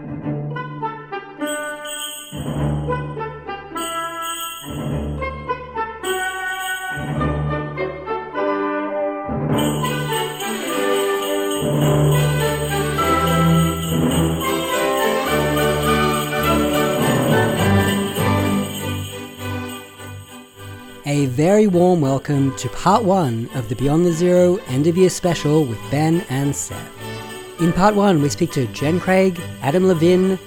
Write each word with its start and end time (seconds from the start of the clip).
A 0.00 0.02
very 21.26 21.66
warm 21.66 22.00
welcome 22.00 22.56
to 22.56 22.70
part 22.70 23.04
one 23.04 23.50
of 23.54 23.68
the 23.68 23.76
Beyond 23.76 24.06
the 24.06 24.12
Zero 24.12 24.56
end 24.68 24.86
of 24.86 24.96
year 24.96 25.10
special 25.10 25.66
with 25.66 25.78
Ben 25.90 26.24
and 26.30 26.56
Seth. 26.56 27.09
In 27.60 27.74
part 27.74 27.94
one, 27.94 28.22
we 28.22 28.30
speak 28.30 28.52
to 28.52 28.66
Jen 28.68 28.98
Craig, 28.98 29.38
Adam 29.60 29.86
Levin, 29.86 30.38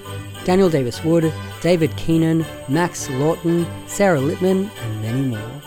Daniel 0.46 0.68
Davis 0.68 1.04
Wood, 1.04 1.32
David 1.62 1.96
Keenan, 1.96 2.44
Max 2.68 3.08
Lawton, 3.12 3.68
Sarah 3.86 4.20
Littman, 4.20 4.68
and 4.82 5.02
many 5.04 5.22
more. 5.22 5.63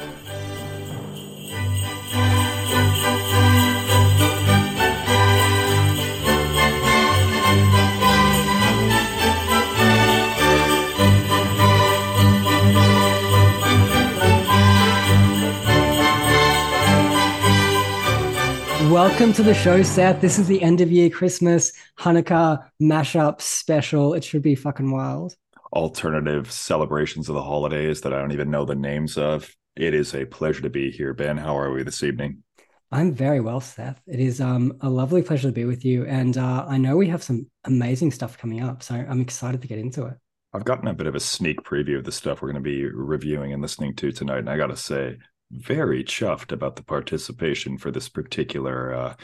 Welcome 18.96 19.34
to 19.34 19.42
the 19.42 19.52
show, 19.52 19.82
Seth. 19.82 20.22
This 20.22 20.38
is 20.38 20.48
the 20.48 20.62
end 20.62 20.80
of 20.80 20.90
year 20.90 21.10
Christmas 21.10 21.70
Hanukkah 21.98 22.66
mashup 22.80 23.42
special. 23.42 24.14
It 24.14 24.24
should 24.24 24.40
be 24.40 24.54
fucking 24.54 24.90
wild. 24.90 25.36
Alternative 25.70 26.50
celebrations 26.50 27.28
of 27.28 27.34
the 27.34 27.42
holidays 27.42 28.00
that 28.00 28.14
I 28.14 28.18
don't 28.18 28.32
even 28.32 28.50
know 28.50 28.64
the 28.64 28.74
names 28.74 29.18
of. 29.18 29.54
It 29.76 29.92
is 29.92 30.14
a 30.14 30.24
pleasure 30.24 30.62
to 30.62 30.70
be 30.70 30.90
here, 30.90 31.12
Ben. 31.12 31.36
How 31.36 31.58
are 31.58 31.72
we 31.72 31.82
this 31.82 32.02
evening? 32.02 32.42
I'm 32.90 33.12
very 33.12 33.38
well, 33.38 33.60
Seth. 33.60 34.00
It 34.06 34.18
is 34.18 34.40
um, 34.40 34.78
a 34.80 34.88
lovely 34.88 35.20
pleasure 35.20 35.48
to 35.48 35.52
be 35.52 35.66
with 35.66 35.84
you. 35.84 36.06
And 36.06 36.38
uh, 36.38 36.64
I 36.66 36.78
know 36.78 36.96
we 36.96 37.08
have 37.08 37.22
some 37.22 37.50
amazing 37.64 38.12
stuff 38.12 38.38
coming 38.38 38.62
up. 38.62 38.82
So 38.82 38.94
I'm 38.94 39.20
excited 39.20 39.60
to 39.60 39.68
get 39.68 39.78
into 39.78 40.06
it. 40.06 40.14
I've 40.54 40.64
gotten 40.64 40.88
a 40.88 40.94
bit 40.94 41.06
of 41.06 41.14
a 41.14 41.20
sneak 41.20 41.60
preview 41.64 41.98
of 41.98 42.04
the 42.04 42.12
stuff 42.12 42.40
we're 42.40 42.50
going 42.50 42.64
to 42.64 42.70
be 42.70 42.86
reviewing 42.86 43.52
and 43.52 43.60
listening 43.60 43.94
to 43.96 44.10
tonight. 44.10 44.38
And 44.38 44.48
I 44.48 44.56
got 44.56 44.68
to 44.68 44.76
say, 44.76 45.18
very 45.50 46.04
chuffed 46.04 46.52
about 46.52 46.76
the 46.76 46.82
participation 46.82 47.78
for 47.78 47.90
this 47.90 48.08
particular 48.08 48.94
uh, 48.94 49.14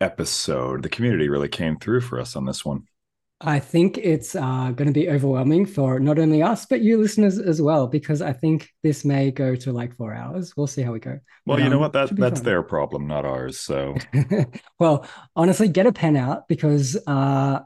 episode. 0.00 0.82
The 0.82 0.88
community 0.88 1.28
really 1.28 1.48
came 1.48 1.78
through 1.78 2.00
for 2.02 2.20
us 2.20 2.36
on 2.36 2.44
this 2.44 2.64
one. 2.64 2.84
I 3.44 3.58
think 3.58 3.98
it's 3.98 4.36
uh, 4.36 4.70
going 4.70 4.86
to 4.86 4.92
be 4.92 5.08
overwhelming 5.08 5.66
for 5.66 5.98
not 5.98 6.18
only 6.18 6.42
us, 6.42 6.64
but 6.64 6.80
you 6.80 6.98
listeners 6.98 7.38
as 7.38 7.60
well, 7.60 7.88
because 7.88 8.22
I 8.22 8.32
think 8.32 8.68
this 8.84 9.04
may 9.04 9.32
go 9.32 9.56
to 9.56 9.72
like 9.72 9.96
four 9.96 10.14
hours. 10.14 10.56
We'll 10.56 10.68
see 10.68 10.82
how 10.82 10.92
we 10.92 11.00
go. 11.00 11.18
Well, 11.44 11.56
but, 11.56 11.64
you 11.64 11.68
know 11.68 11.76
um, 11.76 11.80
what? 11.80 11.92
That 11.92 12.14
that's 12.14 12.38
fun. 12.38 12.44
their 12.44 12.62
problem, 12.62 13.08
not 13.08 13.24
ours. 13.24 13.58
So, 13.58 13.96
well, 14.78 15.06
honestly, 15.34 15.66
get 15.66 15.86
a 15.86 15.92
pen 15.92 16.16
out 16.16 16.46
because 16.46 16.96
uh, 17.06 17.60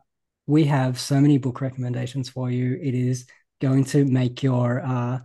we 0.47 0.65
have 0.65 0.99
so 0.99 1.21
many 1.21 1.37
book 1.37 1.61
recommendations 1.61 2.31
for 2.31 2.51
you. 2.51 2.79
It 2.81 2.95
is 2.95 3.27
going 3.61 3.85
to 3.87 4.07
make 4.07 4.43
your 4.43 4.81
uh, 4.81 5.19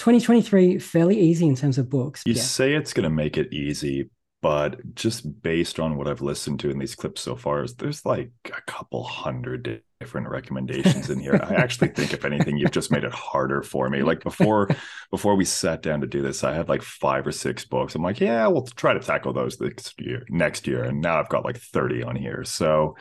2023 0.00 0.78
fairly 0.78 1.20
easy 1.20 1.46
in 1.46 1.54
terms 1.54 1.76
of 1.76 1.90
books. 1.90 2.22
You 2.24 2.32
yeah. 2.32 2.40
say 2.40 2.72
it's 2.72 2.94
going 2.94 3.04
to 3.04 3.10
make 3.10 3.36
it 3.36 3.52
easy, 3.52 4.08
but 4.40 4.94
just 4.94 5.42
based 5.42 5.78
on 5.78 5.98
what 5.98 6.08
I've 6.08 6.22
listened 6.22 6.58
to 6.60 6.70
in 6.70 6.78
these 6.78 6.94
clips 6.94 7.20
so 7.20 7.36
far, 7.36 7.66
there's 7.66 8.06
like 8.06 8.30
a 8.46 8.62
couple 8.62 9.04
hundred 9.04 9.82
different 10.00 10.30
recommendations 10.30 11.10
in 11.10 11.20
here. 11.20 11.38
I 11.42 11.56
actually 11.56 11.88
think, 11.94 12.14
if 12.14 12.24
anything, 12.24 12.56
you've 12.56 12.70
just 12.70 12.90
made 12.90 13.04
it 13.04 13.12
harder 13.12 13.62
for 13.62 13.90
me. 13.90 14.02
Like 14.02 14.24
before, 14.24 14.70
before 15.10 15.36
we 15.36 15.44
sat 15.44 15.82
down 15.82 16.00
to 16.00 16.06
do 16.06 16.22
this, 16.22 16.44
I 16.44 16.54
had 16.54 16.70
like 16.70 16.80
five 16.80 17.26
or 17.26 17.32
six 17.32 17.66
books. 17.66 17.94
I'm 17.94 18.02
like, 18.02 18.20
yeah, 18.20 18.46
we'll 18.46 18.62
try 18.62 18.94
to 18.94 19.00
tackle 19.00 19.34
those 19.34 19.60
next 19.60 20.00
year. 20.00 20.24
Next 20.30 20.66
year, 20.66 20.82
and 20.82 21.02
now 21.02 21.20
I've 21.20 21.28
got 21.28 21.44
like 21.44 21.58
30 21.58 22.04
on 22.04 22.16
here. 22.16 22.42
So 22.44 22.96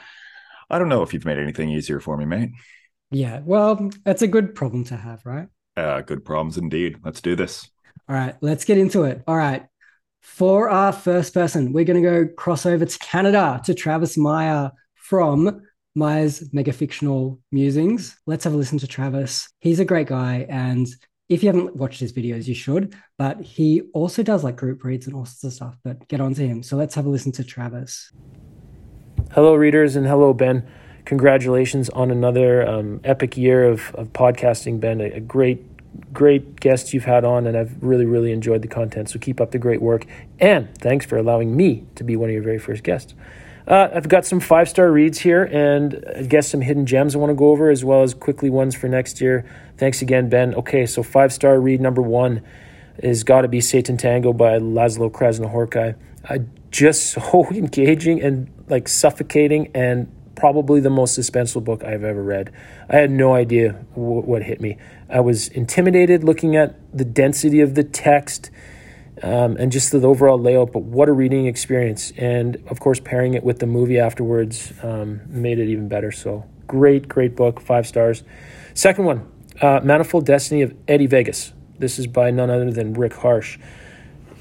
I 0.70 0.78
don't 0.78 0.90
know 0.90 1.04
if 1.04 1.14
you've 1.14 1.24
made 1.24 1.38
anything 1.38 1.70
easier 1.70 2.02
for 2.02 2.18
me, 2.18 2.26
mate. 2.26 2.50
Yeah, 3.10 3.40
well, 3.46 3.90
that's 4.04 4.22
a 4.22 4.28
good 4.28 4.54
problem 4.54 4.84
to 4.86 4.98
have, 4.98 5.26
right? 5.26 5.48
Uh, 5.80 6.02
good 6.02 6.26
problems 6.26 6.58
indeed. 6.58 6.98
Let's 7.04 7.22
do 7.22 7.36
this. 7.36 7.70
All 8.08 8.16
right, 8.16 8.36
let's 8.42 8.66
get 8.66 8.78
into 8.78 9.04
it. 9.04 9.24
All 9.28 9.38
right. 9.38 9.66
For 10.22 10.70
our 10.70 10.92
first 10.92 11.34
person, 11.34 11.72
we're 11.72 11.86
going 11.86 12.04
to 12.04 12.10
go 12.10 12.34
cross 12.34 12.66
over 12.66 12.86
to 12.86 13.00
Canada 13.00 13.62
to 13.66 13.74
Travis 13.74 14.18
Meyer 14.18 14.72
from 14.96 15.62
Meyer's 15.96 16.54
mega 16.54 16.74
fictional 16.74 17.40
musings. 17.52 18.20
Let's 18.26 18.44
have 18.44 18.54
a 18.54 18.58
listen 18.58 18.80
to 18.80 18.88
Travis. 18.88 19.50
He's 19.60 19.80
a 19.80 19.86
great 19.86 20.08
guy. 20.08 20.46
And 20.50 20.88
if 21.30 21.42
you 21.42 21.48
haven't 21.48 21.76
watched 21.76 22.00
his 22.00 22.12
videos, 22.12 22.48
you 22.48 22.56
should. 22.56 22.96
But 23.18 23.42
he 23.42 23.84
also 23.94 24.22
does 24.22 24.44
like 24.44 24.58
group 24.58 24.84
reads 24.84 25.08
and 25.08 25.16
all 25.16 25.26
sorts 25.26 25.44
of 25.46 25.54
stuff. 25.54 25.78
But 25.84 26.08
get 26.10 26.20
on 26.20 26.34
to 26.34 26.46
him. 26.46 26.64
So 26.64 26.76
let's 26.76 26.96
have 26.96 27.06
a 27.06 27.10
listen 27.10 27.32
to 27.34 27.44
Travis. 27.44 28.12
Hello, 29.32 29.56
readers, 29.56 29.96
and 29.96 30.06
hello, 30.06 30.34
Ben 30.34 30.70
congratulations 31.10 31.90
on 31.90 32.12
another 32.12 32.68
um, 32.68 33.02
epic 33.04 33.36
year 33.36 33.66
of, 33.66 33.94
of 33.96 34.14
podcasting, 34.14 34.80
Ben. 34.80 35.02
A, 35.02 35.06
a, 35.06 35.20
great, 35.20 35.66
great 36.14 36.60
guests 36.60 36.94
you've 36.94 37.06
had 37.06 37.24
on, 37.24 37.48
and 37.48 37.58
I've 37.58 37.82
really, 37.82 38.06
really 38.06 38.32
enjoyed 38.32 38.62
the 38.62 38.68
content. 38.68 39.10
So 39.10 39.20
keep 39.20 39.40
up 39.42 39.52
the 39.52 39.60
great 39.60 39.82
work. 39.82 40.06
And 40.40 40.76
thanks 40.78 41.06
for 41.06 41.18
allowing 41.18 41.56
me 41.56 41.86
to 41.96 42.04
be 42.04 42.16
one 42.16 42.30
of 42.30 42.34
your 42.34 42.44
very 42.44 42.60
first 42.60 42.84
guests. 42.84 43.14
Uh, 43.68 43.88
I've 43.94 44.10
got 44.10 44.26
some 44.26 44.40
five 44.40 44.68
star 44.68 44.92
reads 44.92 45.20
here 45.20 45.44
and 45.44 46.04
I 46.18 46.24
guess 46.24 46.50
some 46.50 46.62
hidden 46.62 46.88
gems 46.88 47.14
I 47.16 47.20
want 47.20 47.30
to 47.30 47.36
go 47.36 47.50
over 47.50 47.70
as 47.70 47.86
well 47.86 48.02
as 48.02 48.16
quickly 48.16 48.50
ones 48.50 48.76
for 48.76 48.88
next 48.88 49.22
year. 49.22 49.46
Thanks 49.78 50.02
again, 50.02 50.28
Ben. 50.28 50.56
Okay, 50.56 50.88
so 50.88 51.04
five 51.04 51.32
star 51.32 51.60
read 51.62 51.80
number 51.80 52.02
one 52.02 52.42
is 52.98 53.24
Got 53.24 53.42
to 53.42 53.48
Be 53.48 53.62
Satan 53.62 53.96
Tango 53.96 54.34
by 54.34 54.58
Laszlo 54.58 55.12
Krasznahorkai. 55.12 55.96
Uh, 56.28 56.40
just 56.72 57.12
so 57.14 57.48
engaging 57.52 58.22
and 58.22 58.50
like 58.70 58.88
suffocating 58.88 59.70
and 59.76 60.12
probably 60.40 60.80
the 60.80 60.90
most 60.90 61.20
suspenseful 61.20 61.64
book 61.64 61.84
I've 61.84 62.04
ever 62.04 62.24
read. 62.24 62.52
I 62.90 62.96
had 62.96 63.12
no 63.12 63.36
idea 63.36 63.74
w- 63.94 64.22
what 64.22 64.44
hit 64.44 64.62
me. 64.62 64.78
I 65.10 65.20
was 65.20 65.50
intimidated 65.50 66.24
looking 66.24 66.56
at 66.56 66.76
the 66.98 67.06
density 67.06 67.60
of 67.60 67.76
the 67.76 67.84
text 67.84 68.50
um, 69.22 69.58
and 69.58 69.72
just 69.72 69.92
the 69.92 70.02
overall 70.08 70.40
layout, 70.40 70.72
but 70.72 70.84
what 70.84 71.10
a 71.10 71.12
reading 71.12 71.46
experience. 71.46 72.14
And 72.18 72.56
of 72.68 72.80
course, 72.80 73.00
pairing 73.00 73.34
it 73.34 73.44
with 73.44 73.60
the 73.60 73.66
movie 73.68 74.00
afterwards 74.00 74.72
um, 74.82 75.22
made 75.28 75.60
it 75.60 75.68
even 75.68 75.90
better. 75.90 76.12
So, 76.12 76.46
great, 76.68 77.10
great 77.10 77.36
book, 77.36 77.60
five 77.60 77.86
stars. 77.86 78.24
Second 78.74 79.06
one 79.06 79.30
uh, 79.62 79.82
Manifold 79.84 80.26
Destiny 80.26 80.62
of 80.62 80.74
Eddie 80.88 81.08
Vegas. 81.08 81.54
This 81.78 82.00
is 82.00 82.08
by 82.08 82.32
none 82.32 82.50
other 82.50 82.72
than 82.72 82.94
Rick 82.94 83.14
Harsch. 83.14 83.60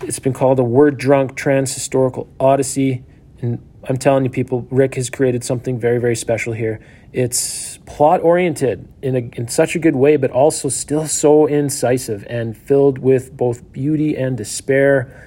It's 0.02 0.20
been 0.20 0.32
called 0.32 0.60
a 0.60 0.64
word 0.64 0.96
drunk 0.96 1.34
trans 1.36 1.74
historical 1.74 2.28
odyssey. 2.38 3.04
And 3.40 3.64
I'm 3.84 3.96
telling 3.96 4.24
you, 4.24 4.30
people, 4.30 4.66
Rick 4.70 4.96
has 4.96 5.10
created 5.10 5.44
something 5.44 5.78
very, 5.78 5.98
very 5.98 6.16
special 6.16 6.52
here. 6.52 6.80
It's 7.12 7.78
plot 7.86 8.20
oriented 8.20 8.88
in, 9.00 9.16
a, 9.16 9.30
in 9.38 9.48
such 9.48 9.76
a 9.76 9.78
good 9.78 9.96
way, 9.96 10.16
but 10.16 10.30
also 10.30 10.68
still 10.68 11.06
so 11.06 11.46
incisive 11.46 12.26
and 12.28 12.56
filled 12.56 12.98
with 12.98 13.36
both 13.36 13.72
beauty 13.72 14.16
and 14.16 14.36
despair. 14.36 15.24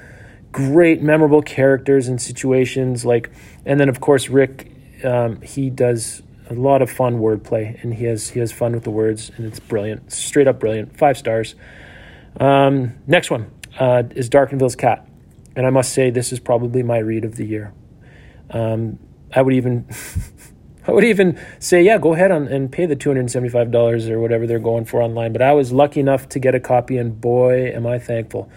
Great, 0.52 1.02
memorable 1.02 1.42
characters 1.42 2.08
and 2.08 2.22
situations. 2.22 3.06
Like, 3.06 3.32
and 3.66 3.80
then 3.80 3.88
of 3.88 4.02
course, 4.02 4.30
Rick, 4.30 4.72
um, 5.06 5.42
he 5.42 5.70
does 5.70 6.22
a 6.50 6.54
lot 6.54 6.82
of 6.82 6.92
fun 6.92 7.20
wordplay, 7.20 7.82
and 7.82 7.94
he 7.94 8.06
has 8.06 8.30
he 8.30 8.40
has 8.40 8.52
fun 8.52 8.74
with 8.74 8.84
the 8.84 8.92
words, 8.92 9.32
and 9.38 9.46
it's 9.46 9.60
brilliant, 9.60 10.12
straight 10.12 10.48
up 10.48 10.60
brilliant. 10.60 10.98
Five 10.98 11.18
stars. 11.18 11.56
Um, 12.40 12.98
next 13.08 13.32
one 13.32 13.50
uh, 13.80 14.04
is 14.12 14.30
Darconville's 14.30 14.76
Cat, 14.76 15.08
and 15.56 15.66
I 15.66 15.70
must 15.70 15.94
say 15.94 16.10
this 16.10 16.34
is 16.34 16.40
probably 16.40 16.84
my 16.84 16.98
read 16.98 17.24
of 17.24 17.38
the 17.38 17.46
year. 17.46 17.74
Um, 18.52 19.00
I 19.34 19.42
would 19.42 19.54
even 19.54 19.88
I 20.88 20.92
would 20.92 21.04
even 21.04 21.40
say, 21.60 21.84
yeah, 21.84 21.98
go 22.00 22.14
ahead 22.14 22.32
on, 22.32 22.48
and 22.48 22.72
pay 22.72 22.86
the 22.86 22.96
$275 22.96 24.10
or 24.10 24.20
whatever 24.20 24.48
they're 24.48 24.60
going 24.60 24.86
for 24.86 25.02
online. 25.02 25.32
But 25.32 25.44
I 25.44 25.54
was 25.54 25.72
lucky 25.72 26.00
enough 26.00 26.28
to 26.30 26.40
get 26.40 26.56
a 26.56 26.60
copy, 26.60 26.98
and 26.98 27.20
boy, 27.22 27.72
am 27.72 27.86
I 27.86 28.00
thankful. 28.00 28.50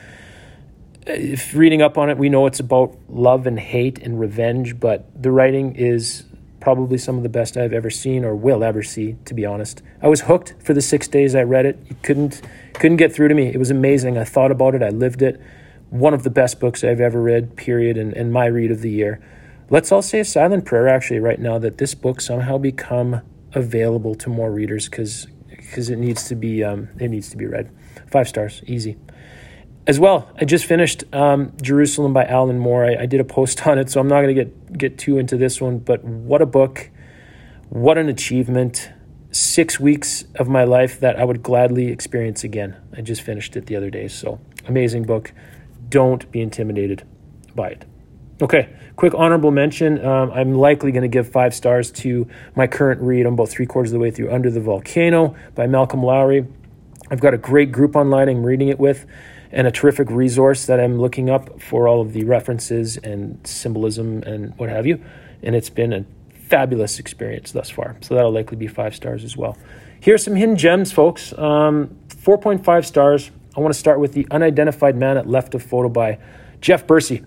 If 1.07 1.55
reading 1.55 1.83
up 1.83 1.99
on 1.99 2.09
it, 2.09 2.17
we 2.17 2.31
know 2.31 2.47
it's 2.47 2.61
about 2.61 2.97
love 3.11 3.47
and 3.47 3.61
hate 3.61 3.99
and 3.99 4.19
revenge, 4.19 4.81
but 4.81 5.23
the 5.23 5.31
writing 5.31 5.77
is 5.77 6.25
probably 6.61 6.97
some 6.97 7.19
of 7.19 7.23
the 7.23 7.29
best 7.29 7.59
I've 7.59 7.75
ever 7.75 7.91
seen 7.91 8.25
or 8.25 8.35
will 8.35 8.65
ever 8.65 8.83
see, 8.83 9.17
to 9.27 9.35
be 9.35 9.45
honest. 9.45 9.83
I 10.01 10.09
was 10.09 10.23
hooked 10.23 10.55
for 10.61 10.73
the 10.73 10.81
six 10.81 11.07
days 11.07 11.35
I 11.35 11.43
read 11.43 11.67
it. 11.67 11.79
You 11.91 11.97
couldn't 12.03 12.41
couldn't 12.73 12.97
get 12.97 13.15
through 13.15 13.29
to 13.29 13.35
me. 13.35 13.49
It 13.49 13.59
was 13.59 13.71
amazing. 13.71 14.17
I 14.17 14.25
thought 14.25 14.51
about 14.51 14.75
it, 14.75 14.83
I 14.83 14.89
lived 14.89 15.21
it. 15.21 15.39
One 15.91 16.15
of 16.15 16.23
the 16.23 16.31
best 16.31 16.59
books 16.59 16.83
I've 16.83 17.03
ever 17.03 17.21
read, 17.21 17.55
period, 17.55 17.99
and, 17.99 18.15
and 18.15 18.33
my 18.33 18.47
read 18.47 18.71
of 18.71 18.81
the 18.81 18.91
year. 18.91 19.21
Let's 19.71 19.91
all 19.91 20.03
say 20.03 20.21
a 20.21 20.25
silent 20.25 20.65
prayer 20.65 20.89
actually 20.89 21.21
right 21.21 21.39
now 21.39 21.59
that 21.59 21.79
this 21.79 21.95
book 21.95 22.21
somehow 22.21 22.59
become 22.59 23.23
available 23.55 24.15
to 24.17 24.29
more 24.29 24.51
readers 24.51 24.89
because 24.89 25.27
because 25.49 25.89
it 25.89 25.99
needs 25.99 26.29
to 26.29 26.35
be 26.35 26.63
um, 26.63 26.89
it 27.01 27.09
needs 27.09 27.31
to 27.31 27.37
be 27.37 27.47
read. 27.47 27.71
Five 28.11 28.29
stars, 28.29 28.63
easy. 28.67 28.97
As 29.87 30.01
well, 30.01 30.31
I 30.41 30.45
just 30.45 30.65
finished 30.65 31.05
um, 31.13 31.53
Jerusalem 31.61 32.13
by 32.13 32.25
Alan 32.25 32.59
Moore. 32.59 32.85
I, 32.85 33.03
I, 33.03 33.07
did 33.07 33.21
a 33.21 33.25
post 33.25 33.67
on 33.67 33.79
it, 33.79 33.91
so 33.91 34.01
I'm 34.01 34.09
not 34.09 34.23
going 34.23 34.35
to 34.35 34.45
get 34.45 34.79
get 34.79 34.99
too 34.99 35.19
into 35.19 35.37
this 35.37 35.61
one. 35.61 35.79
But 35.79 36.05
what 36.05 36.43
a 36.43 36.47
book! 36.47 36.91
What 37.69 37.99
an 37.99 38.09
achievement! 38.09 38.91
six 39.35 39.81
weeks 39.81 40.25
of 40.37 40.49
my 40.49 40.65
life 40.65 41.01
that 41.01 41.19
I 41.19 41.25
would 41.25 41.43
gladly 41.43 41.89
experience 41.89 42.45
again. 42.45 42.77
I 42.97 43.01
just 43.01 43.23
finished 43.23 43.57
it 43.57 43.67
the 43.67 43.75
other 43.77 43.91
day. 43.91 44.07
So, 44.09 44.41
amazing 44.67 45.05
book. 45.05 45.33
Don't 45.89 46.31
be 46.31 46.41
intimidated 46.41 47.05
by 47.55 47.71
it. 47.71 47.85
Okay, 48.43 48.69
quick 48.97 49.15
honorable 49.15 49.53
mention. 49.53 50.05
Um, 50.05 50.33
I'm 50.33 50.55
likely 50.55 50.91
going 50.91 51.03
to 51.03 51.09
give 51.09 51.29
five 51.29 51.55
stars 51.55 51.93
to 51.93 52.27
my 52.57 52.67
current 52.67 53.01
read. 53.01 53.27
I'm 53.27 53.35
about 53.35 53.49
three 53.49 53.67
quarters 53.67 53.93
of 53.93 53.95
the 53.95 54.01
way 54.01 54.11
through 54.11 54.33
Under 54.33 54.51
the 54.51 54.61
Volcano 54.61 55.37
by 55.55 55.69
Malcolm 55.69 56.03
Lowry. 56.03 56.45
I've 57.11 57.21
got 57.21 57.33
a 57.33 57.39
great 57.39 57.71
group 57.71 57.95
online 57.95 58.29
I'm 58.29 58.45
reading 58.45 58.69
it 58.69 58.81
with 58.81 59.07
and 59.53 59.69
a 59.69 59.71
terrific 59.71 60.11
resource 60.11 60.67
that 60.67 60.81
I'm 60.81 60.99
looking 60.99 61.31
up 61.31 61.63
for 61.63 61.87
all 61.87 62.01
of 62.01 62.13
the 62.13 62.25
references 62.25 62.97
and 62.97 63.39
symbolism 63.47 64.25
and 64.25 64.53
what 64.59 64.69
have 64.69 64.85
you. 64.85 65.01
And 65.45 65.55
it's 65.55 65.71
been 65.71 65.93
a 65.93 66.05
fabulous 66.49 66.99
experience 66.99 67.53
thus 67.53 67.71
far. 67.71 67.97
So 68.01 68.17
that'll 68.17 68.33
likely 68.33 68.57
be 68.57 68.67
five 68.67 68.97
stars 68.97 69.23
as 69.23 69.37
well. 69.37 69.57
Here 70.01 70.15
are 70.15 70.19
some 70.19 70.35
hidden 70.35 70.57
gems, 70.57 70.91
folks. 70.91 71.33
Um, 71.39 71.97
4.5 72.09 72.85
stars. 72.85 73.31
I 73.57 73.61
want 73.61 73.73
to 73.73 73.79
start 73.79 74.01
with 74.01 74.13
The 74.13 74.27
Unidentified 74.33 74.97
Man 74.97 75.17
at 75.17 75.29
Left 75.29 75.55
of 75.55 75.63
Photo 75.63 75.89
by 75.89 76.19
Jeff 76.61 76.85
Bursey. 76.85 77.25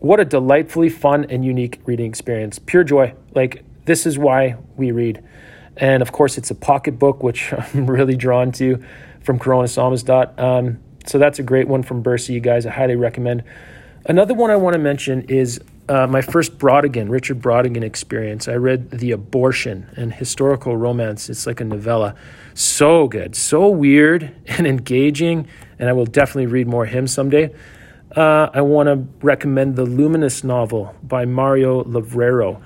What 0.00 0.20
a 0.20 0.24
delightfully 0.24 0.90
fun 0.90 1.26
and 1.28 1.44
unique 1.44 1.80
reading 1.84 2.06
experience. 2.06 2.58
Pure 2.58 2.84
joy. 2.84 3.14
Like, 3.34 3.64
this 3.84 4.06
is 4.06 4.18
why 4.18 4.56
we 4.76 4.92
read. 4.92 5.24
And 5.76 6.02
of 6.02 6.12
course, 6.12 6.38
it's 6.38 6.50
a 6.50 6.54
pocket 6.54 6.98
book, 6.98 7.22
which 7.22 7.52
I'm 7.74 7.86
really 7.86 8.16
drawn 8.16 8.52
to 8.52 8.82
from 9.20 9.38
Corona 9.38 9.66
Samizdat. 9.66 10.38
Um, 10.38 10.78
so 11.06 11.18
that's 11.18 11.38
a 11.38 11.42
great 11.42 11.68
one 11.68 11.82
from 11.82 12.02
Bursey, 12.02 12.34
you 12.34 12.40
guys. 12.40 12.66
I 12.66 12.70
highly 12.70 12.96
recommend. 12.96 13.42
Another 14.04 14.34
one 14.34 14.50
I 14.50 14.56
want 14.56 14.74
to 14.74 14.78
mention 14.78 15.22
is 15.22 15.60
uh, 15.88 16.06
my 16.06 16.20
first 16.20 16.58
Brautigan, 16.58 17.08
Richard 17.08 17.40
Brautigan 17.40 17.82
experience. 17.82 18.46
I 18.46 18.54
read 18.54 18.90
The 18.90 19.12
Abortion 19.12 19.86
and 19.96 20.12
historical 20.12 20.76
romance. 20.76 21.28
It's 21.28 21.46
like 21.46 21.60
a 21.60 21.64
novella. 21.64 22.14
So 22.54 23.08
good, 23.08 23.34
so 23.34 23.68
weird 23.68 24.34
and 24.46 24.66
engaging. 24.66 25.48
And 25.78 25.88
I 25.88 25.92
will 25.92 26.06
definitely 26.06 26.46
read 26.46 26.68
more 26.68 26.86
him 26.86 27.06
someday. 27.06 27.54
Uh, 28.14 28.48
I 28.52 28.62
want 28.62 28.88
to 28.88 29.06
recommend 29.24 29.76
the 29.76 29.84
Luminous 29.84 30.42
novel 30.42 30.94
by 31.02 31.24
Mario 31.24 31.84
Levrero. 31.84 32.60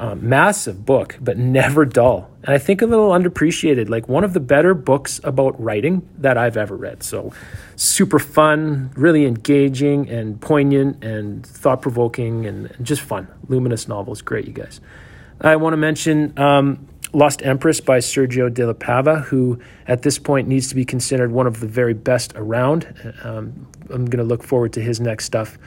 Um, 0.00 0.28
massive 0.28 0.86
book, 0.86 1.18
but 1.20 1.38
never 1.38 1.84
dull. 1.84 2.30
And 2.44 2.54
I 2.54 2.58
think 2.58 2.82
a 2.82 2.86
little 2.86 3.10
underappreciated, 3.10 3.88
like 3.88 4.08
one 4.08 4.22
of 4.22 4.32
the 4.32 4.38
better 4.38 4.72
books 4.72 5.20
about 5.24 5.60
writing 5.60 6.08
that 6.18 6.38
I've 6.38 6.56
ever 6.56 6.76
read. 6.76 7.02
So 7.02 7.32
super 7.74 8.20
fun, 8.20 8.92
really 8.94 9.26
engaging 9.26 10.08
and 10.08 10.40
poignant 10.40 11.02
and 11.02 11.44
thought 11.44 11.82
provoking 11.82 12.46
and 12.46 12.72
just 12.80 13.02
fun. 13.02 13.26
Luminous 13.48 13.88
novels, 13.88 14.22
great, 14.22 14.46
you 14.46 14.52
guys. 14.52 14.80
I 15.40 15.56
want 15.56 15.72
to 15.72 15.78
mention 15.78 16.38
um, 16.38 16.87
Lost 17.12 17.42
Empress 17.42 17.80
by 17.80 17.98
Sergio 17.98 18.52
de 18.52 18.66
la 18.66 18.74
Pava, 18.74 19.24
who 19.24 19.58
at 19.86 20.02
this 20.02 20.18
point 20.18 20.46
needs 20.46 20.68
to 20.68 20.74
be 20.74 20.84
considered 20.84 21.32
one 21.32 21.46
of 21.46 21.60
the 21.60 21.66
very 21.66 21.94
best 21.94 22.32
around. 22.36 22.94
Um, 23.22 23.66
I'm 23.90 24.04
going 24.04 24.18
to 24.18 24.24
look 24.24 24.42
forward 24.42 24.74
to 24.74 24.80
his 24.80 25.00
next 25.00 25.24
stuff. 25.24 25.58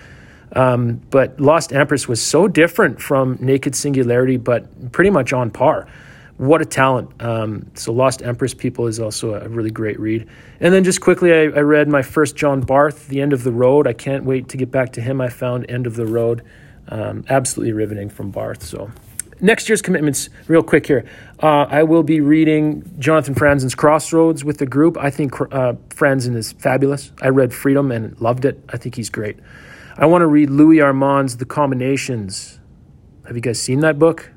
Um, 0.54 1.02
but 1.10 1.40
Lost 1.40 1.74
Empress 1.74 2.08
was 2.08 2.22
so 2.22 2.48
different 2.48 3.02
from 3.02 3.38
Naked 3.40 3.76
Singularity, 3.76 4.38
but 4.38 4.92
pretty 4.92 5.10
much 5.10 5.34
on 5.34 5.50
par. 5.50 5.88
What 6.38 6.62
a 6.62 6.66
talent. 6.66 7.22
Um, 7.22 7.70
so, 7.76 7.94
Lost 7.94 8.24
Empress 8.24 8.54
People 8.54 8.88
is 8.88 9.00
also 9.00 9.36
a 9.36 9.48
really 9.48 9.70
great 9.70 10.00
read. 10.00 10.28
And 10.60 10.74
then, 10.74 10.84
just 10.84 11.00
quickly, 11.00 11.32
I, 11.32 11.44
I, 11.44 11.62
read 11.62 11.88
my 11.88 12.02
first 12.02 12.36
John 12.36 12.62
Barth, 12.62 13.08
The 13.10 13.22
End 13.22 13.32
of 13.32 13.44
the 13.44 13.52
Road. 13.52 13.86
I 13.86 13.94
can't 13.94 14.26
wait 14.26 14.50
to 14.50 14.58
get 14.58 14.72
back 14.72 14.94
to 14.94 15.02
him. 15.02 15.22
I 15.22 15.30
found 15.30 15.70
End 15.70 15.86
of 15.86 15.96
the 15.96 16.08
Road 16.08 16.44
um, 16.88 17.26
absolutely 17.30 17.74
riveting 17.74 18.10
from 18.10 18.32
Barth. 18.32 18.64
So, 18.64 18.90
next 19.42 19.68
year's 19.68 19.82
commitments, 19.82 20.30
real 20.48 20.64
quick 20.64 20.86
here. 20.88 21.06
Uh, 21.42 21.66
I 21.70 21.84
will 21.84 22.04
be 22.04 22.22
reading 22.22 22.84
Jonathan 23.00 23.36
Franzen's 23.36 23.76
Crossroads 23.76 24.44
with 24.44 24.60
the 24.60 24.66
group. 24.66 24.98
I 24.98 25.10
think 25.10 25.40
uh, 25.42 25.74
Franzen 25.90 26.36
is 26.36 26.52
fabulous. 26.54 27.12
I 27.22 27.30
read 27.30 27.54
Freedom 27.54 27.92
and 27.92 28.20
loved 28.22 28.46
it. 28.46 28.64
I 28.70 28.78
think 28.78 28.96
he's 28.96 29.10
great. 29.10 29.38
I 29.98 30.06
want 30.06 30.22
to 30.22 30.28
read 30.28 30.50
Louis 30.50 30.82
Armand's 30.82 31.38
The 31.38 31.46
Combinations. 31.46 32.60
Have 33.26 33.36
you 33.36 33.42
guys 33.42 33.62
seen 33.62 33.82
that 33.82 34.00
book? 34.00 34.32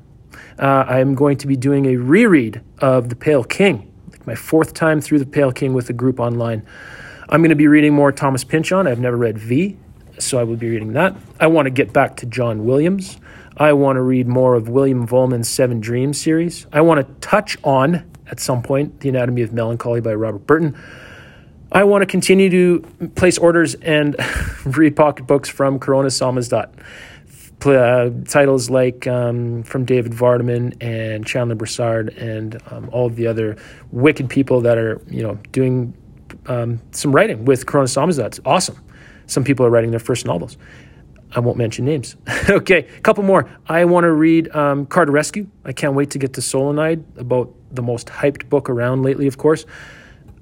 Uh, 0.59 0.85
I 0.87 0.99
am 0.99 1.15
going 1.15 1.37
to 1.37 1.47
be 1.47 1.55
doing 1.55 1.85
a 1.85 1.97
reread 1.97 2.61
of 2.79 3.09
The 3.09 3.15
Pale 3.15 3.45
King, 3.45 3.93
like 4.11 4.25
my 4.25 4.35
fourth 4.35 4.73
time 4.73 5.01
through 5.01 5.19
The 5.19 5.25
Pale 5.25 5.53
King 5.53 5.73
with 5.73 5.89
a 5.89 5.93
group 5.93 6.19
online. 6.19 6.65
I'm 7.29 7.41
going 7.41 7.49
to 7.49 7.55
be 7.55 7.67
reading 7.67 7.93
more 7.93 8.11
Thomas 8.11 8.43
Pynchon. 8.43 8.87
I've 8.87 8.99
never 8.99 9.17
read 9.17 9.37
V, 9.37 9.77
so 10.19 10.37
I 10.37 10.43
will 10.43 10.55
be 10.55 10.69
reading 10.69 10.93
that. 10.93 11.15
I 11.39 11.47
want 11.47 11.65
to 11.65 11.71
get 11.71 11.91
back 11.91 12.17
to 12.17 12.25
John 12.25 12.65
Williams. 12.65 13.17
I 13.57 13.71
want 13.71 13.95
to 13.95 14.01
read 14.01 14.27
more 14.27 14.55
of 14.55 14.67
William 14.67 15.07
Vollmann's 15.07 15.47
Seven 15.47 15.79
Dreams 15.79 16.19
series. 16.19 16.67
I 16.73 16.81
want 16.81 17.07
to 17.07 17.13
touch 17.27 17.57
on, 17.63 18.03
at 18.27 18.41
some 18.41 18.61
point, 18.61 18.99
The 18.99 19.07
Anatomy 19.07 19.43
of 19.43 19.53
Melancholy 19.53 20.01
by 20.01 20.13
Robert 20.13 20.45
Burton. 20.45 20.77
I 21.71 21.85
want 21.85 22.01
to 22.01 22.05
continue 22.05 22.49
to 22.49 23.09
place 23.15 23.37
orders 23.37 23.75
and 23.75 24.17
read 24.65 24.95
pocketbooks 24.97 25.47
from 25.47 25.79
Corona. 25.79 26.09
Uh, 27.65 28.09
titles 28.27 28.69
like 28.69 29.07
um, 29.07 29.63
from 29.63 29.85
David 29.85 30.11
Vardaman 30.11 30.75
and 30.81 31.25
Chandler 31.25 31.55
Brossard 31.55 32.15
and 32.21 32.61
um, 32.69 32.89
all 32.91 33.07
of 33.07 33.15
the 33.15 33.25
other 33.25 33.57
wicked 33.91 34.29
people 34.29 34.61
that 34.61 34.77
are 34.77 35.01
you 35.09 35.23
know 35.23 35.39
doing 35.51 35.95
um, 36.45 36.79
some 36.91 37.11
writing 37.15 37.45
with 37.45 37.65
Corona 37.65 37.87
Samizdat. 37.87 38.25
It's 38.25 38.39
awesome. 38.45 38.79
Some 39.25 39.43
people 39.43 39.65
are 39.65 39.69
writing 39.69 39.89
their 39.89 39.99
first 39.99 40.25
novels. 40.25 40.57
I 41.35 41.39
won't 41.39 41.57
mention 41.57 41.85
names. 41.85 42.15
okay, 42.49 42.87
a 42.97 43.01
couple 43.01 43.23
more. 43.23 43.49
I 43.67 43.85
want 43.85 44.05
to 44.05 44.11
read 44.11 44.53
um, 44.55 44.85
Cartarescu. 44.85 45.47
I 45.65 45.73
can't 45.73 45.93
wait 45.93 46.11
to 46.11 46.19
get 46.19 46.33
to 46.33 46.41
Solenoid 46.41 47.05
about 47.17 47.53
the 47.71 47.81
most 47.81 48.07
hyped 48.07 48.49
book 48.49 48.69
around 48.69 49.03
lately, 49.03 49.27
of 49.27 49.37
course. 49.37 49.65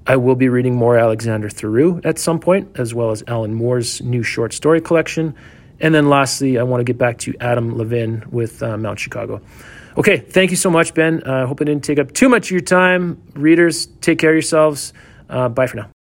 I 0.06 0.16
will 0.16 0.36
be 0.36 0.48
reading 0.48 0.74
more 0.76 0.96
Alexander 0.96 1.48
Theroux 1.48 2.04
at 2.04 2.18
some 2.18 2.38
point, 2.38 2.78
as 2.78 2.94
well 2.94 3.10
as 3.10 3.24
Alan 3.26 3.54
Moore's 3.54 4.00
new 4.02 4.22
short 4.22 4.52
story 4.52 4.80
collection. 4.80 5.34
And 5.80 5.94
then 5.94 6.08
lastly, 6.08 6.58
I 6.58 6.62
want 6.62 6.80
to 6.80 6.84
get 6.84 6.98
back 6.98 7.18
to 7.20 7.34
Adam 7.40 7.76
Levin 7.76 8.24
with 8.30 8.62
uh, 8.62 8.76
Mount 8.76 9.00
Chicago. 9.00 9.40
Okay, 9.96 10.18
thank 10.18 10.50
you 10.50 10.56
so 10.56 10.70
much, 10.70 10.94
Ben. 10.94 11.22
I 11.24 11.42
uh, 11.42 11.46
hope 11.46 11.60
I 11.60 11.64
didn't 11.64 11.84
take 11.84 11.98
up 11.98 12.12
too 12.12 12.28
much 12.28 12.46
of 12.46 12.50
your 12.52 12.60
time. 12.60 13.22
Readers, 13.34 13.86
take 14.00 14.18
care 14.18 14.30
of 14.30 14.34
yourselves. 14.34 14.92
Uh, 15.28 15.48
bye 15.48 15.66
for 15.66 15.76
now. 15.76 15.93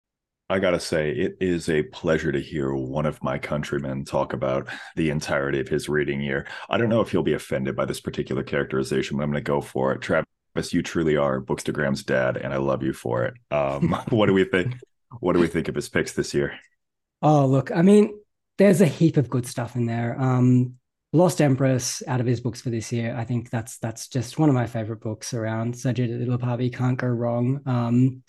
I 0.53 0.59
gotta 0.59 0.79
say, 0.79 1.09
it 1.09 1.37
is 1.41 1.67
a 1.67 1.81
pleasure 1.81 2.31
to 2.31 2.39
hear 2.39 2.75
one 2.75 3.07
of 3.07 3.23
my 3.23 3.39
countrymen 3.39 4.05
talk 4.05 4.33
about 4.33 4.67
the 4.95 5.09
entirety 5.09 5.59
of 5.59 5.67
his 5.67 5.89
reading 5.89 6.21
year. 6.21 6.45
I 6.69 6.77
don't 6.77 6.89
know 6.89 7.01
if 7.01 7.09
he'll 7.09 7.23
be 7.23 7.33
offended 7.33 7.75
by 7.75 7.85
this 7.85 7.99
particular 7.99 8.43
characterization, 8.43 9.17
but 9.17 9.23
I'm 9.23 9.31
going 9.31 9.43
to 9.43 9.49
go 9.49 9.61
for 9.61 9.93
it. 9.93 10.01
Travis 10.01 10.71
you 10.71 10.83
truly 10.83 11.17
are 11.17 11.41
Bookstagram's 11.41 12.03
dad, 12.03 12.37
and 12.37 12.53
I 12.53 12.57
love 12.57 12.83
you 12.83 12.93
for 12.93 13.23
it. 13.23 13.33
Um, 13.49 13.99
what 14.09 14.27
do 14.27 14.33
we 14.33 14.43
think? 14.43 14.75
What 15.21 15.33
do 15.33 15.39
we 15.39 15.47
think 15.47 15.69
of 15.69 15.75
his 15.75 15.89
picks 15.89 16.11
this 16.11 16.35
year? 16.35 16.53
Oh, 17.23 17.47
look, 17.47 17.71
I 17.71 17.81
mean, 17.81 18.13
there's 18.59 18.81
a 18.81 18.85
heap 18.85 19.17
of 19.17 19.31
good 19.31 19.47
stuff 19.47 19.75
in 19.75 19.87
there. 19.87 20.15
Um, 20.21 20.75
Lost 21.13 21.41
Empress 21.41 22.03
out 22.07 22.21
of 22.21 22.27
his 22.27 22.41
books 22.41 22.61
for 22.61 22.69
this 22.69 22.91
year. 22.91 23.15
I 23.17 23.23
think 23.23 23.49
that's 23.49 23.79
that's 23.79 24.07
just 24.07 24.37
one 24.37 24.49
of 24.49 24.55
my 24.55 24.67
favorite 24.67 25.01
books 25.01 25.33
around. 25.33 25.83
La 25.83 25.93
Pava 26.37 26.71
can't 26.71 26.99
go 26.99 27.07
wrong. 27.07 27.61
Um, 27.65 28.21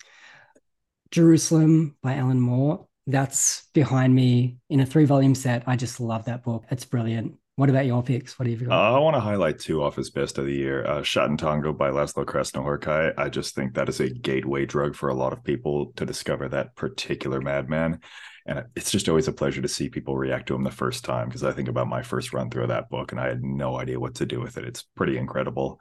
Jerusalem 1.15 1.95
by 2.03 2.15
Alan 2.15 2.41
Moore. 2.41 2.87
That's 3.07 3.69
behind 3.73 4.13
me 4.13 4.57
in 4.69 4.81
a 4.81 4.85
three 4.85 5.05
volume 5.05 5.33
set. 5.33 5.63
I 5.65 5.77
just 5.77 6.01
love 6.01 6.25
that 6.25 6.43
book. 6.43 6.65
It's 6.69 6.83
brilliant. 6.83 7.35
What 7.55 7.69
about 7.69 7.85
your 7.85 8.03
picks? 8.03 8.37
What 8.37 8.49
have 8.49 8.59
you 8.59 8.67
got? 8.67 8.77
Uh, 8.77 8.97
I 8.97 8.99
want 8.99 9.15
to 9.15 9.21
highlight 9.21 9.59
two 9.59 9.81
off 9.81 9.95
his 9.95 10.09
best 10.09 10.37
of 10.37 10.45
the 10.45 10.53
year. 10.53 10.85
Uh, 10.85 11.03
Tango 11.03 11.71
by 11.71 11.89
Laszlo 11.89 12.25
Krasznahorkai. 12.25 13.13
I 13.17 13.29
just 13.29 13.55
think 13.55 13.75
that 13.75 13.87
is 13.87 14.01
a 14.01 14.09
gateway 14.09 14.65
drug 14.65 14.93
for 14.93 15.07
a 15.07 15.13
lot 15.13 15.31
of 15.31 15.41
people 15.41 15.93
to 15.95 16.05
discover 16.05 16.49
that 16.49 16.75
particular 16.75 17.39
madman. 17.39 18.01
And 18.45 18.65
it's 18.75 18.91
just 18.91 19.07
always 19.07 19.29
a 19.29 19.33
pleasure 19.33 19.61
to 19.61 19.69
see 19.69 19.87
people 19.87 20.17
react 20.17 20.49
to 20.49 20.55
him 20.55 20.63
the 20.63 20.69
first 20.69 21.05
time 21.05 21.29
because 21.29 21.45
I 21.45 21.53
think 21.53 21.69
about 21.69 21.87
my 21.87 22.03
first 22.03 22.33
run 22.33 22.49
through 22.49 22.63
of 22.63 22.69
that 22.69 22.89
book 22.89 23.13
and 23.13 23.21
I 23.21 23.27
had 23.27 23.41
no 23.41 23.79
idea 23.79 24.01
what 24.01 24.15
to 24.15 24.25
do 24.25 24.41
with 24.41 24.57
it. 24.57 24.65
It's 24.65 24.83
pretty 24.97 25.17
incredible. 25.17 25.79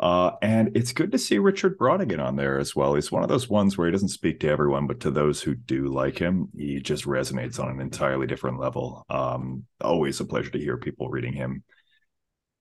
Uh, 0.00 0.32
and 0.42 0.76
it's 0.76 0.92
good 0.92 1.12
to 1.12 1.18
see 1.18 1.38
Richard 1.38 1.78
Brautigan 1.78 2.22
on 2.22 2.36
there 2.36 2.58
as 2.58 2.74
well. 2.74 2.94
He's 2.94 3.12
one 3.12 3.22
of 3.22 3.28
those 3.28 3.48
ones 3.48 3.76
where 3.76 3.86
he 3.86 3.92
doesn't 3.92 4.08
speak 4.08 4.40
to 4.40 4.48
everyone, 4.48 4.86
but 4.86 5.00
to 5.00 5.10
those 5.10 5.42
who 5.42 5.54
do 5.54 5.86
like 5.86 6.18
him, 6.18 6.48
he 6.56 6.80
just 6.80 7.04
resonates 7.04 7.58
on 7.58 7.70
an 7.70 7.80
entirely 7.80 8.26
different 8.26 8.58
level. 8.58 9.04
Um, 9.08 9.64
always 9.80 10.20
a 10.20 10.24
pleasure 10.24 10.50
to 10.50 10.58
hear 10.58 10.76
people 10.76 11.08
reading 11.08 11.32
him. 11.32 11.62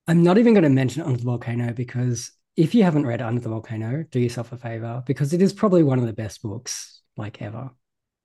I'm 0.08 0.24
not 0.24 0.38
even 0.38 0.54
going 0.54 0.64
to 0.64 0.70
mention 0.70 1.04
Under 1.04 1.18
the 1.18 1.24
Volcano 1.24 1.74
because 1.74 2.32
if 2.56 2.76
you 2.76 2.84
haven't 2.84 3.06
read 3.06 3.22
Under 3.22 3.42
the 3.42 3.50
Volcano, 3.50 4.04
do 4.12 4.20
yourself 4.20 4.52
a 4.52 4.58
favor 4.58 5.02
because 5.06 5.34
it 5.34 5.42
is 5.42 5.54
probably 5.54 5.84
one 5.84 6.00
of 6.00 6.06
the 6.06 6.14
best 6.14 6.42
books 6.42 7.02
like 7.18 7.42
ever. 7.42 7.72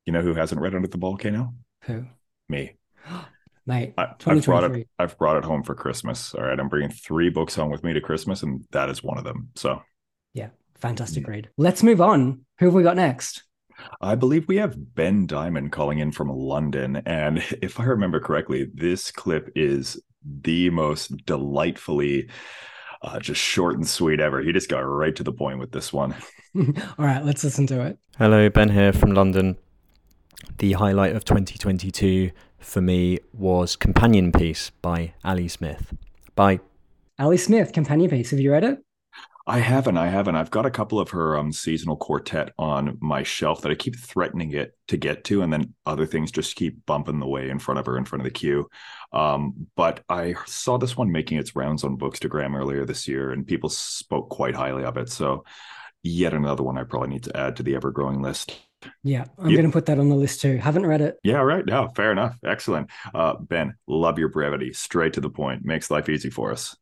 You 0.05 0.13
know 0.13 0.23
who 0.23 0.35
hasn't 0.35 0.61
read 0.61 0.75
Under 0.75 0.89
the 0.89 0.99
Volcano? 0.99 1.55
Who? 1.85 2.05
Me. 2.49 2.77
mate. 3.69 3.95
I, 3.97 4.09
have 4.25 4.45
brought 4.45 4.65
it. 4.65 4.89
I've 4.99 5.17
brought 5.19 5.37
it 5.37 5.45
home 5.45 5.63
for 5.63 5.75
Christmas. 5.75 6.35
All 6.35 6.43
right, 6.43 6.59
I'm 6.59 6.69
bringing 6.69 6.91
three 6.91 7.29
books 7.29 7.55
home 7.55 7.71
with 7.71 7.85
me 7.85 7.93
to 7.93 8.01
Christmas, 8.01 8.43
and 8.43 8.65
that 8.73 8.89
is 8.89 9.03
one 9.03 9.19
of 9.19 9.25
them. 9.25 9.51
So, 9.55 9.83
yeah, 10.35 10.49
fantastic 10.75 11.29
read. 11.29 11.51
Let's 11.57 11.85
move 11.85 12.01
on. 12.01 12.45
Who 12.59 12.67
have 12.67 12.75
we 12.75 12.83
got 12.83 12.97
next? 12.97 13.45
I 14.01 14.17
believe 14.17 14.49
we 14.49 14.57
have 14.57 14.95
Ben 14.97 15.27
Diamond 15.27 15.71
calling 15.71 16.01
in 16.01 16.11
from 16.11 16.31
London, 16.31 16.97
and 17.07 17.39
if 17.63 17.79
I 17.79 17.85
remember 17.85 18.19
correctly, 18.19 18.67
this 18.75 19.13
clip 19.13 19.53
is 19.55 20.01
the 20.25 20.71
most 20.71 21.25
delightfully 21.27 22.29
Uh, 23.01 23.21
just 23.21 23.41
short 23.41 23.77
and 23.77 23.87
sweet 23.87 24.19
ever. 24.19 24.43
He 24.43 24.51
just 24.53 24.69
got 24.69 24.81
right 24.81 25.15
to 25.15 25.23
the 25.23 25.33
point 25.33 25.61
with 25.61 25.71
this 25.71 25.93
one. 25.93 26.17
All 26.59 27.07
right, 27.07 27.25
let's 27.25 27.45
listen 27.45 27.65
to 27.69 27.87
it. 27.87 27.99
Hello, 28.19 28.49
Ben 28.51 28.71
here 28.71 28.93
from 28.93 29.13
London. 29.15 29.57
The 30.59 30.73
highlight 30.73 31.15
of 31.15 31.25
2022 31.25 32.31
for 32.59 32.81
me 32.81 33.19
was 33.33 33.77
Companion 33.77 34.33
Piece 34.33 34.71
by 34.71 35.15
Ali 35.25 35.49
Smith. 35.49 35.95
By 36.35 36.61
Ali 37.19 37.37
Smith, 37.37 37.73
Companion 37.73 38.11
Piece. 38.11 38.31
Have 38.31 38.41
you 38.41 38.53
read 38.53 38.65
it? 38.65 38.79
I 39.49 39.61
haven't. 39.61 39.97
I 39.97 40.09
haven't. 40.09 40.37
I've 40.37 40.51
got 40.51 40.67
a 40.67 40.71
couple 40.71 41.01
of 41.01 41.09
her 41.09 41.39
um, 41.39 41.53
seasonal 41.53 41.97
quartet 41.97 42.53
on 42.59 42.99
my 43.01 43.23
shelf 43.23 43.63
that 43.63 43.73
I 43.73 43.77
keep 43.77 43.97
threatening 43.97 44.53
it 44.53 44.77
to 44.89 44.99
get 44.99 45.25
to, 45.25 45.41
and 45.41 45.51
then 45.51 45.73
other 45.87 46.05
things 46.05 46.31
just 46.31 46.55
keep 46.55 46.85
bumping 46.85 47.19
the 47.19 47.27
way 47.27 47.49
in 47.49 47.59
front 47.59 47.81
of 47.81 47.87
her, 47.87 47.97
in 47.97 48.05
front 48.05 48.21
of 48.21 48.25
the 48.25 48.31
queue. 48.31 48.69
Um, 49.11 49.69
but 49.75 50.05
I 50.11 50.35
saw 50.45 50.77
this 50.77 50.99
one 50.99 51.11
making 51.11 51.39
its 51.39 51.57
rounds 51.57 51.83
on 51.83 51.97
Bookstagram 51.97 52.55
earlier 52.55 52.85
this 52.85 53.09
year, 53.09 53.33
and 53.33 53.47
people 53.47 53.71
spoke 53.71 54.29
quite 54.29 54.55
highly 54.55 54.85
of 54.85 54.99
it. 54.99 55.09
So, 55.09 55.45
yet 56.03 56.35
another 56.35 56.63
one 56.63 56.77
I 56.77 56.85
probably 56.85 57.09
need 57.09 57.25
to 57.25 57.37
add 57.37 57.57
to 57.57 57.63
the 57.63 57.75
ever 57.75 57.91
growing 57.91 58.21
list. 58.21 58.55
Yeah, 59.03 59.25
I'm 59.39 59.53
going 59.53 59.67
to 59.67 59.73
put 59.73 59.87
that 59.87 59.99
on 59.99 60.09
the 60.09 60.15
list 60.15 60.41
too. 60.41 60.57
Haven't 60.57 60.87
read 60.87 61.01
it. 61.01 61.19
Yeah, 61.23 61.39
right. 61.39 61.65
No, 61.67 61.89
fair 61.89 62.13
enough. 62.13 62.37
Excellent. 62.45 62.91
Uh, 63.15 63.35
ben, 63.35 63.75
love 63.87 64.19
your 64.19 64.29
brevity. 64.29 64.73
Straight 64.73 65.15
to 65.15 65.21
the 65.21 65.31
point. 65.31 65.65
Makes 65.65 65.91
life 65.91 66.09
easy 66.09 66.31
for 66.31 66.53
us. 66.53 66.77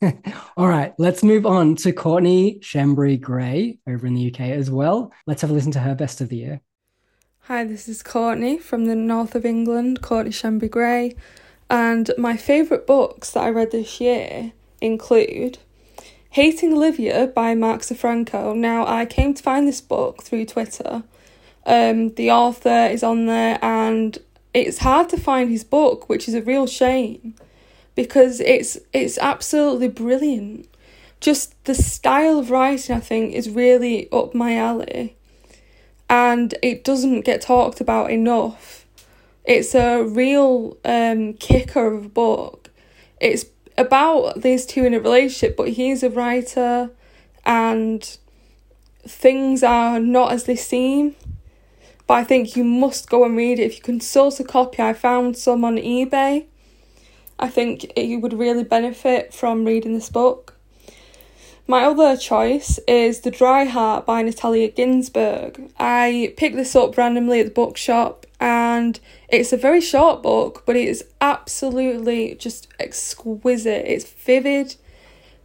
All 0.56 0.68
right, 0.68 0.92
let's 0.98 1.22
move 1.22 1.46
on 1.46 1.76
to 1.76 1.92
Courtney 1.92 2.58
Shambry 2.60 3.20
Gray 3.20 3.78
over 3.86 4.06
in 4.06 4.14
the 4.14 4.32
UK 4.32 4.40
as 4.40 4.70
well. 4.70 5.12
Let's 5.26 5.42
have 5.42 5.50
a 5.50 5.54
listen 5.54 5.72
to 5.72 5.80
her 5.80 5.94
best 5.94 6.20
of 6.20 6.28
the 6.28 6.36
year. 6.36 6.60
Hi, 7.42 7.64
this 7.64 7.88
is 7.88 8.02
Courtney 8.02 8.58
from 8.58 8.86
the 8.86 8.96
north 8.96 9.36
of 9.36 9.46
England, 9.46 10.02
Courtney 10.02 10.32
Shambry 10.32 10.70
Gray. 10.70 11.14
And 11.70 12.10
my 12.18 12.36
favourite 12.36 12.86
books 12.86 13.32
that 13.32 13.44
I 13.44 13.50
read 13.50 13.70
this 13.70 14.00
year 14.00 14.52
include 14.80 15.58
Hating 16.30 16.72
Olivia 16.72 17.28
by 17.28 17.54
Mark 17.54 17.82
SaFranko. 17.82 18.56
Now, 18.56 18.86
I 18.86 19.06
came 19.06 19.32
to 19.32 19.42
find 19.42 19.66
this 19.66 19.80
book 19.80 20.22
through 20.22 20.46
Twitter 20.46 21.04
um, 21.66 22.14
the 22.14 22.30
author 22.30 22.86
is 22.86 23.02
on 23.02 23.26
there, 23.26 23.58
and 23.60 24.16
it's 24.54 24.78
hard 24.78 25.08
to 25.10 25.16
find 25.16 25.50
his 25.50 25.64
book, 25.64 26.08
which 26.08 26.28
is 26.28 26.34
a 26.34 26.42
real 26.42 26.66
shame 26.66 27.34
because 27.96 28.40
it's 28.40 28.78
it's 28.92 29.18
absolutely 29.18 29.88
brilliant. 29.88 30.68
Just 31.18 31.62
the 31.64 31.74
style 31.74 32.38
of 32.38 32.50
writing, 32.50 32.94
I 32.94 33.00
think, 33.00 33.34
is 33.34 33.50
really 33.50 34.08
up 34.12 34.34
my 34.34 34.56
alley, 34.56 35.16
and 36.08 36.54
it 36.62 36.84
doesn't 36.84 37.22
get 37.22 37.40
talked 37.40 37.80
about 37.80 38.12
enough. 38.12 38.86
It's 39.44 39.74
a 39.74 40.02
real 40.02 40.76
um, 40.84 41.34
kicker 41.34 41.86
of 41.92 42.06
a 42.06 42.08
book. 42.08 42.70
It's 43.20 43.46
about 43.78 44.42
these 44.42 44.66
two 44.66 44.84
in 44.84 44.94
a 44.94 45.00
relationship, 45.00 45.56
but 45.56 45.70
he's 45.70 46.02
a 46.02 46.10
writer, 46.10 46.90
and 47.44 48.16
things 49.04 49.62
are 49.62 49.98
not 49.98 50.32
as 50.32 50.44
they 50.44 50.56
seem 50.56 51.16
but 52.06 52.14
I 52.14 52.24
think 52.24 52.56
you 52.56 52.64
must 52.64 53.10
go 53.10 53.24
and 53.24 53.36
read 53.36 53.58
it. 53.58 53.64
If 53.64 53.76
you 53.76 53.82
can 53.82 54.00
source 54.00 54.38
a 54.40 54.44
copy, 54.44 54.82
I 54.82 54.92
found 54.92 55.36
some 55.36 55.64
on 55.64 55.76
eBay. 55.76 56.46
I 57.38 57.48
think 57.48 57.96
you 57.96 58.18
would 58.20 58.32
really 58.32 58.64
benefit 58.64 59.34
from 59.34 59.64
reading 59.64 59.94
this 59.94 60.08
book. 60.08 60.54
My 61.68 61.82
other 61.84 62.16
choice 62.16 62.78
is 62.86 63.20
The 63.20 63.30
Dry 63.32 63.64
Heart 63.64 64.06
by 64.06 64.22
Natalia 64.22 64.70
Ginzburg. 64.70 65.72
I 65.80 66.32
picked 66.36 66.54
this 66.54 66.76
up 66.76 66.96
randomly 66.96 67.40
at 67.40 67.46
the 67.46 67.52
bookshop 67.52 68.24
and 68.38 69.00
it's 69.28 69.52
a 69.52 69.56
very 69.56 69.80
short 69.80 70.22
book, 70.22 70.62
but 70.64 70.76
it 70.76 70.86
is 70.86 71.04
absolutely 71.20 72.36
just 72.36 72.68
exquisite. 72.78 73.84
It's 73.84 74.04
vivid. 74.04 74.76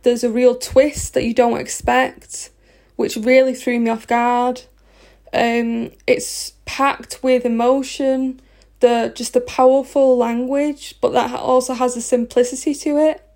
There's 0.03 0.24
a 0.24 0.30
real 0.30 0.56
twist 0.56 1.15
that 1.15 1.24
you 1.24 1.34
don't 1.34 1.60
expect, 1.60 2.51
which 2.98 3.15
really 3.15 3.56
threw 3.56 3.80
me 3.80 3.89
off 3.89 4.06
guard. 4.06 4.62
Um, 5.34 5.92
it's 6.08 6.54
packed 6.66 7.24
with 7.24 7.46
emotion, 7.46 8.42
the 8.82 9.12
just 9.16 9.34
the 9.34 9.42
powerful 9.42 10.18
language, 10.18 10.96
but 11.02 11.14
that 11.14 11.34
also 11.34 11.74
has 11.74 11.96
a 11.96 12.02
simplicity 12.02 12.74
to 12.76 12.98
it. 12.98 13.28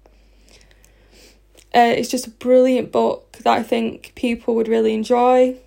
Uh, 1.73 1.93
it's 1.95 2.09
just 2.09 2.27
a 2.27 2.31
brilliant 2.31 2.91
book 2.91 3.33
that 3.43 3.57
I 3.57 3.63
think 3.63 4.13
people 4.15 4.55
would 4.55 4.67
really 4.67 4.93
enjoy. 4.93 5.57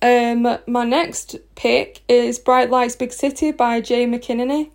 Um, 0.00 0.58
my 0.66 0.84
next 0.84 1.36
pick 1.54 2.02
is 2.08 2.38
Bright 2.38 2.70
Lights 2.70 2.94
Big 2.94 3.12
City 3.12 3.50
by 3.50 3.80
Jay 3.80 4.06
McInerney. 4.06 4.70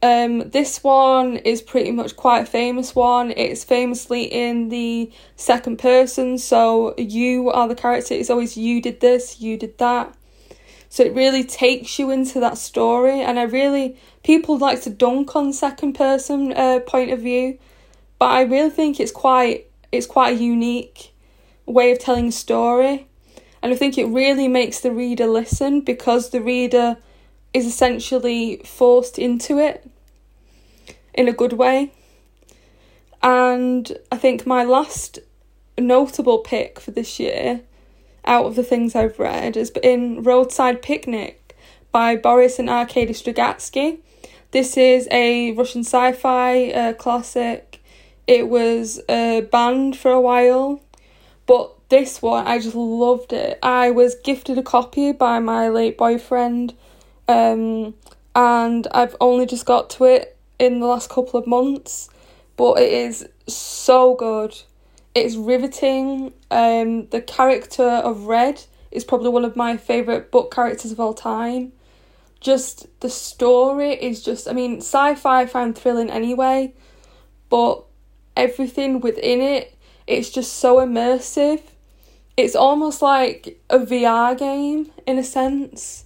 Um, 0.00 0.50
this 0.50 0.84
one 0.84 1.38
is 1.38 1.60
pretty 1.60 1.90
much 1.90 2.14
quite 2.14 2.42
a 2.42 2.46
famous 2.46 2.94
one. 2.94 3.32
It's 3.32 3.64
famously 3.64 4.24
in 4.24 4.68
the 4.68 5.10
second 5.34 5.78
person, 5.78 6.38
so 6.38 6.94
you 6.96 7.50
are 7.50 7.66
the 7.66 7.74
character. 7.74 8.14
It's 8.14 8.30
always 8.30 8.56
you 8.56 8.80
did 8.80 9.00
this, 9.00 9.40
you 9.40 9.56
did 9.56 9.78
that. 9.78 10.14
So 10.88 11.02
it 11.02 11.14
really 11.14 11.44
takes 11.44 11.98
you 11.98 12.10
into 12.10 12.40
that 12.40 12.58
story, 12.58 13.20
and 13.20 13.38
I 13.38 13.42
really 13.42 13.96
people 14.22 14.56
like 14.56 14.82
to 14.82 14.90
dunk 14.90 15.34
on 15.34 15.52
second 15.52 15.94
person 15.94 16.52
uh, 16.52 16.80
point 16.80 17.10
of 17.10 17.20
view, 17.20 17.58
but 18.18 18.26
I 18.26 18.42
really 18.42 18.70
think 18.70 19.00
it's 19.00 19.12
quite 19.12 19.66
it's 19.90 20.06
quite 20.06 20.36
a 20.36 20.40
unique 20.40 21.12
way 21.66 21.90
of 21.90 21.98
telling 21.98 22.28
a 22.28 22.32
story, 22.32 23.08
and 23.62 23.72
I 23.72 23.76
think 23.76 23.98
it 23.98 24.06
really 24.06 24.48
makes 24.48 24.80
the 24.80 24.92
reader 24.92 25.26
listen 25.26 25.80
because 25.80 26.30
the 26.30 26.40
reader 26.40 26.96
is 27.52 27.66
essentially 27.66 28.62
forced 28.64 29.18
into 29.18 29.58
it 29.58 29.87
in 31.18 31.28
a 31.28 31.32
good 31.32 31.52
way. 31.52 31.90
And 33.22 33.98
I 34.12 34.16
think 34.16 34.46
my 34.46 34.62
last 34.62 35.18
notable 35.76 36.38
pick 36.38 36.78
for 36.78 36.92
this 36.92 37.18
year, 37.18 37.62
out 38.24 38.46
of 38.46 38.54
the 38.54 38.62
things 38.62 38.94
I've 38.94 39.18
read, 39.18 39.56
is 39.56 39.70
in 39.82 40.22
Roadside 40.22 40.80
Picnic 40.80 41.56
by 41.90 42.14
Boris 42.14 42.60
and 42.60 42.70
Arkady 42.70 43.12
Strugatsky. 43.12 43.98
This 44.52 44.76
is 44.76 45.08
a 45.10 45.52
Russian 45.52 45.82
sci 45.82 46.12
fi 46.12 46.70
uh, 46.70 46.92
classic. 46.92 47.82
It 48.28 48.48
was 48.48 49.00
uh, 49.08 49.40
banned 49.40 49.96
for 49.96 50.12
a 50.12 50.20
while, 50.20 50.80
but 51.46 51.74
this 51.88 52.22
one 52.22 52.46
I 52.46 52.60
just 52.60 52.76
loved 52.76 53.32
it. 53.32 53.58
I 53.60 53.90
was 53.90 54.14
gifted 54.14 54.56
a 54.56 54.62
copy 54.62 55.10
by 55.10 55.40
my 55.40 55.68
late 55.68 55.98
boyfriend, 55.98 56.74
um, 57.26 57.94
and 58.36 58.86
I've 58.92 59.16
only 59.20 59.46
just 59.46 59.66
got 59.66 59.90
to 59.90 60.04
it 60.04 60.37
in 60.58 60.80
the 60.80 60.86
last 60.86 61.08
couple 61.08 61.38
of 61.38 61.46
months, 61.46 62.10
but 62.56 62.78
it 62.78 62.92
is 62.92 63.28
so 63.46 64.14
good. 64.14 64.56
It's 65.14 65.36
riveting. 65.36 66.32
Um, 66.50 67.06
the 67.08 67.20
character 67.20 67.82
of 67.82 68.24
Red 68.24 68.64
is 68.90 69.04
probably 69.04 69.28
one 69.28 69.44
of 69.44 69.56
my 69.56 69.76
favourite 69.76 70.30
book 70.30 70.52
characters 70.52 70.92
of 70.92 71.00
all 71.00 71.14
time. 71.14 71.72
Just 72.40 72.86
the 73.00 73.10
story 73.10 73.92
is 73.92 74.22
just, 74.22 74.48
I 74.48 74.52
mean, 74.52 74.78
sci 74.78 75.14
fi 75.14 75.46
find 75.46 75.76
thrilling 75.76 76.10
anyway, 76.10 76.72
but 77.48 77.84
everything 78.36 79.00
within 79.00 79.40
it, 79.40 79.76
it's 80.06 80.30
just 80.30 80.54
so 80.54 80.76
immersive. 80.76 81.62
It's 82.36 82.54
almost 82.54 83.02
like 83.02 83.60
a 83.68 83.80
VR 83.80 84.38
game 84.38 84.92
in 85.06 85.18
a 85.18 85.24
sense, 85.24 86.04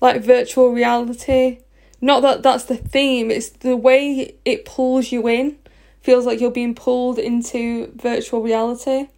like 0.00 0.22
virtual 0.22 0.70
reality 0.70 1.58
not 2.00 2.20
that 2.22 2.42
that's 2.42 2.64
the 2.64 2.76
theme, 2.76 3.30
it's 3.30 3.50
the 3.50 3.76
way 3.76 4.34
it 4.44 4.64
pulls 4.64 5.12
you 5.12 5.28
in. 5.28 5.58
Feels 6.00 6.24
like 6.24 6.40
you're 6.40 6.50
being 6.50 6.74
pulled 6.74 7.18
into 7.18 7.92
virtual 7.96 8.42
reality. 8.42 9.08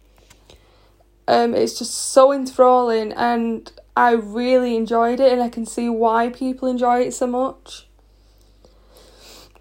Um, 1.27 1.53
it's 1.53 1.79
just 1.79 1.93
so 1.93 2.33
enthralling 2.33 3.13
and 3.13 3.71
I 3.95 4.11
really 4.11 4.75
enjoyed 4.75 5.21
it 5.21 5.31
and 5.31 5.41
I 5.41 5.47
can 5.47 5.65
see 5.65 5.87
why 5.87 6.29
people 6.29 6.67
enjoy 6.67 7.01
it 7.01 7.13
so 7.13 7.27
much. 7.27 7.87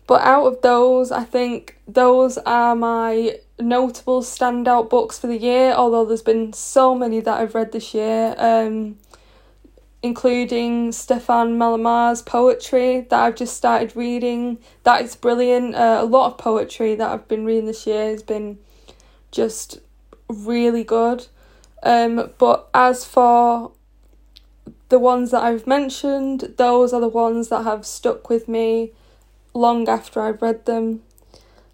But 0.07 0.23
out 0.23 0.47
of 0.47 0.62
those, 0.62 1.12
I 1.12 1.23
think 1.23 1.79
those 1.87 2.38
are 2.38 2.75
my 2.75 3.37
notable 3.61 4.23
standout 4.23 4.91
books 4.91 5.19
for 5.19 5.29
the 5.29 5.38
year, 5.38 5.73
although 5.73 6.05
there's 6.05 6.23
been 6.23 6.52
so 6.52 6.95
many 6.95 7.21
that 7.21 7.41
I've 7.41 7.55
read 7.55 7.73
this 7.73 7.95
year. 7.95 8.35
Um, 8.37 8.99
including 10.02 10.90
Stéphane 10.90 11.56
Mallarmé's 11.56 12.23
poetry 12.23 13.02
that 13.09 13.21
I've 13.21 13.37
just 13.37 13.56
started 13.56 13.94
reading. 13.94 14.59
That 14.82 15.02
is 15.02 15.14
brilliant. 15.14 15.75
Uh, 15.75 15.99
a 16.00 16.04
lot 16.04 16.32
of 16.32 16.38
poetry 16.38 16.94
that 16.97 17.09
I've 17.09 17.28
been 17.28 17.44
reading 17.44 17.66
this 17.66 17.87
year 17.87 18.11
has 18.11 18.23
been 18.23 18.59
just 19.30 19.78
really 20.28 20.82
good. 20.82 21.26
Um, 21.85 22.30
but 22.38 22.68
as 22.75 23.04
for 23.04 23.73
the 24.88 24.99
ones 24.99 25.30
that 25.30 25.42
I've 25.42 25.66
mentioned, 25.66 26.54
those 26.59 26.92
are 26.92 27.00
the 27.00 27.09
ones 27.09 27.49
that 27.49 27.62
have 27.62 27.87
stuck 27.87 28.28
with 28.28 28.49
me 28.49 28.92
long 29.54 29.88
after 29.88 30.21
I've 30.21 30.42
read 30.42 30.66
them. 30.66 31.02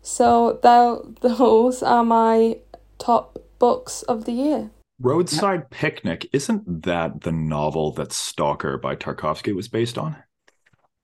So 0.02 0.58
those 0.62 1.82
are 1.82 2.04
my 2.04 2.58
top 2.98 3.38
books 3.58 4.02
of 4.02 4.24
the 4.24 4.32
year. 4.32 4.70
Roadside 5.00 5.70
Picnic, 5.70 6.28
isn't 6.32 6.82
that 6.82 7.20
the 7.20 7.32
novel 7.32 7.92
that 7.92 8.12
Stalker 8.12 8.78
by 8.78 8.96
Tarkovsky 8.96 9.54
was 9.54 9.68
based 9.68 9.96
on? 9.96 10.16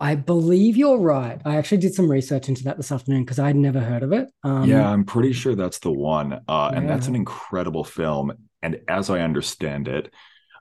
I 0.00 0.16
believe 0.16 0.76
you're 0.76 0.98
right. 0.98 1.40
I 1.44 1.56
actually 1.56 1.78
did 1.78 1.94
some 1.94 2.10
research 2.10 2.48
into 2.48 2.64
that 2.64 2.76
this 2.76 2.90
afternoon 2.90 3.22
because 3.24 3.38
I'd 3.38 3.54
never 3.56 3.78
heard 3.80 4.02
of 4.02 4.12
it. 4.12 4.28
Um, 4.42 4.68
yeah, 4.68 4.88
I'm 4.90 5.04
pretty 5.04 5.32
sure 5.32 5.54
that's 5.54 5.78
the 5.78 5.92
one. 5.92 6.40
Uh, 6.48 6.72
And 6.74 6.88
that's 6.88 7.06
an 7.06 7.14
incredible 7.14 7.84
film. 7.84 8.32
And 8.62 8.80
as 8.88 9.08
I 9.10 9.20
understand 9.20 9.86
it, 9.86 10.12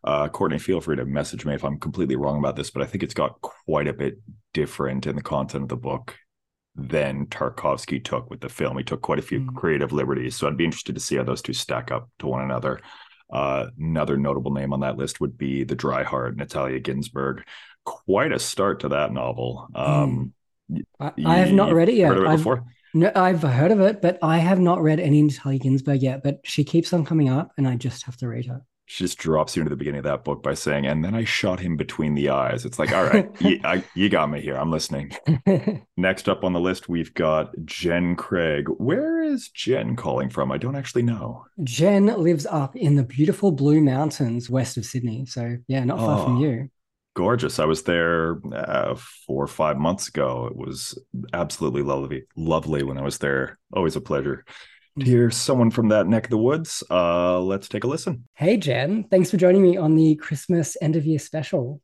uh, 0.03 0.27
Courtney, 0.29 0.59
feel 0.59 0.81
free 0.81 0.97
to 0.97 1.05
message 1.05 1.45
me 1.45 1.55
if 1.55 1.63
I'm 1.63 1.79
completely 1.79 2.15
wrong 2.15 2.37
about 2.37 2.55
this, 2.55 2.69
but 2.69 2.83
I 2.83 2.85
think 2.85 3.01
it's 3.03 3.13
got 3.13 3.41
quite 3.41 3.87
a 3.87 3.93
bit 3.93 4.19
different 4.53 5.07
in 5.07 5.15
the 5.15 5.21
content 5.23 5.63
of 5.63 5.69
the 5.69 5.77
book 5.77 6.15
than 6.75 7.25
Tarkovsky 7.27 8.03
took 8.03 8.29
with 8.29 8.41
the 8.41 8.49
film. 8.49 8.77
He 8.77 8.83
took 8.83 9.01
quite 9.01 9.19
a 9.19 9.23
few 9.23 9.39
Mm. 9.41 9.55
creative 9.55 9.91
liberties. 9.91 10.35
So 10.35 10.47
I'd 10.47 10.57
be 10.57 10.65
interested 10.65 10.95
to 10.95 11.01
see 11.01 11.15
how 11.15 11.23
those 11.23 11.41
two 11.41 11.53
stack 11.53 11.91
up 11.91 12.09
to 12.19 12.27
one 12.27 12.43
another. 12.43 12.79
Uh, 13.33 13.69
another 13.79 14.15
notable 14.15 14.51
name 14.51 14.73
on 14.73 14.81
that 14.81 14.95
list 14.95 15.19
would 15.19 15.37
be 15.37 15.63
The 15.63 15.75
Dry 15.75 16.03
Heart, 16.03 16.37
Natalia 16.37 16.79
Ginzburg. 16.79 17.41
Quite 17.83 18.31
a 18.31 18.37
start 18.37 18.81
to 18.81 18.89
that 18.89 19.11
novel. 19.11 19.67
Um, 19.73 20.33
I, 20.99 21.11
I 21.25 21.37
have 21.37 21.51
not 21.51 21.73
read 21.73 21.89
it 21.89 21.95
yet. 21.95 22.09
Heard 22.09 22.17
of 22.19 22.23
it 22.25 22.27
I've, 22.27 22.37
before? 22.37 22.63
no, 22.93 23.11
I've 23.15 23.41
heard 23.41 23.71
of 23.71 23.81
it, 23.81 24.03
but 24.03 24.19
I 24.21 24.37
have 24.37 24.59
not 24.59 24.83
read 24.83 24.99
any 24.99 25.23
Natalia 25.23 25.59
Ginzburg 25.59 26.01
yet. 26.01 26.23
But 26.23 26.41
she 26.43 26.63
keeps 26.63 26.93
on 26.93 27.05
coming 27.05 27.27
up, 27.27 27.51
and 27.57 27.67
I 27.67 27.75
just 27.75 28.05
have 28.05 28.17
to 28.17 28.27
read 28.27 28.45
her. 28.45 28.61
She 28.93 29.03
just 29.05 29.17
drops 29.17 29.55
you 29.55 29.61
into 29.61 29.71
the 29.71 29.75
beginning 29.75 29.97
of 29.97 30.03
that 30.03 30.23
book 30.23 30.43
by 30.43 30.53
saying, 30.53 30.85
and 30.85 31.03
then 31.03 31.15
I 31.15 31.23
shot 31.23 31.59
him 31.59 31.75
between 31.77 32.13
the 32.13 32.29
eyes. 32.29 32.63
It's 32.63 32.77
like, 32.77 32.91
all 32.91 33.05
right, 33.05 33.27
you, 33.41 33.59
I, 33.63 33.83
you 33.95 34.07
got 34.07 34.29
me 34.29 34.39
here. 34.39 34.55
I'm 34.55 34.69
listening. 34.69 35.11
Next 35.97 36.29
up 36.29 36.43
on 36.43 36.53
the 36.53 36.59
list, 36.59 36.87
we've 36.87 37.11
got 37.15 37.55
Jen 37.65 38.15
Craig. 38.15 38.67
Where 38.77 39.23
is 39.23 39.49
Jen 39.49 39.95
calling 39.95 40.29
from? 40.29 40.51
I 40.51 40.59
don't 40.59 40.75
actually 40.75 41.01
know. 41.01 41.43
Jen 41.63 42.05
lives 42.05 42.45
up 42.45 42.75
in 42.75 42.95
the 42.95 43.01
beautiful 43.03 43.51
Blue 43.51 43.81
Mountains 43.81 44.47
west 44.47 44.77
of 44.77 44.85
Sydney. 44.85 45.25
So, 45.25 45.57
yeah, 45.67 45.83
not 45.83 45.97
far 45.97 46.23
from 46.23 46.37
Oh. 46.37 46.41
you. 46.41 46.69
Gorgeous. 47.15 47.57
I 47.57 47.65
was 47.65 47.81
there 47.83 48.39
uh, 48.53 48.93
four 49.25 49.43
or 49.43 49.47
five 49.47 49.77
months 49.79 50.07
ago. 50.07 50.45
It 50.51 50.55
was 50.55 50.99
absolutely 51.33 51.81
lovely, 51.81 52.25
lovely 52.35 52.83
when 52.83 52.99
I 52.99 53.03
was 53.03 53.17
there. 53.17 53.57
Always 53.75 53.95
a 53.95 54.01
pleasure 54.01 54.45
to 54.99 55.05
hear 55.05 55.31
someone 55.31 55.71
from 55.71 55.89
that 55.89 56.07
neck 56.07 56.25
of 56.25 56.29
the 56.29 56.37
woods. 56.37 56.83
Uh, 56.89 57.39
let's 57.39 57.67
take 57.67 57.83
a 57.83 57.87
listen. 57.87 58.27
Hey, 58.35 58.57
Jen. 58.57 59.05
Thanks 59.05 59.31
for 59.31 59.37
joining 59.37 59.61
me 59.61 59.77
on 59.77 59.95
the 59.95 60.15
Christmas 60.15 60.77
end 60.81 60.95
of 60.95 61.05
year 61.05 61.19
special. 61.19 61.81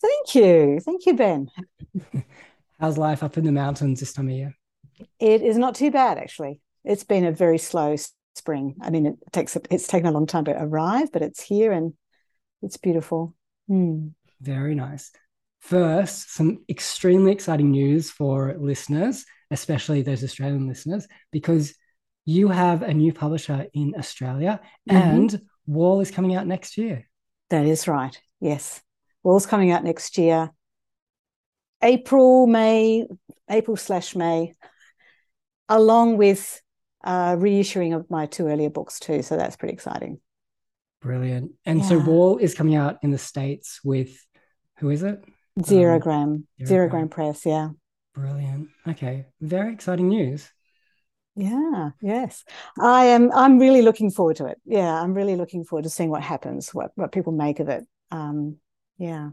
Thank 0.00 0.34
you. 0.34 0.80
Thank 0.80 1.06
you, 1.06 1.14
Ben. 1.14 1.50
How's 2.80 2.98
life 2.98 3.22
up 3.22 3.36
in 3.36 3.44
the 3.44 3.52
mountains 3.52 4.00
this 4.00 4.12
time 4.12 4.28
of 4.28 4.34
year? 4.34 4.54
It 5.18 5.42
is 5.42 5.58
not 5.58 5.74
too 5.74 5.90
bad, 5.90 6.18
actually. 6.18 6.60
It's 6.84 7.04
been 7.04 7.26
a 7.26 7.32
very 7.32 7.58
slow 7.58 7.96
spring. 8.34 8.76
I 8.80 8.90
mean, 8.90 9.06
it 9.06 9.16
takes 9.32 9.56
it's 9.70 9.86
taken 9.86 10.08
a 10.08 10.12
long 10.12 10.26
time 10.26 10.46
to 10.46 10.62
arrive, 10.62 11.12
but 11.12 11.22
it's 11.22 11.42
here 11.42 11.72
and 11.72 11.92
it's 12.62 12.76
beautiful. 12.76 13.34
Hmm. 13.68 14.08
Very 14.40 14.74
nice. 14.74 15.10
First, 15.60 16.34
some 16.34 16.64
extremely 16.70 17.32
exciting 17.32 17.70
news 17.70 18.10
for 18.10 18.56
listeners, 18.58 19.26
especially 19.50 20.00
those 20.00 20.24
Australian 20.24 20.66
listeners, 20.66 21.06
because 21.30 21.74
you 22.36 22.48
have 22.48 22.82
a 22.82 22.94
new 22.94 23.12
publisher 23.12 23.66
in 23.72 23.94
Australia 23.98 24.60
Mhm. 24.88 24.94
and 24.96 25.40
Wall 25.66 26.00
is 26.00 26.10
coming 26.10 26.34
out 26.36 26.46
next 26.46 26.76
year. 26.78 27.08
That 27.48 27.66
is 27.66 27.88
right. 27.88 28.16
Yes. 28.40 28.80
Wall's 29.24 29.46
coming 29.46 29.70
out 29.72 29.82
next 29.84 30.16
year. 30.18 30.50
April, 31.82 32.46
May, 32.46 33.06
April 33.48 33.76
slash 33.76 34.14
May, 34.14 34.54
along 35.68 36.16
with 36.18 36.60
uh, 37.02 37.34
reissuing 37.36 37.96
of 37.96 38.10
my 38.10 38.26
two 38.26 38.46
earlier 38.46 38.68
books 38.70 39.00
too. 39.00 39.22
So 39.22 39.36
that's 39.36 39.56
pretty 39.56 39.72
exciting. 39.72 40.20
Brilliant. 41.00 41.52
And 41.64 41.82
so 41.84 41.98
Wall 41.98 42.36
is 42.36 42.54
coming 42.54 42.74
out 42.76 42.98
in 43.02 43.10
the 43.10 43.18
States 43.18 43.80
with 43.82 44.10
who 44.78 44.90
is 44.90 45.02
it? 45.02 45.24
Zero 45.64 45.94
Um, 45.94 46.00
gram, 46.00 46.46
Zerogram 46.60 47.10
press. 47.10 47.46
Yeah. 47.46 47.70
Brilliant. 48.14 48.68
Okay. 48.86 49.26
Very 49.40 49.72
exciting 49.72 50.08
news. 50.08 50.50
Yeah, 51.36 51.90
yes. 52.02 52.44
I 52.78 53.06
am 53.06 53.30
I'm 53.32 53.58
really 53.58 53.82
looking 53.82 54.10
forward 54.10 54.36
to 54.36 54.46
it. 54.46 54.60
Yeah, 54.64 55.00
I'm 55.00 55.14
really 55.14 55.36
looking 55.36 55.64
forward 55.64 55.84
to 55.84 55.90
seeing 55.90 56.10
what 56.10 56.22
happens, 56.22 56.74
what 56.74 56.90
what 56.96 57.12
people 57.12 57.32
make 57.32 57.60
of 57.60 57.68
it. 57.68 57.86
Um, 58.10 58.56
yeah. 58.98 59.30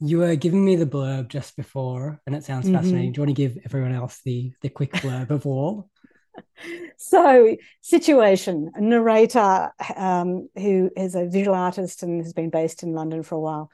You 0.00 0.18
were 0.18 0.36
giving 0.36 0.64
me 0.64 0.76
the 0.76 0.86
blurb 0.86 1.28
just 1.28 1.56
before, 1.56 2.20
and 2.26 2.34
it 2.34 2.44
sounds 2.44 2.66
Mhm. 2.66 2.72
fascinating. 2.72 3.12
Do 3.12 3.18
you 3.18 3.26
want 3.26 3.36
to 3.36 3.42
give 3.48 3.58
everyone 3.64 3.92
else 3.92 4.20
the 4.22 4.52
the 4.62 4.68
quick 4.68 4.92
blurb 4.92 5.30
of 5.30 5.46
all? 5.46 5.90
So, 6.96 7.56
situation, 7.80 8.70
a 8.74 8.80
narrator 8.80 9.72
um, 9.96 10.48
who 10.56 10.90
is 10.96 11.14
a 11.14 11.26
visual 11.26 11.56
artist 11.56 12.02
and 12.02 12.22
has 12.22 12.32
been 12.32 12.50
based 12.50 12.82
in 12.82 12.92
London 12.92 13.22
for 13.22 13.36
a 13.36 13.40
while, 13.40 13.70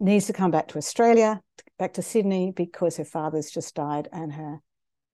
needs 0.00 0.26
to 0.26 0.32
come 0.32 0.50
back 0.50 0.68
to 0.68 0.78
Australia, 0.78 1.40
back 1.78 1.94
to 1.94 2.02
Sydney, 2.02 2.52
because 2.54 2.96
her 2.96 3.04
father's 3.04 3.50
just 3.50 3.74
died 3.74 4.08
and 4.12 4.32
her 4.32 4.60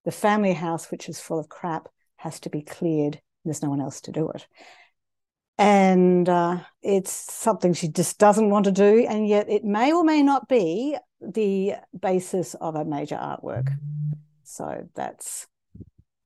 the 0.04 0.12
family 0.12 0.52
house, 0.52 0.90
which 0.90 1.08
is 1.08 1.20
full 1.20 1.38
of 1.38 1.48
crap, 1.48 1.88
has 2.16 2.40
to 2.40 2.50
be 2.50 2.62
cleared. 2.62 3.20
There's 3.44 3.62
no 3.62 3.70
one 3.70 3.80
else 3.80 4.00
to 4.02 4.12
do 4.12 4.30
it. 4.30 4.46
And 5.56 6.28
uh, 6.28 6.60
it's 6.82 7.12
something 7.12 7.74
she 7.74 7.88
just 7.88 8.18
doesn't 8.18 8.50
want 8.50 8.64
to 8.64 8.72
do. 8.72 9.06
And 9.08 9.28
yet 9.28 9.48
it 9.48 9.64
may 9.64 9.92
or 9.92 10.04
may 10.04 10.22
not 10.22 10.48
be 10.48 10.96
the 11.20 11.74
basis 11.98 12.54
of 12.54 12.74
a 12.74 12.84
major 12.84 13.16
artwork. 13.16 13.70
So 14.42 14.88
that's 14.94 15.46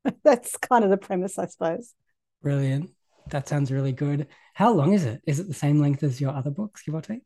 that's 0.24 0.56
kind 0.56 0.84
of 0.84 0.90
the 0.90 0.96
premise, 0.96 1.38
I 1.38 1.46
suppose. 1.46 1.94
Brilliant. 2.42 2.90
That 3.30 3.48
sounds 3.48 3.70
really 3.70 3.92
good. 3.92 4.28
How 4.54 4.72
long 4.72 4.94
is 4.94 5.04
it? 5.04 5.20
Is 5.26 5.38
it 5.38 5.48
the 5.48 5.54
same 5.54 5.80
length 5.80 6.02
as 6.02 6.20
your 6.20 6.32
other 6.32 6.50
books, 6.50 6.82
give 6.82 6.94
or 6.94 7.02
take? 7.02 7.22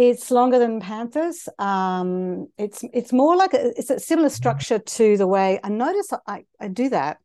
It's 0.00 0.30
longer 0.30 0.58
than 0.58 0.80
Panthers. 0.80 1.46
Um, 1.58 2.48
it's 2.56 2.82
it's 2.94 3.12
more 3.12 3.36
like 3.36 3.52
a, 3.52 3.78
it's 3.78 3.90
a 3.90 4.00
similar 4.00 4.30
structure 4.30 4.78
to 4.78 5.18
the 5.18 5.26
way 5.26 5.60
I 5.62 5.68
notice 5.68 6.10
I, 6.26 6.46
I 6.58 6.68
do 6.68 6.88
that. 6.88 7.18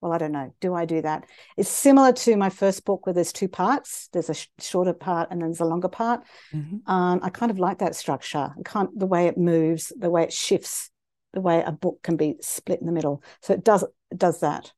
Well, 0.00 0.10
I 0.10 0.16
don't 0.16 0.32
know. 0.32 0.54
Do 0.58 0.72
I 0.74 0.86
do 0.86 1.02
that? 1.02 1.26
It's 1.58 1.68
similar 1.68 2.14
to 2.14 2.34
my 2.38 2.48
first 2.48 2.86
book 2.86 3.04
where 3.04 3.12
there's 3.12 3.30
two 3.30 3.48
parts. 3.48 4.08
There's 4.14 4.30
a 4.30 4.34
sh- 4.34 4.46
shorter 4.58 4.94
part 4.94 5.28
and 5.30 5.42
then 5.42 5.50
there's 5.50 5.60
a 5.60 5.66
longer 5.66 5.88
part. 5.88 6.24
Mhm. 6.54 6.80
Um, 6.88 7.20
I 7.22 7.28
kind 7.28 7.50
of 7.50 7.58
like 7.58 7.80
that 7.80 7.94
structure. 7.94 8.54
I 8.58 8.62
can't 8.64 8.98
the 8.98 9.06
way 9.06 9.26
it 9.26 9.36
moves, 9.36 9.92
the 9.94 10.08
way 10.08 10.22
it 10.22 10.32
shifts, 10.32 10.88
the 11.34 11.42
way 11.42 11.62
a 11.62 11.72
book 11.72 12.00
can 12.02 12.16
be 12.16 12.36
split 12.40 12.80
in 12.80 12.86
the 12.86 12.92
middle. 12.92 13.22
So 13.42 13.52
it 13.52 13.64
does 13.64 13.84
it 14.10 14.16
does 14.16 14.40
that. 14.40 14.72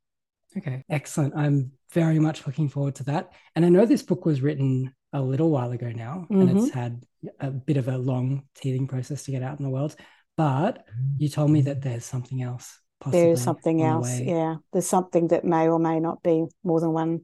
Okay, 0.57 0.85
excellent. 0.91 1.35
I'm 1.37 1.71
very 1.93 2.19
much 2.19 2.45
looking 2.45 2.69
forward 2.69 2.97
to 2.97 3.05
that. 3.05 3.31
And 3.55 3.65
I 3.65 3.69
know 3.69 3.87
this 3.87 4.03
book 4.03 4.27
was 4.27 4.43
written 4.43 4.93
a 5.17 5.23
little 5.23 5.51
while 5.51 5.73
ago 5.73 5.91
now, 5.95 6.27
and 6.29 6.59
it's 6.59 6.71
had 6.71 7.03
a 7.41 7.51
bit 7.51 7.79
of 7.79 7.89
a 7.89 7.97
long 7.97 8.45
teething 8.55 8.87
process 8.87 9.25
to 9.25 9.31
get 9.31 9.43
out 9.43 9.59
in 9.59 9.65
the 9.65 9.71
world. 9.71 9.97
But 10.37 10.85
you 11.17 11.31
told 11.31 11.51
me 11.51 11.63
that 11.63 11.81
there's 11.81 12.05
something 12.05 12.43
else. 12.43 12.79
There 13.07 13.31
is 13.31 13.43
something 13.43 13.83
on 13.83 14.03
the 14.03 14.09
else. 14.09 14.21
Yeah. 14.21 14.57
There's 14.73 14.87
something 14.87 15.29
that 15.29 15.45
may 15.45 15.69
or 15.69 15.79
may 15.79 16.01
not 16.01 16.23
be 16.23 16.45
more 16.63 16.81
than 16.81 16.93
one 16.93 17.23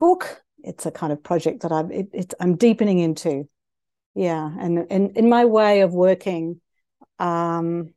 book. 0.00 0.42
It's 0.62 0.86
a 0.86 0.90
kind 0.90 1.12
of 1.12 1.22
project 1.22 1.62
that 1.62 1.72
I'm 1.72 1.90
it, 1.90 2.34
I'm 2.40 2.56
deepening 2.56 2.98
into. 2.98 3.48
Yeah. 4.14 4.50
And 4.58 4.90
in, 4.90 5.10
in 5.10 5.28
my 5.28 5.44
way 5.44 5.82
of 5.82 5.92
working, 5.92 6.60
um, 7.20 7.94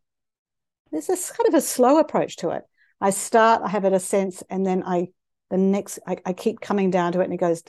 there's 0.92 1.08
this 1.08 1.32
kind 1.32 1.48
of 1.48 1.56
a 1.56 1.62
slow 1.62 1.98
approach 1.98 2.38
to 2.38 2.50
it. 2.50 2.64
I 3.02 3.10
start, 3.10 3.64
I 3.64 3.70
have 3.70 3.86
it 3.86 3.94
a 3.94 4.00
sense, 4.00 4.44
and 4.50 4.66
then 4.66 4.84
I 4.86 5.08
the 5.50 5.58
next 5.58 6.00
I, 6.08 6.18
I 6.26 6.34
keep 6.34 6.62
coming 6.62 6.92
down 6.92 7.14
to 7.14 7.22
it 7.22 7.26
and 7.26 7.34
it 7.34 7.38
goes 7.38 7.64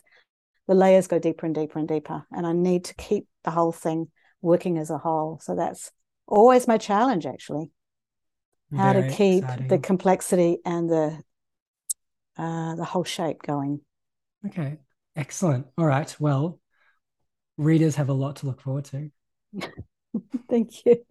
the 0.66 0.74
layers 0.74 1.06
go 1.06 1.18
deeper 1.18 1.46
and 1.46 1.54
deeper 1.54 1.78
and 1.78 1.88
deeper. 1.88 2.26
And 2.32 2.46
I 2.46 2.52
need 2.52 2.84
to 2.86 2.94
keep 2.94 3.26
the 3.44 3.50
whole 3.50 3.72
thing 3.72 4.10
working 4.40 4.78
as 4.78 4.90
a 4.90 4.98
whole. 4.98 5.40
So 5.42 5.54
that's 5.54 5.90
always 6.26 6.66
my 6.66 6.78
challenge 6.78 7.26
actually 7.26 7.70
how 8.76 8.92
Very 8.92 9.08
to 9.08 9.16
keep 9.16 9.42
exciting. 9.44 9.68
the 9.68 9.78
complexity 9.78 10.58
and 10.64 10.88
the 10.90 11.18
uh, 12.36 12.74
the 12.74 12.84
whole 12.84 13.04
shape 13.04 13.42
going. 13.42 13.80
Okay, 14.46 14.78
excellent. 15.14 15.66
All 15.78 15.86
right. 15.86 16.14
Well, 16.18 16.60
readers 17.56 17.96
have 17.96 18.08
a 18.08 18.14
lot 18.14 18.36
to 18.36 18.46
look 18.46 18.60
forward 18.60 18.86
to. 18.86 19.10
Thank 20.50 20.84
you. 20.84 21.04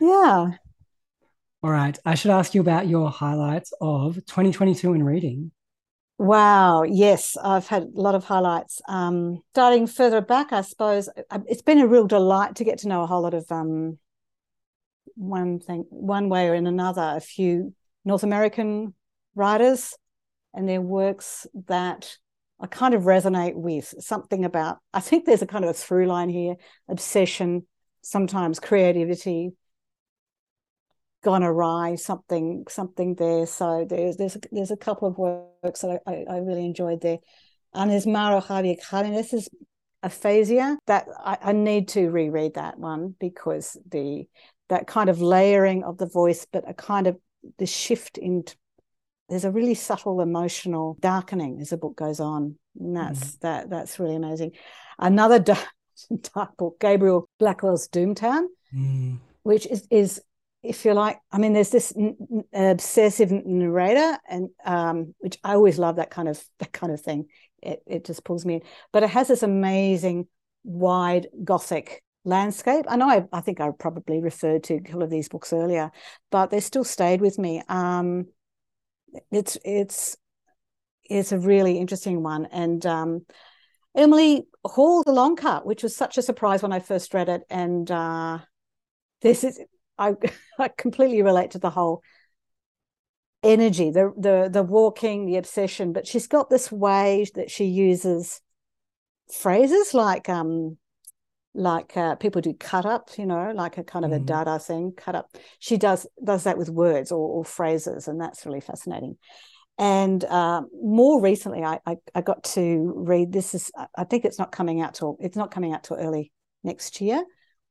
yeah. 0.00 0.50
All 1.62 1.70
right. 1.70 1.98
I 2.04 2.14
should 2.14 2.30
ask 2.30 2.54
you 2.54 2.60
about 2.60 2.88
your 2.88 3.10
highlights 3.10 3.72
of 3.80 4.14
2022 4.14 4.94
in 4.94 5.04
reading. 5.04 5.52
Wow. 6.22 6.84
Yes, 6.84 7.36
I've 7.42 7.66
had 7.66 7.82
a 7.82 8.00
lot 8.00 8.14
of 8.14 8.22
highlights. 8.22 8.80
Um, 8.86 9.42
starting 9.50 9.88
further 9.88 10.20
back, 10.20 10.52
I 10.52 10.60
suppose 10.60 11.08
uh, 11.08 11.40
it's 11.48 11.62
been 11.62 11.80
a 11.80 11.86
real 11.88 12.06
delight 12.06 12.54
to 12.56 12.64
get 12.64 12.78
to 12.78 12.88
know 12.88 13.02
a 13.02 13.08
whole 13.08 13.22
lot 13.22 13.34
of 13.34 13.44
um, 13.50 13.98
one 15.16 15.58
thing, 15.58 15.84
one 15.90 16.28
way 16.28 16.48
or 16.48 16.54
in 16.54 16.68
another, 16.68 17.14
a 17.16 17.20
few 17.20 17.74
North 18.04 18.22
American 18.22 18.94
writers 19.34 19.96
and 20.54 20.68
their 20.68 20.80
works 20.80 21.44
that 21.66 22.16
I 22.60 22.68
kind 22.68 22.94
of 22.94 23.02
resonate 23.02 23.56
with. 23.56 23.92
Something 23.98 24.44
about, 24.44 24.78
I 24.94 25.00
think 25.00 25.24
there's 25.24 25.42
a 25.42 25.46
kind 25.48 25.64
of 25.64 25.72
a 25.72 25.74
through 25.74 26.06
line 26.06 26.28
here 26.28 26.54
obsession, 26.88 27.66
sometimes 28.02 28.60
creativity 28.60 29.54
gone 31.22 31.42
awry, 31.42 31.94
something, 31.94 32.64
something 32.68 33.14
there. 33.14 33.46
So 33.46 33.86
there's 33.88 34.16
there's 34.16 34.36
there's 34.50 34.70
a 34.70 34.76
couple 34.76 35.08
of 35.08 35.18
works 35.18 35.80
that 35.80 36.00
I, 36.06 36.24
I, 36.28 36.38
really 36.38 36.64
enjoyed 36.64 37.00
there. 37.00 37.18
And 37.72 37.90
there's 37.90 38.06
Mauro 38.06 38.40
Javier 38.40 38.76
this 39.14 39.32
is 39.32 39.48
aphasia. 40.02 40.78
That 40.86 41.06
I, 41.18 41.38
I 41.40 41.52
need 41.52 41.88
to 41.88 42.10
reread 42.10 42.54
that 42.54 42.78
one 42.78 43.14
because 43.18 43.76
the 43.88 44.26
that 44.68 44.86
kind 44.86 45.08
of 45.08 45.20
layering 45.20 45.84
of 45.84 45.98
the 45.98 46.06
voice, 46.06 46.46
but 46.50 46.68
a 46.68 46.74
kind 46.74 47.06
of 47.06 47.18
the 47.58 47.66
shift 47.66 48.18
into 48.18 48.56
there's 49.28 49.44
a 49.44 49.50
really 49.50 49.74
subtle 49.74 50.20
emotional 50.20 50.96
darkening 51.00 51.58
as 51.60 51.70
the 51.70 51.76
book 51.76 51.96
goes 51.96 52.20
on. 52.20 52.56
And 52.78 52.96
that's 52.96 53.36
mm. 53.36 53.40
that 53.40 53.70
that's 53.70 53.98
really 53.98 54.16
amazing. 54.16 54.52
Another 54.98 55.38
dark, 55.52 55.68
dark 56.34 56.56
book, 56.56 56.80
Gabriel 56.80 57.28
Blackwell's 57.38 57.88
Doomtown, 57.88 58.46
mm. 58.74 59.18
which 59.42 59.66
is 59.66 59.86
is 59.90 60.20
if 60.62 60.84
you 60.84 60.94
like, 60.94 61.18
I 61.32 61.38
mean, 61.38 61.52
there's 61.52 61.70
this 61.70 61.92
obsessive 62.52 63.32
narrator, 63.32 64.18
and 64.28 64.50
um, 64.64 65.14
which 65.18 65.38
I 65.42 65.54
always 65.54 65.78
love 65.78 65.96
that 65.96 66.10
kind 66.10 66.28
of 66.28 66.42
that 66.58 66.72
kind 66.72 66.92
of 66.92 67.00
thing. 67.00 67.26
It 67.62 67.82
it 67.86 68.04
just 68.04 68.24
pulls 68.24 68.44
me 68.44 68.54
in, 68.54 68.62
but 68.92 69.02
it 69.02 69.10
has 69.10 69.28
this 69.28 69.42
amazing 69.42 70.28
wide 70.64 71.28
gothic 71.44 72.02
landscape. 72.24 72.84
I 72.88 72.96
know 72.96 73.08
I, 73.08 73.24
I 73.32 73.40
think 73.40 73.60
I 73.60 73.70
probably 73.76 74.20
referred 74.20 74.64
to 74.64 74.74
a 74.74 74.80
couple 74.80 75.02
of 75.02 75.10
these 75.10 75.28
books 75.28 75.52
earlier, 75.52 75.90
but 76.30 76.50
they 76.50 76.60
still 76.60 76.84
stayed 76.84 77.20
with 77.20 77.38
me. 77.38 77.62
Um, 77.68 78.26
it's 79.30 79.58
it's 79.64 80.16
it's 81.04 81.32
a 81.32 81.38
really 81.38 81.78
interesting 81.78 82.22
one, 82.22 82.46
and 82.46 82.84
um, 82.86 83.26
Emily 83.96 84.46
Hall, 84.64 85.02
The 85.02 85.12
Long 85.12 85.34
Cut, 85.34 85.66
which 85.66 85.82
was 85.82 85.96
such 85.96 86.18
a 86.18 86.22
surprise 86.22 86.62
when 86.62 86.72
I 86.72 86.78
first 86.78 87.12
read 87.14 87.28
it, 87.28 87.42
and 87.50 87.90
uh, 87.90 88.38
this 89.22 89.42
is 89.44 89.60
I, 89.98 90.14
I 90.58 90.68
completely 90.68 91.22
relate 91.22 91.52
to 91.52 91.58
the 91.58 91.70
whole 91.70 92.02
energy, 93.42 93.90
the 93.90 94.12
the 94.16 94.48
the 94.50 94.62
walking, 94.62 95.26
the 95.26 95.36
obsession. 95.36 95.92
But 95.92 96.06
she's 96.06 96.26
got 96.26 96.50
this 96.50 96.70
way 96.70 97.26
that 97.34 97.50
she 97.50 97.64
uses 97.64 98.40
phrases 99.32 99.94
like 99.94 100.28
um 100.28 100.76
like 101.54 101.96
uh, 101.96 102.14
people 102.14 102.40
do 102.40 102.54
cut 102.54 102.86
up, 102.86 103.10
you 103.18 103.26
know, 103.26 103.52
like 103.54 103.76
a 103.76 103.84
kind 103.84 104.04
of 104.04 104.10
mm. 104.10 104.16
a 104.16 104.20
dada 104.20 104.58
thing, 104.58 104.92
cut 104.96 105.14
up. 105.14 105.36
She 105.58 105.76
does 105.76 106.06
does 106.24 106.44
that 106.44 106.56
with 106.56 106.70
words 106.70 107.12
or, 107.12 107.28
or 107.28 107.44
phrases, 107.44 108.08
and 108.08 108.20
that's 108.20 108.46
really 108.46 108.60
fascinating. 108.60 109.18
And 109.78 110.22
uh, 110.24 110.62
more 110.82 111.20
recently, 111.20 111.62
I, 111.62 111.80
I, 111.86 111.96
I 112.14 112.20
got 112.20 112.44
to 112.44 112.92
read 112.96 113.32
this 113.32 113.54
is 113.54 113.70
I 113.96 114.04
think 114.04 114.24
it's 114.24 114.38
not 114.38 114.52
coming 114.52 114.80
out 114.80 114.94
till 114.94 115.16
it's 115.20 115.36
not 115.36 115.50
coming 115.50 115.72
out 115.72 115.84
till 115.84 115.96
early 115.96 116.32
next 116.62 117.00
year. 117.00 117.22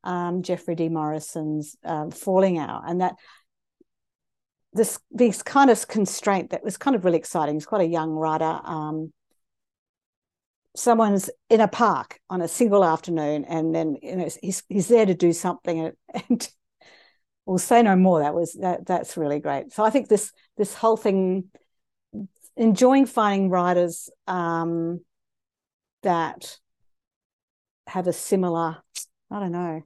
Um, 0.04 0.42
Jeffrey 0.42 0.74
D. 0.74 0.88
Morrison's 0.88 1.76
um, 1.84 2.10
Falling 2.10 2.58
out, 2.58 2.82
and 2.86 3.00
that 3.00 3.16
this 4.72 4.98
this 5.10 5.42
kind 5.42 5.70
of 5.70 5.86
constraint 5.88 6.50
that 6.50 6.64
was 6.64 6.76
kind 6.76 6.96
of 6.96 7.04
really 7.04 7.18
exciting. 7.18 7.54
He's 7.54 7.66
quite 7.66 7.82
a 7.82 7.86
young 7.86 8.10
writer. 8.10 8.60
Um, 8.64 9.12
someone's 10.74 11.28
in 11.50 11.60
a 11.60 11.68
park 11.68 12.18
on 12.30 12.40
a 12.40 12.48
single 12.48 12.84
afternoon 12.84 13.44
and 13.44 13.74
then 13.74 13.96
you 14.02 14.16
know 14.16 14.28
he's 14.42 14.62
he's 14.68 14.88
there 14.88 15.04
to 15.04 15.14
do 15.14 15.32
something 15.32 15.80
and, 15.80 15.96
and 16.28 16.50
we'll 17.44 17.58
say 17.58 17.82
no 17.82 17.96
more 17.96 18.20
that 18.20 18.34
was 18.34 18.54
that 18.54 18.86
that's 18.86 19.16
really 19.16 19.38
great 19.38 19.72
so 19.72 19.84
i 19.84 19.90
think 19.90 20.08
this 20.08 20.32
this 20.56 20.74
whole 20.74 20.96
thing 20.96 21.44
enjoying 22.56 23.06
finding 23.06 23.48
writers 23.48 24.10
um, 24.26 25.00
that 26.02 26.58
have 27.86 28.06
a 28.06 28.12
similar 28.12 28.78
i 29.30 29.40
don't 29.40 29.52
know 29.52 29.82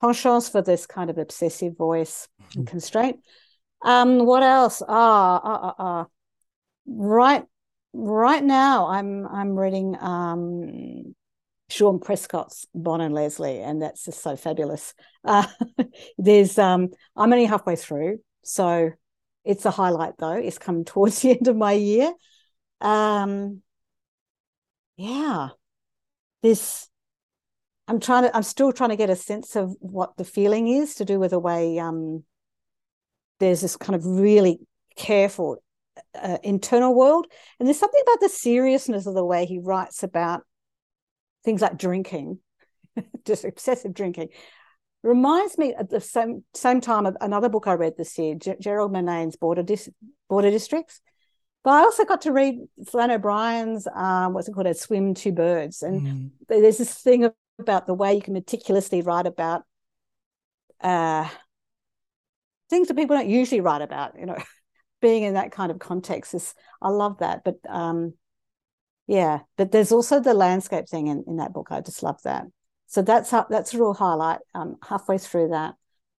penchant 0.00 0.44
for 0.44 0.62
this 0.62 0.86
kind 0.86 1.10
of 1.10 1.18
obsessive 1.18 1.76
voice 1.76 2.28
mm-hmm. 2.40 2.60
and 2.60 2.68
constraint 2.68 3.20
um 3.82 4.24
what 4.24 4.42
else 4.42 4.82
ah 4.86 5.40
ah 5.42 5.60
ah 5.62 5.74
ah 5.78 6.06
right 6.86 7.44
right 7.96 8.44
now 8.44 8.88
I'm 8.88 9.26
I'm 9.26 9.58
reading 9.58 9.96
um, 10.00 11.14
Shaun 11.68 11.98
Prescott's 11.98 12.66
Bon 12.74 13.00
and 13.00 13.14
Lesley, 13.14 13.60
and 13.60 13.82
that's 13.82 14.04
just 14.04 14.22
so 14.22 14.36
fabulous. 14.36 14.94
Uh, 15.24 15.46
there's 16.18 16.58
um, 16.58 16.90
I'm 17.16 17.32
only 17.32 17.46
halfway 17.46 17.76
through, 17.76 18.18
so 18.44 18.90
it's 19.44 19.64
a 19.64 19.70
highlight 19.70 20.14
though. 20.18 20.32
It's 20.32 20.58
come 20.58 20.84
towards 20.84 21.20
the 21.22 21.30
end 21.30 21.48
of 21.48 21.56
my 21.56 21.72
year. 21.72 22.12
Um, 22.80 23.62
yeah, 24.96 25.48
this 26.42 26.88
I'm 27.88 28.00
trying 28.00 28.24
to 28.24 28.36
I'm 28.36 28.42
still 28.42 28.72
trying 28.72 28.90
to 28.90 28.96
get 28.96 29.10
a 29.10 29.16
sense 29.16 29.56
of 29.56 29.76
what 29.80 30.16
the 30.16 30.24
feeling 30.24 30.68
is 30.68 30.96
to 30.96 31.04
do 31.04 31.18
with 31.20 31.30
the 31.30 31.38
way 31.38 31.78
um, 31.78 32.24
there's 33.38 33.60
this 33.60 33.76
kind 33.76 33.94
of 33.94 34.04
really 34.04 34.58
careful 34.96 35.62
uh, 36.20 36.38
internal 36.42 36.94
world. 36.94 37.26
And 37.58 37.66
there's 37.66 37.78
something 37.78 38.00
about 38.02 38.20
the 38.20 38.28
seriousness 38.28 39.06
of 39.06 39.14
the 39.14 39.24
way 39.24 39.46
he 39.46 39.58
writes 39.58 40.02
about 40.02 40.42
things 41.44 41.60
like 41.60 41.78
drinking, 41.78 42.38
just 43.24 43.44
excessive 43.44 43.94
drinking. 43.94 44.28
Reminds 45.02 45.56
me 45.56 45.72
at 45.74 45.88
the 45.88 46.00
same 46.00 46.44
same 46.54 46.80
time 46.80 47.06
of 47.06 47.16
another 47.20 47.48
book 47.48 47.68
I 47.68 47.74
read 47.74 47.96
this 47.96 48.18
year, 48.18 48.34
G- 48.34 48.54
Gerald 48.60 48.92
Murnane's 48.92 49.36
Border 49.36 49.62
Dis- 49.62 49.90
Border 50.28 50.50
Districts. 50.50 51.00
But 51.62 51.74
I 51.74 51.80
also 51.80 52.04
got 52.04 52.22
to 52.22 52.32
read 52.32 52.58
Flann 52.88 53.10
O'Brien's 53.10 53.86
um, 53.94 54.32
what's 54.34 54.48
it 54.48 54.52
called, 54.52 54.66
A 54.66 54.74
Swim 54.74 55.14
Two 55.14 55.32
Birds, 55.32 55.82
and 55.82 56.02
mm. 56.02 56.30
there's 56.48 56.78
this 56.78 56.94
thing 56.94 57.30
about 57.58 57.86
the 57.86 57.94
way 57.94 58.14
you 58.14 58.22
can 58.22 58.34
meticulously 58.34 59.02
write 59.02 59.26
about 59.26 59.62
uh, 60.80 61.28
things 62.68 62.88
that 62.88 62.96
people 62.96 63.16
don't 63.16 63.28
usually 63.28 63.60
write 63.60 63.82
about. 63.82 64.18
You 64.18 64.26
know, 64.26 64.38
being 65.00 65.22
in 65.22 65.34
that 65.34 65.52
kind 65.52 65.70
of 65.70 65.78
context 65.78 66.34
is 66.34 66.54
I 66.80 66.88
love 66.88 67.18
that. 67.18 67.44
But 67.44 67.56
um, 67.68 68.14
yeah, 69.06 69.40
but 69.56 69.72
there's 69.72 69.92
also 69.92 70.20
the 70.20 70.34
landscape 70.34 70.88
thing 70.88 71.06
in, 71.06 71.24
in 71.26 71.36
that 71.36 71.52
book. 71.52 71.68
I 71.70 71.80
just 71.80 72.02
love 72.02 72.20
that. 72.24 72.44
So 72.86 73.02
that's 73.02 73.30
that's 73.30 73.74
a 73.74 73.78
real 73.78 73.94
highlight. 73.94 74.40
Um, 74.54 74.76
halfway 74.86 75.18
through 75.18 75.48
that, 75.48 75.74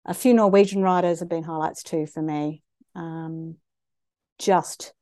a 0.04 0.14
few 0.14 0.34
Norwegian 0.34 0.82
writers 0.82 1.20
have 1.20 1.28
been 1.28 1.44
highlights 1.44 1.82
too 1.82 2.06
for 2.06 2.22
me. 2.22 2.62
Um, 2.94 3.56
just 4.38 4.92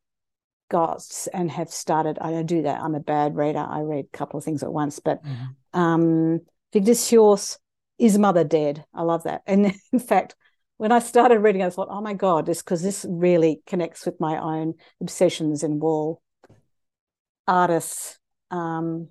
got 0.68 1.02
and 1.32 1.50
have 1.50 1.70
started. 1.70 2.18
I 2.20 2.30
don't 2.30 2.46
do 2.46 2.62
that. 2.62 2.80
I'm 2.80 2.94
a 2.94 3.00
bad 3.00 3.36
reader. 3.36 3.58
I 3.58 3.80
read 3.80 4.06
a 4.06 4.16
couple 4.16 4.38
of 4.38 4.44
things 4.44 4.62
at 4.62 4.72
once. 4.72 4.98
But 4.98 5.22
mm-hmm. 5.22 5.80
um, 5.80 6.40
Vigdis 6.72 7.10
Hjorth's 7.10 7.58
Is 7.98 8.18
Mother 8.18 8.44
Dead? 8.44 8.84
I 8.94 9.02
love 9.02 9.24
that. 9.24 9.42
And 9.46 9.74
in 9.92 9.98
fact, 9.98 10.34
when 10.76 10.92
I 10.92 10.98
started 10.98 11.38
reading, 11.38 11.62
I 11.62 11.70
thought, 11.70 11.88
oh 11.90 12.00
my 12.00 12.14
God, 12.14 12.46
this 12.46 12.62
because 12.62 12.82
this 12.82 13.06
really 13.08 13.62
connects 13.66 14.04
with 14.04 14.20
my 14.20 14.38
own 14.38 14.74
obsessions 15.00 15.62
in 15.62 15.78
wall 15.78 16.20
artists 17.46 18.18
um, 18.50 19.08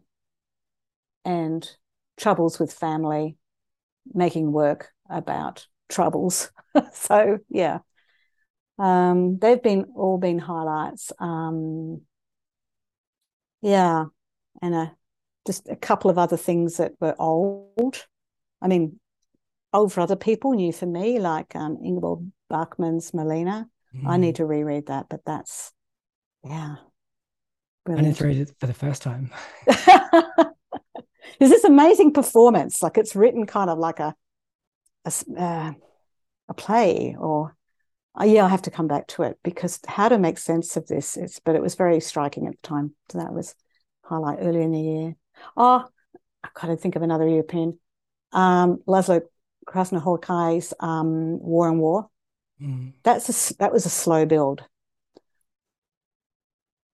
and 1.23 1.69
troubles 2.17 2.59
with 2.59 2.73
family, 2.73 3.37
making 4.13 4.51
work 4.51 4.89
about 5.09 5.67
troubles. 5.89 6.51
so 6.93 7.39
yeah. 7.49 7.79
Um, 8.79 9.37
they've 9.39 9.61
been 9.61 9.85
all 9.95 10.17
been 10.17 10.39
highlights. 10.39 11.11
Um, 11.19 12.01
yeah, 13.61 14.05
and 14.61 14.75
a, 14.75 14.95
just 15.45 15.69
a 15.69 15.75
couple 15.75 16.09
of 16.09 16.17
other 16.17 16.37
things 16.37 16.77
that 16.77 16.93
were 16.99 17.15
old. 17.19 18.05
I 18.61 18.67
mean, 18.67 18.99
old 19.73 19.93
for 19.93 20.01
other 20.01 20.15
people, 20.15 20.53
new 20.53 20.71
for 20.71 20.85
me, 20.85 21.19
like 21.19 21.55
um, 21.55 21.77
Ingeborg 21.83 22.25
Bachmann's 22.49 23.11
Malina. 23.11 23.65
Mm. 23.95 24.07
I 24.07 24.17
need 24.17 24.35
to 24.35 24.45
reread 24.45 24.87
that, 24.87 25.07
but 25.09 25.21
that's, 25.25 25.71
yeah. 26.43 26.75
Brilliant. 27.85 28.05
I 28.05 28.09
need 28.09 28.17
to 28.17 28.23
read 28.25 28.37
it 28.37 28.51
for 28.59 28.67
the 28.67 28.73
first 28.73 29.01
time. 29.01 29.31
There's 31.39 31.51
this 31.51 31.63
amazing 31.63 32.13
performance, 32.13 32.81
like 32.81 32.97
it's 32.97 33.15
written 33.15 33.45
kind 33.45 33.69
of 33.69 33.77
like 33.77 33.99
a 33.99 34.15
a, 35.05 35.11
uh, 35.37 35.71
a 36.47 36.53
play, 36.53 37.15
or 37.19 37.55
uh, 38.19 38.25
yeah, 38.25 38.45
I 38.45 38.49
have 38.49 38.61
to 38.63 38.71
come 38.71 38.87
back 38.87 39.07
to 39.07 39.23
it 39.23 39.39
because 39.43 39.79
how 39.87 40.09
to 40.09 40.19
make 40.19 40.37
sense 40.37 40.77
of 40.77 40.87
this. 40.87 41.17
It's 41.17 41.39
but 41.39 41.55
it 41.55 41.61
was 41.61 41.75
very 41.75 41.99
striking 41.99 42.47
at 42.47 42.53
the 42.61 42.67
time. 42.67 42.95
So 43.09 43.17
that 43.17 43.33
was 43.33 43.55
highlight 44.03 44.39
early 44.41 44.61
in 44.61 44.71
the 44.71 44.81
year. 44.81 45.15
Oh, 45.57 45.85
I 46.43 46.49
gotta 46.53 46.77
think 46.77 46.95
of 46.95 47.01
another 47.01 47.27
European. 47.27 47.79
Um, 48.31 48.83
Laszlo 48.87 49.21
Krasznahorkai's 49.65 50.73
um, 50.79 51.39
War 51.39 51.69
and 51.69 51.79
War. 51.79 52.09
Mm. 52.61 52.93
That's 53.03 53.51
a, 53.51 53.57
that 53.57 53.73
was 53.73 53.85
a 53.85 53.89
slow 53.89 54.25
build, 54.25 54.63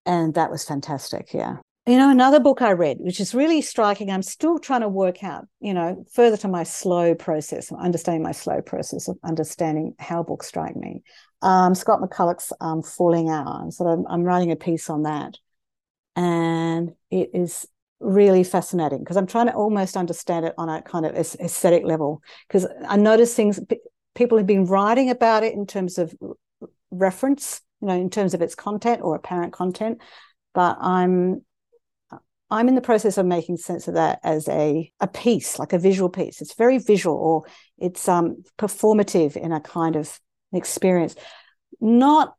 and 0.06 0.34
that 0.36 0.52
was 0.52 0.64
fantastic. 0.64 1.34
Yeah, 1.34 1.58
you 1.90 1.98
know, 1.98 2.12
another 2.12 2.40
book 2.40 2.62
I 2.62 2.74
read, 2.74 2.98
which 3.00 3.20
is 3.20 3.34
really 3.34 3.62
striking. 3.62 4.12
I'm 4.12 4.22
still 4.22 4.60
trying 4.60 4.82
to 4.82 4.90
work 4.90 5.24
out, 5.24 5.48
you 5.60 5.74
know, 5.74 6.06
further 6.14 6.38
to 6.38 6.48
my 6.48 6.64
slow 6.64 7.16
process, 7.16 7.72
understanding 7.72 8.22
my 8.22 8.32
slow 8.32 8.62
process 8.62 9.08
of 9.08 9.18
understanding 9.24 9.96
how 9.98 10.22
books 10.22 10.48
strike 10.48 10.76
me. 10.76 11.02
Um, 11.42 11.74
Scott 11.74 12.00
McCulloch's 12.00 12.54
um, 12.62 12.84
Falling 12.84 13.30
Hour. 13.30 13.72
So 13.72 13.88
I'm, 13.88 14.06
I'm 14.08 14.24
writing 14.24 14.52
a 14.52 14.56
piece 14.56 14.88
on 14.90 15.04
that, 15.04 15.38
and 16.16 16.92
it 17.10 17.32
is 17.34 17.66
really 18.00 18.44
fascinating 18.44 19.00
because 19.00 19.18
I'm 19.18 19.28
trying 19.28 19.48
to 19.48 19.54
almost 19.54 19.98
understand 19.98 20.46
it 20.46 20.54
on 20.60 20.70
a 20.70 20.84
kind 20.84 21.08
of 21.08 21.16
aesthetic 21.16 21.84
level 21.86 22.22
because 22.48 22.68
I 22.88 22.98
notice 22.98 23.34
things 23.34 23.60
people 24.14 24.38
have 24.38 24.48
been 24.48 24.66
writing 24.66 25.10
about 25.10 25.44
it 25.44 25.56
in 25.56 25.66
terms 25.66 25.98
of 25.98 26.14
reference, 26.92 27.62
you 27.82 27.88
know, 27.88 27.96
in 27.96 28.12
terms 28.12 28.36
of 28.36 28.44
its 28.44 28.54
content 28.54 29.02
or 29.02 29.16
apparent 29.16 29.54
content, 29.54 30.02
but 30.54 30.78
I'm 30.80 31.42
I'm 32.52 32.68
in 32.68 32.76
the 32.76 32.82
process 32.82 33.18
of 33.18 33.26
making 33.26 33.58
sense 33.58 33.88
of 33.88 33.94
that 33.94 34.20
as 34.24 34.48
a 34.50 34.92
a 35.00 35.08
piece, 35.08 35.60
like 35.60 35.74
a 35.74 35.80
visual 35.80 36.10
piece. 36.10 36.42
It's 36.42 36.56
very 36.56 36.80
visual, 36.80 37.16
or 37.16 37.44
it's 37.78 38.08
um, 38.08 38.44
performative 38.58 39.38
in 39.38 39.52
a 39.52 39.60
kind 39.60 39.96
of 39.96 40.20
experience. 40.52 41.16
Not 41.80 42.36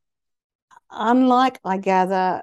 unlike, 0.91 1.61
I 1.65 1.79
gather, 1.79 2.43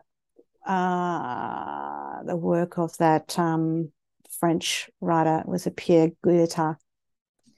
uh, 0.65 2.23
the 2.23 2.35
work 2.35 2.77
of 2.77 2.97
that 2.97 3.37
um, 3.37 3.91
French 4.39 4.89
writer 5.01 5.43
was 5.45 5.67
a 5.67 5.71
Pierre 5.71 6.11
Guyotat. 6.25 6.77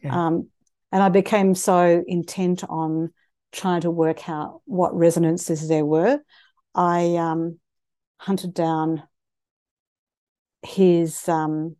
Yeah. 0.04 0.28
Um, 0.28 0.50
and 0.92 1.04
I 1.04 1.10
became 1.10 1.56
so 1.56 2.04
intent 2.08 2.64
on 2.64 3.12
trying 3.52 3.82
to 3.82 3.92
work 3.92 4.30
out 4.30 4.62
what 4.66 4.96
resonances 4.96 5.68
there 5.68 5.86
were. 5.86 6.20
I 6.74 7.16
um, 7.16 7.60
hunted 8.18 8.54
down 8.54 9.04
his 10.62 11.28
um, 11.28 11.76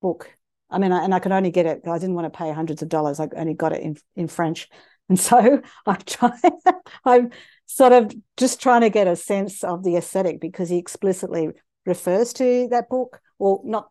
book. 0.00 0.30
I 0.70 0.78
mean, 0.78 0.92
I, 0.92 1.04
and 1.04 1.14
I 1.14 1.18
could 1.18 1.32
only 1.32 1.50
get 1.50 1.66
it. 1.66 1.82
I 1.86 1.98
didn't 1.98 2.14
want 2.14 2.32
to 2.32 2.36
pay 2.36 2.52
hundreds 2.52 2.82
of 2.82 2.88
dollars. 2.88 3.20
I 3.20 3.28
only 3.36 3.54
got 3.54 3.72
it 3.72 3.82
in 3.82 3.96
in 4.16 4.28
French, 4.28 4.68
and 5.08 5.18
so 5.18 5.62
I 5.86 5.94
try. 5.94 6.38
I'm 7.04 7.30
sort 7.66 7.92
of 7.92 8.14
just 8.36 8.60
trying 8.60 8.82
to 8.82 8.90
get 8.90 9.08
a 9.08 9.16
sense 9.16 9.64
of 9.64 9.82
the 9.82 9.96
aesthetic 9.96 10.40
because 10.40 10.68
he 10.68 10.78
explicitly 10.78 11.50
refers 11.86 12.32
to 12.34 12.68
that 12.70 12.88
book, 12.88 13.20
or 13.38 13.60
not 13.64 13.88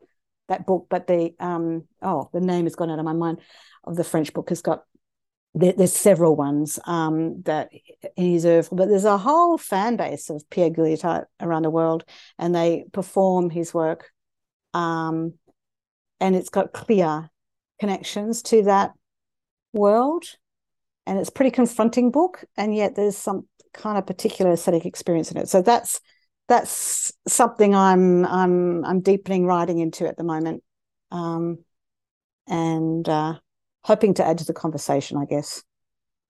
that 0.47 0.65
book, 0.65 0.87
but 0.89 1.07
the 1.07 1.33
um 1.39 1.83
oh 2.01 2.29
the 2.33 2.41
name 2.41 2.65
has 2.65 2.75
gone 2.75 2.89
out 2.89 2.99
of 2.99 3.05
my 3.05 3.13
mind 3.13 3.39
of 3.83 3.95
the 3.95 4.03
French 4.03 4.33
book 4.33 4.49
has 4.49 4.61
got 4.61 4.83
there, 5.57 5.73
there's 5.73 5.93
several 5.93 6.35
ones 6.35 6.79
um, 6.85 7.41
that 7.43 7.69
in 8.15 8.31
his 8.31 8.45
oeuvre, 8.45 8.75
but 8.75 8.87
there's 8.87 9.05
a 9.05 9.17
whole 9.17 9.57
fan 9.57 9.95
base 9.97 10.29
of 10.29 10.47
Pierre 10.49 10.69
Guyotat 10.69 11.25
around 11.39 11.63
the 11.63 11.69
world, 11.69 12.05
and 12.37 12.53
they 12.53 12.85
perform 12.93 13.49
his 13.49 13.73
work, 13.73 14.11
um, 14.73 15.33
and 16.19 16.35
it's 16.35 16.49
got 16.49 16.73
clear 16.73 17.29
connections 17.79 18.41
to 18.43 18.63
that 18.63 18.91
world, 19.73 20.25
and 21.05 21.19
it's 21.19 21.29
pretty 21.29 21.51
confronting 21.51 22.11
book, 22.11 22.43
and 22.55 22.75
yet 22.75 22.95
there's 22.95 23.17
some 23.17 23.47
kind 23.73 23.97
of 23.97 24.05
particular 24.05 24.51
aesthetic 24.51 24.85
experience 24.85 25.31
in 25.31 25.37
it. 25.37 25.49
So 25.49 25.61
that's 25.61 25.99
that's 26.47 27.11
something 27.27 27.75
I'm 27.75 28.25
I'm 28.25 28.85
I'm 28.85 29.01
deepening 29.01 29.45
writing 29.45 29.79
into 29.79 30.07
at 30.07 30.17
the 30.17 30.23
moment, 30.23 30.63
um, 31.11 31.59
and 32.47 33.07
uh, 33.07 33.35
hoping 33.87 34.13
to 34.13 34.27
add 34.27 34.37
to 34.37 34.45
the 34.45 34.53
conversation, 34.53 35.17
I 35.17 35.23
guess, 35.23 35.63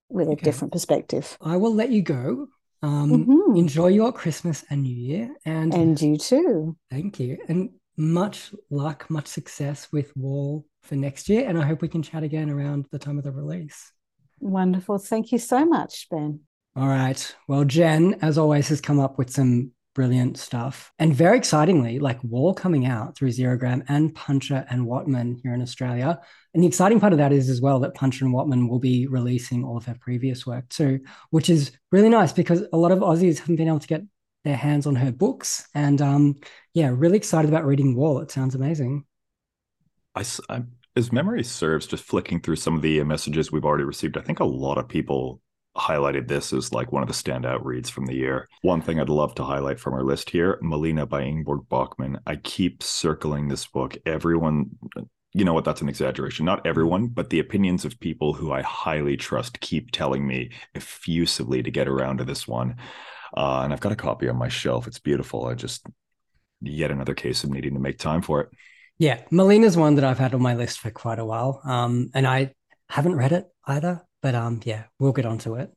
with 0.09 0.27
a 0.27 0.33
okay. 0.33 0.43
different 0.43 0.71
perspective. 0.71 1.37
I 1.41 1.57
will 1.57 1.73
let 1.73 1.89
you 1.89 2.03
go. 2.03 2.47
Um, 2.83 3.25
mm-hmm. 3.25 3.57
Enjoy 3.57 3.87
your 3.87 4.13
Christmas 4.13 4.63
and 4.69 4.83
New 4.83 4.95
Year, 4.95 5.35
and 5.45 5.73
and 5.73 5.99
you 5.99 6.17
too. 6.17 6.77
Thank 6.91 7.19
you, 7.19 7.39
and 7.47 7.71
much 7.97 8.53
luck, 8.69 9.09
much 9.09 9.25
success 9.25 9.87
with 9.91 10.15
Wall 10.15 10.63
for 10.83 10.95
next 10.95 11.27
year, 11.27 11.49
and 11.49 11.57
I 11.57 11.65
hope 11.65 11.81
we 11.81 11.87
can 11.87 12.03
chat 12.03 12.21
again 12.21 12.51
around 12.51 12.85
the 12.91 12.99
time 12.99 13.17
of 13.17 13.23
the 13.23 13.31
release. 13.31 13.91
Wonderful. 14.39 14.99
Thank 14.99 15.31
you 15.31 15.39
so 15.39 15.65
much, 15.65 16.07
Ben. 16.11 16.41
All 16.75 16.87
right. 16.87 17.35
Well, 17.47 17.63
Jen, 17.63 18.19
as 18.21 18.37
always, 18.37 18.69
has 18.69 18.79
come 18.79 18.99
up 18.99 19.17
with 19.17 19.31
some 19.31 19.71
brilliant 19.97 20.37
stuff. 20.37 20.91
And 20.99 21.11
very 21.11 21.39
excitingly, 21.39 21.97
like 21.97 22.23
Wall 22.23 22.53
coming 22.53 22.85
out 22.85 23.17
through 23.17 23.29
Zerogram 23.29 23.83
and 23.87 24.13
Puncher 24.13 24.63
and 24.69 24.85
Wattmann 24.85 25.41
here 25.41 25.55
in 25.55 25.61
Australia. 25.63 26.19
And 26.53 26.61
the 26.61 26.67
exciting 26.67 26.99
part 26.99 27.13
of 27.13 27.17
that 27.17 27.33
is 27.33 27.49
as 27.49 27.61
well 27.61 27.79
that 27.79 27.95
Puncher 27.95 28.23
and 28.23 28.31
Wattmann 28.31 28.69
will 28.69 28.77
be 28.77 29.07
releasing 29.07 29.63
all 29.63 29.75
of 29.75 29.85
her 29.85 29.97
previous 29.99 30.45
work 30.45 30.69
too, 30.69 30.99
which 31.31 31.49
is 31.49 31.71
really 31.91 32.09
nice 32.09 32.31
because 32.31 32.63
a 32.71 32.77
lot 32.77 32.91
of 32.91 32.99
Aussies 32.99 33.39
haven't 33.39 33.55
been 33.55 33.67
able 33.67 33.79
to 33.79 33.87
get 33.87 34.03
their 34.43 34.55
hands 34.55 34.85
on 34.85 34.93
her 34.93 35.11
books. 35.11 35.67
And 35.73 35.99
um, 35.99 36.35
yeah, 36.75 36.91
really 36.93 37.17
excited 37.17 37.49
about 37.49 37.65
reading 37.65 37.95
Wall. 37.95 38.19
It 38.19 38.29
sounds 38.29 38.53
amazing. 38.53 39.03
I, 40.13 40.23
I, 40.47 40.61
as 40.95 41.11
memory 41.11 41.43
serves, 41.43 41.87
just 41.87 42.03
flicking 42.03 42.39
through 42.39 42.57
some 42.57 42.75
of 42.75 42.83
the 42.83 43.03
messages 43.03 43.51
we've 43.51 43.65
already 43.65 43.83
received, 43.83 44.15
I 44.15 44.21
think 44.21 44.41
a 44.41 44.45
lot 44.45 44.77
of 44.77 44.87
people 44.87 45.41
highlighted 45.77 46.27
this 46.27 46.51
as 46.53 46.73
like 46.73 46.91
one 46.91 47.03
of 47.03 47.07
the 47.07 47.13
standout 47.13 47.63
reads 47.63 47.89
from 47.89 48.05
the 48.05 48.15
year. 48.15 48.49
One 48.61 48.81
thing 48.81 48.99
I'd 48.99 49.09
love 49.09 49.35
to 49.35 49.43
highlight 49.43 49.79
from 49.79 49.93
our 49.93 50.03
list 50.03 50.29
here 50.29 50.59
Malina 50.63 51.07
by 51.07 51.21
Ingeborg 51.21 51.69
Bachmann. 51.69 52.19
I 52.25 52.37
keep 52.37 52.81
circling 52.81 53.47
this 53.47 53.65
book. 53.67 53.97
Everyone, 54.05 54.71
you 55.33 55.45
know 55.45 55.53
what, 55.53 55.65
that's 55.65 55.81
an 55.81 55.89
exaggeration. 55.89 56.45
Not 56.45 56.65
everyone, 56.65 57.07
but 57.07 57.29
the 57.29 57.39
opinions 57.39 57.85
of 57.85 57.99
people 57.99 58.33
who 58.33 58.51
I 58.51 58.61
highly 58.63 59.17
trust 59.17 59.59
keep 59.59 59.91
telling 59.91 60.25
me 60.25 60.51
effusively 60.73 61.61
to 61.61 61.71
get 61.71 61.87
around 61.87 62.17
to 62.17 62.25
this 62.25 62.47
one. 62.47 62.77
Uh, 63.35 63.61
and 63.63 63.71
I've 63.71 63.81
got 63.81 63.91
a 63.91 63.95
copy 63.95 64.27
on 64.29 64.37
my 64.37 64.47
shelf. 64.47 64.87
It's 64.87 64.99
beautiful. 64.99 65.45
I 65.45 65.53
just, 65.53 65.85
yet 66.61 66.91
another 66.91 67.13
case 67.13 67.43
of 67.43 67.51
needing 67.51 67.73
to 67.75 67.79
make 67.79 67.99
time 67.99 68.21
for 68.21 68.41
it. 68.41 68.49
Yeah, 68.97 69.21
Malina's 69.31 69.77
one 69.77 69.95
that 69.95 70.03
I've 70.03 70.17
had 70.17 70.33
on 70.33 70.41
my 70.41 70.55
list 70.55 70.79
for 70.79 70.89
quite 70.89 71.19
a 71.19 71.25
while. 71.25 71.61
Um, 71.63 72.09
and 72.15 72.25
I 72.25 72.55
haven't 72.89 73.15
read 73.15 73.31
it 73.31 73.45
either. 73.65 74.06
But 74.21 74.35
um, 74.35 74.59
yeah, 74.63 74.83
we'll 74.99 75.13
get 75.13 75.25
onto 75.25 75.55
it. 75.55 75.71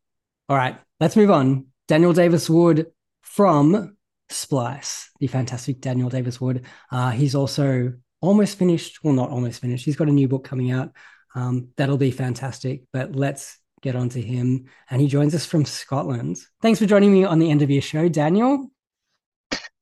All 0.49 0.57
right, 0.57 0.79
let's 0.99 1.17
move 1.17 1.31
on. 1.31 1.67
Daniel 1.89 2.13
Davis 2.13 2.49
Wood 2.49 2.87
from 3.23 3.97
Splice, 4.29 5.11
the 5.19 5.27
fantastic 5.27 5.81
Daniel 5.81 6.09
Davis 6.09 6.41
Wood. 6.41 6.65
Uh, 6.91 7.11
he's 7.11 7.35
also 7.35 7.93
almost 8.21 8.59
finished. 8.59 9.03
Well, 9.03 9.15
not 9.15 9.31
almost 9.31 9.61
finished. 9.61 9.85
He's 9.85 9.97
got 9.97 10.09
a 10.09 10.13
new 10.13 10.29
book 10.29 10.45
coming 10.45 10.71
out. 10.71 10.93
Um, 11.35 11.69
that'll 11.77 11.97
be 11.97 12.11
fantastic. 12.11 12.83
But 12.93 13.15
let's 13.15 13.59
get 13.83 13.97
on 13.97 14.09
to 14.11 14.21
him. 14.21 14.67
And 14.91 15.01
he 15.01 15.09
joins 15.09 15.35
us 15.35 15.47
from 15.47 15.65
Scotland. 15.65 16.39
Thanks 16.63 16.79
for 16.79 16.87
joining 16.87 17.13
me 17.13 17.25
on 17.25 17.39
the 17.39 17.51
end 17.51 17.63
of 17.63 17.71
your 17.71 17.83
show, 17.83 18.09
Daniel. 18.09 18.71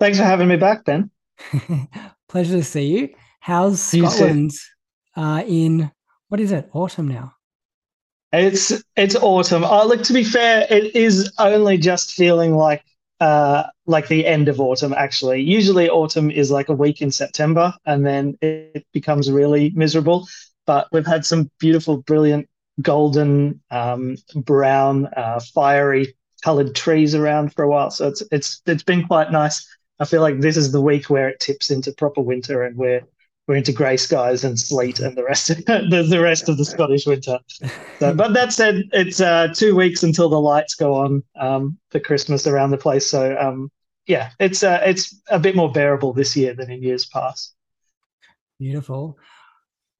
Thanks 0.01 0.19
for 0.19 0.25
having 0.25 0.49
me 0.49 0.57
back, 0.57 0.85
Ben. 0.85 1.11
Pleasure 2.29 2.57
to 2.57 2.65
see 2.65 2.87
you. 2.87 3.09
How's 3.41 3.81
Scotland 3.81 4.53
uh, 5.17 5.43
in 5.47 5.91
what 6.29 6.41
is 6.41 6.53
it? 6.53 6.69
Autumn 6.73 7.09
now. 7.09 7.35
It's 8.33 8.73
it's 8.97 9.17
autumn. 9.17 9.65
Oh, 9.65 9.87
look, 9.87 10.03
to 10.05 10.13
be 10.13 10.25
fair, 10.25 10.67
it 10.69 10.95
is 10.95 11.33
only 11.39 11.79
just 11.79 12.13
feeling 12.13 12.55
like 12.55 12.85
uh, 13.21 13.65
like 13.87 14.09
the 14.09 14.27
end 14.27 14.49
of 14.49 14.61
autumn. 14.61 14.93
Actually, 14.93 15.43
usually 15.43 15.89
autumn 15.89 16.31
is 16.31 16.51
like 16.51 16.69
a 16.69 16.75
week 16.75 17.01
in 17.01 17.11
September, 17.11 17.73
and 17.87 18.05
then 18.05 18.37
it 18.43 18.87
becomes 18.93 19.31
really 19.31 19.71
miserable. 19.75 20.29
But 20.67 20.89
we've 20.93 21.07
had 21.07 21.25
some 21.25 21.51
beautiful, 21.59 22.03
brilliant, 22.03 22.49
golden, 22.83 23.63
um, 23.71 24.17
brown, 24.35 25.07
uh, 25.17 25.41
fiery 25.55 26.15
colored 26.43 26.75
trees 26.75 27.15
around 27.15 27.55
for 27.55 27.65
a 27.65 27.69
while. 27.69 27.91
So 27.91 28.09
it's 28.09 28.23
it's 28.31 28.61
it's 28.67 28.83
been 28.83 29.07
quite 29.07 29.33
nice. 29.33 29.67
I 29.99 30.05
feel 30.05 30.21
like 30.21 30.41
this 30.41 30.57
is 30.59 30.71
the 30.71 30.83
week 30.83 31.09
where 31.09 31.29
it 31.29 31.41
tips 31.41 31.71
into 31.71 31.93
proper 31.93 32.21
winter, 32.21 32.63
and 32.63 32.77
we're 32.77 33.03
we're 33.49 33.57
into 33.57 33.73
grey 33.73 33.97
skies 33.97 34.45
and 34.45 34.61
sleet 34.61 35.01
and 35.01 35.17
the 35.17 35.25
rest 35.25 35.49
of 35.49 35.57
the, 35.65 36.07
the 36.09 36.21
rest 36.21 36.49
of 36.49 36.59
the 36.59 36.65
Scottish 36.65 37.07
winter. 37.07 37.39
So, 37.99 38.15
but 38.15 38.35
that 38.35 38.53
said, 38.53 38.85
it's 38.93 39.21
uh, 39.21 39.49
two 39.55 39.75
weeks 39.75 40.03
until 40.03 40.29
the 40.29 40.41
lights 40.41 40.75
go 40.75 40.95
on 40.95 41.25
um, 41.41 41.79
for 41.91 41.99
Christmas 41.99 42.47
around 42.47 42.71
the 42.71 42.79
place. 42.79 43.07
So 43.07 43.37
um, 43.41 43.73
yeah, 44.07 44.31
it's 44.39 44.63
uh, 44.63 44.83
it's 44.85 45.19
a 45.29 45.39
bit 45.39 45.57
more 45.57 45.73
bearable 45.73 46.13
this 46.13 46.37
year 46.37 46.55
than 46.55 46.71
in 46.71 46.83
years 46.83 47.07
past. 47.07 47.55
Beautiful. 48.61 49.19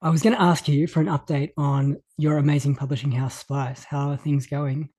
I 0.01 0.11
was 0.11 0.23
going 0.23 0.37
to 0.37 0.43
ask 0.43 0.69
you 0.69 0.87
for 0.87 1.01
an 1.01 1.07
update 1.07 1.53
on 1.57 1.97
your 2.19 2.37
amazing 2.37 2.77
publishing 2.77 3.11
house, 3.11 3.37
Splice. 3.37 3.83
How 3.83 4.11
are 4.11 4.17
things 4.17 4.47
going? 4.47 4.91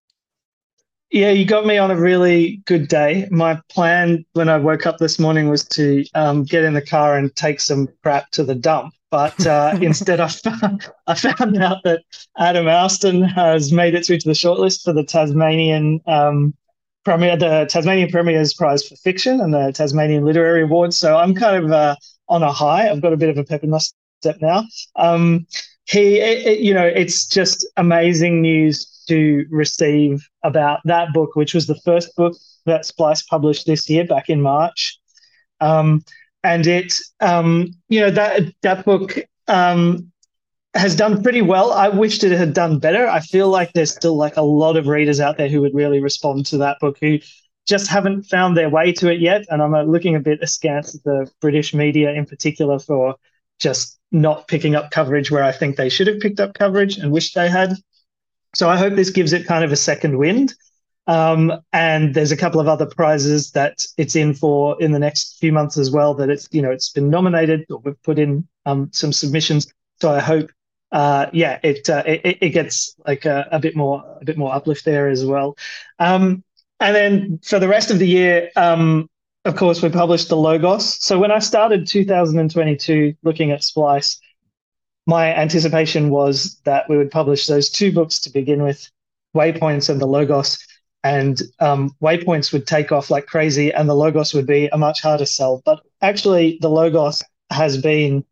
Yeah, 1.11 1.31
you 1.31 1.43
got 1.43 1.65
me 1.65 1.77
on 1.77 1.89
a 1.89 1.95
really 1.99 2.57
good 2.65 2.87
day. 2.87 3.27
My 3.31 3.59
plan 3.69 4.25
when 4.33 4.47
I 4.47 4.57
woke 4.57 4.85
up 4.85 4.99
this 4.99 5.17
morning 5.17 5.49
was 5.49 5.65
to 5.69 6.05
um, 6.13 6.43
get 6.43 6.63
in 6.63 6.73
the 6.73 6.85
car 6.85 7.17
and 7.17 7.35
take 7.35 7.59
some 7.61 7.89
crap 8.03 8.29
to 8.31 8.43
the 8.43 8.53
dump. 8.53 8.93
But 9.09 9.45
uh, 9.47 9.75
instead, 9.81 10.19
I 10.19 10.27
found, 10.27 10.87
I 11.07 11.15
found 11.15 11.57
out 11.57 11.77
that 11.83 12.03
Adam 12.37 12.67
Ouston 12.67 13.27
has 13.27 13.71
made 13.71 13.95
it 13.95 14.05
through 14.05 14.19
to 14.19 14.27
the 14.27 14.35
shortlist 14.35 14.83
for 14.83 14.93
the 14.93 15.03
Tasmanian 15.03 15.99
um, 16.05 16.53
Premier, 17.05 17.35
the 17.35 17.65
Tasmanian 17.67 18.11
Premier's 18.11 18.53
Prize 18.53 18.87
for 18.87 18.95
Fiction 18.97 19.41
and 19.41 19.51
the 19.51 19.71
Tasmanian 19.71 20.23
Literary 20.25 20.61
Awards. 20.61 20.97
So 20.97 21.17
I'm 21.17 21.33
kind 21.33 21.63
of 21.63 21.71
uh, 21.71 21.95
on 22.27 22.43
a 22.43 22.51
high. 22.51 22.87
I've 22.87 23.01
got 23.01 23.13
a 23.13 23.17
bit 23.17 23.29
of 23.29 23.37
a 23.39 23.43
pep 23.43 23.63
in 23.63 23.71
my 23.71 23.79
step 24.21 24.37
now. 24.41 24.63
Um, 24.95 25.47
he, 25.85 26.19
it, 26.19 26.45
it, 26.45 26.59
you 26.59 26.71
know, 26.71 26.85
it's 26.85 27.25
just 27.25 27.65
amazing 27.77 28.41
news 28.43 28.85
to 29.09 29.45
receive 29.51 30.27
about 30.43 30.79
that 30.85 31.13
book, 31.13 31.35
which 31.35 31.53
was 31.53 31.67
the 31.67 31.79
first 31.85 32.15
book 32.15 32.35
that 32.65 32.85
Splice 32.85 33.23
published 33.23 33.65
this 33.65 33.89
year 33.89 34.05
back 34.05 34.29
in 34.29 34.41
March. 34.41 34.97
Um, 35.59 36.03
and 36.43 36.65
it, 36.65 36.93
um, 37.19 37.73
you 37.89 37.99
know, 37.99 38.11
that 38.11 38.53
that 38.61 38.85
book 38.85 39.19
um, 39.47 40.11
has 40.73 40.95
done 40.95 41.21
pretty 41.21 41.41
well. 41.41 41.71
I 41.73 41.89
wished 41.89 42.23
it 42.23 42.31
had 42.31 42.53
done 42.53 42.79
better. 42.79 43.07
I 43.07 43.19
feel 43.19 43.49
like 43.49 43.73
there's 43.73 43.93
still 43.93 44.15
like 44.15 44.37
a 44.37 44.41
lot 44.41 44.77
of 44.77 44.87
readers 44.87 45.19
out 45.19 45.37
there 45.37 45.49
who 45.49 45.61
would 45.61 45.73
really 45.73 46.01
respond 46.01 46.45
to 46.47 46.57
that 46.59 46.77
book 46.79 46.97
who 47.01 47.19
just 47.67 47.87
haven't 47.87 48.23
found 48.23 48.55
their 48.55 48.69
way 48.69 48.91
to 48.93 49.11
it 49.11 49.19
yet. 49.19 49.45
And 49.49 49.61
I'm 49.61 49.75
uh, 49.75 49.83
looking 49.83 50.15
a 50.15 50.19
bit 50.19 50.41
askance 50.41 50.95
at 50.95 51.03
the 51.03 51.29
British 51.41 51.73
media 51.73 52.11
in 52.11 52.25
particular 52.25 52.79
for 52.79 53.15
just 53.59 53.99
not 54.11 54.47
picking 54.47 54.75
up 54.75 54.91
coverage 54.91 55.29
where 55.29 55.43
I 55.43 55.51
think 55.51 55.75
they 55.75 55.89
should 55.89 56.07
have 56.07 56.19
picked 56.19 56.39
up 56.39 56.53
coverage 56.53 56.97
and 56.97 57.11
wish 57.11 57.33
they 57.33 57.49
had. 57.49 57.73
So 58.55 58.69
I 58.69 58.77
hope 58.77 58.95
this 58.95 59.09
gives 59.09 59.33
it 59.33 59.45
kind 59.45 59.63
of 59.63 59.71
a 59.71 59.75
second 59.75 60.17
wind. 60.17 60.53
Um, 61.07 61.51
and 61.73 62.13
there's 62.13 62.31
a 62.31 62.37
couple 62.37 62.59
of 62.59 62.67
other 62.67 62.85
prizes 62.85 63.51
that 63.51 63.83
it's 63.97 64.15
in 64.15 64.35
for 64.35 64.79
in 64.79 64.91
the 64.91 64.99
next 64.99 65.39
few 65.39 65.51
months 65.51 65.75
as 65.75 65.89
well. 65.89 66.13
That 66.13 66.29
it's 66.29 66.47
you 66.51 66.61
know 66.61 66.69
it's 66.69 66.91
been 66.91 67.09
nominated 67.09 67.65
or 67.71 67.79
we've 67.79 68.01
put 68.03 68.19
in 68.19 68.47
um, 68.67 68.89
some 68.93 69.11
submissions. 69.11 69.73
So 70.01 70.11
I 70.11 70.19
hope, 70.19 70.51
uh, 70.91 71.25
yeah, 71.33 71.59
it, 71.63 71.89
uh, 71.89 72.03
it 72.05 72.37
it 72.41 72.49
gets 72.49 72.95
like 73.07 73.25
a, 73.25 73.47
a, 73.51 73.59
bit 73.59 73.75
more 73.75 74.03
a 74.21 74.25
bit 74.25 74.37
more 74.37 74.53
uplift 74.53 74.85
there 74.85 75.09
as 75.09 75.25
well. 75.25 75.57
Um, 75.97 76.43
and 76.79 76.95
then 76.95 77.39
for 77.43 77.57
the 77.57 77.67
rest 77.67 77.89
of 77.89 77.97
the 77.97 78.07
year, 78.07 78.51
um, 78.55 79.09
of 79.45 79.55
course, 79.55 79.81
we 79.81 79.89
published 79.89 80.29
the 80.29 80.37
Logos. 80.37 81.03
So 81.03 81.17
when 81.17 81.31
I 81.31 81.39
started 81.39 81.87
2022 81.87 83.15
looking 83.23 83.51
at 83.51 83.63
Splice, 83.63 84.19
my 85.09 85.33
anticipation 85.33 86.11
was 86.11 86.59
that 86.65 86.87
we 86.87 86.95
would 86.95 87.09
publish 87.09 87.47
those 87.47 87.69
two 87.69 87.91
books 87.91 88.19
to 88.21 88.29
begin 88.29 88.63
with, 88.63 88.89
Waypoints 89.35 89.89
and 89.89 89.99
the 89.99 90.05
Logos. 90.05 90.59
And 91.03 91.41
um, 91.59 91.95
Waypoints 92.01 92.53
would 92.53 92.67
take 92.67 92.91
off 92.91 93.09
like 93.09 93.25
crazy, 93.25 93.73
and 93.73 93.89
the 93.89 93.95
Logos 93.95 94.33
would 94.33 94.45
be 94.45 94.67
a 94.67 94.77
much 94.77 95.01
harder 95.01 95.25
sell. 95.25 95.61
But 95.65 95.81
actually, 96.01 96.59
the 96.61 96.69
Logos 96.69 97.23
has 97.49 97.81
been, 97.81 98.23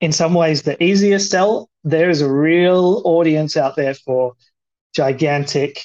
in 0.00 0.10
some 0.10 0.34
ways, 0.34 0.62
the 0.62 0.82
easiest 0.82 1.30
sell. 1.30 1.70
There 1.84 2.10
is 2.10 2.20
a 2.20 2.30
real 2.30 3.02
audience 3.04 3.56
out 3.56 3.76
there 3.76 3.94
for 3.94 4.34
gigantic, 4.94 5.84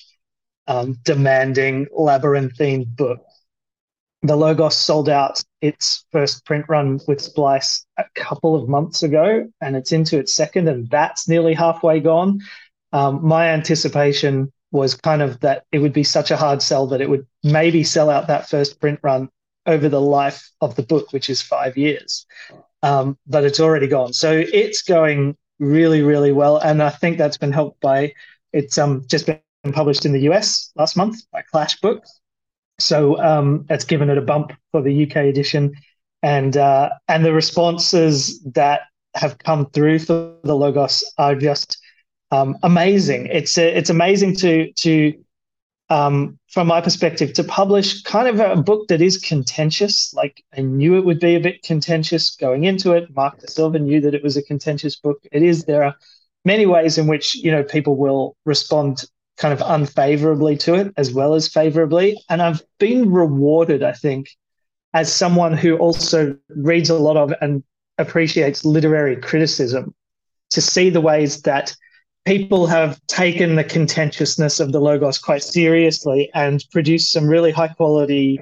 um, 0.68 0.98
demanding, 1.04 1.88
labyrinthine 1.94 2.86
books 2.86 3.33
the 4.24 4.38
Logos 4.38 4.78
sold 4.78 5.10
out 5.10 5.44
its 5.62 6.06
first 6.12 6.46
print 6.46 6.66
run 6.70 7.00
with 7.08 7.22
Splice 7.22 7.86
a 7.98 8.06
couple 8.16 8.56
of 8.56 8.70
months 8.70 9.04
ago, 9.04 9.50
and 9.62 9.76
it's 9.76 9.92
into 9.92 10.18
its 10.18 10.34
second, 10.34 10.70
and 10.70 10.90
that's 10.90 11.28
nearly 11.28 11.54
halfway 11.54 12.00
gone. 12.00 12.40
Um, 12.94 13.26
my 13.26 13.50
anticipation 13.50 14.52
was 14.72 14.96
kind 14.96 15.22
of 15.22 15.42
that 15.42 15.66
it 15.72 15.80
would 15.80 15.94
be 15.94 16.06
such 16.06 16.32
a 16.32 16.38
hard 16.38 16.62
sell 16.62 16.88
that 16.88 17.02
it 17.02 17.10
would 17.10 17.28
maybe 17.44 17.84
sell 17.84 18.10
out 18.10 18.28
that 18.28 18.50
first 18.50 18.80
print 18.80 19.00
run 19.04 19.30
over 19.66 19.90
the 19.90 20.02
life 20.02 20.50
of 20.62 20.76
the 20.76 20.84
book, 20.84 21.12
which 21.12 21.30
is 21.30 21.42
five 21.42 21.78
years. 21.78 22.26
Um, 22.82 23.18
but 23.28 23.44
it's 23.44 23.60
already 23.60 23.88
gone. 23.88 24.14
So 24.14 24.32
it's 24.32 24.82
going 24.82 25.38
really, 25.60 26.02
really 26.02 26.32
well. 26.32 26.58
And 26.58 26.82
I 26.82 26.90
think 26.90 27.18
that's 27.18 27.38
been 27.38 27.52
helped 27.52 27.82
by 27.82 28.14
it's 28.52 28.78
um, 28.78 29.04
just 29.08 29.26
been 29.26 29.40
published 29.74 30.06
in 30.06 30.14
the 30.14 30.22
US 30.32 30.72
last 30.76 30.96
month 30.96 31.22
by 31.32 31.42
Clash 31.42 31.80
Books. 31.80 32.22
So 32.80 33.22
um, 33.22 33.66
that's 33.68 33.86
given 33.86 34.10
it 34.10 34.18
a 34.18 34.22
bump 34.22 34.52
for 34.72 34.82
the 34.82 35.04
UK 35.04 35.18
edition, 35.18 35.74
and 36.22 36.58
uh, 36.58 36.90
and 37.08 37.24
the 37.24 37.34
responses 37.34 38.42
that 38.54 38.82
have 39.16 39.38
come 39.38 39.70
through 39.70 40.00
for 40.00 40.36
the 40.44 40.56
logos 40.56 41.04
are 41.18 41.36
just 41.36 41.78
um, 42.32 42.58
amazing. 42.64 43.28
It's 43.28 43.58
a, 43.58 43.78
it's 43.78 43.90
amazing 43.90 44.36
to 44.38 44.72
to 44.74 45.14
um, 45.90 46.40
from 46.50 46.68
my 46.68 46.82
perspective 46.82 47.34
to 47.34 47.44
publish 47.44 48.02
kind 48.04 48.28
of 48.28 48.40
a 48.40 48.62
book 48.62 48.88
that 48.88 49.02
is 49.02 49.18
contentious. 49.18 50.14
Like 50.14 50.44
I 50.58 50.62
knew 50.62 50.98
it 50.98 51.06
would 51.06 51.20
be 51.20 51.36
a 51.36 51.40
bit 51.40 51.62
contentious 51.62 52.36
going 52.36 52.64
into 52.64 52.94
it. 52.94 53.14
Mark 53.16 53.40
De 53.40 53.48
Silva 53.48 53.80
knew 53.80 54.02
that 54.02 54.16
it 54.16 54.24
was 54.24 54.38
a 54.38 54.44
contentious 54.44 54.96
book. 54.96 55.20
It 55.32 55.44
is. 55.44 55.66
There 55.66 55.84
are 55.84 55.96
many 56.46 56.66
ways 56.66 56.98
in 56.98 57.08
which 57.08 57.36
you 57.36 57.52
know 57.52 57.64
people 57.64 57.96
will 57.96 58.36
respond 58.46 59.06
kind 59.44 59.52
of 59.54 59.62
unfavorably 59.68 60.56
to 60.56 60.74
it 60.74 60.94
as 60.96 61.12
well 61.12 61.34
as 61.34 61.50
favorably. 61.50 62.18
And 62.30 62.42
I've 62.42 62.64
been 62.80 63.12
rewarded, 63.12 63.84
I 63.84 63.92
think, 63.92 64.30
as 64.94 65.14
someone 65.14 65.52
who 65.52 65.76
also 65.80 66.38
reads 66.48 66.90
a 66.90 66.98
lot 66.98 67.18
of 67.18 67.34
and 67.42 67.62
appreciates 67.98 68.64
literary 68.64 69.18
criticism 69.18 69.94
to 70.52 70.62
see 70.62 70.90
the 70.90 71.02
ways 71.02 71.42
that 71.42 71.76
people 72.24 72.68
have 72.68 73.06
taken 73.08 73.56
the 73.56 73.66
contentiousness 73.66 74.62
of 74.62 74.72
the 74.72 74.80
logos 74.80 75.18
quite 75.18 75.44
seriously 75.44 76.32
and 76.34 76.64
produced 76.72 77.12
some 77.12 77.28
really 77.28 77.52
high 77.52 77.68
quality 77.68 78.40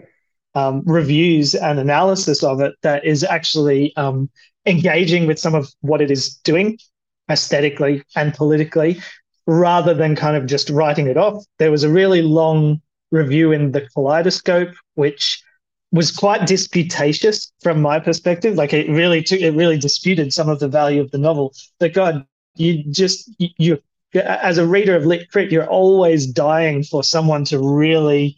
um, 0.53 0.83
reviews 0.85 1.55
and 1.55 1.79
analysis 1.79 2.43
of 2.43 2.61
it 2.61 2.75
that 2.83 3.03
is 3.03 3.23
actually 3.23 3.91
um, 3.95 4.29
engaging 4.67 5.25
with 5.25 5.39
some 5.39 5.55
of 5.55 5.67
what 5.81 5.99
it 5.99 6.11
is 6.11 6.35
doing 6.43 6.77
aesthetically 7.27 8.03
and 8.15 8.35
politically 8.35 9.01
rather 9.47 9.93
than 9.93 10.15
kind 10.15 10.37
of 10.37 10.45
just 10.45 10.69
writing 10.69 11.07
it 11.07 11.17
off. 11.17 11.43
There 11.57 11.71
was 11.71 11.83
a 11.83 11.89
really 11.89 12.21
long 12.21 12.81
review 13.11 13.51
in 13.51 13.71
the 13.71 13.81
Kaleidoscope, 13.93 14.73
which 14.95 15.41
was 15.91 16.11
quite 16.11 16.47
disputatious 16.47 17.51
from 17.61 17.81
my 17.81 17.99
perspective. 17.99 18.55
Like 18.55 18.73
it 18.73 18.89
really 18.89 19.21
took, 19.21 19.41
it 19.41 19.51
really 19.51 19.77
disputed 19.77 20.33
some 20.33 20.49
of 20.49 20.59
the 20.59 20.67
value 20.67 21.01
of 21.01 21.11
the 21.11 21.17
novel. 21.17 21.53
But 21.79 21.93
God, 21.93 22.25
you 22.55 22.83
just 22.91 23.29
you, 23.37 23.79
as 24.13 24.57
a 24.57 24.67
reader 24.67 24.95
of 24.95 25.05
lit 25.05 25.29
crit, 25.31 25.51
you're 25.51 25.67
always 25.67 26.27
dying 26.27 26.83
for 26.83 27.03
someone 27.03 27.45
to 27.45 27.59
really 27.59 28.37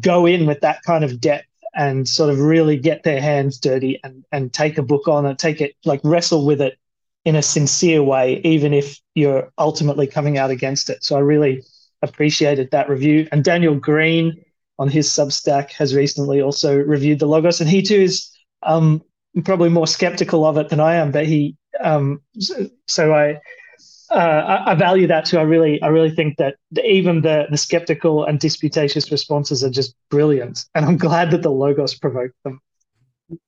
go 0.00 0.26
in 0.26 0.46
with 0.46 0.60
that 0.60 0.82
kind 0.82 1.04
of 1.04 1.20
depth 1.20 1.46
and 1.74 2.08
sort 2.08 2.30
of 2.30 2.40
really 2.40 2.76
get 2.76 3.04
their 3.04 3.20
hands 3.20 3.58
dirty 3.58 4.00
and 4.02 4.24
and 4.32 4.52
take 4.52 4.78
a 4.78 4.82
book 4.82 5.06
on 5.06 5.26
it, 5.26 5.38
take 5.38 5.60
it 5.60 5.74
like 5.84 6.00
wrestle 6.02 6.44
with 6.44 6.60
it 6.60 6.78
in 7.28 7.36
a 7.36 7.42
sincere 7.42 8.02
way, 8.02 8.40
even 8.42 8.72
if 8.72 8.98
you're 9.14 9.52
ultimately 9.58 10.06
coming 10.06 10.38
out 10.38 10.50
against 10.50 10.88
it. 10.88 11.04
So 11.04 11.14
I 11.14 11.20
really 11.20 11.62
appreciated 12.00 12.70
that 12.70 12.88
review. 12.88 13.28
And 13.30 13.44
Daniel 13.44 13.74
Green 13.74 14.42
on 14.78 14.88
his 14.88 15.08
Substack 15.10 15.72
has 15.72 15.94
recently 15.94 16.40
also 16.40 16.74
reviewed 16.74 17.18
the 17.18 17.26
Logos, 17.26 17.60
and 17.60 17.68
he 17.68 17.82
too 17.82 18.00
is 18.00 18.30
um, 18.62 19.02
probably 19.44 19.68
more 19.68 19.86
skeptical 19.86 20.46
of 20.46 20.56
it 20.56 20.70
than 20.70 20.80
I 20.80 20.94
am. 20.94 21.12
But 21.12 21.26
he, 21.26 21.54
um, 21.80 22.22
so 22.86 23.12
I, 23.12 23.38
uh, 24.08 24.62
I, 24.64 24.74
value 24.74 25.06
that 25.08 25.26
too. 25.26 25.38
I 25.38 25.42
really, 25.42 25.82
I 25.82 25.88
really 25.88 26.10
think 26.10 26.38
that 26.38 26.54
even 26.82 27.20
the 27.20 27.46
the 27.50 27.58
skeptical 27.58 28.24
and 28.24 28.40
disputatious 28.40 29.12
responses 29.12 29.62
are 29.62 29.70
just 29.70 29.94
brilliant, 30.08 30.64
and 30.74 30.86
I'm 30.86 30.96
glad 30.96 31.30
that 31.32 31.42
the 31.42 31.50
Logos 31.50 31.94
provoked 31.94 32.42
them. 32.42 32.58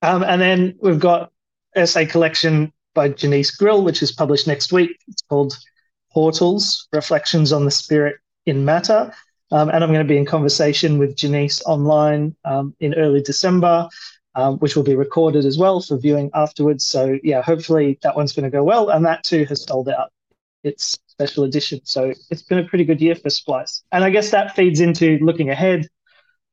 Um, 0.02 0.22
and 0.22 0.38
then 0.38 0.76
we've 0.82 1.00
got 1.00 1.32
essay 1.74 2.04
collection 2.04 2.74
by 2.94 3.08
Janice 3.08 3.50
Grill, 3.50 3.84
which 3.84 4.02
is 4.02 4.12
published 4.12 4.46
next 4.46 4.72
week. 4.72 4.96
It's 5.08 5.22
called 5.22 5.56
Portals 6.12 6.88
Reflections 6.92 7.52
on 7.52 7.64
the 7.64 7.70
Spirit 7.70 8.16
in 8.46 8.64
Matter. 8.64 9.12
Um, 9.52 9.68
and 9.68 9.82
I'm 9.82 9.92
going 9.92 10.06
to 10.06 10.12
be 10.12 10.18
in 10.18 10.26
conversation 10.26 10.98
with 10.98 11.16
Janice 11.16 11.62
online 11.66 12.36
um, 12.44 12.74
in 12.80 12.94
early 12.94 13.20
December, 13.20 13.88
um, 14.34 14.58
which 14.58 14.76
will 14.76 14.84
be 14.84 14.94
recorded 14.94 15.44
as 15.44 15.58
well 15.58 15.80
for 15.80 15.96
viewing 15.96 16.30
afterwards. 16.34 16.86
So, 16.86 17.18
yeah, 17.22 17.42
hopefully 17.42 17.98
that 18.02 18.14
one's 18.14 18.32
going 18.32 18.44
to 18.44 18.50
go 18.50 18.62
well. 18.62 18.90
And 18.90 19.04
that 19.06 19.24
too 19.24 19.44
has 19.46 19.64
sold 19.64 19.88
out 19.88 20.12
its 20.62 20.98
special 21.06 21.44
edition. 21.44 21.80
So, 21.84 22.12
it's 22.30 22.42
been 22.42 22.58
a 22.58 22.64
pretty 22.64 22.84
good 22.84 23.00
year 23.00 23.16
for 23.16 23.30
Splice. 23.30 23.82
And 23.90 24.04
I 24.04 24.10
guess 24.10 24.30
that 24.30 24.54
feeds 24.54 24.80
into 24.80 25.18
looking 25.20 25.50
ahead 25.50 25.88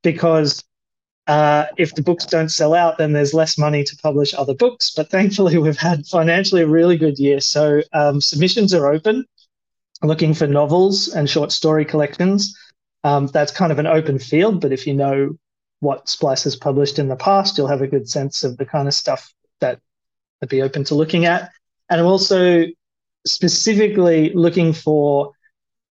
because 0.02 0.64
uh, 1.28 1.66
if 1.78 1.94
the 1.94 2.02
books 2.02 2.26
don't 2.26 2.50
sell 2.50 2.74
out, 2.74 2.98
then 2.98 3.12
there's 3.12 3.34
less 3.34 3.58
money 3.58 3.84
to 3.84 3.98
publish 3.98 4.34
other 4.34 4.54
books. 4.54 4.94
But 4.96 5.10
thankfully, 5.10 5.58
we've 5.60 5.78
had 5.78 6.06
financially 6.08 6.62
a 6.62 6.68
really 6.68 6.98
good 6.98 7.20
year. 7.20 7.42
So 7.42 7.82
um, 7.94 8.22
submissions 8.22 8.74
are 8.74 8.88
open, 8.88 9.26
looking 10.02 10.34
for 10.34 10.48
novels 10.48 11.10
and 11.10 11.30
short 11.30 11.52
story 11.52 11.86
collections. 11.86 12.58
Um, 13.04 13.28
that's 13.28 13.52
kind 13.52 13.72
of 13.72 13.80
an 13.80 13.88
open 13.88 14.20
field, 14.20 14.62
but 14.62 14.72
if 14.72 14.88
you 14.88 14.94
know 14.94 15.38
what 15.80 16.10
Splice 16.10 16.44
has 16.46 16.56
published 16.56 16.98
in 16.98 17.08
the 17.08 17.16
past, 17.16 17.58
you'll 17.58 17.68
have 17.68 17.82
a 17.82 17.88
good 17.88 18.10
sense 18.10 18.44
of 18.44 18.58
the 18.58 18.66
kind 18.66 18.88
of 18.88 18.94
stuff 18.94 19.32
that 19.60 19.80
would 20.42 20.50
be 20.50 20.62
open 20.62 20.84
to 20.86 20.96
looking 20.96 21.26
at. 21.26 21.52
And 21.90 22.02
I'm 22.02 22.08
also 22.08 22.66
specifically 23.26 24.32
looking 24.34 24.74
for 24.74 25.34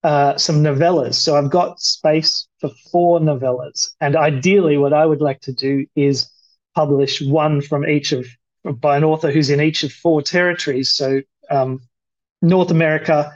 uh, 0.03 0.37
some 0.37 0.63
novellas. 0.63 1.15
So 1.15 1.35
I've 1.35 1.49
got 1.49 1.79
space 1.79 2.47
for 2.63 2.71
four 2.91 3.19
novellas. 3.19 3.89
And 3.99 4.15
ideally, 4.15 4.77
what 4.77 4.93
I 4.93 5.05
would 5.05 5.19
like 5.19 5.41
to 5.41 5.51
do 5.51 5.85
is 5.97 6.31
publish 6.73 7.21
one 7.21 7.61
from 7.61 7.85
each 7.85 8.13
of, 8.13 8.25
by 8.63 8.95
an 8.95 9.03
author 9.03 9.31
who's 9.31 9.49
in 9.49 9.59
each 9.59 9.83
of 9.83 9.91
four 9.91 10.21
territories. 10.21 10.95
So 10.95 11.21
um, 11.51 11.81
North 12.41 12.71
America, 12.71 13.33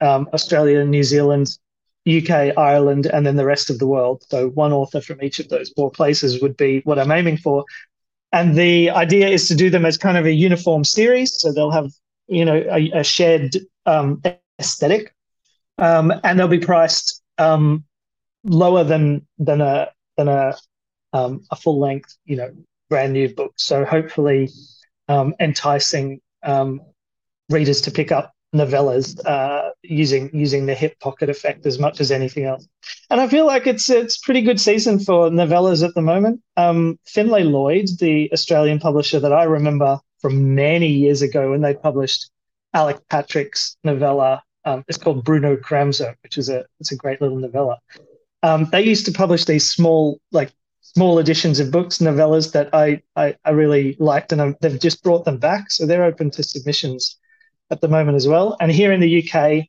um, 0.00 0.26
Australia, 0.32 0.86
New 0.86 1.04
Zealand, 1.04 1.58
UK, 2.08 2.56
Ireland, 2.56 3.04
and 3.04 3.26
then 3.26 3.36
the 3.36 3.44
rest 3.44 3.68
of 3.68 3.78
the 3.78 3.86
world. 3.86 4.24
So 4.30 4.48
one 4.48 4.72
author 4.72 5.02
from 5.02 5.22
each 5.22 5.38
of 5.38 5.50
those 5.50 5.70
four 5.76 5.90
places 5.90 6.40
would 6.40 6.56
be 6.56 6.80
what 6.84 6.98
I'm 6.98 7.12
aiming 7.12 7.36
for. 7.36 7.62
And 8.32 8.56
the 8.56 8.88
idea 8.88 9.28
is 9.28 9.48
to 9.48 9.54
do 9.54 9.68
them 9.68 9.84
as 9.84 9.98
kind 9.98 10.16
of 10.16 10.24
a 10.24 10.32
uniform 10.32 10.82
series. 10.84 11.38
So 11.38 11.52
they'll 11.52 11.70
have, 11.72 11.90
you 12.26 12.46
know, 12.46 12.56
a, 12.70 13.00
a 13.00 13.04
shared 13.04 13.54
um, 13.84 14.22
aesthetic 14.58 15.14
um, 15.76 16.10
and 16.24 16.38
they'll 16.38 16.48
be 16.48 16.58
priced 16.58 17.22
um, 17.36 17.84
lower 18.46 18.84
than 18.84 19.26
than 19.38 19.60
a 19.60 19.88
than 20.16 20.28
a 20.28 20.56
um, 21.12 21.42
a 21.50 21.56
full 21.56 21.78
length, 21.78 22.16
you 22.24 22.36
know, 22.36 22.50
brand 22.88 23.12
new 23.12 23.34
book. 23.34 23.52
So 23.56 23.84
hopefully, 23.84 24.50
um, 25.08 25.34
enticing 25.40 26.20
um, 26.42 26.80
readers 27.48 27.80
to 27.82 27.90
pick 27.90 28.12
up 28.12 28.32
novellas 28.54 29.18
uh, 29.26 29.70
using 29.82 30.30
using 30.32 30.66
the 30.66 30.74
hip 30.74 30.98
pocket 31.00 31.28
effect 31.28 31.66
as 31.66 31.78
much 31.78 32.00
as 32.00 32.10
anything 32.10 32.44
else. 32.44 32.66
And 33.10 33.20
I 33.20 33.28
feel 33.28 33.46
like 33.46 33.66
it's 33.66 33.90
it's 33.90 34.18
pretty 34.18 34.42
good 34.42 34.60
season 34.60 34.98
for 34.98 35.30
novellas 35.30 35.86
at 35.86 35.94
the 35.94 36.02
moment. 36.02 36.40
Um, 36.56 36.98
Finlay 37.04 37.44
Lloyd, 37.44 37.88
the 37.98 38.30
Australian 38.32 38.78
publisher 38.78 39.20
that 39.20 39.32
I 39.32 39.44
remember 39.44 40.00
from 40.20 40.54
many 40.54 40.88
years 40.88 41.22
ago 41.22 41.50
when 41.50 41.60
they 41.60 41.74
published 41.74 42.30
Alec 42.72 42.98
Patrick's 43.08 43.76
novella 43.84 44.42
um, 44.66 44.84
it's 44.88 44.98
called 44.98 45.24
Bruno 45.24 45.56
Kramzer, 45.56 46.16
which 46.24 46.36
is 46.36 46.48
a 46.48 46.66
it's 46.80 46.90
a 46.90 46.96
great 46.96 47.22
little 47.22 47.38
novella. 47.38 47.78
Um, 48.42 48.68
they 48.70 48.82
used 48.82 49.06
to 49.06 49.12
publish 49.12 49.44
these 49.44 49.68
small, 49.68 50.20
like 50.32 50.52
small 50.82 51.18
editions 51.18 51.60
of 51.60 51.70
books, 51.70 51.98
novellas 51.98 52.52
that 52.52 52.74
I 52.74 53.02
I, 53.16 53.36
I 53.44 53.50
really 53.50 53.96
liked, 53.98 54.32
and 54.32 54.40
I'm, 54.40 54.56
they've 54.60 54.80
just 54.80 55.02
brought 55.02 55.24
them 55.24 55.38
back, 55.38 55.70
so 55.70 55.86
they're 55.86 56.04
open 56.04 56.30
to 56.32 56.42
submissions 56.42 57.16
at 57.70 57.80
the 57.80 57.88
moment 57.88 58.16
as 58.16 58.28
well. 58.28 58.56
And 58.60 58.70
here 58.70 58.92
in 58.92 59.00
the 59.00 59.22
UK, 59.22 59.66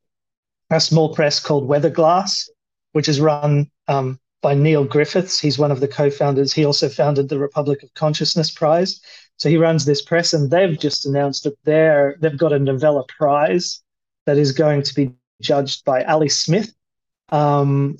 a 0.70 0.80
small 0.80 1.14
press 1.14 1.40
called 1.40 1.68
Weatherglass, 1.68 2.50
which 2.92 3.08
is 3.08 3.20
run 3.20 3.70
um, 3.88 4.20
by 4.42 4.54
Neil 4.54 4.84
Griffiths. 4.84 5.40
He's 5.40 5.58
one 5.58 5.72
of 5.72 5.80
the 5.80 5.88
co-founders. 5.88 6.54
He 6.54 6.66
also 6.66 6.90
founded 6.90 7.30
the 7.30 7.40
Republic 7.40 7.84
of 7.84 7.94
Consciousness 7.94 8.52
Prize. 8.52 9.02
So 9.38 9.50
he 9.50 9.58
runs 9.58 9.86
this 9.86 10.02
press, 10.02 10.34
and 10.34 10.50
they've 10.50 10.78
just 10.78 11.06
announced 11.06 11.44
that 11.44 11.58
they're 11.64 12.18
they've 12.20 12.38
got 12.38 12.54
a 12.54 12.60
novella 12.60 13.04
prize 13.18 13.82
that 14.26 14.38
is 14.38 14.52
going 14.52 14.82
to 14.84 14.96
be 14.96 15.14
judged 15.42 15.86
by 15.86 16.04
Ali 16.04 16.30
Smith, 16.30 16.74
um, 17.30 17.98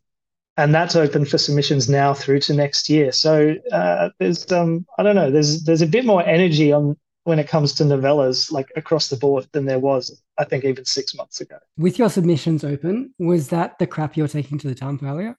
and 0.58 0.74
that's 0.74 0.96
open 0.96 1.24
for 1.24 1.38
submissions 1.38 1.88
now 1.88 2.14
through 2.14 2.40
to 2.42 2.54
next 2.54 2.90
year. 2.90 3.12
So 3.12 3.56
uh, 3.72 4.10
there's 4.20 4.52
um, 4.52 4.86
I 4.98 5.04
don't 5.04 5.16
know 5.16 5.32
there's 5.32 5.64
there's 5.64 5.82
a 5.82 5.88
bit 5.88 6.06
more 6.06 6.24
energy 6.26 6.72
on 6.72 6.98
when 7.24 7.40
it 7.40 7.48
comes 7.48 7.74
to 7.74 7.84
novellas 7.84 8.52
like 8.52 8.72
across 8.76 9.10
the 9.10 9.18
board 9.18 9.48
than 9.52 9.66
there 9.66 9.80
was 9.80 10.22
I 10.38 10.46
think 10.46 10.66
even 10.66 10.86
six 10.86 11.16
months 11.16 11.42
ago. 11.42 11.58
With 11.78 12.00
your 12.00 12.10
submissions 12.10 12.64
open, 12.64 13.14
was 13.20 13.50
that 13.50 13.80
the 13.80 13.88
crap 13.88 14.18
you're 14.18 14.28
taking 14.28 14.58
to 14.60 14.68
the 14.68 14.76
dump 14.76 15.04
earlier? 15.04 15.38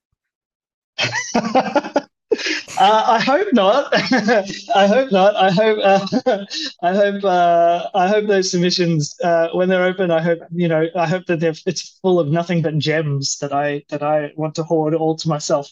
Uh, 2.78 3.04
I 3.06 3.20
hope 3.20 3.48
not. 3.52 3.88
I 4.74 4.86
hope 4.86 5.10
not. 5.10 5.36
I 5.36 5.50
hope. 5.50 5.78
Uh, 5.82 6.44
I 6.82 6.94
hope. 6.94 7.24
Uh, 7.24 7.88
I 7.94 8.08
hope 8.08 8.26
those 8.26 8.50
submissions, 8.50 9.16
uh, 9.22 9.48
when 9.52 9.68
they're 9.68 9.84
open, 9.84 10.10
I 10.10 10.20
hope 10.20 10.40
you 10.52 10.68
know. 10.68 10.86
I 10.94 11.06
hope 11.08 11.26
that 11.26 11.42
it's 11.42 11.98
full 12.02 12.20
of 12.20 12.28
nothing 12.28 12.62
but 12.62 12.78
gems 12.78 13.38
that 13.38 13.52
I 13.52 13.84
that 13.88 14.02
I 14.02 14.32
want 14.36 14.54
to 14.56 14.62
hoard 14.62 14.94
all 14.94 15.16
to 15.16 15.28
myself. 15.28 15.70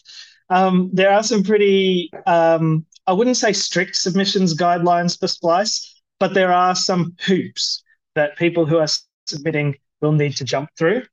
Um, 0.49 0.89
there 0.93 1.11
are 1.11 1.23
some 1.23 1.43
pretty. 1.43 2.11
Um, 2.25 2.85
I 3.05 3.13
wouldn't 3.13 3.37
say 3.37 3.53
strict 3.53 3.95
submissions 3.95 4.55
guidelines 4.55 5.17
for 5.17 5.27
Splice, 5.27 6.01
but 6.19 6.33
there 6.33 6.51
are 6.51 6.75
some 6.75 7.15
hoops 7.25 7.83
that 8.15 8.37
people 8.37 8.65
who 8.65 8.77
are 8.77 8.87
submitting 9.27 9.77
will 10.01 10.11
need 10.11 10.35
to 10.37 10.43
jump 10.43 10.69
through, 10.77 11.03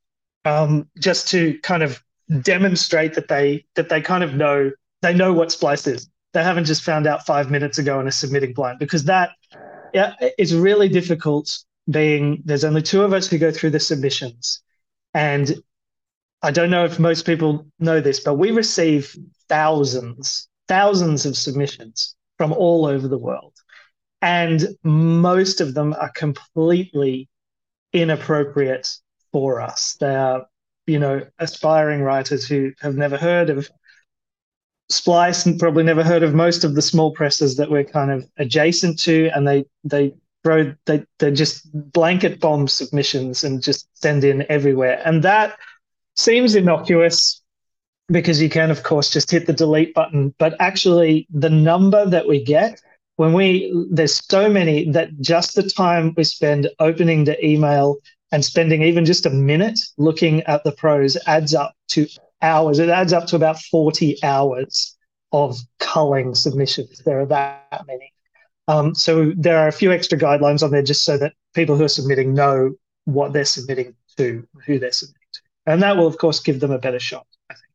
um, 0.45 0.89
just 0.99 1.29
to 1.29 1.59
kind 1.61 1.83
of 1.83 2.03
demonstrate 2.43 3.15
that 3.15 3.29
they 3.29 3.67
that 3.75 3.89
they 3.89 4.01
kind 4.01 4.25
of 4.25 4.35
know 4.35 4.71
they 5.05 5.15
know 5.15 5.35
what 5.35 5.53
splice 5.53 5.87
is. 5.87 6.09
They 6.33 6.43
haven't 6.43 6.65
just 6.65 6.83
found 6.83 7.07
out 7.07 7.27
five 7.27 7.51
minutes 7.51 7.79
ago 7.79 7.99
and 7.99 8.09
are 8.09 8.13
submitting 8.13 8.55
blind 8.55 8.79
because 8.79 9.05
that 9.05 9.31
yeah, 9.93 10.15
is 10.39 10.55
really 10.55 10.89
difficult. 10.89 11.59
Being 11.91 12.43
there's 12.47 12.65
only 12.65 12.81
two 12.81 13.03
of 13.03 13.13
us 13.13 13.29
who 13.29 13.37
go 13.37 13.51
through 13.51 13.71
the 13.71 13.79
submissions, 13.79 14.63
and 15.13 15.55
I 16.41 16.51
don't 16.51 16.71
know 16.71 16.87
if 16.87 16.99
most 16.99 17.27
people 17.27 17.67
know 17.79 18.01
this, 18.01 18.21
but 18.21 18.35
we 18.35 18.53
receive 18.53 19.15
thousands, 19.51 20.49
thousands 20.67 21.27
of 21.27 21.37
submissions 21.37 22.17
from 22.39 22.55
all 22.55 22.87
over 22.87 23.07
the 23.07 23.19
world, 23.19 23.53
and 24.23 24.67
most 24.83 25.61
of 25.61 25.75
them 25.75 25.95
are 26.01 26.11
completely 26.13 27.29
inappropriate 27.93 28.89
for 29.31 29.61
us. 29.61 29.97
They 30.01 30.17
are, 30.17 30.47
you 30.87 30.99
know, 30.99 31.27
aspiring 31.39 32.01
writers 32.01 32.49
who 32.49 32.73
have 32.81 32.97
never 32.97 33.19
heard 33.19 33.51
of 33.51 33.69
Splice 34.91 35.47
and 35.47 35.59
probably 35.59 35.83
never 35.83 36.05
heard 36.05 36.23
of 36.23 36.35
most 36.35 36.63
of 36.65 36.75
the 36.75 36.83
small 36.83 37.11
presses 37.11 37.57
that 37.57 37.71
we're 37.71 37.85
kind 37.85 38.11
of 38.11 38.29
adjacent 38.37 38.99
to, 39.01 39.31
and 39.35 39.47
they 39.49 39.65
they 39.83 40.15
throw 40.43 40.75
they 40.85 41.05
they 41.19 41.31
just 41.31 41.71
blanket 41.93 42.39
bomb 42.39 42.69
submissions 42.69 43.45
and 43.45 43.63
just 43.63 43.89
send 43.95 44.25
in 44.25 44.45
everywhere, 44.51 45.01
and 45.05 45.23
that 45.23 45.57
seems 46.17 46.55
innocuous 46.55 47.43
because 48.09 48.43
you 48.43 48.51
can 48.51 48.71
of 48.71 48.83
course 48.83 49.09
just 49.09 49.31
hit 49.31 49.47
the 49.47 49.53
delete 49.53 49.95
button, 49.95 50.35
but 50.39 50.55
actually 50.61 51.27
the 51.33 51.51
number 51.51 52.05
that 52.05 52.29
we 52.29 52.45
get 52.45 52.81
when 53.17 53.33
we 53.33 53.73
there's 53.91 54.25
so 54.27 54.49
many 54.49 54.91
that 54.91 55.09
just 55.21 55.55
the 55.55 55.63
time 55.63 56.13
we 56.17 56.25
spend 56.25 56.69
opening 56.79 57.25
the 57.25 57.45
email 57.45 57.97
and 58.33 58.45
spending 58.45 58.83
even 58.83 59.05
just 59.05 59.27
a 59.27 59.31
minute 59.31 59.79
looking 59.97 60.43
at 60.43 60.65
the 60.65 60.73
prose 60.73 61.17
adds 61.27 61.55
up 61.55 61.75
to 61.89 62.07
hours. 62.45 62.79
It 62.79 62.91
adds 62.91 63.13
up 63.13 63.27
to 63.29 63.37
about 63.37 63.59
40 63.59 64.23
hours 64.23 64.97
of 65.33 65.59
culling 65.81 66.35
submissions. 66.35 67.03
There 67.05 67.21
are 67.21 67.27
that 67.27 67.85
many. 67.87 68.13
Um, 68.69 68.95
so 68.95 69.33
there 69.37 69.59
are 69.59 69.69
a 69.69 69.73
few 69.73 69.93
extra 69.93 70.19
guidelines 70.19 70.63
on 70.63 70.71
there 70.71 70.83
just 70.83 71.05
so 71.05 71.19
that 71.19 71.33
people 71.55 71.77
who 71.77 71.85
are 71.85 71.89
submitting 71.89 72.35
know 72.35 72.75
what 73.05 73.33
they're 73.33 73.45
submitting 73.45 73.95
to, 74.17 74.47
who 74.67 74.79
they're 74.79 74.93
submitting 74.93 75.29
to. 75.33 75.41
And 75.67 75.83
that 75.83 75.97
will, 75.97 76.07
of 76.07 76.19
course, 76.19 76.41
give 76.41 76.61
them 76.61 76.71
a 76.71 76.79
better 76.79 77.01
shot, 77.01 77.27
I 77.51 77.55
think, 77.55 77.75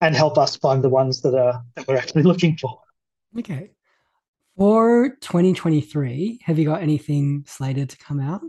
and 0.00 0.14
help 0.14 0.36
us 0.38 0.56
find 0.56 0.82
the 0.82 0.88
ones 0.88 1.22
that 1.22 1.34
are 1.34 1.62
that 1.74 1.88
we're 1.88 1.96
actually 1.96 2.24
looking 2.24 2.56
for. 2.56 2.80
Okay. 3.38 3.70
For 4.56 5.10
2023, 5.20 6.40
have 6.42 6.58
you 6.58 6.64
got 6.64 6.82
anything 6.82 7.44
slated 7.46 7.90
to 7.90 7.98
come 7.98 8.20
out? 8.20 8.42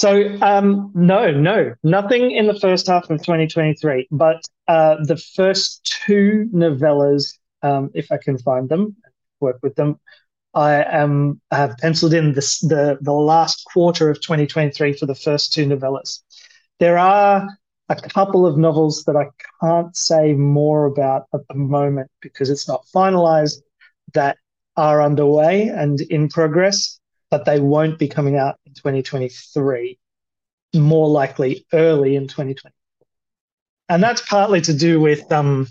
So 0.00 0.34
um, 0.40 0.90
no, 0.94 1.30
no, 1.30 1.74
nothing 1.82 2.30
in 2.30 2.46
the 2.46 2.58
first 2.58 2.86
half 2.86 3.10
of 3.10 3.18
2023. 3.18 4.08
But 4.10 4.40
uh, 4.66 4.96
the 5.02 5.18
first 5.18 5.84
two 6.06 6.48
novellas, 6.54 7.36
um, 7.62 7.90
if 7.92 8.10
I 8.10 8.16
can 8.16 8.38
find 8.38 8.66
them, 8.66 8.96
work 9.40 9.58
with 9.62 9.74
them, 9.74 10.00
I 10.54 10.82
am 10.84 11.42
I 11.50 11.56
have 11.56 11.76
penciled 11.76 12.14
in 12.14 12.32
this, 12.32 12.60
the 12.60 12.96
the 13.02 13.12
last 13.12 13.62
quarter 13.70 14.08
of 14.08 14.22
2023 14.22 14.94
for 14.94 15.04
the 15.04 15.14
first 15.14 15.52
two 15.52 15.66
novellas. 15.66 16.20
There 16.78 16.96
are 16.96 17.46
a 17.90 17.96
couple 17.96 18.46
of 18.46 18.56
novels 18.56 19.04
that 19.04 19.16
I 19.16 19.26
can't 19.62 19.94
say 19.94 20.32
more 20.32 20.86
about 20.86 21.26
at 21.34 21.46
the 21.48 21.56
moment 21.56 22.10
because 22.22 22.48
it's 22.48 22.66
not 22.66 22.86
finalized 22.86 23.60
that 24.14 24.38
are 24.78 25.02
underway 25.02 25.68
and 25.68 26.00
in 26.00 26.30
progress 26.30 26.99
but 27.30 27.44
they 27.44 27.60
won't 27.60 27.98
be 27.98 28.08
coming 28.08 28.36
out 28.36 28.58
in 28.66 28.74
2023, 28.74 29.98
more 30.74 31.08
likely 31.08 31.66
early 31.72 32.16
in 32.16 32.26
2024. 32.26 32.72
And 33.88 34.02
that's 34.02 34.20
partly 34.22 34.60
to 34.62 34.74
do 34.74 35.00
with, 35.00 35.30
um, 35.32 35.66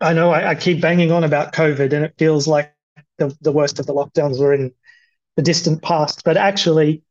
I 0.00 0.12
know 0.12 0.30
I, 0.30 0.50
I 0.50 0.54
keep 0.54 0.80
banging 0.80 1.12
on 1.12 1.24
about 1.24 1.52
COVID 1.52 1.92
and 1.92 2.04
it 2.04 2.14
feels 2.18 2.46
like 2.46 2.74
the, 3.18 3.36
the 3.40 3.52
worst 3.52 3.78
of 3.78 3.86
the 3.86 3.94
lockdowns 3.94 4.40
were 4.40 4.54
in 4.54 4.72
the 5.36 5.42
distant 5.42 5.82
past, 5.82 6.22
but 6.24 6.36
actually, 6.36 7.02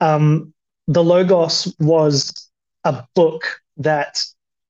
um, 0.00 0.52
the 0.86 1.02
Logos 1.02 1.74
was 1.80 2.50
a 2.84 3.04
book 3.14 3.60
that 3.78 4.22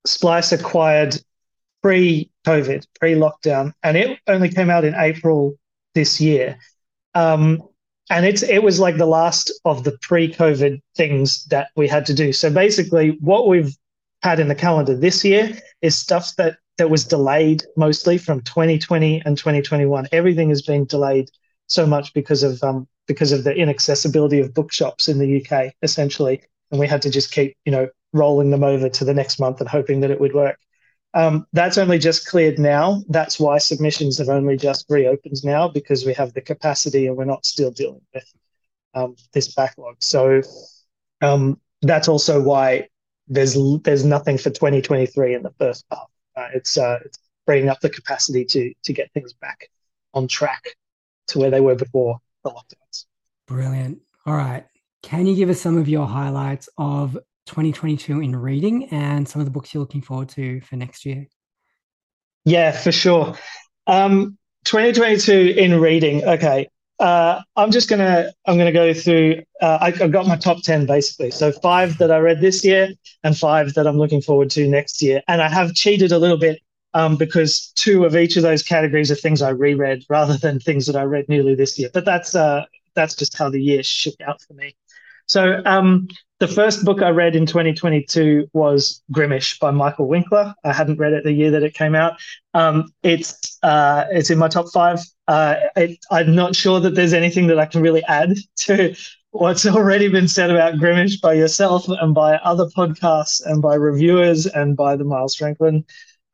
Splice 0.07 0.53
acquired 0.53 1.17
pre 1.83 2.31
COVID, 2.47 2.87
pre 2.99 3.15
lockdown, 3.15 3.73
and 3.83 3.97
it 3.97 4.19
only 4.27 4.49
came 4.49 4.71
out 4.71 4.85
in 4.85 4.95
April 4.95 5.55
this 5.95 6.21
year. 6.21 6.59
Um, 7.15 7.63
and 8.11 8.27
it's 8.27 8.43
it 8.43 8.63
was 8.63 8.81
like 8.81 8.97
the 8.97 9.07
last 9.07 9.53
of 9.65 9.85
the 9.85 9.97
pre-COVID 10.03 10.81
things 10.97 11.45
that 11.47 11.69
we 11.77 11.89
had 11.89 12.07
to 12.07 12.15
do. 12.15 12.33
So 12.33 12.51
basically, 12.51 13.17
what 13.21 13.49
we've 13.49 13.75
had 14.23 14.41
in 14.41 14.49
the 14.49 14.55
calendar 14.55 14.97
this 14.97 15.25
year 15.25 15.57
is 15.83 15.97
stuff 15.97 16.35
that 16.37 16.59
that 16.77 16.91
was 16.91 17.05
delayed 17.05 17.63
mostly 17.77 18.19
from 18.19 18.41
2020 18.43 19.23
and 19.25 19.39
2021. 19.39 20.09
Everything 20.13 20.49
has 20.49 20.63
been 20.63 20.85
delayed 20.87 21.31
so 21.67 21.87
much 21.87 22.13
because 22.15 22.43
of 22.43 22.63
um, 22.63 22.87
because 23.07 23.33
of 23.33 23.45
the 23.45 23.55
inaccessibility 23.55 24.41
of 24.41 24.55
bookshops 24.55 25.09
in 25.09 25.19
the 25.19 25.45
UK, 25.45 25.73
essentially, 25.83 26.43
and 26.71 26.81
we 26.81 26.87
had 26.87 27.03
to 27.03 27.11
just 27.11 27.33
keep 27.33 27.57
you 27.65 27.73
know 27.73 27.89
rolling 28.13 28.51
them 28.51 28.65
over 28.65 28.89
to 28.89 29.05
the 29.05 29.15
next 29.15 29.41
month 29.41 29.61
and 29.61 29.69
hoping 29.69 30.01
that 30.01 30.11
it 30.11 30.21
would 30.21 30.35
work. 30.35 30.59
Um, 31.15 31.47
that's 31.53 31.79
only 31.79 31.99
just 31.99 32.27
cleared 32.27 32.59
now. 32.59 33.03
That's 33.09 33.39
why 33.39 33.59
submissions 33.59 34.19
have 34.19 34.29
only 34.29 34.57
just 34.57 34.87
reopened 34.89 35.45
now 35.45 35.69
because 35.69 36.05
we 36.05 36.13
have 36.15 36.35
the 36.35 36.41
capacity 36.41 37.07
and 37.07 37.17
we're 37.17 37.25
not 37.25 37.47
still 37.47 37.71
dealing 37.71 38.03
with 38.13 38.25
um, 38.95 39.15
this 39.33 39.55
backlog. 39.55 39.97
So 40.01 40.43
um, 41.23 41.61
that's 41.83 42.09
also 42.09 42.43
why 42.43 42.89
there's 43.29 43.57
there's 43.83 44.05
nothing 44.05 44.39
for 44.39 44.51
2023 44.51 45.35
in 45.35 45.43
the 45.43 45.55
first 45.59 45.85
half. 45.91 46.09
Uh, 46.37 46.49
it's 46.53 46.77
uh, 46.77 46.99
it's 47.05 47.19
bringing 47.47 47.69
up 47.69 47.81
the 47.81 47.91
capacity 47.91 48.45
to 48.47 48.73
to 48.83 48.93
get 48.93 49.13
things 49.13 49.33
back 49.35 49.71
on 50.15 50.27
track 50.27 50.65
to 51.29 51.39
where 51.39 51.51
they 51.51 51.61
were 51.61 51.77
before 51.77 52.19
the 52.43 52.51
lockdowns. 52.51 53.07
Brilliant. 53.47 54.01
All 54.27 54.35
right. 54.35 54.65
Can 55.03 55.27
you 55.27 55.37
give 55.37 55.51
us 55.51 55.61
some 55.61 55.77
of 55.77 55.89
your 55.89 56.07
highlights 56.07 56.69
of 56.79 57.19
2022 57.47 58.21
in 58.21 58.37
reading 58.37 58.85
and 58.87 59.29
some 59.29 59.41
of 59.41 59.47
the 59.47 59.51
books 59.51 59.73
you're 59.73 59.81
looking 59.81 60.03
forward 60.03 60.29
to 60.31 60.61
for 60.63 60.77
next 60.77 61.05
year? 61.05 61.27
Yeah, 62.45 62.73
for 62.73 62.93
sure. 62.93 63.37
Um, 63.87 64.39
2022 64.65 65.55
in 65.57 65.81
reading. 65.81 66.25
Okay. 66.25 66.69
Uh, 67.01 67.43
I'm 67.57 67.73
just 67.73 67.91
gonna 67.91 68.33
I'm 68.47 68.57
gonna 68.57 68.71
go 68.73 68.95
through. 68.95 69.43
Uh, 69.61 69.79
I, 69.81 69.91
have 69.91 70.13
got 70.13 70.29
my 70.29 70.37
top 70.37 70.63
ten 70.63 70.87
basically. 70.87 71.33
So 71.33 71.51
five 71.51 71.99
that 71.99 72.13
I 72.13 72.19
read 72.19 72.41
this 72.41 72.65
year, 72.65 72.91
and 73.25 73.37
five 73.37 73.75
that 73.75 73.87
I'm 73.87 73.99
looking 73.99 74.23
forward 74.23 74.49
to 74.51 74.69
next 74.69 75.03
year. 75.03 75.21
And 75.27 75.43
I 75.43 75.49
have 75.49 75.75
cheated 75.75 76.13
a 76.13 76.19
little 76.19 76.37
bit 76.37 76.61
um, 76.95 77.17
because 77.17 77.73
two 77.75 78.05
of 78.05 78.17
each 78.17 78.37
of 78.37 78.45
those 78.45 78.63
categories 78.63 79.11
are 79.11 79.17
things 79.17 79.43
I 79.43 79.51
reread 79.51 80.05
rather 80.09 80.37
than 80.37 80.61
things 80.61 80.87
that 80.87 80.95
I 80.95 81.03
read 81.03 81.29
newly 81.29 81.57
this 81.57 81.79
year. 81.79 81.91
But 81.93 82.05
that's 82.05 82.35
uh, 82.37 82.65
that's 82.95 83.17
just 83.17 83.37
how 83.37 83.51
the 83.51 83.61
year 83.61 83.83
shook 83.83 84.21
out 84.21 84.41
for 84.43 84.55
me. 84.55 84.77
So 85.27 85.63
um, 85.65 86.09
the 86.41 86.49
first 86.49 86.85
book 86.85 87.03
I 87.03 87.11
read 87.11 87.37
in 87.37 87.47
2022 87.47 88.49
was 88.53 89.03
Grimish 89.13 89.59
by 89.59 89.71
Michael 89.71 90.09
Winkler. 90.09 90.55
I 90.65 90.73
hadn't 90.73 90.99
read 90.99 91.13
it 91.13 91.25
the 91.25 91.33
year 91.33 91.51
that 91.53 91.63
it 91.63 91.75
came 91.75 91.95
out. 91.95 92.21
Um, 92.53 92.93
it's 93.03 93.59
uh, 93.63 94.05
it's 94.11 94.31
in 94.31 94.39
my 94.39 94.49
top 94.49 94.67
five. 94.73 95.01
Uh, 95.27 95.57
it, 95.77 95.99
I'm 96.11 96.35
not 96.35 96.55
sure 96.55 96.81
that 96.81 96.95
there's 96.95 97.15
anything 97.15 97.47
that 97.47 97.59
I 97.59 97.67
can 97.67 97.81
really 97.81 98.05
add 98.05 98.35
to 98.61 98.95
what's 99.31 99.67
already 99.67 100.09
been 100.09 100.29
said 100.29 100.51
about 100.51 100.75
Grimish 100.75 101.21
by 101.21 101.35
yourself 101.35 101.87
and 101.89 102.15
by 102.15 102.37
other 102.37 102.67
podcasts 102.67 103.45
and 103.45 103.63
by 103.63 103.75
reviewers 103.75 104.47
and 104.47 104.77
by 104.77 104.97
the 104.97 105.05
Miles 105.05 105.35
Franklin 105.35 105.85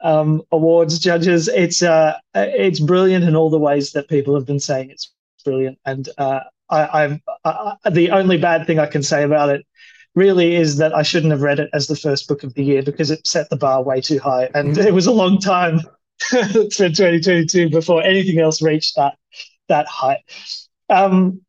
um, 0.02 0.42
awards 0.52 0.98
judges. 0.98 1.48
It's 1.48 1.82
uh, 1.82 2.14
it's 2.34 2.80
brilliant 2.80 3.24
in 3.24 3.36
all 3.36 3.50
the 3.50 3.58
ways 3.58 3.92
that 3.92 4.08
people 4.08 4.34
have 4.34 4.46
been 4.46 4.60
saying 4.60 4.90
it's 4.90 5.12
brilliant. 5.44 5.78
And 5.84 6.08
uh, 6.18 6.40
I, 6.70 7.04
I've 7.04 7.20
I, 7.44 7.76
the 7.90 8.10
only 8.10 8.38
bad 8.38 8.66
thing 8.66 8.78
I 8.78 8.86
can 8.86 9.02
say 9.02 9.22
about 9.22 9.50
it 9.50 9.66
really 10.14 10.54
is 10.54 10.76
that 10.78 10.94
I 10.94 11.02
shouldn't 11.02 11.32
have 11.32 11.42
read 11.42 11.60
it 11.60 11.70
as 11.72 11.86
the 11.86 11.96
first 11.96 12.28
book 12.28 12.42
of 12.42 12.54
the 12.54 12.64
year 12.64 12.82
because 12.82 13.10
it 13.10 13.26
set 13.26 13.48
the 13.50 13.56
bar 13.56 13.82
way 13.82 14.00
too 14.00 14.18
high, 14.18 14.48
and 14.54 14.76
mm-hmm. 14.76 14.86
it 14.86 14.94
was 14.94 15.06
a 15.06 15.12
long 15.12 15.38
time 15.38 15.80
for 16.18 16.42
2022 16.42 17.70
before 17.70 18.02
anything 18.02 18.38
else 18.38 18.62
reached 18.62 18.96
that 18.96 19.16
that 19.68 19.86
height. 19.86 20.20
Um, 20.88 21.40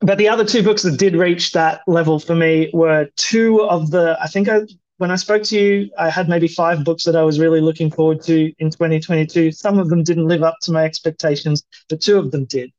but 0.00 0.18
the 0.18 0.28
other 0.28 0.44
two 0.44 0.62
books 0.62 0.82
that 0.82 0.98
did 0.98 1.14
reach 1.14 1.52
that 1.52 1.80
level 1.86 2.18
for 2.18 2.34
me 2.34 2.70
were 2.72 3.08
two 3.16 3.62
of 3.62 3.90
the 3.90 4.18
I 4.20 4.26
think 4.26 4.48
I 4.48 4.62
when 4.98 5.10
I 5.10 5.16
spoke 5.16 5.42
to 5.44 5.58
you, 5.58 5.90
I 5.98 6.08
had 6.08 6.28
maybe 6.28 6.48
five 6.48 6.82
books 6.84 7.04
that 7.04 7.16
I 7.16 7.22
was 7.22 7.38
really 7.38 7.60
looking 7.60 7.90
forward 7.90 8.22
to 8.22 8.52
in 8.58 8.70
2022. 8.70 9.52
Some 9.52 9.78
of 9.78 9.90
them 9.90 10.02
didn't 10.02 10.26
live 10.26 10.42
up 10.42 10.56
to 10.62 10.72
my 10.72 10.84
expectations, 10.84 11.62
but 11.88 12.00
two 12.00 12.18
of 12.18 12.30
them 12.30 12.46
did. 12.46 12.72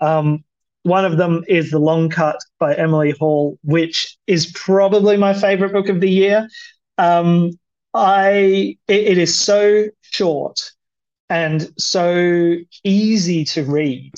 Um, 0.00 0.44
one 0.82 1.04
of 1.04 1.16
them 1.16 1.44
is 1.48 1.70
The 1.70 1.78
Long 1.78 2.08
Cut 2.08 2.38
by 2.58 2.74
Emily 2.74 3.12
Hall, 3.12 3.58
which 3.62 4.16
is 4.26 4.50
probably 4.54 5.16
my 5.16 5.34
favorite 5.34 5.72
book 5.72 5.88
of 5.88 6.00
the 6.00 6.10
year. 6.10 6.48
Um, 6.98 7.52
I 7.92 8.76
it, 8.88 9.08
it 9.08 9.18
is 9.18 9.38
so 9.38 9.86
short 10.02 10.60
and 11.28 11.70
so 11.78 12.56
easy 12.84 13.44
to 13.46 13.64
read, 13.64 14.12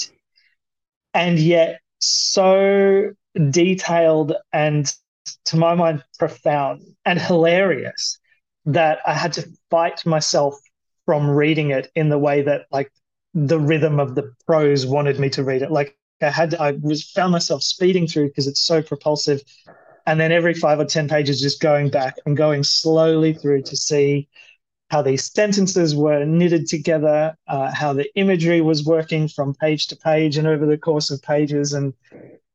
and 1.14 1.38
yet 1.38 1.80
so 1.98 3.10
detailed 3.50 4.34
and 4.52 4.94
to 5.46 5.56
my 5.56 5.74
mind, 5.74 6.02
profound 6.18 6.82
and 7.04 7.20
hilarious 7.20 8.18
that 8.66 8.98
I 9.06 9.14
had 9.14 9.32
to 9.34 9.48
fight 9.70 10.04
myself 10.06 10.54
from 11.06 11.30
reading 11.30 11.70
it 11.70 11.90
in 11.94 12.08
the 12.08 12.18
way 12.18 12.42
that 12.42 12.66
like 12.70 12.90
the 13.34 13.58
rhythm 13.58 13.98
of 13.98 14.14
the 14.14 14.32
prose 14.46 14.86
wanted 14.86 15.18
me 15.18 15.30
to 15.30 15.44
read 15.44 15.62
it. 15.62 15.70
Like 15.70 15.96
I 16.22 16.30
had, 16.30 16.54
I 16.54 16.72
was 16.72 17.02
found 17.02 17.32
myself 17.32 17.62
speeding 17.62 18.06
through 18.06 18.28
because 18.28 18.46
it's 18.46 18.60
so 18.62 18.82
propulsive, 18.82 19.42
and 20.06 20.20
then 20.20 20.32
every 20.32 20.54
five 20.54 20.78
or 20.78 20.84
ten 20.84 21.08
pages 21.08 21.40
just 21.40 21.60
going 21.60 21.90
back 21.90 22.16
and 22.24 22.36
going 22.36 22.62
slowly 22.62 23.34
through 23.34 23.62
to 23.62 23.76
see 23.76 24.28
how 24.90 25.02
these 25.02 25.32
sentences 25.32 25.94
were 25.94 26.24
knitted 26.24 26.66
together, 26.66 27.34
uh, 27.48 27.70
how 27.72 27.92
the 27.92 28.14
imagery 28.14 28.60
was 28.60 28.84
working 28.84 29.26
from 29.26 29.54
page 29.54 29.86
to 29.88 29.96
page 29.96 30.36
and 30.36 30.46
over 30.46 30.66
the 30.66 30.78
course 30.78 31.10
of 31.10 31.22
pages, 31.22 31.72
and 31.72 31.94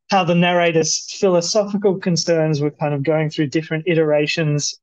how 0.09 0.23
the 0.23 0.35
narrator's 0.35 1.11
philosophical 1.19 1.99
concerns 1.99 2.61
were 2.61 2.71
kind 2.71 2.93
of 2.93 3.03
going 3.03 3.29
through 3.29 3.47
different 3.47 3.87
iterations. 3.87 4.79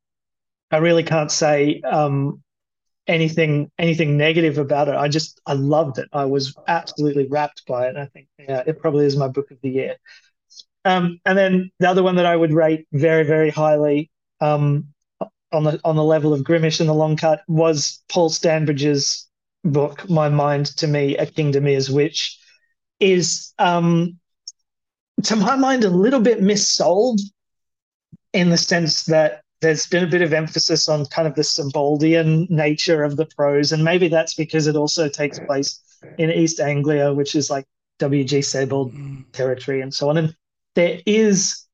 I 0.70 0.78
really 0.78 1.02
can't 1.02 1.30
say 1.30 1.80
um, 1.82 2.42
anything 3.06 3.70
anything 3.78 4.16
negative 4.16 4.58
about 4.58 4.88
it. 4.88 4.94
I 4.94 5.08
just 5.08 5.40
I 5.46 5.54
loved 5.54 5.98
it. 5.98 6.08
I 6.12 6.24
was 6.24 6.54
absolutely 6.66 7.26
wrapped 7.26 7.66
by 7.66 7.88
it. 7.88 7.96
I 7.96 8.06
think 8.06 8.28
yeah, 8.38 8.62
it 8.66 8.80
probably 8.80 9.06
is 9.06 9.16
my 9.16 9.28
book 9.28 9.50
of 9.50 9.58
the 9.62 9.70
year. 9.70 9.96
Um, 10.84 11.18
and 11.24 11.36
then 11.36 11.70
the 11.80 11.88
other 11.88 12.02
one 12.02 12.16
that 12.16 12.26
I 12.26 12.36
would 12.36 12.52
rate 12.52 12.86
very 12.92 13.24
very 13.24 13.50
highly 13.50 14.10
um, 14.40 14.88
on 15.52 15.64
the 15.64 15.80
on 15.84 15.96
the 15.96 16.04
level 16.04 16.32
of 16.34 16.42
Grimish 16.42 16.80
and 16.80 16.88
the 16.88 16.94
Long 16.94 17.16
Cut 17.16 17.42
was 17.48 18.02
Paul 18.08 18.30
Stanbridge's 18.30 19.28
book, 19.64 20.08
My 20.10 20.28
Mind 20.28 20.66
to 20.76 20.86
Me, 20.86 21.16
A 21.16 21.26
Kingdom 21.26 21.66
Is, 21.66 21.90
which 21.90 22.38
is 23.00 23.52
um, 23.58 24.18
to 25.22 25.36
my 25.36 25.56
mind, 25.56 25.84
a 25.84 25.90
little 25.90 26.20
bit 26.20 26.40
missold 26.40 27.20
in 28.32 28.50
the 28.50 28.58
sense 28.58 29.04
that 29.04 29.42
there's 29.64 29.86
been 29.86 30.04
a 30.04 30.06
bit 30.06 30.20
of 30.20 30.34
emphasis 30.34 30.88
on 30.88 31.06
kind 31.06 31.26
of 31.26 31.34
the 31.34 31.42
Seboldian 31.42 32.48
nature 32.50 33.02
of 33.02 33.16
the 33.16 33.24
prose, 33.24 33.72
and 33.72 33.82
maybe 33.82 34.08
that's 34.08 34.34
because 34.34 34.66
it 34.66 34.76
also 34.76 35.08
takes 35.08 35.38
place 35.38 35.80
in 36.18 36.30
East 36.30 36.60
Anglia, 36.60 37.14
which 37.14 37.34
is 37.34 37.48
like 37.48 37.64
W.G. 37.98 38.42
Sebald 38.42 38.92
mm. 38.92 39.24
territory 39.32 39.80
and 39.80 39.92
so 39.92 40.10
on. 40.10 40.18
And 40.18 40.36
there 40.74 41.00
is 41.06 41.64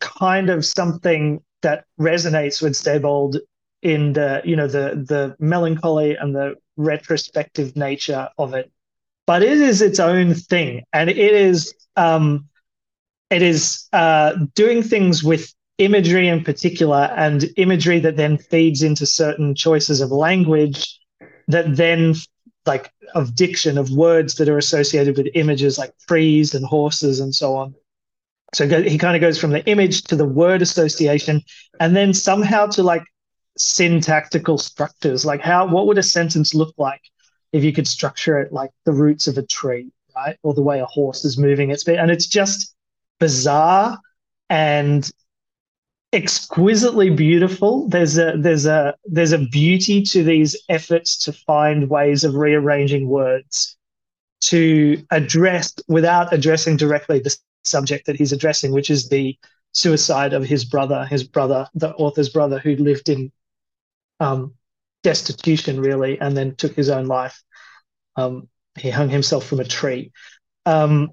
kind 0.00 0.50
of 0.50 0.64
something 0.64 1.40
that 1.62 1.84
resonates 2.00 2.60
with 2.60 2.74
Sebald 2.74 3.38
in 3.82 4.12
the 4.14 4.42
you 4.44 4.56
know 4.56 4.66
the 4.66 5.04
the 5.06 5.36
melancholy 5.38 6.16
and 6.16 6.34
the 6.34 6.56
retrospective 6.76 7.76
nature 7.76 8.28
of 8.36 8.54
it, 8.54 8.72
but 9.26 9.44
it 9.44 9.60
is 9.60 9.80
its 9.80 10.00
own 10.00 10.34
thing, 10.34 10.82
and 10.92 11.08
it 11.08 11.18
is 11.18 11.72
um, 11.94 12.48
it 13.30 13.42
is 13.42 13.86
uh, 13.92 14.34
doing 14.56 14.82
things 14.82 15.22
with 15.22 15.54
imagery 15.78 16.28
in 16.28 16.42
particular 16.42 17.12
and 17.16 17.44
imagery 17.56 17.98
that 18.00 18.16
then 18.16 18.36
feeds 18.36 18.82
into 18.82 19.06
certain 19.06 19.54
choices 19.54 20.00
of 20.00 20.10
language 20.10 20.98
that 21.48 21.76
then 21.76 22.14
like 22.66 22.92
of 23.14 23.34
diction 23.34 23.78
of 23.78 23.90
words 23.90 24.34
that 24.34 24.48
are 24.48 24.58
associated 24.58 25.16
with 25.16 25.28
images 25.34 25.78
like 25.78 25.92
trees 26.06 26.54
and 26.54 26.64
horses 26.66 27.20
and 27.20 27.34
so 27.34 27.56
on. 27.56 27.74
So 28.54 28.66
he 28.82 28.98
kind 28.98 29.14
of 29.14 29.20
goes 29.20 29.38
from 29.38 29.50
the 29.50 29.64
image 29.66 30.02
to 30.04 30.16
the 30.16 30.24
word 30.24 30.62
association 30.62 31.42
and 31.80 31.94
then 31.94 32.12
somehow 32.12 32.66
to 32.66 32.82
like 32.82 33.04
syntactical 33.56 34.58
structures. 34.58 35.24
Like 35.24 35.40
how 35.40 35.66
what 35.66 35.86
would 35.86 35.98
a 35.98 36.02
sentence 36.02 36.54
look 36.54 36.74
like 36.76 37.02
if 37.52 37.64
you 37.64 37.72
could 37.72 37.88
structure 37.88 38.38
it 38.40 38.52
like 38.52 38.70
the 38.84 38.92
roots 38.92 39.26
of 39.26 39.38
a 39.38 39.46
tree 39.46 39.90
right? 40.18 40.36
Or 40.42 40.54
the 40.54 40.62
way 40.62 40.80
a 40.80 40.86
horse 40.86 41.24
is 41.24 41.38
moving 41.38 41.70
its 41.70 41.84
feet. 41.84 41.96
And 41.96 42.10
it's 42.10 42.26
just 42.26 42.74
bizarre 43.20 43.98
and 44.48 45.08
exquisitely 46.12 47.10
beautiful. 47.10 47.88
There's 47.88 48.18
a 48.18 48.34
there's 48.36 48.66
a 48.66 48.94
there's 49.04 49.32
a 49.32 49.38
beauty 49.38 50.02
to 50.02 50.22
these 50.22 50.56
efforts 50.68 51.18
to 51.20 51.32
find 51.32 51.90
ways 51.90 52.24
of 52.24 52.34
rearranging 52.34 53.08
words 53.08 53.76
to 54.40 55.02
address 55.10 55.74
without 55.88 56.32
addressing 56.32 56.76
directly 56.76 57.18
the 57.18 57.36
subject 57.64 58.06
that 58.06 58.16
he's 58.16 58.32
addressing, 58.32 58.72
which 58.72 58.90
is 58.90 59.08
the 59.08 59.36
suicide 59.72 60.32
of 60.32 60.44
his 60.44 60.64
brother, 60.64 61.04
his 61.04 61.24
brother, 61.24 61.68
the 61.74 61.90
author's 61.94 62.28
brother, 62.28 62.58
who 62.58 62.76
lived 62.76 63.08
in 63.08 63.30
um, 64.20 64.54
destitution 65.02 65.80
really, 65.80 66.18
and 66.20 66.36
then 66.36 66.54
took 66.56 66.74
his 66.74 66.88
own 66.88 67.06
life. 67.06 67.42
Um, 68.16 68.48
he 68.78 68.90
hung 68.90 69.08
himself 69.08 69.44
from 69.46 69.60
a 69.60 69.64
tree. 69.64 70.12
Um, 70.64 71.10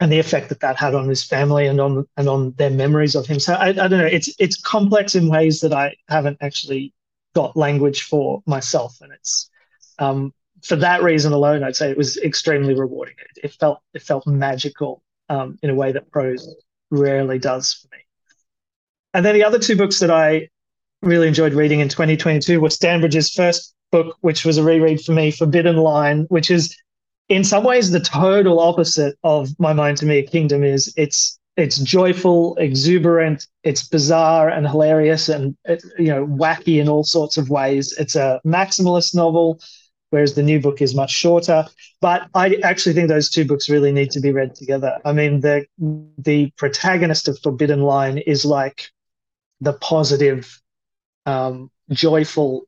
and 0.00 0.10
the 0.10 0.18
effect 0.18 0.48
that 0.48 0.60
that 0.60 0.76
had 0.76 0.94
on 0.94 1.08
his 1.08 1.22
family 1.22 1.66
and 1.66 1.80
on 1.80 2.06
and 2.16 2.28
on 2.28 2.52
their 2.52 2.70
memories 2.70 3.14
of 3.14 3.26
him. 3.26 3.38
So 3.38 3.54
I, 3.54 3.68
I 3.68 3.72
don't 3.72 3.90
know. 3.90 4.06
It's 4.06 4.34
it's 4.38 4.60
complex 4.60 5.14
in 5.14 5.28
ways 5.28 5.60
that 5.60 5.72
I 5.72 5.94
haven't 6.08 6.38
actually 6.40 6.94
got 7.34 7.56
language 7.56 8.02
for 8.02 8.42
myself, 8.46 8.96
and 9.02 9.12
it's 9.12 9.50
um, 9.98 10.32
for 10.62 10.76
that 10.76 11.02
reason 11.02 11.32
alone, 11.32 11.62
I'd 11.62 11.76
say 11.76 11.90
it 11.90 11.98
was 11.98 12.16
extremely 12.18 12.74
rewarding. 12.74 13.14
It, 13.18 13.44
it 13.44 13.52
felt 13.52 13.80
it 13.94 14.02
felt 14.02 14.26
magical 14.26 15.02
um, 15.28 15.58
in 15.62 15.70
a 15.70 15.74
way 15.74 15.92
that 15.92 16.10
prose 16.10 16.48
rarely 16.90 17.38
does 17.38 17.72
for 17.74 17.94
me. 17.94 18.02
And 19.12 19.24
then 19.24 19.34
the 19.34 19.44
other 19.44 19.58
two 19.58 19.76
books 19.76 20.00
that 20.00 20.10
I 20.10 20.48
really 21.02 21.28
enjoyed 21.28 21.52
reading 21.54 21.80
in 21.80 21.88
2022 21.88 22.60
were 22.60 22.68
Stanbridge's 22.68 23.30
first 23.30 23.74
book, 23.90 24.16
which 24.20 24.44
was 24.44 24.58
a 24.58 24.62
reread 24.62 25.00
for 25.00 25.12
me, 25.12 25.30
Forbidden 25.30 25.76
Line, 25.76 26.26
which 26.28 26.50
is 26.50 26.76
in 27.30 27.44
some 27.44 27.64
ways 27.64 27.90
the 27.90 28.00
total 28.00 28.60
opposite 28.60 29.16
of 29.22 29.48
my 29.58 29.72
mind 29.72 29.96
to 29.96 30.04
me 30.04 30.22
kingdom 30.22 30.62
is 30.62 30.92
it's 30.96 31.38
it's 31.56 31.78
joyful 31.78 32.56
exuberant 32.56 33.46
it's 33.62 33.86
bizarre 33.86 34.48
and 34.48 34.66
hilarious 34.66 35.28
and 35.28 35.56
you 35.98 36.08
know 36.08 36.26
wacky 36.26 36.80
in 36.80 36.88
all 36.88 37.04
sorts 37.04 37.38
of 37.38 37.48
ways. 37.48 37.94
It's 37.98 38.16
a 38.16 38.40
maximalist 38.44 39.14
novel 39.14 39.60
whereas 40.10 40.34
the 40.34 40.42
new 40.42 40.60
book 40.60 40.82
is 40.82 40.94
much 40.94 41.12
shorter. 41.12 41.64
But 42.00 42.28
i 42.34 42.56
actually 42.64 42.94
think 42.94 43.08
those 43.08 43.30
two 43.30 43.44
books 43.44 43.70
really 43.70 43.92
need 43.92 44.10
to 44.10 44.20
be 44.20 44.32
read 44.32 44.54
together. 44.56 44.98
I 45.04 45.12
mean 45.12 45.40
the 45.40 45.66
the 46.18 46.50
protagonist 46.56 47.28
of 47.28 47.38
forbidden 47.38 47.82
line 47.82 48.18
is 48.18 48.44
like 48.44 48.88
the 49.60 49.74
positive 49.74 50.60
um, 51.26 51.70
joyful 51.90 52.64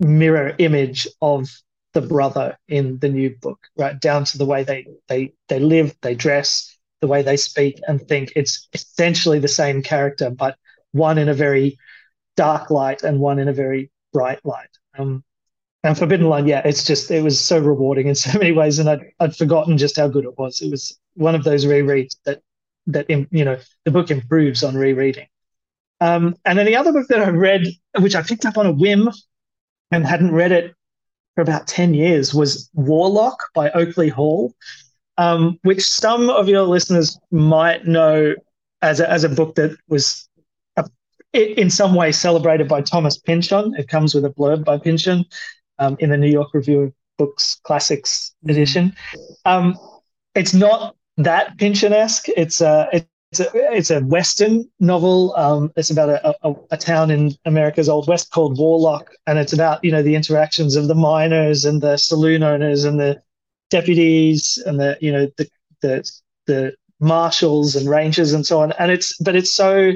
mirror 0.00 0.54
image 0.58 1.06
of 1.20 1.48
the 1.94 2.02
brother 2.02 2.58
in 2.68 2.98
the 2.98 3.08
new 3.08 3.30
book, 3.40 3.58
right 3.76 3.98
down 4.00 4.24
to 4.24 4.38
the 4.38 4.44
way 4.44 4.64
they 4.64 4.86
they 5.08 5.32
they 5.48 5.60
live, 5.60 5.96
they 6.02 6.14
dress, 6.14 6.76
the 7.00 7.06
way 7.06 7.22
they 7.22 7.36
speak 7.36 7.80
and 7.88 8.06
think. 8.08 8.32
It's 8.36 8.68
essentially 8.74 9.38
the 9.38 9.48
same 9.48 9.82
character, 9.82 10.30
but 10.30 10.56
one 10.92 11.18
in 11.18 11.28
a 11.28 11.34
very 11.34 11.78
dark 12.36 12.70
light 12.70 13.02
and 13.02 13.20
one 13.20 13.38
in 13.38 13.48
a 13.48 13.52
very 13.52 13.90
bright 14.12 14.40
light. 14.44 14.70
Um, 14.98 15.24
and 15.84 15.96
Forbidden 15.96 16.28
Line, 16.28 16.46
yeah, 16.46 16.62
it's 16.64 16.84
just 16.84 17.10
it 17.10 17.22
was 17.22 17.40
so 17.40 17.58
rewarding 17.58 18.08
in 18.08 18.14
so 18.14 18.38
many 18.38 18.52
ways, 18.52 18.78
and 18.78 18.88
I'd 18.90 19.04
I'd 19.20 19.36
forgotten 19.36 19.78
just 19.78 19.96
how 19.96 20.08
good 20.08 20.24
it 20.24 20.38
was. 20.38 20.60
It 20.60 20.70
was 20.70 20.98
one 21.14 21.34
of 21.34 21.44
those 21.44 21.64
rereads 21.64 22.16
that 22.24 22.42
that 22.88 23.08
you 23.08 23.44
know 23.44 23.58
the 23.84 23.90
book 23.90 24.10
improves 24.10 24.64
on 24.64 24.74
rereading. 24.74 25.26
Um, 26.00 26.34
and 26.44 26.58
then 26.58 26.66
the 26.66 26.76
other 26.76 26.92
book 26.92 27.06
that 27.08 27.20
I 27.20 27.28
read, 27.30 27.66
which 28.00 28.16
I 28.16 28.22
picked 28.22 28.44
up 28.44 28.58
on 28.58 28.66
a 28.66 28.72
whim 28.72 29.08
and 29.90 30.04
hadn't 30.04 30.32
read 30.32 30.52
it 30.52 30.74
for 31.34 31.40
about 31.40 31.66
10 31.66 31.94
years, 31.94 32.34
was 32.34 32.70
Warlock 32.74 33.38
by 33.54 33.70
Oakley 33.70 34.08
Hall, 34.08 34.54
um, 35.18 35.58
which 35.62 35.84
some 35.84 36.30
of 36.30 36.48
your 36.48 36.62
listeners 36.62 37.18
might 37.30 37.86
know 37.86 38.34
as 38.82 39.00
a, 39.00 39.10
as 39.10 39.24
a 39.24 39.28
book 39.28 39.54
that 39.56 39.76
was 39.88 40.28
a, 40.76 40.88
in 41.34 41.70
some 41.70 41.94
way 41.94 42.12
celebrated 42.12 42.68
by 42.68 42.82
Thomas 42.82 43.18
Pynchon. 43.18 43.74
It 43.76 43.88
comes 43.88 44.14
with 44.14 44.24
a 44.24 44.30
blurb 44.30 44.64
by 44.64 44.78
Pynchon 44.78 45.24
um, 45.78 45.96
in 45.98 46.10
the 46.10 46.16
New 46.16 46.30
York 46.30 46.54
Review 46.54 46.80
of 46.82 46.92
Books 47.18 47.60
Classics 47.64 48.34
edition. 48.48 48.94
Um, 49.44 49.76
it's 50.34 50.54
not 50.54 50.96
that 51.16 51.56
Pynchon-esque. 51.58 52.28
It's 52.36 52.60
a, 52.60 52.88
it's 52.92 53.06
a, 53.40 53.50
it's 53.54 53.90
a 53.90 54.00
Western 54.00 54.68
novel. 54.80 55.34
Um, 55.36 55.72
it's 55.76 55.90
about 55.90 56.08
a, 56.08 56.36
a, 56.46 56.54
a, 56.72 56.76
town 56.76 57.10
in 57.10 57.32
America's 57.44 57.88
Old 57.88 58.08
West 58.08 58.30
called 58.30 58.58
Warlock, 58.58 59.10
and 59.26 59.38
it's 59.38 59.52
about 59.52 59.82
you 59.84 59.92
know 59.92 60.02
the 60.02 60.14
interactions 60.14 60.76
of 60.76 60.88
the 60.88 60.94
miners 60.94 61.64
and 61.64 61.80
the 61.80 61.96
saloon 61.96 62.42
owners 62.42 62.84
and 62.84 62.98
the 62.98 63.22
deputies 63.70 64.62
and 64.66 64.78
the 64.78 64.96
you 65.00 65.12
know 65.12 65.30
the 65.36 65.48
the 65.82 66.10
the 66.46 66.74
marshals 67.00 67.76
and 67.76 67.88
rangers 67.88 68.32
and 68.32 68.46
so 68.46 68.60
on. 68.60 68.72
And 68.72 68.90
it's 68.90 69.16
but 69.18 69.36
it's 69.36 69.52
so 69.52 69.92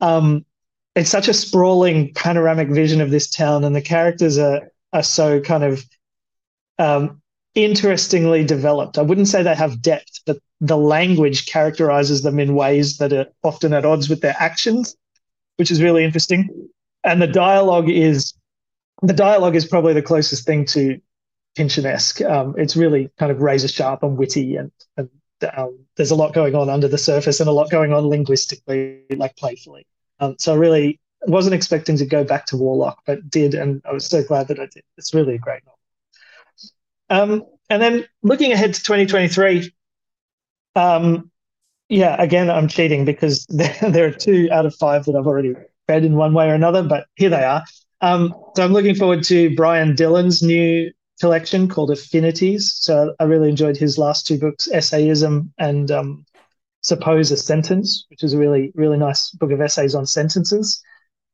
um, 0.00 0.44
it's 0.96 1.10
such 1.10 1.28
a 1.28 1.34
sprawling 1.34 2.12
panoramic 2.14 2.68
vision 2.68 3.00
of 3.00 3.10
this 3.10 3.30
town, 3.30 3.64
and 3.64 3.74
the 3.74 3.82
characters 3.82 4.38
are 4.38 4.70
are 4.92 5.02
so 5.02 5.40
kind 5.40 5.64
of 5.64 5.84
um, 6.78 7.19
interestingly 7.54 8.44
developed. 8.44 8.98
I 8.98 9.02
wouldn't 9.02 9.28
say 9.28 9.42
they 9.42 9.54
have 9.54 9.82
depth, 9.82 10.20
but 10.26 10.38
the 10.60 10.76
language 10.76 11.46
characterizes 11.46 12.22
them 12.22 12.38
in 12.38 12.54
ways 12.54 12.98
that 12.98 13.12
are 13.12 13.26
often 13.42 13.72
at 13.72 13.84
odds 13.84 14.08
with 14.08 14.20
their 14.20 14.36
actions, 14.38 14.96
which 15.56 15.70
is 15.70 15.82
really 15.82 16.04
interesting. 16.04 16.68
And 17.02 17.20
the 17.20 17.26
dialogue 17.26 17.88
is 17.88 18.34
the 19.02 19.14
dialogue 19.14 19.56
is 19.56 19.66
probably 19.66 19.94
the 19.94 20.02
closest 20.02 20.46
thing 20.46 20.66
to 20.66 21.00
Pynchon-esque. 21.56 22.20
Um, 22.22 22.54
it's 22.58 22.76
really 22.76 23.10
kind 23.18 23.32
of 23.32 23.40
razor 23.40 23.68
sharp 23.68 24.02
and 24.02 24.16
witty, 24.16 24.56
and, 24.56 24.70
and 24.96 25.08
um, 25.56 25.78
there's 25.96 26.10
a 26.10 26.16
lot 26.16 26.34
going 26.34 26.54
on 26.54 26.68
under 26.68 26.88
the 26.88 26.98
surface 26.98 27.40
and 27.40 27.48
a 27.48 27.52
lot 27.52 27.70
going 27.70 27.92
on 27.92 28.06
linguistically, 28.06 29.00
like 29.16 29.36
playfully. 29.36 29.86
Um, 30.20 30.36
so 30.38 30.52
I 30.52 30.56
really 30.56 31.00
wasn't 31.26 31.54
expecting 31.54 31.96
to 31.96 32.06
go 32.06 32.24
back 32.24 32.46
to 32.46 32.56
Warlock, 32.56 32.98
but 33.06 33.28
did, 33.30 33.54
and 33.54 33.82
I 33.88 33.92
was 33.92 34.06
so 34.06 34.22
glad 34.22 34.48
that 34.48 34.60
I 34.60 34.66
did. 34.66 34.84
It's 34.98 35.14
really 35.14 35.34
a 35.34 35.38
great 35.38 35.64
novel. 35.64 35.79
Um, 37.10 37.44
and 37.68 37.82
then 37.82 38.06
looking 38.22 38.52
ahead 38.52 38.74
to 38.74 38.82
2023, 38.82 39.72
um, 40.76 41.30
yeah, 41.88 42.20
again, 42.20 42.48
I'm 42.48 42.68
cheating 42.68 43.04
because 43.04 43.44
there, 43.48 44.06
are 44.06 44.12
two 44.12 44.48
out 44.52 44.64
of 44.64 44.74
five 44.76 45.04
that 45.04 45.16
I've 45.16 45.26
already 45.26 45.54
read 45.88 46.04
in 46.04 46.16
one 46.16 46.32
way 46.32 46.48
or 46.48 46.54
another, 46.54 46.82
but 46.82 47.06
here 47.16 47.30
they 47.30 47.42
are. 47.42 47.64
Um, 48.00 48.34
so 48.56 48.64
I'm 48.64 48.72
looking 48.72 48.94
forward 48.94 49.24
to 49.24 49.54
Brian 49.56 49.94
Dillon's 49.94 50.42
new 50.42 50.90
collection 51.20 51.68
called 51.68 51.90
Affinities. 51.90 52.72
So 52.76 53.14
I 53.20 53.24
really 53.24 53.50
enjoyed 53.50 53.76
his 53.76 53.98
last 53.98 54.26
two 54.26 54.38
books, 54.38 54.68
Essayism 54.72 55.50
and 55.58 55.90
um, 55.90 56.24
Suppose 56.82 57.30
a 57.30 57.36
Sentence, 57.36 58.06
which 58.08 58.22
is 58.22 58.32
a 58.32 58.38
really, 58.38 58.72
really 58.74 58.96
nice 58.96 59.30
book 59.30 59.50
of 59.50 59.60
essays 59.60 59.94
on 59.94 60.06
sentences 60.06 60.82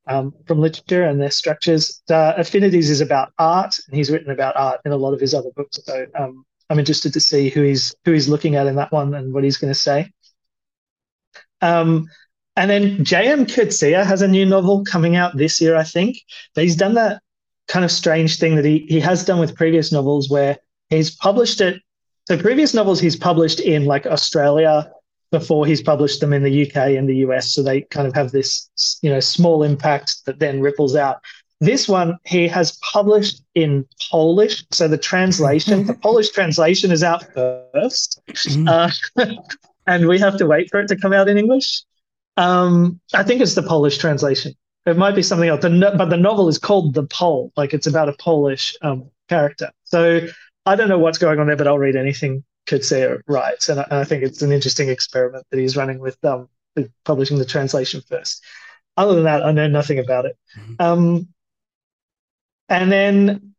um, 0.07 0.33
from 0.47 0.61
literature 0.61 1.05
and 1.05 1.21
their 1.21 1.31
structures. 1.31 2.03
Uh, 2.11 2.35
Affinities 2.37 2.91
is 2.91 3.01
about 3.01 3.33
art, 3.39 3.79
and 3.87 3.97
he's 3.97 4.11
written 4.11 4.31
about 4.31 4.57
art 4.57 4.81
in 4.85 4.93
a 4.93 4.97
lot 4.97 5.15
of 5.15 5.21
his 5.21 5.35
other 5.35 5.51
books. 5.57 5.79
So 5.85 6.07
um, 6.19 6.45
I'm 6.71 6.79
interested 6.79 7.13
to 7.13 7.21
see 7.21 7.49
who 7.49 7.63
he's 7.63 7.95
who 8.05 8.13
he's 8.13 8.29
looking 8.29 8.57
at 8.57 8.67
in 8.67 8.77
that 8.77 8.93
one 8.93 9.15
and 9.15 9.33
what 9.33 9.45
he's 9.45 9.57
going 9.57 9.73
to 9.73 9.79
say. 9.79 10.11
Um, 11.61 12.07
and 12.57 12.71
then 12.71 13.05
J.M. 13.05 13.47
Coetzee 13.47 14.03
has 14.03 14.23
a 14.23 14.29
new 14.29 14.47
novel 14.47 14.85
coming 14.85 15.17
out 15.17 15.37
this 15.37 15.61
year, 15.61 15.77
I 15.77 15.85
think. 15.85 16.17
But 16.55 16.65
he's 16.65 16.77
done 16.77 16.95
that 16.95 17.21
kind 17.69 17.85
of 17.85 17.91
strange 17.91 18.39
thing 18.39 18.57
that 18.57 18.65
he 18.65 18.87
he 18.89 19.01
has 19.01 19.25
done 19.25 19.41
with 19.41 19.57
previous 19.57 19.93
novels 19.93 20.31
where 20.31 20.57
he's 20.89 21.15
published 21.15 21.61
it. 21.61 21.83
So 22.29 22.39
previous 22.39 22.75
novels 22.75 23.01
he's 23.01 23.17
published 23.17 23.61
in 23.61 23.85
like 23.85 24.07
Australia 24.07 24.91
before 25.31 25.67
he's 25.67 25.83
published 25.83 26.21
them 26.21 26.33
in 26.33 26.43
the 26.43 26.67
UK 26.67 26.77
and 26.97 27.09
the 27.09 27.17
US. 27.17 27.53
So 27.53 27.63
they 27.63 27.83
kind 27.83 28.07
of 28.07 28.15
have 28.15 28.33
this, 28.33 28.69
you 29.03 29.11
know, 29.11 29.21
small 29.21 29.63
impact 29.63 30.25
that 30.27 30.39
then 30.39 30.61
ripples 30.61 30.97
out. 30.97 31.21
This 31.61 31.89
one 31.89 32.19
he 32.25 32.47
has 32.49 32.79
published 32.93 33.43
in 33.55 33.87
Polish. 34.11 34.65
So 34.73 34.89
the 34.89 34.99
translation, 34.99 35.87
the 35.87 35.95
Polish 36.03 36.31
translation 36.31 36.91
is 36.91 37.03
out 37.03 37.25
first. 37.33 38.21
Mm-hmm. 38.29 38.69
Uh, 38.69 38.91
and 39.87 40.07
we 40.07 40.19
have 40.19 40.37
to 40.39 40.47
wait 40.47 40.69
for 40.71 40.81
it 40.81 40.89
to 40.89 40.97
come 40.97 41.13
out 41.13 41.29
in 41.29 41.39
English. 41.39 41.83
Um, 42.37 43.01
I 43.15 43.23
think 43.23 43.41
it's 43.41 43.55
the 43.55 43.63
Polish 43.63 43.99
translation. 43.99 44.55
It 44.85 44.97
might 44.97 45.17
be 45.17 45.23
something 45.23 45.49
else, 45.49 45.63
but 45.63 46.11
the 46.11 46.17
novel 46.17 46.49
is 46.49 46.59
called 46.59 46.95
The 46.95 47.05
Pole, 47.05 47.51
like 47.57 47.75
it's 47.75 47.89
about 47.89 48.09
a 48.09 48.13
Polish 48.21 48.77
um, 48.83 49.11
character. 49.29 49.73
So 49.85 50.21
I 50.65 50.77
don't 50.77 50.89
know 50.89 50.99
what's 50.99 51.19
going 51.19 51.41
on 51.41 51.49
there, 51.49 51.57
but 51.57 51.67
I'll 51.67 51.79
read 51.79 51.97
anything 51.97 52.45
Coetzee 52.67 53.21
writes, 53.27 53.69
and 53.69 53.81
I, 53.81 53.85
and 53.85 53.95
I, 53.95 54.05
think 54.05 54.23
it's 54.23 54.43
an 54.43 54.53
interesting 54.53 54.89
experiment 54.89 55.47
that 55.51 55.59
he's 55.59 55.77
running 55.77 55.99
with, 55.99 56.23
um, 56.25 56.49
publishing 57.05 57.39
the 57.39 57.45
translation 57.45 58.03
first. 58.09 58.45
Other 58.97 59.15
than 59.15 59.25
that, 59.25 59.45
I 59.45 59.53
know 59.53 59.69
nothing 59.69 59.99
about 59.99 60.27
it. 60.27 60.37
Mm-hmm. 60.59 60.75
Um, 60.79 61.29
and 62.69 62.91
then 62.91 63.55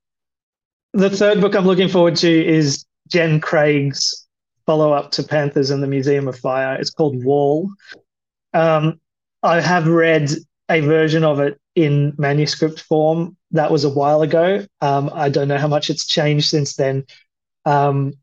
the 0.93 1.09
third 1.09 1.41
book 1.41 1.55
I'm 1.55 1.65
looking 1.65 1.89
forward 1.89 2.15
to 2.17 2.45
is 2.45 2.85
Jen 3.07 3.39
Craig's 3.39 4.27
follow 4.65 4.91
up 4.91 5.11
to 5.11 5.23
Panthers 5.23 5.69
and 5.69 5.81
the 5.81 5.87
Museum 5.87 6.27
of 6.27 6.37
Fire. 6.37 6.75
It's 6.75 6.89
called 6.89 7.23
Wall. 7.23 7.69
Um, 8.53 8.99
I 9.43 9.61
have 9.61 9.87
read 9.87 10.31
a 10.69 10.81
version 10.81 11.23
of 11.23 11.39
it 11.39 11.59
in 11.75 12.13
manuscript 12.17 12.81
form. 12.81 13.37
That 13.51 13.71
was 13.71 13.85
a 13.85 13.89
while 13.89 14.21
ago. 14.21 14.65
Um, 14.81 15.09
I 15.13 15.29
don't 15.29 15.47
know 15.47 15.57
how 15.57 15.67
much 15.67 15.89
it's 15.89 16.05
changed 16.05 16.49
since 16.49 16.75
then. 16.75 17.05
Um, 17.65 18.13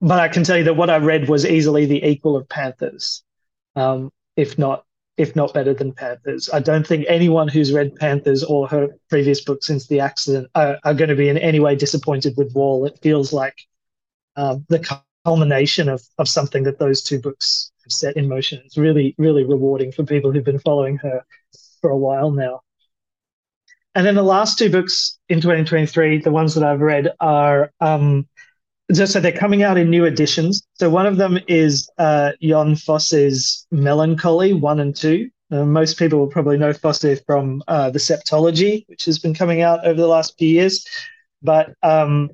but 0.00 0.20
I 0.20 0.28
can 0.28 0.44
tell 0.44 0.58
you 0.58 0.64
that 0.64 0.76
what 0.76 0.90
I 0.90 0.98
read 0.98 1.28
was 1.28 1.44
easily 1.44 1.86
the 1.86 2.04
equal 2.06 2.36
of 2.36 2.48
Panthers, 2.48 3.22
um, 3.76 4.12
if 4.36 4.58
not 4.58 4.84
if 5.16 5.34
not 5.34 5.52
better 5.52 5.74
than 5.74 5.92
Panthers. 5.92 6.48
I 6.48 6.60
don't 6.60 6.86
think 6.86 7.04
anyone 7.08 7.48
who's 7.48 7.72
read 7.72 7.96
Panthers 7.96 8.44
or 8.44 8.68
her 8.68 8.88
previous 9.10 9.42
book 9.42 9.64
since 9.64 9.88
the 9.88 9.98
accident 9.98 10.48
are, 10.54 10.78
are 10.84 10.94
going 10.94 11.10
to 11.10 11.16
be 11.16 11.28
in 11.28 11.36
any 11.36 11.58
way 11.58 11.74
disappointed 11.74 12.34
with 12.36 12.54
Wall. 12.54 12.86
It 12.86 13.00
feels 13.02 13.32
like 13.32 13.56
um, 14.36 14.64
the 14.68 15.00
culmination 15.24 15.88
of 15.88 16.02
of 16.18 16.28
something 16.28 16.62
that 16.64 16.78
those 16.78 17.02
two 17.02 17.20
books 17.20 17.72
have 17.82 17.92
set 17.92 18.16
in 18.16 18.28
motion. 18.28 18.62
It's 18.64 18.78
really 18.78 19.14
really 19.18 19.44
rewarding 19.44 19.90
for 19.90 20.04
people 20.04 20.30
who've 20.30 20.44
been 20.44 20.60
following 20.60 20.98
her 20.98 21.24
for 21.80 21.90
a 21.90 21.98
while 21.98 22.30
now. 22.30 22.60
And 23.94 24.06
then 24.06 24.14
the 24.14 24.22
last 24.22 24.58
two 24.58 24.70
books 24.70 25.18
in 25.28 25.40
2023, 25.40 26.18
the 26.18 26.30
ones 26.30 26.54
that 26.54 26.62
I've 26.62 26.80
read 26.80 27.10
are 27.18 27.72
um, 27.80 28.28
so 28.92 29.20
they're 29.20 29.32
coming 29.32 29.62
out 29.62 29.76
in 29.76 29.90
new 29.90 30.04
editions. 30.04 30.66
So 30.74 30.88
one 30.88 31.06
of 31.06 31.16
them 31.16 31.38
is 31.46 31.90
uh, 31.98 32.32
Jon 32.40 32.74
Fosse's 32.74 33.66
Melancholy 33.70 34.52
one 34.54 34.80
and 34.80 34.96
two. 34.96 35.30
Uh, 35.50 35.64
most 35.64 35.98
people 35.98 36.18
will 36.18 36.26
probably 36.28 36.58
know 36.58 36.72
Fosse 36.72 37.20
from 37.26 37.62
uh, 37.68 37.90
the 37.90 37.98
Septology, 37.98 38.84
which 38.88 39.06
has 39.06 39.18
been 39.18 39.34
coming 39.34 39.62
out 39.62 39.86
over 39.86 40.00
the 40.00 40.06
last 40.06 40.36
few 40.38 40.48
years. 40.48 40.86
But 41.42 41.74
um, 41.82 42.30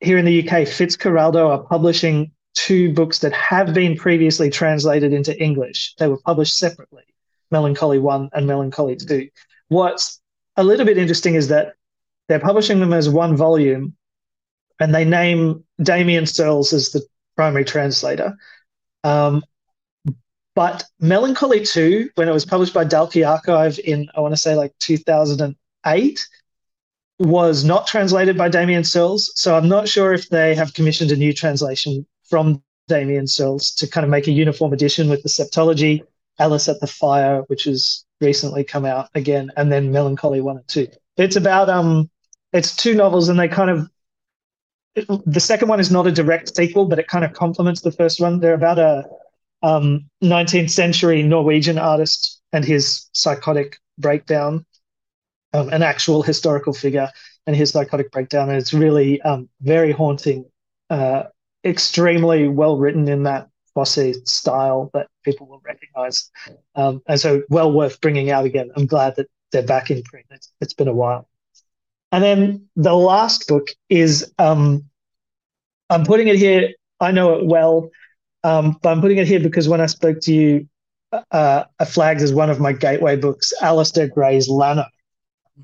here 0.00 0.18
in 0.18 0.24
the 0.24 0.40
UK, 0.40 0.66
Fitzcarraldo 0.66 1.48
are 1.48 1.62
publishing 1.62 2.32
two 2.54 2.92
books 2.92 3.20
that 3.20 3.32
have 3.32 3.72
been 3.72 3.96
previously 3.96 4.50
translated 4.50 5.12
into 5.12 5.40
English. 5.40 5.94
They 5.98 6.08
were 6.08 6.18
published 6.18 6.56
separately, 6.56 7.04
Melancholy 7.50 7.98
one 7.98 8.30
and 8.32 8.46
Melancholy 8.46 8.96
two. 8.96 9.28
What's 9.68 10.20
a 10.56 10.64
little 10.64 10.86
bit 10.86 10.98
interesting 10.98 11.36
is 11.36 11.48
that 11.48 11.74
they're 12.28 12.40
publishing 12.40 12.80
them 12.80 12.92
as 12.92 13.08
one 13.08 13.36
volume, 13.36 13.96
and 14.80 14.94
they 14.94 15.04
name 15.04 15.64
Damion 15.80 16.28
Searls 16.28 16.72
is 16.72 16.92
the 16.92 17.02
primary 17.36 17.64
translator. 17.64 18.36
Um, 19.04 19.42
but 20.54 20.84
Melancholy 20.98 21.64
2, 21.64 22.10
when 22.16 22.28
it 22.28 22.32
was 22.32 22.44
published 22.44 22.74
by 22.74 22.84
Dalkey 22.84 23.26
Archive 23.26 23.78
in, 23.84 24.08
I 24.14 24.20
want 24.20 24.32
to 24.32 24.40
say 24.40 24.54
like 24.54 24.74
2008, 24.80 26.28
was 27.18 27.64
not 27.64 27.86
translated 27.86 28.36
by 28.36 28.48
Damion 28.48 28.84
Searls. 28.84 29.32
So 29.36 29.56
I'm 29.56 29.68
not 29.68 29.88
sure 29.88 30.12
if 30.12 30.28
they 30.28 30.54
have 30.54 30.74
commissioned 30.74 31.12
a 31.12 31.16
new 31.16 31.32
translation 31.32 32.06
from 32.28 32.62
Damion 32.88 33.28
Searls 33.28 33.70
to 33.72 33.86
kind 33.86 34.04
of 34.04 34.10
make 34.10 34.26
a 34.26 34.32
uniform 34.32 34.72
edition 34.72 35.08
with 35.08 35.22
the 35.22 35.28
Septology, 35.28 36.02
Aliss 36.38 36.68
at 36.68 36.80
the 36.80 36.86
Fire, 36.86 37.42
which 37.46 37.64
has 37.64 38.04
recently 38.20 38.64
come 38.64 38.84
out 38.84 39.08
again, 39.14 39.50
and 39.56 39.70
then 39.70 39.92
Melancholy 39.92 40.40
1 40.40 40.56
and 40.56 40.68
2. 40.68 40.88
It's 41.16 41.36
about, 41.36 41.68
um, 41.68 42.10
it's 42.52 42.74
two 42.74 42.94
novels 42.94 43.28
and 43.28 43.38
they 43.38 43.48
kind 43.48 43.70
of 43.70 43.88
the 44.94 45.40
second 45.40 45.68
one 45.68 45.80
is 45.80 45.90
not 45.90 46.06
a 46.06 46.12
direct 46.12 46.54
sequel, 46.54 46.86
but 46.86 46.98
it 46.98 47.08
kind 47.08 47.24
of 47.24 47.32
complements 47.32 47.80
the 47.80 47.92
first 47.92 48.20
one. 48.20 48.40
They're 48.40 48.54
about 48.54 48.78
a 48.78 49.04
um, 49.62 50.08
19th 50.22 50.70
century 50.70 51.22
Norwegian 51.22 51.78
artist 51.78 52.40
and 52.52 52.64
his 52.64 53.08
psychotic 53.12 53.78
breakdown, 53.98 54.66
um, 55.52 55.68
an 55.70 55.82
actual 55.82 56.22
historical 56.22 56.72
figure 56.72 57.08
and 57.46 57.54
his 57.54 57.70
psychotic 57.70 58.10
breakdown. 58.10 58.48
And 58.48 58.58
it's 58.58 58.74
really 58.74 59.20
um, 59.22 59.48
very 59.60 59.92
haunting, 59.92 60.44
uh, 60.88 61.24
extremely 61.64 62.48
well 62.48 62.76
written 62.76 63.08
in 63.08 63.24
that 63.24 63.48
Fosse 63.74 64.16
style 64.24 64.90
that 64.94 65.06
people 65.24 65.46
will 65.46 65.62
recognize. 65.64 66.30
Um, 66.74 67.02
and 67.06 67.20
so, 67.20 67.42
well 67.48 67.72
worth 67.72 68.00
bringing 68.00 68.30
out 68.30 68.44
again. 68.44 68.70
I'm 68.76 68.86
glad 68.86 69.14
that 69.16 69.28
they're 69.52 69.62
back 69.62 69.90
in 69.90 70.02
print. 70.02 70.26
It's, 70.30 70.52
it's 70.60 70.74
been 70.74 70.88
a 70.88 70.92
while. 70.92 71.29
And 72.12 72.24
then 72.24 72.68
the 72.76 72.94
last 72.94 73.46
book 73.46 73.68
is 73.88 74.32
um, 74.38 74.84
I'm 75.88 76.04
putting 76.04 76.28
it 76.28 76.36
here. 76.36 76.72
I 77.00 77.12
know 77.12 77.34
it 77.38 77.46
well, 77.46 77.90
um, 78.44 78.78
but 78.82 78.90
I'm 78.90 79.00
putting 79.00 79.18
it 79.18 79.26
here 79.26 79.40
because 79.40 79.68
when 79.68 79.80
I 79.80 79.86
spoke 79.86 80.20
to 80.22 80.32
you, 80.32 80.68
uh, 81.30 81.64
I 81.78 81.84
flagged 81.84 82.20
as 82.20 82.32
one 82.32 82.50
of 82.50 82.60
my 82.60 82.72
gateway 82.72 83.16
books, 83.16 83.52
Alasdair 83.60 84.12
Gray's 84.12 84.48
Lanark. 84.48 84.92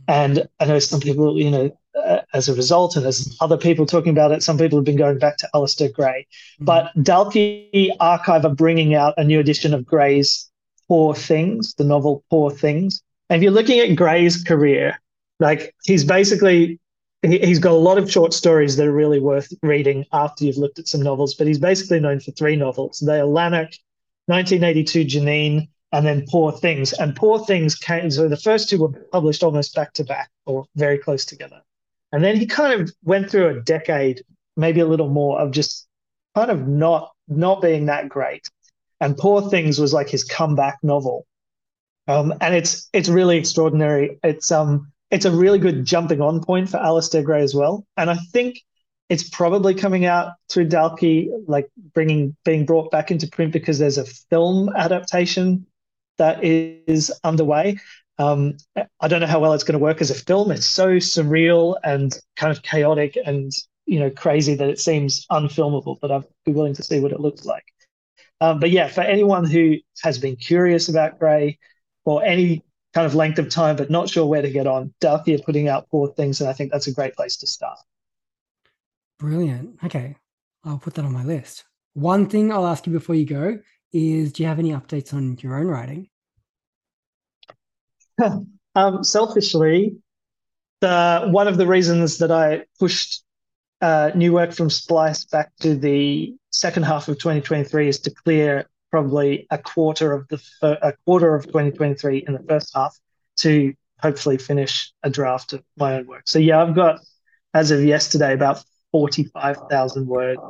And 0.08 0.46
I 0.60 0.66
know 0.66 0.78
some 0.78 1.00
people, 1.00 1.38
you 1.38 1.50
know, 1.50 1.78
uh, 1.96 2.20
as 2.34 2.48
a 2.48 2.54
result, 2.54 2.96
and 2.96 3.06
as 3.06 3.36
other 3.40 3.56
people 3.56 3.86
talking 3.86 4.10
about 4.10 4.32
it, 4.32 4.42
some 4.42 4.58
people 4.58 4.78
have 4.78 4.84
been 4.84 4.96
going 4.96 5.18
back 5.18 5.38
to 5.38 5.48
Alasdair 5.54 5.92
Gray. 5.92 6.26
Mm-hmm. 6.56 6.64
But 6.64 6.92
Dalkey 6.96 7.90
Archive 8.00 8.44
are 8.44 8.54
bringing 8.54 8.94
out 8.94 9.14
a 9.16 9.24
new 9.24 9.40
edition 9.40 9.72
of 9.72 9.86
Gray's 9.86 10.50
Poor 10.88 11.14
Things, 11.14 11.74
the 11.74 11.84
novel 11.84 12.22
Poor 12.30 12.50
Things. 12.50 13.02
And 13.30 13.38
if 13.38 13.42
you're 13.42 13.52
looking 13.52 13.80
at 13.80 13.96
Gray's 13.96 14.42
career, 14.42 15.00
like 15.38 15.74
he's 15.84 16.04
basically 16.04 16.80
he, 17.22 17.38
has 17.38 17.58
got 17.58 17.72
a 17.72 17.74
lot 17.74 17.98
of 17.98 18.10
short 18.10 18.32
stories 18.32 18.76
that 18.76 18.86
are 18.86 18.92
really 18.92 19.20
worth 19.20 19.52
reading 19.62 20.04
after 20.12 20.44
you've 20.44 20.56
looked 20.56 20.78
at 20.78 20.88
some 20.88 21.02
novels. 21.02 21.34
But 21.34 21.46
he's 21.46 21.58
basically 21.58 22.00
known 22.00 22.20
for 22.20 22.30
three 22.32 22.56
novels. 22.56 23.02
They 23.04 23.20
are 23.20 23.26
Lanark, 23.26 23.70
1982 24.26 25.04
Janine, 25.04 25.68
and 25.92 26.06
then 26.06 26.26
Poor 26.28 26.52
Things. 26.52 26.92
And 26.92 27.16
Poor 27.16 27.38
Things 27.38 27.74
came. 27.74 28.10
So 28.10 28.28
the 28.28 28.36
first 28.36 28.68
two 28.68 28.80
were 28.80 28.92
published 29.12 29.42
almost 29.42 29.74
back 29.74 29.92
to 29.94 30.04
back 30.04 30.30
or 30.44 30.66
very 30.76 30.98
close 30.98 31.24
together. 31.24 31.62
And 32.12 32.22
then 32.22 32.36
he 32.36 32.46
kind 32.46 32.80
of 32.80 32.90
went 33.02 33.30
through 33.30 33.48
a 33.48 33.60
decade, 33.60 34.22
maybe 34.56 34.80
a 34.80 34.86
little 34.86 35.08
more, 35.08 35.40
of 35.40 35.50
just 35.50 35.86
kind 36.34 36.50
of 36.50 36.66
not 36.68 37.12
not 37.28 37.60
being 37.60 37.86
that 37.86 38.08
great. 38.08 38.48
And 39.00 39.16
Poor 39.16 39.50
Things 39.50 39.78
was 39.78 39.92
like 39.92 40.08
his 40.08 40.24
comeback 40.24 40.78
novel. 40.82 41.26
Um, 42.08 42.32
and 42.40 42.54
it's 42.54 42.88
it's 42.92 43.08
really 43.08 43.36
extraordinary. 43.36 44.18
It's 44.22 44.52
um 44.52 44.92
it's 45.10 45.24
a 45.24 45.30
really 45.30 45.58
good 45.58 45.84
jumping 45.84 46.20
on 46.20 46.42
point 46.42 46.68
for 46.68 46.78
Alasdair 46.78 47.24
Gray 47.24 47.42
as 47.42 47.54
well. 47.54 47.86
And 47.96 48.10
I 48.10 48.16
think 48.32 48.60
it's 49.08 49.28
probably 49.28 49.74
coming 49.74 50.04
out 50.04 50.32
through 50.50 50.68
Dalkey, 50.68 51.28
like 51.46 51.68
bringing 51.94 52.36
being 52.44 52.66
brought 52.66 52.90
back 52.90 53.10
into 53.10 53.28
print 53.28 53.52
because 53.52 53.78
there's 53.78 53.98
a 53.98 54.04
film 54.04 54.68
adaptation 54.74 55.66
that 56.18 56.42
is 56.42 57.12
underway. 57.22 57.78
Um, 58.18 58.56
I 59.00 59.08
don't 59.08 59.20
know 59.20 59.26
how 59.26 59.40
well 59.40 59.52
it's 59.52 59.64
going 59.64 59.78
to 59.78 59.82
work 59.82 60.00
as 60.00 60.10
a 60.10 60.14
film. 60.14 60.50
It's 60.50 60.66
so 60.66 60.96
surreal 60.96 61.76
and 61.84 62.18
kind 62.36 62.50
of 62.50 62.62
chaotic 62.62 63.16
and 63.24 63.52
you 63.84 64.00
know 64.00 64.10
crazy 64.10 64.54
that 64.56 64.68
it 64.68 64.80
seems 64.80 65.26
unfilmable. 65.30 65.98
But 66.00 66.10
I'd 66.10 66.24
be 66.44 66.52
willing 66.52 66.74
to 66.74 66.82
see 66.82 66.98
what 66.98 67.12
it 67.12 67.20
looks 67.20 67.44
like. 67.44 67.64
Um, 68.40 68.58
but 68.58 68.70
yeah, 68.70 68.88
for 68.88 69.02
anyone 69.02 69.44
who 69.48 69.76
has 70.02 70.18
been 70.18 70.36
curious 70.36 70.88
about 70.88 71.18
Gray 71.18 71.58
or 72.04 72.24
any 72.24 72.64
kind 72.96 73.04
of 73.04 73.14
length 73.14 73.38
of 73.38 73.50
time, 73.50 73.76
but 73.76 73.90
not 73.90 74.08
sure 74.08 74.24
where 74.24 74.40
to 74.40 74.50
get 74.50 74.66
on. 74.66 74.90
Dalkey 75.02 75.38
are 75.38 75.42
putting 75.42 75.68
out 75.68 75.86
Poor 75.90 76.08
Things, 76.08 76.40
and 76.40 76.48
I 76.48 76.54
think 76.54 76.72
that's 76.72 76.86
a 76.86 76.92
great 76.94 77.14
place 77.14 77.36
to 77.36 77.46
start. 77.46 77.78
Brilliant. 79.18 79.76
Okay, 79.84 80.16
I'll 80.64 80.78
put 80.78 80.94
that 80.94 81.04
on 81.04 81.12
my 81.12 81.22
list. 81.22 81.64
One 81.92 82.26
thing 82.26 82.50
I'll 82.50 82.66
ask 82.66 82.86
you 82.86 82.94
before 82.94 83.14
you 83.14 83.26
go 83.26 83.58
is 83.92 84.32
do 84.32 84.42
you 84.42 84.48
have 84.48 84.58
any 84.58 84.70
updates 84.70 85.12
on 85.12 85.36
your 85.42 85.58
own 85.58 85.66
writing? 85.66 86.08
um, 88.74 89.04
selfishly, 89.04 89.98
the 90.80 91.28
one 91.30 91.48
of 91.48 91.58
the 91.58 91.66
reasons 91.66 92.16
that 92.16 92.30
I 92.30 92.64
pushed 92.80 93.22
uh, 93.82 94.10
new 94.14 94.32
work 94.32 94.54
from 94.54 94.70
Splice 94.70 95.26
back 95.26 95.52
to 95.60 95.76
the 95.76 96.34
second 96.48 96.84
half 96.84 97.08
of 97.08 97.18
2023 97.18 97.88
is 97.88 97.98
to 98.00 98.10
clear 98.10 98.66
probably 98.96 99.46
a 99.50 99.58
quarter 99.58 100.14
of 100.14 100.26
the 100.28 100.40
a 100.62 100.94
quarter 101.04 101.34
of 101.34 101.44
2023 101.44 102.24
in 102.26 102.32
the 102.32 102.42
first 102.48 102.70
half 102.74 102.98
to 103.36 103.74
hopefully 104.00 104.38
finish 104.38 104.90
a 105.02 105.10
draft 105.10 105.52
of 105.52 105.62
my 105.76 105.96
own 105.96 106.06
work. 106.06 106.22
So 106.24 106.38
yeah, 106.38 106.62
I've 106.62 106.74
got 106.74 107.00
as 107.52 107.70
of 107.70 107.84
yesterday 107.84 108.32
about 108.32 108.64
45,000 108.92 110.06
words 110.06 110.40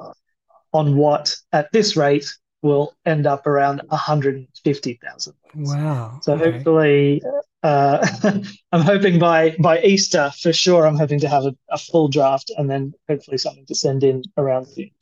on 0.73 0.97
what 0.97 1.35
at 1.53 1.73
this 1.73 1.97
rate 1.97 2.33
will 2.63 2.95
end 3.05 3.27
up 3.27 3.49
around 3.49 3.83
150,000 3.89 5.35
Wow. 5.57 6.21
So 6.23 6.35
okay. 6.35 6.53
hopefully 6.53 7.23
uh, 7.65 8.07
I'm 8.73 8.83
hoping 8.83 9.19
by 9.19 9.57
by 9.59 9.83
Easter 9.83 10.31
for 10.41 10.53
sure 10.53 10.87
I'm 10.87 10.97
hoping 10.97 11.19
to 11.21 11.29
have 11.29 11.47
a, 11.47 11.57
a 11.69 11.79
full 11.79 12.07
draft 12.07 12.53
and 12.57 12.71
then 12.71 12.95
hopefully 13.09 13.39
something 13.39 13.67
to 13.67 13.75
send 13.75 14.05
in 14.05 14.23
around 14.37 14.67
the 14.77 14.93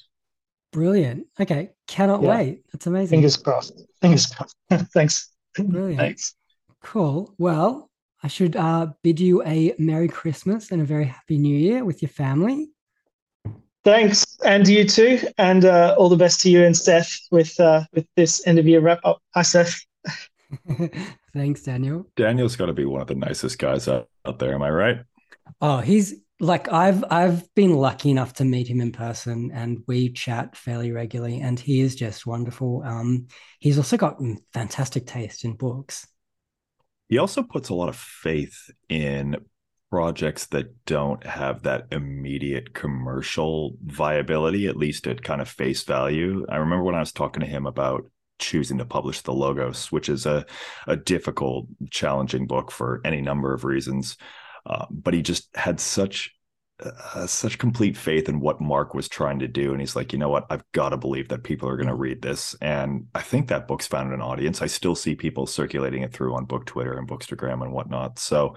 Brilliant. 0.74 1.28
Okay. 1.38 1.70
Cannot 1.86 2.22
yeah. 2.22 2.36
wait. 2.36 2.64
That's 2.72 2.88
amazing. 2.88 3.18
Fingers 3.18 3.36
crossed. 3.36 3.80
Fingers 4.02 4.26
crossed. 4.26 4.56
Thanks. 4.92 5.30
Brilliant. 5.56 6.00
Thanks. 6.00 6.34
Cool. 6.82 7.32
Well, 7.38 7.92
I 8.24 8.26
should 8.26 8.56
uh, 8.56 8.88
bid 9.04 9.20
you 9.20 9.40
a 9.44 9.72
Merry 9.78 10.08
Christmas 10.08 10.72
and 10.72 10.82
a 10.82 10.84
very 10.84 11.04
Happy 11.04 11.38
New 11.38 11.56
Year 11.56 11.84
with 11.84 12.02
your 12.02 12.08
family. 12.08 12.70
Thanks, 13.84 14.26
and 14.44 14.66
you 14.66 14.84
too, 14.84 15.20
and 15.38 15.64
uh, 15.64 15.94
all 15.96 16.08
the 16.08 16.16
best 16.16 16.40
to 16.40 16.50
you 16.50 16.64
and 16.64 16.76
Seth 16.76 17.20
with 17.30 17.60
uh, 17.60 17.84
with 17.92 18.06
this 18.16 18.44
end 18.46 18.58
of 18.58 18.66
year 18.66 18.80
wrap 18.80 18.98
up. 19.04 19.20
Hi, 19.34 19.42
Seth. 19.42 19.78
Thanks, 21.34 21.62
Daniel. 21.62 22.06
Daniel's 22.16 22.56
got 22.56 22.66
to 22.66 22.72
be 22.72 22.86
one 22.86 23.00
of 23.00 23.06
the 23.06 23.14
nicest 23.14 23.58
guys 23.60 23.86
out, 23.86 24.08
out 24.26 24.40
there. 24.40 24.54
Am 24.54 24.62
I 24.62 24.70
right? 24.70 24.96
Oh, 25.60 25.78
he's 25.78 26.14
like 26.40 26.70
I've 26.72 27.04
I've 27.10 27.54
been 27.54 27.74
lucky 27.74 28.10
enough 28.10 28.34
to 28.34 28.44
meet 28.44 28.68
him 28.68 28.80
in 28.80 28.92
person 28.92 29.50
and 29.52 29.82
we 29.86 30.10
chat 30.10 30.56
fairly 30.56 30.90
regularly 30.90 31.40
and 31.40 31.58
he 31.58 31.80
is 31.80 31.94
just 31.94 32.26
wonderful. 32.26 32.82
Um 32.84 33.28
he's 33.60 33.78
also 33.78 33.96
got 33.96 34.20
fantastic 34.52 35.06
taste 35.06 35.44
in 35.44 35.54
books. 35.54 36.06
He 37.08 37.18
also 37.18 37.42
puts 37.42 37.68
a 37.68 37.74
lot 37.74 37.88
of 37.88 37.96
faith 37.96 38.70
in 38.88 39.36
projects 39.90 40.46
that 40.46 40.84
don't 40.86 41.24
have 41.24 41.62
that 41.62 41.86
immediate 41.92 42.74
commercial 42.74 43.76
viability, 43.84 44.66
at 44.66 44.76
least 44.76 45.06
at 45.06 45.22
kind 45.22 45.40
of 45.40 45.48
face 45.48 45.84
value. 45.84 46.44
I 46.48 46.56
remember 46.56 46.82
when 46.82 46.96
I 46.96 47.00
was 47.00 47.12
talking 47.12 47.42
to 47.42 47.46
him 47.46 47.66
about 47.66 48.10
choosing 48.40 48.78
to 48.78 48.84
publish 48.84 49.20
the 49.20 49.32
logos, 49.32 49.92
which 49.92 50.08
is 50.08 50.26
a, 50.26 50.44
a 50.88 50.96
difficult, 50.96 51.68
challenging 51.92 52.48
book 52.48 52.72
for 52.72 53.00
any 53.04 53.20
number 53.20 53.54
of 53.54 53.64
reasons. 53.64 54.16
Uh, 54.66 54.86
but 54.90 55.14
he 55.14 55.22
just 55.22 55.54
had 55.56 55.78
such 55.80 56.34
uh, 56.80 57.26
such 57.26 57.58
complete 57.58 57.96
faith 57.96 58.28
in 58.28 58.40
what 58.40 58.60
Mark 58.60 58.94
was 58.94 59.08
trying 59.08 59.38
to 59.38 59.48
do. 59.48 59.70
And 59.70 59.80
he's 59.80 59.94
like, 59.94 60.12
you 60.12 60.18
know 60.18 60.28
what? 60.28 60.46
I've 60.50 60.64
got 60.72 60.88
to 60.88 60.96
believe 60.96 61.28
that 61.28 61.44
people 61.44 61.68
are 61.68 61.76
going 61.76 61.88
to 61.88 61.94
read 61.94 62.20
this. 62.20 62.56
And 62.60 63.06
I 63.14 63.20
think 63.20 63.48
that 63.48 63.68
book's 63.68 63.86
found 63.86 64.12
an 64.12 64.20
audience. 64.20 64.60
I 64.60 64.66
still 64.66 64.96
see 64.96 65.14
people 65.14 65.46
circulating 65.46 66.02
it 66.02 66.12
through 66.12 66.34
on 66.34 66.46
book 66.46 66.66
Twitter 66.66 66.94
and 66.98 67.08
Bookstagram 67.08 67.62
and 67.62 67.72
whatnot. 67.72 68.18
So 68.18 68.56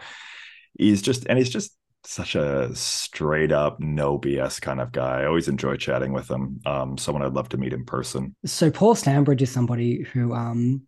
he's 0.78 1.04
just, 1.04 1.28
and 1.28 1.38
he's 1.38 1.52
just 1.52 1.78
such 2.04 2.36
a 2.36 2.74
straight 2.74 3.52
up, 3.52 3.80
no 3.80 4.18
BS 4.18 4.62
kind 4.62 4.82
of 4.82 4.92
guy. 4.92 5.22
I 5.22 5.26
always 5.28 5.48
enjoy 5.48 5.76
chatting 5.76 6.12
with 6.12 6.30
him. 6.30 6.60
Um, 6.66 6.98
someone 6.98 7.22
I'd 7.22 7.34
love 7.34 7.50
to 7.50 7.58
meet 7.58 7.74
in 7.74 7.86
person. 7.86 8.36
So 8.46 8.72
Paul 8.72 8.96
Stanbridge 8.96 9.42
is 9.42 9.52
somebody 9.52 10.04
who 10.04 10.34
um, 10.34 10.88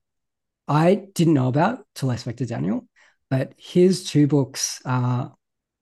I 0.68 1.06
didn't 1.14 1.36
know 1.36 1.48
about 1.48 1.86
till 1.94 2.10
I 2.10 2.16
spoke 2.16 2.38
to 2.38 2.46
Daniel. 2.48 2.88
But 3.30 3.54
his 3.58 4.04
two 4.10 4.28
books 4.28 4.82
are 4.86 5.34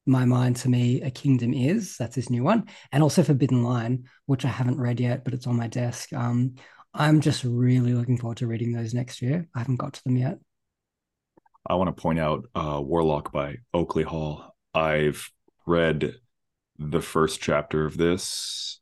My 0.05 0.25
Mind 0.25 0.57
to 0.57 0.69
Me, 0.69 1.01
A 1.01 1.09
Kingdom 1.09 1.53
Is, 1.53 1.95
that's 1.97 2.15
his 2.15 2.29
new 2.29 2.43
one, 2.43 2.65
and 2.91 3.01
also 3.01 3.23
Forbidden 3.23 3.63
Line, 3.63 4.05
which 4.25 4.45
I 4.45 4.49
haven't 4.49 4.79
read 4.79 4.99
yet, 4.99 5.23
but 5.23 5.33
it's 5.33 5.47
on 5.47 5.55
my 5.55 5.67
desk. 5.67 6.11
Um, 6.13 6.55
I'm 6.93 7.21
just 7.21 7.43
really 7.43 7.93
looking 7.93 8.17
forward 8.17 8.37
to 8.37 8.47
reading 8.47 8.71
those 8.71 8.93
next 8.93 9.21
year. 9.21 9.47
I 9.55 9.59
haven't 9.59 9.75
got 9.77 9.93
to 9.93 10.03
them 10.03 10.17
yet. 10.17 10.39
I 11.65 11.75
want 11.75 11.95
to 11.95 12.01
point 12.01 12.19
out 12.19 12.45
uh, 12.55 12.81
Warlock 12.83 13.31
by 13.31 13.57
Oakley 13.73 14.03
Hall. 14.03 14.55
I've 14.73 15.29
read 15.65 16.15
the 16.79 17.01
first 17.01 17.41
chapter 17.41 17.85
of 17.85 17.97
this 17.97 18.79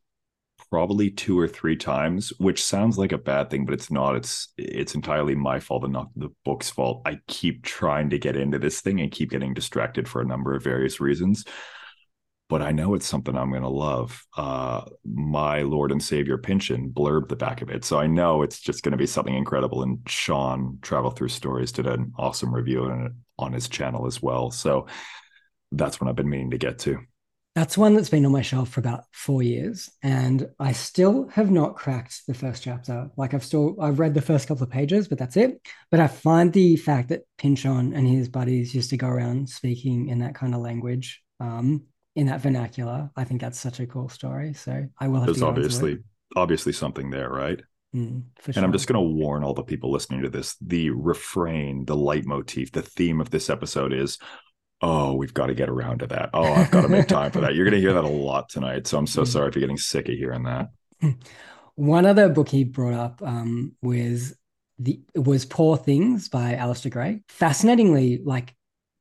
probably 0.70 1.10
two 1.10 1.38
or 1.38 1.48
three 1.48 1.76
times, 1.76 2.32
which 2.38 2.62
sounds 2.62 2.98
like 2.98 3.12
a 3.12 3.18
bad 3.18 3.50
thing, 3.50 3.64
but 3.64 3.74
it's 3.74 3.90
not. 3.90 4.16
It's 4.16 4.48
it's 4.56 4.94
entirely 4.94 5.34
my 5.34 5.60
fault 5.60 5.84
and 5.84 5.92
not 5.92 6.08
the 6.16 6.30
book's 6.44 6.70
fault. 6.70 7.02
I 7.04 7.20
keep 7.28 7.64
trying 7.64 8.10
to 8.10 8.18
get 8.18 8.36
into 8.36 8.58
this 8.58 8.80
thing 8.80 9.00
and 9.00 9.10
keep 9.10 9.30
getting 9.30 9.54
distracted 9.54 10.08
for 10.08 10.20
a 10.20 10.26
number 10.26 10.54
of 10.54 10.64
various 10.64 11.00
reasons. 11.00 11.44
But 12.48 12.62
I 12.62 12.70
know 12.70 12.94
it's 12.94 13.06
something 13.06 13.36
I'm 13.36 13.52
gonna 13.52 13.68
love. 13.68 14.24
Uh, 14.36 14.82
my 15.04 15.62
Lord 15.62 15.90
and 15.90 16.02
Savior 16.02 16.38
Pynchon 16.38 16.90
blurb 16.90 17.28
the 17.28 17.36
back 17.36 17.62
of 17.62 17.70
it, 17.70 17.84
so 17.84 17.98
I 17.98 18.06
know 18.06 18.42
it's 18.42 18.60
just 18.60 18.82
gonna 18.82 18.96
be 18.96 19.06
something 19.06 19.34
incredible. 19.34 19.82
And 19.82 19.98
Shaun 20.08 20.78
Travel 20.82 21.10
Through 21.10 21.28
Stories 21.28 21.72
did 21.72 21.86
an 21.86 22.12
awesome 22.18 22.54
review 22.54 22.84
on 22.84 23.16
on 23.38 23.52
his 23.52 23.68
channel 23.68 24.06
as 24.06 24.22
well. 24.22 24.50
So 24.50 24.86
that's 25.72 26.00
what 26.00 26.08
I've 26.08 26.16
been 26.16 26.30
meaning 26.30 26.50
to 26.52 26.58
get 26.58 26.78
to. 26.80 27.00
That's 27.56 27.78
one 27.78 27.94
that's 27.94 28.10
been 28.10 28.26
on 28.26 28.32
my 28.32 28.42
shelf 28.42 28.68
for 28.68 28.80
about 28.80 29.04
four 29.12 29.42
years, 29.42 29.90
and 30.02 30.46
I 30.60 30.72
still 30.72 31.26
have 31.28 31.50
not 31.50 31.74
cracked 31.74 32.26
the 32.28 32.34
first 32.34 32.62
chapter. 32.62 33.08
Like 33.16 33.32
I've 33.32 33.42
still 33.44 33.76
I've 33.80 33.98
read 33.98 34.12
the 34.12 34.20
first 34.20 34.46
couple 34.46 34.62
of 34.62 34.70
pages, 34.70 35.08
but 35.08 35.16
that's 35.16 35.38
it. 35.38 35.66
But 35.90 36.00
I 36.00 36.06
find 36.06 36.52
the 36.52 36.76
fact 36.76 37.08
that 37.08 37.22
Pynchon 37.38 37.94
and 37.94 38.06
his 38.06 38.28
buddies 38.28 38.74
used 38.74 38.90
to 38.90 38.98
go 38.98 39.08
around 39.08 39.48
speaking 39.48 40.10
in 40.10 40.18
that 40.18 40.34
kind 40.34 40.54
of 40.54 40.60
language, 40.60 41.22
um, 41.40 41.86
in 42.14 42.26
that 42.26 42.42
vernacular, 42.42 43.10
I 43.16 43.24
think 43.24 43.40
that's 43.40 43.58
such 43.58 43.80
a 43.80 43.86
cool 43.86 44.10
story. 44.10 44.52
So 44.52 44.86
I 45.00 45.08
will 45.08 45.20
have 45.20 45.26
There's 45.26 45.38
to. 45.38 45.46
obviously 45.46 45.98
obviously 46.36 46.74
something 46.74 47.08
there, 47.08 47.30
right? 47.30 47.62
Mm, 47.94 48.24
for 48.38 48.52
And. 48.52 48.64
I'm 48.64 48.72
just 48.72 48.86
going 48.86 49.02
to 49.02 49.14
warn 49.14 49.44
all 49.44 49.54
the 49.54 49.62
people 49.62 49.90
listening 49.90 50.22
to 50.22 50.28
this 50.28 50.56
the 50.60 50.90
refrain, 50.90 51.86
the 51.86 51.96
leitmotif, 51.96 52.72
the 52.72 52.82
theme 52.82 53.20
of 53.20 53.30
this 53.30 53.48
episode 53.48 53.94
is, 53.94 54.18
oh, 54.82 55.14
we've 55.14 55.34
got 55.34 55.46
to 55.46 55.54
get 55.54 55.68
around 55.68 56.00
to 56.00 56.06
that. 56.08 56.30
Oh, 56.34 56.52
I've 56.54 56.70
got 56.70 56.82
to 56.82 56.88
make 56.88 57.08
time 57.08 57.32
for 57.32 57.40
that. 57.40 57.54
You're 57.54 57.64
going 57.64 57.74
to 57.74 57.80
hear 57.80 57.94
that 57.94 58.04
a 58.04 58.08
lot 58.08 58.48
tonight. 58.48 58.86
So 58.86 58.98
I'm 58.98 59.06
so 59.06 59.24
Mm. 59.24 59.24
sorry 59.24 59.48
if 59.48 59.54
you're 59.56 59.60
getting 59.62 59.78
sick 59.78 60.08
of 60.08 60.14
hearing 60.14 60.44
that. 60.44 60.68
One 61.74 62.06
other 62.06 62.28
book 62.28 62.48
he 62.48 62.64
brought 62.64 62.94
up 62.94 63.22
um, 63.22 63.74
was 63.82 64.34
the 64.78 65.00
was 65.14 65.44
Poor 65.44 65.76
Things 65.76 66.28
by 66.28 66.54
Alasdair 66.54 66.90
Gray. 66.90 67.22
Fascinatingly, 67.28 68.18
like 68.24 68.54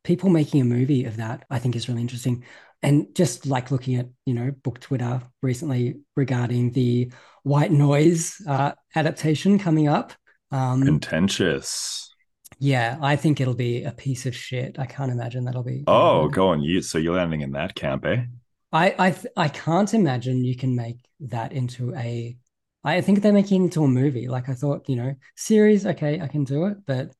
people 0.04 0.30
making 0.30 0.62
a 0.62 0.66
movie 0.66 1.06
of 1.06 1.18
that, 1.18 1.46
I 1.50 1.60
think 1.60 1.76
is 1.76 1.88
really 1.90 2.02
interesting. 2.02 2.44
And 2.84 3.16
just 3.16 3.46
like 3.46 3.72
looking 3.72 3.96
at 3.96 4.08
you 4.26 4.34
know 4.34 4.52
book 4.52 4.80
Twitter 4.80 5.22
recently 5.42 6.02
regarding 6.16 6.72
the 6.72 7.12
White 7.44 7.72
Noise 7.72 8.42
uh, 8.48 8.74
adaptation 8.96 9.60
coming 9.60 9.88
up. 9.88 10.14
Um, 10.52 10.84
Contentious. 10.86 12.15
Yeah, 12.60 12.98
I 13.02 13.16
think 13.16 13.42
it'll 13.42 13.54
be 13.56 13.84
a 13.84 13.92
piece 13.92 14.26
of 14.26 14.36
shit. 14.36 14.78
I 14.80 14.86
can't 14.86 15.12
imagine 15.12 15.46
that'll 15.46 15.64
be. 15.64 15.84
Oh, 15.88 16.28
go 16.28 16.50
on. 16.50 16.62
You 16.62 16.82
so 16.82 16.98
you're 16.98 17.16
landing 17.16 17.42
in 17.42 17.52
that 17.52 17.76
camp, 17.76 18.06
eh? 18.06 18.24
I 18.72 18.96
I 18.98 19.12
th- 19.12 19.34
I 19.38 19.50
can't 19.50 19.94
imagine 19.94 20.44
you 20.44 20.56
can 20.56 20.76
make 20.76 20.98
that 21.22 21.52
into 21.52 21.94
a. 21.96 22.38
I 22.84 23.02
think 23.02 23.22
they're 23.22 23.34
making 23.34 23.62
it 23.62 23.66
into 23.66 23.84
a 23.84 23.88
movie. 23.88 24.28
Like 24.28 24.50
I 24.50 24.54
thought, 24.54 24.88
you 24.88 24.96
know, 24.96 25.16
series. 25.36 25.86
Okay, 25.86 26.22
I 26.22 26.28
can 26.28 26.44
do 26.44 26.66
it, 26.66 26.78
but 26.86 27.12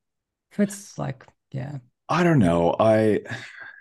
if 0.52 0.60
it's 0.60 0.98
like, 0.98 1.26
yeah, 1.52 1.78
I 2.08 2.24
don't 2.24 2.40
know. 2.40 2.76
I 2.80 3.22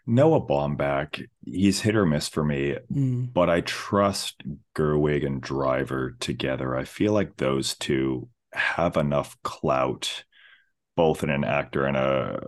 Noah 0.06 0.40
Baumbach, 0.40 1.26
he's 1.44 1.80
hit 1.80 1.96
or 1.96 2.04
miss 2.04 2.28
for 2.28 2.44
me, 2.44 2.76
mm, 2.92 3.32
but 3.32 3.48
I 3.48 3.62
trust 3.62 4.42
Gerwig 4.74 5.24
and 5.24 5.40
Driver 5.40 6.16
together. 6.20 6.76
I 6.76 6.84
feel 6.84 7.12
like 7.12 7.36
those 7.36 7.74
two 7.76 8.28
have 8.52 8.96
enough 8.96 9.36
clout, 9.42 10.24
both 10.96 11.22
in 11.22 11.30
an 11.30 11.44
actor 11.44 11.84
and 11.86 11.96
a 11.96 12.40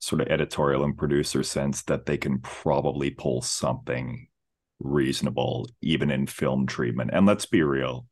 sort 0.00 0.20
of 0.20 0.28
editorial 0.28 0.84
and 0.84 0.96
producer 0.96 1.42
sense, 1.42 1.82
that 1.84 2.06
they 2.06 2.16
can 2.16 2.38
probably 2.40 3.10
pull 3.10 3.42
something 3.42 4.28
reasonable, 4.80 5.68
even 5.82 6.10
in 6.10 6.26
film 6.26 6.66
treatment. 6.66 7.10
And 7.12 7.26
let's 7.26 7.46
be 7.46 7.62
real, 7.62 8.06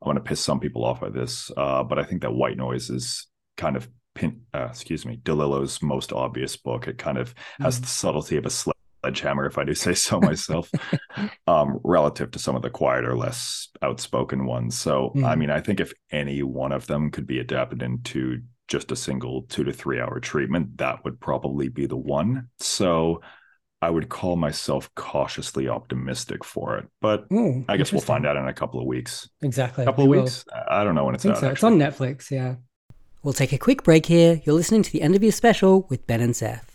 I'm 0.00 0.06
going 0.06 0.16
to 0.16 0.22
piss 0.22 0.40
some 0.40 0.58
people 0.60 0.84
off 0.84 1.00
by 1.00 1.10
this, 1.10 1.50
uh, 1.56 1.84
but 1.84 1.98
I 1.98 2.04
think 2.04 2.22
that 2.22 2.34
White 2.34 2.56
Noise 2.56 2.90
is 2.90 3.28
kind 3.56 3.76
of 3.76 3.88
pin, 4.14 4.42
uh, 4.52 4.66
excuse 4.70 5.06
me, 5.06 5.18
DeLillo's 5.22 5.80
most 5.80 6.12
obvious 6.12 6.56
book. 6.56 6.88
It 6.88 6.98
kind 6.98 7.18
of 7.18 7.34
has 7.60 7.78
Mm. 7.78 7.82
the 7.82 7.88
subtlety 7.88 8.36
of 8.36 8.46
a 8.46 8.50
sledgehammer, 8.50 9.46
if 9.46 9.58
I 9.58 9.64
do 9.64 9.74
say 9.74 9.94
so 9.94 10.20
myself, 10.20 10.70
um, 11.46 11.78
relative 11.84 12.32
to 12.32 12.38
some 12.40 12.56
of 12.56 12.62
the 12.62 12.70
quieter, 12.70 13.16
less 13.16 13.68
outspoken 13.80 14.44
ones. 14.46 14.76
So, 14.76 15.12
I 15.16 15.34
Mm. 15.34 15.38
mean, 15.38 15.50
I 15.50 15.60
think 15.60 15.78
if 15.78 15.92
any 16.10 16.42
one 16.42 16.72
of 16.72 16.88
them 16.88 17.10
could 17.10 17.26
be 17.26 17.38
adapted 17.38 17.82
into 17.82 18.42
just 18.68 18.92
a 18.92 18.96
single 18.96 19.42
two 19.48 19.64
to 19.64 19.72
three 19.72 20.00
hour 20.00 20.20
treatment, 20.20 20.78
that 20.78 21.04
would 21.04 21.20
probably 21.20 21.68
be 21.68 21.86
the 21.86 21.96
one. 21.96 22.48
So, 22.58 23.20
I 23.80 23.90
would 23.90 24.08
call 24.08 24.36
myself 24.36 24.88
cautiously 24.94 25.68
optimistic 25.68 26.44
for 26.44 26.78
it, 26.78 26.86
but 27.00 27.26
Ooh, 27.32 27.64
I 27.68 27.76
guess 27.76 27.90
we'll 27.90 28.00
find 28.00 28.24
out 28.24 28.36
in 28.36 28.46
a 28.46 28.54
couple 28.54 28.78
of 28.78 28.86
weeks. 28.86 29.28
Exactly, 29.42 29.82
A 29.82 29.86
couple 29.86 30.06
we 30.06 30.16
of 30.18 30.20
will. 30.20 30.24
weeks? 30.24 30.44
I 30.70 30.84
don't 30.84 30.94
know 30.94 31.04
when 31.04 31.14
it's 31.16 31.24
think 31.24 31.34
out. 31.34 31.40
so. 31.40 31.48
It's 31.48 31.64
on 31.64 31.78
Netflix. 31.78 32.30
Yeah. 32.30 32.54
We'll 33.24 33.34
take 33.34 33.52
a 33.52 33.58
quick 33.58 33.82
break 33.82 34.06
here. 34.06 34.40
You're 34.44 34.54
listening 34.54 34.82
to 34.84 34.92
the 34.92 35.02
end 35.02 35.14
of 35.16 35.22
your 35.22 35.32
special 35.32 35.86
with 35.90 36.06
Ben 36.06 36.20
and 36.20 36.34
Seth. 36.34 36.71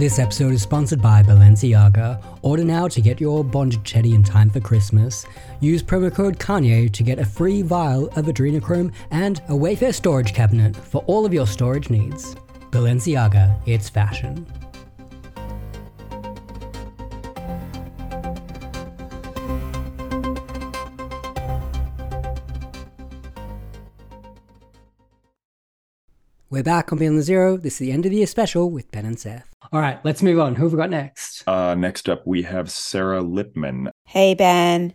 This 0.00 0.18
episode 0.18 0.54
is 0.54 0.62
sponsored 0.62 1.02
by 1.02 1.22
Balenciaga. 1.22 2.24
Order 2.40 2.64
now 2.64 2.88
to 2.88 3.02
get 3.02 3.20
your 3.20 3.44
bonded 3.44 3.84
chetty 3.84 4.14
in 4.14 4.22
time 4.22 4.48
for 4.48 4.58
Christmas. 4.58 5.26
Use 5.60 5.82
promo 5.82 6.10
code 6.10 6.38
Kanye 6.38 6.90
to 6.90 7.02
get 7.02 7.18
a 7.18 7.24
free 7.26 7.60
vial 7.60 8.06
of 8.16 8.24
adrenochrome 8.24 8.94
and 9.10 9.40
a 9.40 9.52
Wayfair 9.52 9.92
storage 9.92 10.32
cabinet 10.32 10.74
for 10.74 11.04
all 11.06 11.26
of 11.26 11.34
your 11.34 11.46
storage 11.46 11.90
needs. 11.90 12.34
Balenciaga, 12.70 13.60
it's 13.66 13.90
fashion. 13.90 14.46
We're 26.52 26.64
back 26.64 26.90
on 26.90 26.98
Beyond 26.98 27.16
the 27.16 27.22
Zero. 27.22 27.56
This 27.56 27.74
is 27.74 27.78
the 27.78 27.92
end 27.92 28.06
of 28.06 28.10
the 28.10 28.16
year 28.16 28.26
special 28.26 28.72
with 28.72 28.90
Ben 28.90 29.06
and 29.06 29.16
Seth. 29.16 29.54
All 29.72 29.78
right, 29.78 30.04
let's 30.04 30.20
move 30.20 30.40
on. 30.40 30.56
Who 30.56 30.64
have 30.64 30.72
we 30.72 30.78
got 30.78 30.90
next? 30.90 31.46
Uh, 31.46 31.76
next 31.76 32.08
up, 32.08 32.26
we 32.26 32.42
have 32.42 32.68
Sara 32.72 33.22
Lippmann. 33.22 33.92
Hey, 34.06 34.34
Ben. 34.34 34.92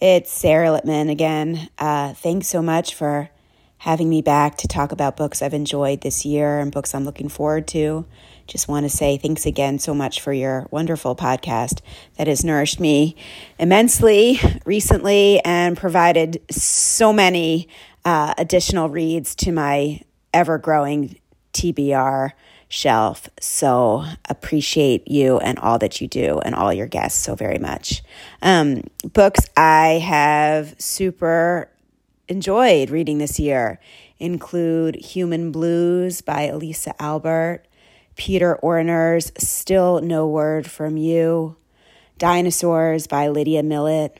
It's 0.00 0.32
Sara 0.32 0.70
Lippmann 0.72 1.10
again. 1.10 1.68
Uh, 1.76 2.14
thanks 2.14 2.46
so 2.46 2.62
much 2.62 2.94
for 2.94 3.28
having 3.76 4.08
me 4.08 4.22
back 4.22 4.56
to 4.56 4.66
talk 4.66 4.92
about 4.92 5.14
books 5.14 5.42
I've 5.42 5.52
enjoyed 5.52 6.00
this 6.00 6.24
year 6.24 6.58
and 6.58 6.72
books 6.72 6.94
I'm 6.94 7.04
looking 7.04 7.28
forward 7.28 7.68
to. 7.68 8.06
Just 8.46 8.66
want 8.66 8.84
to 8.84 8.88
say 8.88 9.18
thanks 9.18 9.44
again 9.44 9.78
so 9.78 9.92
much 9.92 10.22
for 10.22 10.32
your 10.32 10.66
wonderful 10.70 11.14
podcast 11.14 11.82
that 12.16 12.28
has 12.28 12.46
nourished 12.46 12.80
me 12.80 13.14
immensely 13.58 14.40
recently 14.64 15.38
and 15.44 15.76
provided 15.76 16.40
so 16.50 17.12
many 17.12 17.68
uh, 18.06 18.32
additional 18.38 18.88
reads 18.88 19.34
to 19.34 19.52
my 19.52 20.00
ever 20.34 20.58
growing 20.58 21.18
TBR 21.54 22.32
shelf. 22.68 23.28
So 23.40 24.04
appreciate 24.28 25.08
you 25.08 25.38
and 25.38 25.58
all 25.60 25.78
that 25.78 26.00
you 26.00 26.08
do 26.08 26.40
and 26.40 26.54
all 26.54 26.72
your 26.72 26.88
guests 26.88 27.22
so 27.22 27.34
very 27.34 27.58
much. 27.58 28.02
Um, 28.42 28.82
books 29.12 29.48
I 29.56 30.00
have 30.04 30.74
super 30.78 31.70
enjoyed 32.28 32.90
reading 32.90 33.18
this 33.18 33.38
year 33.38 33.78
include 34.18 34.96
Human 34.96 35.52
Blues 35.52 36.20
by 36.20 36.42
Elisa 36.42 37.00
Albert, 37.00 37.64
Peter 38.16 38.56
Orner's 38.56 39.32
Still 39.38 40.00
No 40.00 40.26
Word 40.26 40.68
from 40.70 40.96
You, 40.96 41.56
Dinosaurs 42.18 43.06
by 43.06 43.28
Lydia 43.28 43.62
Millet. 43.62 44.18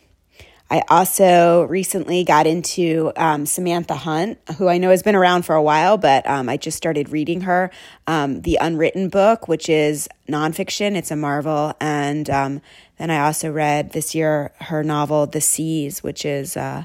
I 0.71 0.83
also 0.89 1.65
recently 1.65 2.25
got 2.25 2.47
into 2.47 3.13
um, 3.17 3.45
Samantha 3.45 3.95
Hunt, 3.95 4.39
who 4.57 4.69
I 4.69 4.79
know 4.79 4.91
has 4.91 5.03
been 5.03 5.15
around 5.15 5.43
for 5.45 5.55
a 5.55 5.63
while, 5.63 5.99
but 5.99 6.27
um, 6.27 6.49
I 6.49 6.57
just 6.57 6.77
started 6.77 7.11
reading 7.11 7.43
her. 7.43 7.71
Um, 8.07 8.41
the 8.41 8.59
Unwritten 8.61 9.09
book, 9.09 9.47
which 9.47 9.69
is 9.69 10.09
nonfiction, 10.29 10.97
it's 10.97 11.11
a 11.11 11.17
Marvel. 11.17 11.75
And 11.81 12.31
um, 12.31 12.63
then 12.99 13.11
I 13.11 13.21
also 13.27 13.53
read 13.53 13.93
this 13.93 14.15
year 14.15 14.53
her 14.63 14.83
novel, 14.83 15.27
The 15.27 15.41
Seas, 15.41 16.03
which 16.03 16.25
is 16.25 16.57
uh, 16.57 16.85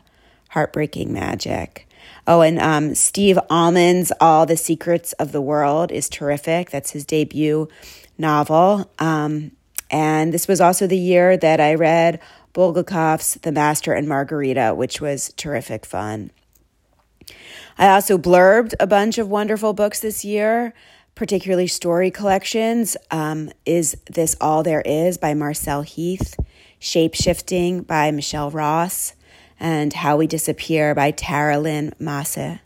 heartbreaking 0.49 1.13
magic. 1.13 1.87
Oh, 2.27 2.41
and 2.41 2.59
um, 2.59 2.95
Steve 2.95 3.39
Almond's 3.49 4.11
All 4.19 4.45
the 4.45 4.57
Secrets 4.57 5.13
of 5.13 5.31
the 5.31 5.41
World 5.41 5.91
is 5.91 6.09
terrific. 6.09 6.69
That's 6.69 6.91
his 6.91 7.05
debut 7.05 7.69
novel. 8.17 8.91
Um, 8.99 9.51
and 9.89 10.33
this 10.33 10.47
was 10.47 10.61
also 10.61 10.85
the 10.85 10.97
year 10.97 11.37
that 11.37 11.59
I 11.59 11.73
read 11.73 12.19
Bulgakov's 12.53 13.35
The 13.35 13.51
Master 13.51 13.93
and 13.93 14.07
Margarita, 14.07 14.73
which 14.75 15.01
was 15.01 15.33
terrific 15.37 15.85
fun. 15.85 16.31
I 17.77 17.89
also 17.89 18.17
blurbed 18.17 18.73
a 18.79 18.87
bunch 18.87 19.17
of 19.17 19.29
wonderful 19.29 19.73
books 19.73 19.99
this 19.99 20.25
year, 20.25 20.73
particularly 21.15 21.67
story 21.67 22.11
collections. 22.11 22.97
Um, 23.11 23.51
is 23.65 23.95
This 24.09 24.35
All 24.41 24.63
There 24.63 24.81
Is 24.81 25.17
by 25.17 25.33
Marcelle 25.33 25.83
Heath, 25.83 26.35
Shape 26.79 27.13
Shifting 27.13 27.81
by 27.81 28.11
Michelle 28.11 28.51
Ross, 28.51 29.13
and 29.59 29.93
How 29.93 30.17
We 30.17 30.27
Disappear 30.27 30.95
by 30.95 31.11
Tara 31.11 31.59
Lynn 31.59 31.93
Masih. 31.99 32.59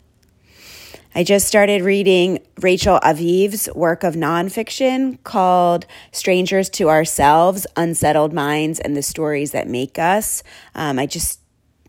I 1.16 1.22
just 1.22 1.46
started 1.46 1.82
reading 1.82 2.40
Rachel 2.60 2.98
Aviv's 3.00 3.68
work 3.72 4.02
of 4.02 4.14
nonfiction 4.14 5.22
called 5.22 5.86
Strangers 6.10 6.68
to 6.70 6.88
Ourselves 6.88 7.68
Unsettled 7.76 8.32
Minds 8.32 8.80
and 8.80 8.96
the 8.96 9.02
Stories 9.02 9.52
That 9.52 9.68
Make 9.68 9.96
Us. 9.96 10.42
Um, 10.74 10.98
I 10.98 11.06
just 11.06 11.38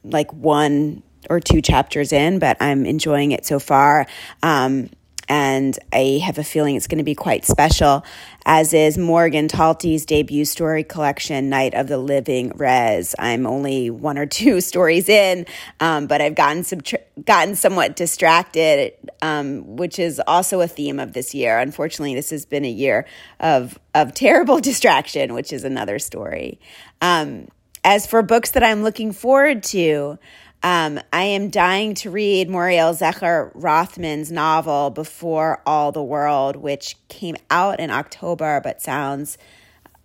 like 0.04 0.32
one 0.32 1.02
or 1.28 1.40
two 1.40 1.60
chapters 1.60 2.14
in, 2.14 2.38
but 2.38 2.56
I'm 2.60 2.86
enjoying 2.86 3.32
it 3.32 3.48
so 3.48 3.58
far. 3.58 4.06
Um, 4.44 4.92
and 5.28 5.78
I 5.92 6.22
have 6.24 6.38
a 6.38 6.44
feeling 6.44 6.76
it's 6.76 6.88
going 6.88 7.00
to 7.00 7.04
be 7.04 7.16
quite 7.16 7.46
special, 7.46 8.06
as 8.46 8.74
is 8.74 8.98
Morgan 8.98 9.48
Talty's 9.48 10.06
debut 10.06 10.46
story 10.46 10.84
collection, 10.84 11.50
Night 11.50 11.74
of 11.74 11.88
the 11.88 11.98
Living 11.98 12.52
Rez. 12.56 13.16
I'm 13.18 13.46
only 13.48 13.90
one 13.90 14.18
or 14.18 14.26
two 14.26 14.62
stories 14.62 15.10
in, 15.10 15.46
um, 15.80 16.08
but 16.08 16.22
I've 16.22 16.36
gotten 16.36 16.64
some 16.64 16.82
gotten 17.24 17.56
somewhat 17.56 17.96
distracted, 17.96 18.94
um, 19.22 19.76
which 19.76 20.00
is 20.00 20.22
also 20.28 20.62
a 20.62 20.68
theme 20.68 21.00
of 21.00 21.14
this 21.14 21.34
year. 21.34 21.58
Unfortunately, 21.60 22.16
this 22.16 22.30
has 22.30 22.46
been 22.46 22.66
a 22.66 22.72
year 22.72 23.06
of 23.40 23.80
of 23.94 24.14
terrible 24.14 24.60
distraction, 24.62 25.34
which 25.34 25.52
is 25.52 25.64
another 25.64 26.00
story. 26.00 26.60
Um, 27.02 27.48
as 27.84 28.08
for 28.08 28.24
books 28.24 28.52
that 28.52 28.64
I'm 28.64 28.82
looking 28.82 29.12
forward 29.12 29.64
to, 29.66 30.18
Um, 30.66 31.00
I 31.14 31.26
am 31.26 31.52
dying 31.52 31.94
to 31.94 32.10
read 32.10 32.50
Moriel 32.50 32.98
Zecher 32.98 33.52
Rothman's 33.54 34.32
novel 34.32 34.90
Before 34.90 35.62
All 35.64 35.92
the 35.92 36.02
World, 36.02 36.56
which 36.56 36.96
came 37.08 37.36
out 37.52 37.80
in 37.80 37.92
October 37.92 38.60
but 38.64 38.82
sounds 38.82 39.38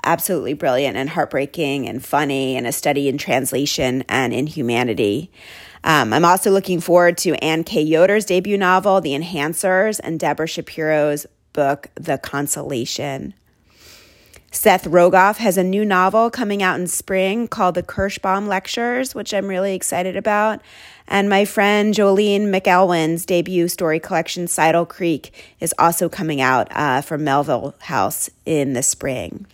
absolutely 0.05 0.53
brilliant 0.53 0.99
and 0.99 1.09
heartbreaking 1.09 1.89
and 1.89 2.05
funny 2.05 2.59
and 2.59 2.67
a 2.67 2.73
study 2.73 3.09
in 3.09 3.17
translation 3.17 4.05
and 4.07 4.35
in 4.35 4.47
humanity. 4.47 5.33
Um, 5.83 6.13
I'm 6.13 6.27
also 6.27 6.51
looking 6.51 6.81
forward 6.81 7.17
to 7.19 7.43
Anne 7.43 7.65
K. 7.65 7.81
Yoder's 7.81 8.27
debut 8.27 8.59
novel, 8.59 9.01
The 9.01 9.15
Enhancers, 9.15 9.99
and 10.05 10.21
Deborah 10.21 10.47
Shapiro's 10.47 11.25
book, 11.55 11.89
The 11.95 12.19
Consolation. 12.19 13.33
Seth 14.53 14.85
Rogoff 14.85 15.37
has 15.37 15.57
a 15.57 15.63
new 15.63 15.85
novel 15.85 16.29
coming 16.29 16.61
out 16.61 16.81
in 16.81 16.89
spring 16.89 17.47
called 17.47 17.77
The 17.77 17.85
Kirschbaum 17.85 18.49
Lectures, 18.49 19.15
which 19.15 19.33
I'm 19.33 19.47
really 19.47 19.75
excited 19.75 20.17
about. 20.17 20.61
And 21.07 21.31
my 21.31 21.45
friend 21.45 21.95
Jolene 21.95 22.49
McIlwain's 22.49 23.25
debut 23.25 23.69
story 23.69 24.01
collection, 24.01 24.49
Sidle 24.49 24.87
Creek, 24.87 25.55
is 25.61 25.73
also 25.79 26.09
coming 26.09 26.41
out 26.41 26.67
uh, 26.73 27.01
from 27.01 27.23
Melville 27.23 27.77
House 27.83 28.29
in 28.45 28.73
the 28.73 28.83
spring. 28.83 29.47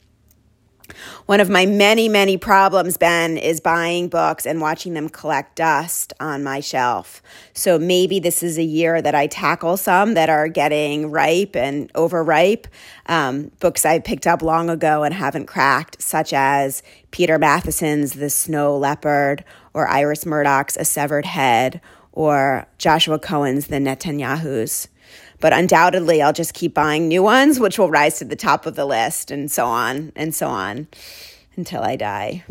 One 1.27 1.41
of 1.41 1.49
my 1.49 1.67
many, 1.67 2.09
many 2.09 2.37
problems, 2.37 2.97
Ben, 2.97 3.37
is 3.37 3.61
buying 3.61 4.09
books 4.09 4.47
and 4.47 4.61
watching 4.61 4.95
them 4.95 5.09
collect 5.09 5.57
dust 5.57 6.13
on 6.21 6.45
my 6.45 6.61
shelf. 6.61 7.23
So 7.53 7.79
maybe 7.79 8.21
this 8.21 8.43
is 8.43 8.59
a 8.59 8.63
year 8.63 9.03
that 9.03 9.15
I 9.15 9.27
tackle 9.27 9.77
some 9.77 10.15
that 10.15 10.29
are 10.29 10.49
getting 10.49 11.11
ripe 11.11 11.57
and 11.57 11.91
overripe. 11.95 12.67
Um, 13.07 13.51
books 13.61 13.85
I 13.85 13.99
picked 13.99 14.27
up 14.27 14.43
long 14.43 14.71
ago 14.71 15.03
and 15.03 15.15
haven't 15.15 15.47
cracked, 15.47 16.03
such 16.03 16.33
as 16.33 16.83
Peter 17.11 17.39
Matthiessen's 17.39 18.15
The 18.15 18.31
Snow 18.31 18.77
Leopard 18.77 19.45
or 19.75 19.89
Iris 19.89 20.25
Murdoch's 20.25 20.77
A 20.77 20.85
Severed 20.85 21.27
Head 21.27 21.81
or 22.13 22.67
Joshua 22.79 23.19
Cohen's 23.19 23.67
The 23.67 23.77
Netanyahus. 23.77 24.89
But 25.41 25.53
undoubtedly, 25.53 26.23
I'll 26.23 26.33
just 26.33 26.55
keep 26.55 26.75
buying 26.75 27.09
new 27.09 27.23
ones, 27.23 27.61
which 27.61 27.79
will 27.79 27.91
rise 27.91 28.19
to 28.19 28.25
the 28.25 28.37
top 28.37 28.67
of 28.67 28.75
the 28.75 28.87
list, 28.87 29.31
and 29.31 29.51
so 29.51 29.67
on 29.67 30.13
and 30.17 30.35
so 30.35 30.49
on 30.49 30.89
until 31.57 31.83
I 31.83 31.97
die. 31.97 32.45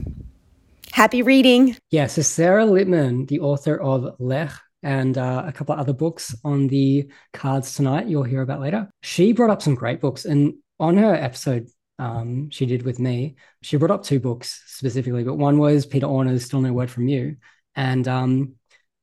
Happy 0.92 1.22
reading. 1.22 1.76
Yeah, 1.92 2.08
so 2.08 2.22
Sara 2.22 2.66
Lippmann, 2.66 3.26
the 3.26 3.42
author 3.42 3.76
of 3.80 4.16
Lech 4.20 4.54
and 4.82 5.18
uh, 5.18 5.44
a 5.46 5.52
couple 5.52 5.74
of 5.74 5.80
other 5.80 5.94
books 5.94 6.36
on 6.44 6.68
the 6.68 7.10
cards 7.34 7.76
tonight, 7.76 8.08
you'll 8.08 8.24
hear 8.24 8.42
about 8.42 8.62
later. 8.62 8.90
She 9.02 9.34
brought 9.34 9.50
up 9.50 9.62
some 9.62 9.76
great 9.76 10.00
books. 10.00 10.26
And 10.26 10.54
on 10.80 10.96
her 10.98 11.14
episode 11.14 11.68
um, 11.98 12.50
she 12.50 12.66
did 12.66 12.84
with 12.84 13.00
me, 13.00 13.36
she 13.62 13.78
brought 13.78 13.92
up 13.92 14.04
two 14.04 14.20
books 14.20 14.64
specifically, 14.68 15.24
but 15.24 15.36
one 15.36 15.58
was 15.58 15.86
Peter 15.86 16.06
Orner's 16.06 16.46
Still 16.46 16.62
No 16.62 16.72
Word 16.72 16.92
From 16.92 17.08
You. 17.08 17.38
And 17.76 18.08
um, 18.08 18.54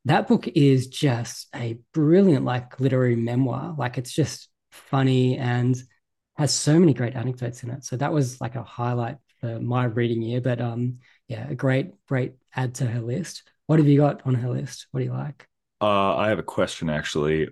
that 0.05 0.29
book 0.29 0.49
is 0.49 0.89
just 0.89 1.49
a 1.55 1.79
brilliant 1.93 2.45
like 2.45 2.81
literary 2.81 3.17
memoir. 3.17 3.75
Like 3.77 3.99
it's 3.99 4.13
just 4.13 4.49
funny 4.71 5.37
and 5.37 5.77
has 6.37 6.53
so 6.53 6.79
many 6.79 6.95
great 6.95 7.15
anecdotes 7.15 7.63
in 7.63 7.71
it. 7.71 7.85
So 7.85 7.97
that 7.97 8.13
was 8.13 8.41
like 8.41 8.57
a 8.57 8.63
highlight 8.63 9.17
for 9.41 9.59
my 9.59 9.85
reading 9.85 10.23
year 10.23 10.41
but 10.41 10.61
um 10.61 11.01
yeah 11.27 11.49
a 11.49 11.55
great 11.55 11.91
great 12.07 12.35
add 12.55 12.75
to 12.77 12.87
her 12.87 13.01
list. 13.01 13.43
What 13.67 13.79
have 13.79 13.89
you 13.89 13.99
got 13.99 14.23
on 14.25 14.35
her 14.35 14.51
list? 14.51 14.87
What 14.91 15.01
do 15.01 15.07
you 15.07 15.13
like? 15.13 15.47
Uh 15.81 16.17
i 16.17 16.29
have 16.29 16.39
a 16.39 16.45
question 16.45 16.89
actually 16.89 17.49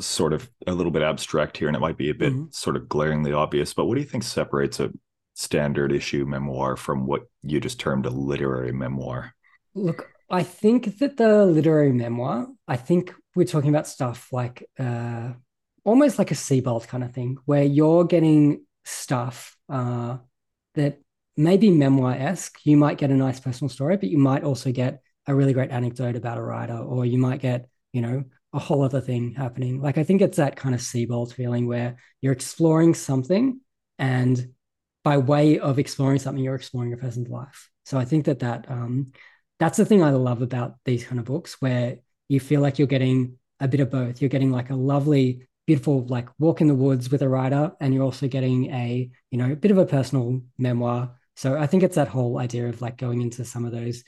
sort 0.00 0.32
of 0.32 0.48
a 0.66 0.72
little 0.72 0.92
bit 0.92 1.02
abstract 1.02 1.56
here 1.56 1.68
and 1.68 1.76
it 1.76 1.80
might 1.80 1.96
be 1.96 2.10
a 2.10 2.14
bit 2.14 2.32
mm-hmm. 2.32 2.44
sort 2.50 2.76
of 2.76 2.88
glaringly 2.88 3.32
obvious 3.32 3.74
but 3.74 3.86
what 3.86 3.96
do 3.96 4.00
you 4.00 4.06
think 4.06 4.22
separates 4.22 4.78
a 4.78 4.92
standard 5.34 5.92
issue 5.92 6.24
memoir 6.24 6.76
from 6.76 7.06
what 7.06 7.22
you 7.42 7.60
just 7.60 7.80
termed 7.80 8.06
a 8.06 8.10
literary 8.10 8.72
memoir? 8.72 9.34
Look 9.74 10.11
I 10.32 10.42
think 10.42 10.98
that 10.98 11.18
the 11.18 11.44
literary 11.44 11.92
memoir, 11.92 12.48
I 12.66 12.76
think 12.76 13.14
we're 13.36 13.44
talking 13.44 13.68
about 13.68 13.86
stuff 13.86 14.32
like 14.32 14.66
uh, 14.78 15.32
almost 15.84 16.18
like 16.18 16.30
a 16.30 16.34
Sebald 16.34 16.88
kind 16.88 17.04
of 17.04 17.12
thing, 17.12 17.36
where 17.44 17.62
you're 17.62 18.04
getting 18.04 18.64
stuff 18.84 19.54
uh, 19.68 20.16
that 20.74 21.00
may 21.36 21.58
be 21.58 21.70
memoir 21.70 22.14
esque. 22.14 22.60
You 22.64 22.78
might 22.78 22.96
get 22.96 23.10
a 23.10 23.14
nice 23.14 23.40
personal 23.40 23.68
story, 23.68 23.98
but 23.98 24.08
you 24.08 24.16
might 24.16 24.42
also 24.42 24.72
get 24.72 25.02
a 25.26 25.34
really 25.34 25.52
great 25.52 25.70
anecdote 25.70 26.16
about 26.16 26.38
a 26.38 26.42
writer, 26.42 26.78
or 26.78 27.04
you 27.04 27.18
might 27.18 27.40
get, 27.42 27.68
you 27.92 28.00
know, 28.00 28.24
a 28.54 28.58
whole 28.58 28.82
other 28.82 29.02
thing 29.02 29.34
happening. 29.34 29.82
Like 29.82 29.98
I 29.98 30.02
think 30.04 30.22
it's 30.22 30.38
that 30.38 30.56
kind 30.56 30.74
of 30.74 30.80
Sebald 30.80 31.34
feeling 31.34 31.66
where 31.66 31.96
you're 32.22 32.32
exploring 32.32 32.94
something, 32.94 33.60
and 33.98 34.54
by 35.04 35.18
way 35.18 35.58
of 35.58 35.78
exploring 35.78 36.20
something, 36.20 36.42
you're 36.42 36.54
exploring 36.54 36.94
a 36.94 36.96
person's 36.96 37.28
life. 37.28 37.68
So 37.84 37.98
I 37.98 38.06
think 38.06 38.24
that 38.24 38.38
that 38.38 38.70
um, 38.70 39.12
that's 39.62 39.78
the 39.78 39.84
thing 39.84 40.02
I 40.02 40.10
love 40.10 40.42
about 40.42 40.74
these 40.84 41.04
kind 41.04 41.20
of 41.20 41.24
books 41.24 41.56
where 41.60 41.98
you 42.28 42.40
feel 42.40 42.60
like 42.60 42.80
you're 42.80 42.88
getting 42.88 43.38
a 43.60 43.68
bit 43.68 43.78
of 43.78 43.90
both. 43.90 44.20
You're 44.20 44.28
getting 44.28 44.50
like 44.50 44.70
a 44.70 44.74
lovely, 44.74 45.46
beautiful, 45.68 46.04
like 46.06 46.28
walk 46.40 46.60
in 46.60 46.66
the 46.66 46.74
woods 46.74 47.12
with 47.12 47.22
a 47.22 47.28
writer, 47.28 47.70
and 47.80 47.94
you're 47.94 48.02
also 48.02 48.26
getting 48.26 48.72
a, 48.72 49.08
you 49.30 49.38
know, 49.38 49.52
a 49.52 49.56
bit 49.56 49.70
of 49.70 49.78
a 49.78 49.86
personal 49.86 50.40
memoir. 50.58 51.14
So 51.36 51.56
I 51.56 51.68
think 51.68 51.84
it's 51.84 51.94
that 51.94 52.08
whole 52.08 52.38
idea 52.38 52.68
of 52.68 52.82
like 52.82 52.96
going 52.96 53.22
into 53.22 53.44
some 53.44 53.64
of 53.64 53.70
those 53.70 54.02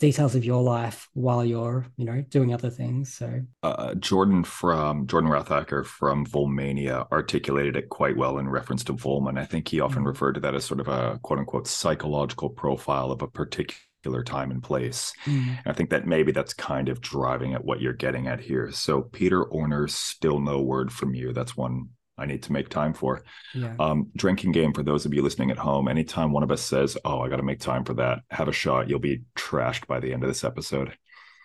details 0.00 0.34
of 0.34 0.44
your 0.44 0.64
life 0.64 1.08
while 1.12 1.44
you're, 1.44 1.86
you 1.96 2.04
know, 2.04 2.20
doing 2.22 2.52
other 2.52 2.70
things. 2.70 3.14
So 3.14 3.42
uh, 3.62 3.94
Jordan 3.94 4.42
from 4.42 5.06
Jordan 5.06 5.30
Rothacker 5.30 5.86
from 5.86 6.26
Volmania 6.26 7.06
articulated 7.12 7.76
it 7.76 7.88
quite 7.88 8.16
well 8.16 8.38
in 8.38 8.48
reference 8.48 8.82
to 8.84 8.94
Vollmann. 8.94 9.38
I 9.38 9.44
think 9.44 9.68
he 9.68 9.78
often 9.78 9.98
mm-hmm. 9.98 10.08
referred 10.08 10.32
to 10.34 10.40
that 10.40 10.56
as 10.56 10.64
sort 10.64 10.80
of 10.80 10.88
a 10.88 11.20
quote 11.22 11.38
unquote 11.38 11.68
psychological 11.68 12.50
profile 12.50 13.12
of 13.12 13.22
a 13.22 13.28
particular 13.28 13.78
particular 13.98 14.22
time 14.22 14.50
and 14.50 14.62
place. 14.62 15.12
Mm. 15.24 15.48
And 15.48 15.66
I 15.66 15.72
think 15.72 15.90
that 15.90 16.06
maybe 16.06 16.32
that's 16.32 16.54
kind 16.54 16.88
of 16.88 17.00
driving 17.00 17.54
at 17.54 17.64
what 17.64 17.80
you're 17.80 17.92
getting 17.92 18.26
at 18.26 18.40
here. 18.40 18.70
So 18.70 19.02
Peter 19.02 19.42
Orner's 19.44 19.94
still 19.94 20.40
no 20.40 20.60
word 20.60 20.92
from 20.92 21.14
you. 21.14 21.32
That's 21.32 21.56
one 21.56 21.88
I 22.16 22.26
need 22.26 22.42
to 22.44 22.52
make 22.52 22.68
time 22.68 22.94
for. 22.94 23.22
Yeah. 23.54 23.74
Um, 23.78 24.10
drinking 24.16 24.52
game 24.52 24.72
for 24.72 24.82
those 24.82 25.06
of 25.06 25.14
you 25.14 25.22
listening 25.22 25.50
at 25.50 25.58
home. 25.58 25.88
Anytime 25.88 26.32
one 26.32 26.42
of 26.42 26.50
us 26.50 26.60
says, 26.60 26.98
"Oh, 27.04 27.20
I 27.20 27.28
got 27.28 27.36
to 27.36 27.44
make 27.44 27.60
time 27.60 27.84
for 27.84 27.94
that," 27.94 28.20
have 28.30 28.48
a 28.48 28.52
shot. 28.52 28.88
You'll 28.88 28.98
be 28.98 29.22
trashed 29.36 29.86
by 29.86 30.00
the 30.00 30.12
end 30.12 30.24
of 30.24 30.28
this 30.28 30.42
episode. 30.42 30.96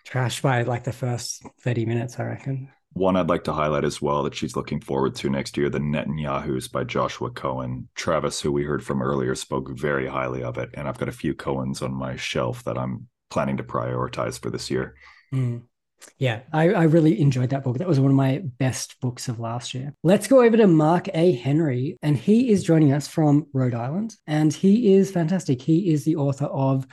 Trashed 0.06 0.42
by 0.42 0.62
like 0.62 0.84
the 0.84 0.92
first 0.92 1.46
thirty 1.60 1.86
minutes, 1.86 2.18
I 2.18 2.24
reckon. 2.24 2.70
One 2.94 3.16
I'd 3.16 3.28
like 3.28 3.44
to 3.44 3.52
highlight 3.52 3.84
as 3.84 4.00
well 4.00 4.22
that 4.22 4.36
she's 4.36 4.54
looking 4.54 4.80
forward 4.80 5.16
to 5.16 5.28
next 5.28 5.56
year, 5.56 5.68
The 5.68 5.80
Netanyahus 5.80 6.70
by 6.70 6.84
Joshua 6.84 7.30
Cohen. 7.30 7.88
Travis, 7.96 8.40
who 8.40 8.52
we 8.52 8.62
heard 8.62 8.84
from 8.84 9.02
earlier, 9.02 9.34
spoke 9.34 9.68
very 9.76 10.06
highly 10.06 10.44
of 10.44 10.58
it. 10.58 10.70
And 10.74 10.86
I've 10.86 10.98
got 10.98 11.08
a 11.08 11.12
few 11.12 11.34
Cohens 11.34 11.82
on 11.82 11.92
my 11.92 12.14
shelf 12.14 12.62
that 12.64 12.78
I'm 12.78 13.08
planning 13.30 13.56
to 13.56 13.64
prioritize 13.64 14.40
for 14.40 14.48
this 14.48 14.70
year. 14.70 14.94
Mm. 15.34 15.62
Yeah, 16.18 16.40
I, 16.52 16.70
I, 16.70 16.82
really 16.84 17.20
enjoyed 17.20 17.50
that 17.50 17.64
book. 17.64 17.78
That 17.78 17.88
was 17.88 17.98
one 17.98 18.10
of 18.10 18.16
my 18.16 18.42
best 18.58 19.00
books 19.00 19.28
of 19.28 19.40
last 19.40 19.74
year. 19.74 19.94
Let's 20.02 20.26
go 20.26 20.42
over 20.42 20.56
to 20.56 20.66
Mark 20.66 21.08
A. 21.14 21.32
Henry, 21.32 21.98
and 22.02 22.16
he 22.16 22.50
is 22.50 22.62
joining 22.62 22.92
us 22.92 23.08
from 23.08 23.46
Rhode 23.52 23.74
Island, 23.74 24.14
and 24.26 24.52
he 24.52 24.94
is 24.94 25.10
fantastic. 25.10 25.62
He 25.62 25.92
is 25.92 26.04
the 26.04 26.16
author 26.16 26.44
of 26.44 26.86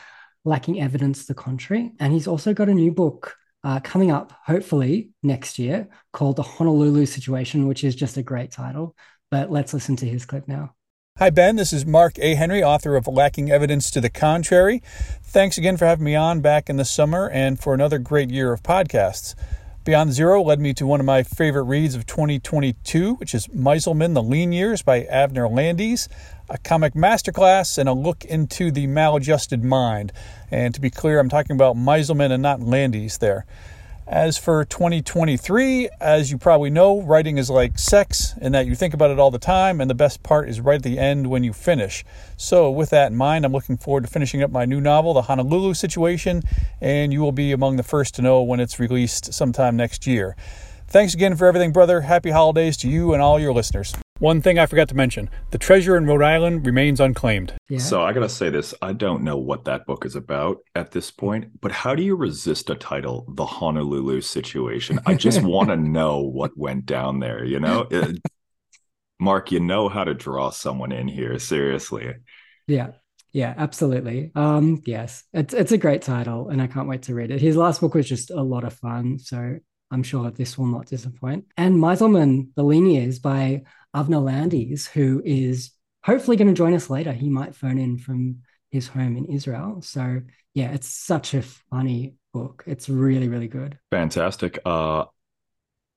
Lacking 0.46 0.82
Evidence 0.82 1.26
the 1.26 1.34
Contrary, 1.34 1.92
and 2.00 2.14
he's 2.14 2.28
also 2.28 2.54
got 2.54 2.70
a 2.70 2.74
new 2.74 2.92
book 2.92 3.36
uh, 3.64 3.80
coming 3.80 4.12
up, 4.12 4.34
hopefully 4.46 5.10
next 5.24 5.60
year, 5.60 5.90
called 6.14 6.36
The 6.36 6.44
Honolulu 6.44 7.06
Situation, 7.06 7.68
which 7.68 7.84
is 7.84 7.96
just 7.96 8.18
a 8.18 8.24
great 8.24 8.52
title. 8.52 8.96
But 9.30 9.52
let's 9.52 9.74
listen 9.74 9.96
to 9.98 10.08
his 10.08 10.26
clip 10.26 10.48
now. 10.48 10.76
Hi, 11.18 11.30
Ben. 11.30 11.56
This 11.56 11.72
is 11.72 11.86
Mark 11.86 12.18
A. 12.20 12.36
Henry, 12.36 12.64
author 12.64 12.96
of 12.96 13.06
Lacking 13.06 13.52
Evidence 13.52 13.92
to 13.92 14.02
the 14.02 14.10
Contrary. 14.10 14.82
Thanks 15.22 15.58
again 15.58 15.78
for 15.78 15.86
having 15.86 16.06
me 16.06 16.16
on 16.16 16.42
back 16.42 16.70
in 16.70 16.78
the 16.78 16.86
summer 16.86 17.30
and 17.30 17.60
for 17.60 17.74
another 17.74 18.00
great 18.00 18.32
year 18.32 18.54
of 18.54 18.64
podcasts. 18.64 19.36
Beyond 19.84 20.14
Zero 20.14 20.44
led 20.44 20.60
me 20.60 20.76
to 20.76 20.86
one 20.86 21.00
of 21.00 21.08
my 21.08 21.24
favorite 21.24 21.64
reads 21.64 21.96
of 21.96 22.06
2022, 22.06 23.16
which 23.16 23.34
is 23.34 23.48
Meiselman, 23.48 24.14
The 24.14 24.22
Lean 24.22 24.52
Years 24.52 24.84
by 24.84 25.06
Avner 25.06 25.52
Landes, 25.52 26.08
a 26.48 26.60
comic 26.60 26.94
masterclass 26.94 27.80
and 27.80 27.90
a 27.90 27.94
look 27.94 28.24
into 28.24 28.70
the 28.70 28.86
maladjusted 28.86 29.64
mind. 29.64 30.14
And 30.52 30.76
to 30.76 30.82
be 30.82 30.92
clear, 30.92 31.18
I'm 31.18 31.30
talking 31.30 31.56
about 31.56 31.78
Meiselman 31.78 32.32
and 32.32 32.44
not 32.44 32.62
Landes 32.62 33.18
there. 33.18 33.48
As 34.08 34.38
for 34.38 34.66
2023, 34.66 35.90
as 36.02 36.32
you 36.32 36.38
probably 36.38 36.70
know, 36.70 37.02
writing 37.02 37.38
is 37.38 37.50
like 37.50 37.78
sex 37.78 38.34
in 38.42 38.52
that 38.52 38.66
you 38.66 38.76
think 38.76 38.94
about 38.94 39.12
it 39.12 39.20
all 39.20 39.32
the 39.32 39.40
time, 39.40 39.80
and 39.80 39.90
the 39.90 39.96
best 39.96 40.24
part 40.24 40.50
is 40.50 40.60
right 40.60 40.76
at 40.76 40.84
the 40.84 41.00
end 41.00 41.28
when 41.28 41.44
you 41.44 41.54
finish. 41.54 42.04
So, 42.36 42.70
with 42.70 42.90
that 42.90 43.12
in 43.12 43.18
mind, 43.18 43.46
I'm 43.46 43.54
looking 43.54 43.78
forward 43.78 44.04
to 44.04 44.10
finishing 44.10 44.44
up 44.44 44.52
my 44.52 44.66
new 44.66 44.82
novel, 44.82 45.14
The 45.14 45.24
Honolulu 45.24 45.76
Situation, 45.76 46.42
and 46.82 47.14
you 47.14 47.22
will 47.22 47.32
be 47.32 47.52
among 47.52 47.78
the 47.78 47.84
first 47.84 48.16
to 48.16 48.22
know 48.22 48.42
when 48.42 48.60
it's 48.60 48.80
released 48.80 49.34
sometime 49.34 49.78
next 49.78 50.06
year. 50.06 50.36
Thanks 50.88 51.14
again 51.14 51.36
for 51.36 51.46
everything, 51.46 51.72
brother. 51.72 52.02
Happy 52.02 52.32
holidays 52.32 52.76
to 52.78 52.90
you 52.90 53.14
and 53.14 53.22
all 53.22 53.40
your 53.40 53.54
listeners. 53.54 53.94
One 54.22 54.40
thing 54.40 54.60
I 54.60 54.68
forgot 54.68 54.88
to 54.90 54.96
mention 54.96 55.32
the 55.50 55.58
treasure 55.58 55.98
in 55.98 56.06
Rhode 56.06 56.22
Island 56.22 56.64
remains 56.64 57.00
unclaimed. 57.00 57.56
Yeah. 57.70 57.80
So 57.80 58.04
I 58.04 58.14
got 58.14 58.20
to 58.20 58.30
say 58.30 58.52
this 58.52 58.72
I 58.80 58.94
don't 58.94 59.24
know 59.24 59.36
what 59.36 59.66
that 59.66 59.88
book 59.88 60.06
is 60.06 60.16
about 60.16 60.60
at 60.76 60.92
this 60.92 61.10
point, 61.10 61.60
but 61.60 61.72
how 61.72 61.96
do 61.96 62.04
you 62.04 62.16
resist 62.16 62.70
a 62.70 62.76
title, 62.76 63.26
The 63.30 63.48
Honolulu 63.48 64.22
Situation? 64.22 65.00
I 65.08 65.16
just 65.16 65.42
want 65.44 65.70
to 65.70 65.76
know 65.76 66.20
what 66.20 66.56
went 66.56 66.86
down 66.86 67.20
there, 67.20 67.44
you 67.44 67.60
know? 67.60 67.88
It, 67.90 68.20
Mark, 69.20 69.52
you 69.52 69.60
know 69.60 69.90
how 69.90 70.04
to 70.04 70.14
draw 70.14 70.52
someone 70.52 70.92
in 70.92 71.08
here, 71.08 71.40
seriously. 71.40 72.14
Yeah. 72.68 72.92
Yeah, 73.32 73.56
absolutely. 73.58 74.32
Um, 74.36 74.84
yes, 74.86 75.24
it's 75.34 75.54
it's 75.54 75.72
a 75.72 75.78
great 75.78 76.02
title, 76.02 76.50
and 76.50 76.62
I 76.62 76.68
can't 76.68 76.90
wait 76.90 77.04
to 77.04 77.16
read 77.16 77.32
it. 77.32 77.40
His 77.40 77.56
last 77.56 77.80
book 77.80 77.96
was 77.96 78.08
just 78.08 78.30
a 78.30 78.44
lot 78.44 78.66
of 78.66 78.74
fun, 78.74 79.20
so 79.20 79.58
I'm 79.92 80.04
sure 80.04 80.32
this 80.32 80.58
will 80.58 80.68
not 80.68 80.88
disappoint. 80.88 81.46
And 81.58 81.76
Meiselman, 81.76 82.50
The 82.56 82.64
Lean 82.64 82.86
Years 82.86 83.20
by 83.20 83.64
Avner 83.96 84.24
Landes, 84.24 84.88
who 84.88 85.22
is 85.24 85.72
hopefully 86.04 86.38
going 86.38 86.48
to 86.48 86.54
join 86.54 86.74
us 86.74 86.90
later. 86.90 87.12
He 87.12 87.30
might 87.30 87.56
phone 87.56 87.78
in 87.78 87.98
from 87.98 88.38
his 88.72 88.88
home 88.88 89.18
in 89.18 89.26
Israel. 89.26 89.82
So 89.82 90.22
yeah, 90.54 90.72
it's 90.72 90.88
such 90.88 91.34
a 91.34 91.42
funny 91.42 92.16
book. 92.34 92.64
It's 92.66 92.90
really, 92.90 93.28
really 93.28 93.48
good. 93.48 93.78
Fantastic. 93.92 94.60
Uh, 94.66 95.06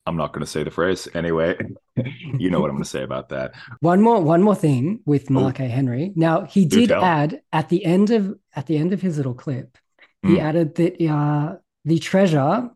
I'm 0.07 0.17
not 0.17 0.33
going 0.33 0.45
to 0.45 0.51
say 0.51 0.65
the 0.65 0.71
phrase 0.71 1.09
anyway. 1.15 1.57
you 1.97 2.51
know 2.51 2.61
what 2.61 2.69
I'm 2.69 2.77
going 2.77 2.85
to 2.85 2.91
say 2.91 3.03
about 3.03 3.31
that. 3.31 3.53
One 3.81 4.03
more, 4.03 4.21
one 4.21 4.43
more 4.43 4.55
thing 4.55 5.01
with 5.07 5.31
oh. 5.31 5.35
Mark 5.35 5.61
oh. 5.61 5.65
A. 5.65 5.69
Henry. 5.69 6.13
Now 6.15 6.45
he 6.45 6.67
did 6.67 6.93
add 6.93 7.41
at 7.53 7.69
the 7.69 7.85
end 7.85 8.11
of 8.11 8.35
at 8.55 8.67
the 8.67 8.77
end 8.77 8.93
of 8.93 9.01
his 9.01 9.17
little 9.17 9.35
clip, 9.35 9.79
he 10.23 10.37
mm. 10.37 10.41
added 10.41 10.75
that 10.77 11.05
uh, 11.07 11.57
the 11.85 11.99
treasure 11.99 12.69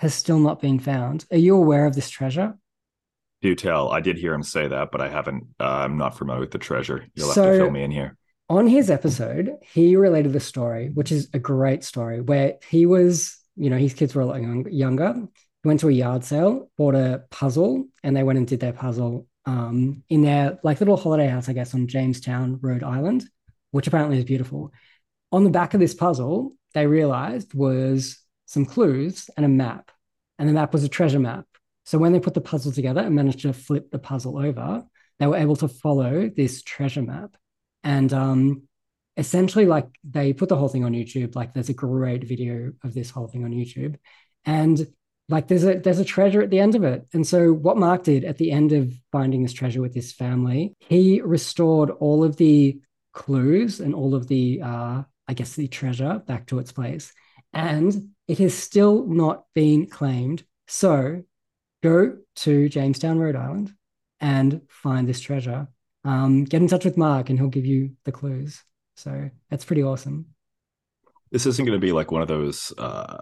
has 0.00 0.14
still 0.14 0.38
not 0.38 0.60
been 0.60 0.78
found. 0.78 1.26
Are 1.30 1.36
you 1.36 1.56
aware 1.56 1.84
of 1.84 1.94
this 1.94 2.08
treasure? 2.08 2.56
Do 3.42 3.54
tell. 3.54 3.90
I 3.90 4.00
did 4.00 4.16
hear 4.16 4.32
him 4.32 4.42
say 4.42 4.66
that, 4.66 4.90
but 4.90 5.02
I 5.02 5.08
haven't. 5.08 5.44
Uh, 5.60 5.64
I'm 5.64 5.98
not 5.98 6.16
familiar 6.16 6.40
with 6.40 6.50
the 6.50 6.58
treasure. 6.58 7.06
You'll 7.14 7.28
so, 7.28 7.44
have 7.44 7.52
to 7.52 7.58
fill 7.58 7.70
me 7.70 7.82
in 7.82 7.90
here. 7.90 8.16
On 8.48 8.66
his 8.66 8.90
episode, 8.90 9.56
he 9.60 9.96
related 9.96 10.32
the 10.32 10.40
story, 10.40 10.88
which 10.88 11.12
is 11.12 11.28
a 11.34 11.38
great 11.38 11.84
story, 11.84 12.20
where 12.22 12.56
he 12.68 12.86
was, 12.86 13.38
you 13.56 13.68
know, 13.68 13.76
his 13.76 13.92
kids 13.92 14.14
were 14.14 14.22
a 14.22 14.26
lot 14.26 14.40
young, 14.40 14.66
younger 14.70 15.28
went 15.64 15.80
to 15.80 15.88
a 15.88 15.92
yard 15.92 16.24
sale, 16.24 16.70
bought 16.78 16.94
a 16.94 17.24
puzzle, 17.30 17.86
and 18.02 18.16
they 18.16 18.22
went 18.22 18.38
and 18.38 18.48
did 18.48 18.60
their 18.60 18.72
puzzle 18.72 19.26
um, 19.44 20.02
in 20.08 20.22
their 20.22 20.58
like 20.62 20.80
little 20.80 20.96
holiday 20.96 21.26
house, 21.26 21.48
I 21.48 21.52
guess, 21.52 21.74
on 21.74 21.86
Jamestown, 21.86 22.58
Rhode 22.62 22.82
Island, 22.82 23.28
which 23.70 23.86
apparently 23.86 24.16
is 24.16 24.24
beautiful. 24.24 24.72
On 25.30 25.44
the 25.44 25.50
back 25.50 25.74
of 25.74 25.80
this 25.80 25.94
puzzle, 25.94 26.54
they 26.72 26.86
realized 26.86 27.52
was 27.52 28.18
some 28.50 28.66
clues 28.66 29.30
and 29.36 29.46
a 29.46 29.48
map, 29.48 29.92
and 30.38 30.48
the 30.48 30.52
map 30.52 30.72
was 30.72 30.82
a 30.82 30.88
treasure 30.88 31.20
map. 31.20 31.46
So 31.86 31.98
when 31.98 32.12
they 32.12 32.18
put 32.18 32.34
the 32.34 32.40
puzzle 32.40 32.72
together 32.72 33.00
and 33.00 33.14
managed 33.14 33.42
to 33.42 33.52
flip 33.52 33.92
the 33.92 34.00
puzzle 34.00 34.38
over, 34.38 34.84
they 35.20 35.26
were 35.28 35.36
able 35.36 35.54
to 35.56 35.68
follow 35.68 36.28
this 36.28 36.62
treasure 36.64 37.02
map. 37.02 37.36
And 37.84 38.12
um, 38.12 38.62
essentially, 39.16 39.66
like 39.66 39.86
they 40.02 40.32
put 40.32 40.48
the 40.48 40.56
whole 40.56 40.68
thing 40.68 40.84
on 40.84 40.94
YouTube. 40.94 41.36
Like 41.36 41.54
there's 41.54 41.68
a 41.68 41.74
great 41.74 42.24
video 42.24 42.72
of 42.82 42.92
this 42.92 43.10
whole 43.10 43.28
thing 43.28 43.44
on 43.44 43.52
YouTube. 43.52 43.96
And 44.44 44.84
like 45.28 45.46
there's 45.46 45.64
a 45.64 45.78
there's 45.78 46.00
a 46.00 46.04
treasure 46.04 46.42
at 46.42 46.50
the 46.50 46.58
end 46.58 46.74
of 46.74 46.82
it 46.82 47.06
and 47.12 47.24
so 47.24 47.52
what 47.52 47.76
mark 47.76 48.02
did 48.02 48.24
at 48.24 48.36
the 48.36 48.50
end 48.50 48.72
of 48.72 48.92
finding 49.12 49.44
this 49.44 49.52
treasure 49.52 49.80
with 49.80 49.94
his 49.94 50.12
family 50.12 50.74
he 50.80 51.20
restored 51.20 51.88
all 51.90 52.24
of 52.24 52.36
the 52.36 52.80
clues 53.12 53.78
and 53.78 53.94
all 53.94 54.16
of 54.16 54.26
the 54.26 54.60
uh 54.60 55.00
i 55.28 55.32
guess 55.32 55.54
the 55.54 55.68
treasure 55.68 56.20
back 56.26 56.46
to 56.46 56.58
its 56.58 56.72
place 56.72 57.12
and 57.52 58.08
it 58.30 58.38
has 58.38 58.56
still 58.56 59.04
not 59.06 59.44
been 59.56 59.86
claimed 59.86 60.44
so 60.68 61.20
go 61.82 62.16
to 62.36 62.68
jamestown 62.68 63.18
rhode 63.18 63.34
island 63.34 63.74
and 64.20 64.60
find 64.68 65.08
this 65.08 65.20
treasure 65.20 65.66
um, 66.04 66.44
get 66.44 66.62
in 66.62 66.68
touch 66.68 66.84
with 66.84 66.96
mark 66.96 67.28
and 67.28 67.40
he'll 67.40 67.48
give 67.48 67.66
you 67.66 67.90
the 68.04 68.12
clues 68.12 68.62
so 68.94 69.28
that's 69.50 69.64
pretty 69.64 69.82
awesome 69.82 70.26
this 71.32 71.44
isn't 71.44 71.66
going 71.66 71.76
to 71.76 71.84
be 71.84 71.90
like 71.90 72.12
one 72.12 72.22
of 72.22 72.28
those 72.28 72.72
uh, 72.78 73.18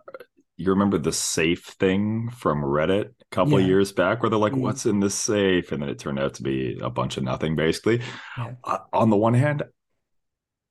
you 0.58 0.70
remember 0.70 0.98
the 0.98 1.12
safe 1.12 1.64
thing 1.64 2.28
from 2.30 2.62
Reddit 2.62 3.06
a 3.06 3.24
couple 3.30 3.58
yeah. 3.58 3.64
of 3.64 3.68
years 3.68 3.92
back 3.92 4.22
where 4.22 4.28
they're 4.28 4.38
like, 4.40 4.54
mm. 4.54 4.60
what's 4.60 4.86
in 4.86 4.98
this 4.98 5.14
safe? 5.14 5.70
And 5.70 5.80
then 5.80 5.88
it 5.88 6.00
turned 6.00 6.18
out 6.18 6.34
to 6.34 6.42
be 6.42 6.76
a 6.82 6.90
bunch 6.90 7.16
of 7.16 7.22
nothing, 7.22 7.54
basically. 7.54 8.02
Yeah. 8.36 8.54
Uh, 8.64 8.78
on 8.92 9.08
the 9.08 9.16
one 9.16 9.34
hand, 9.34 9.62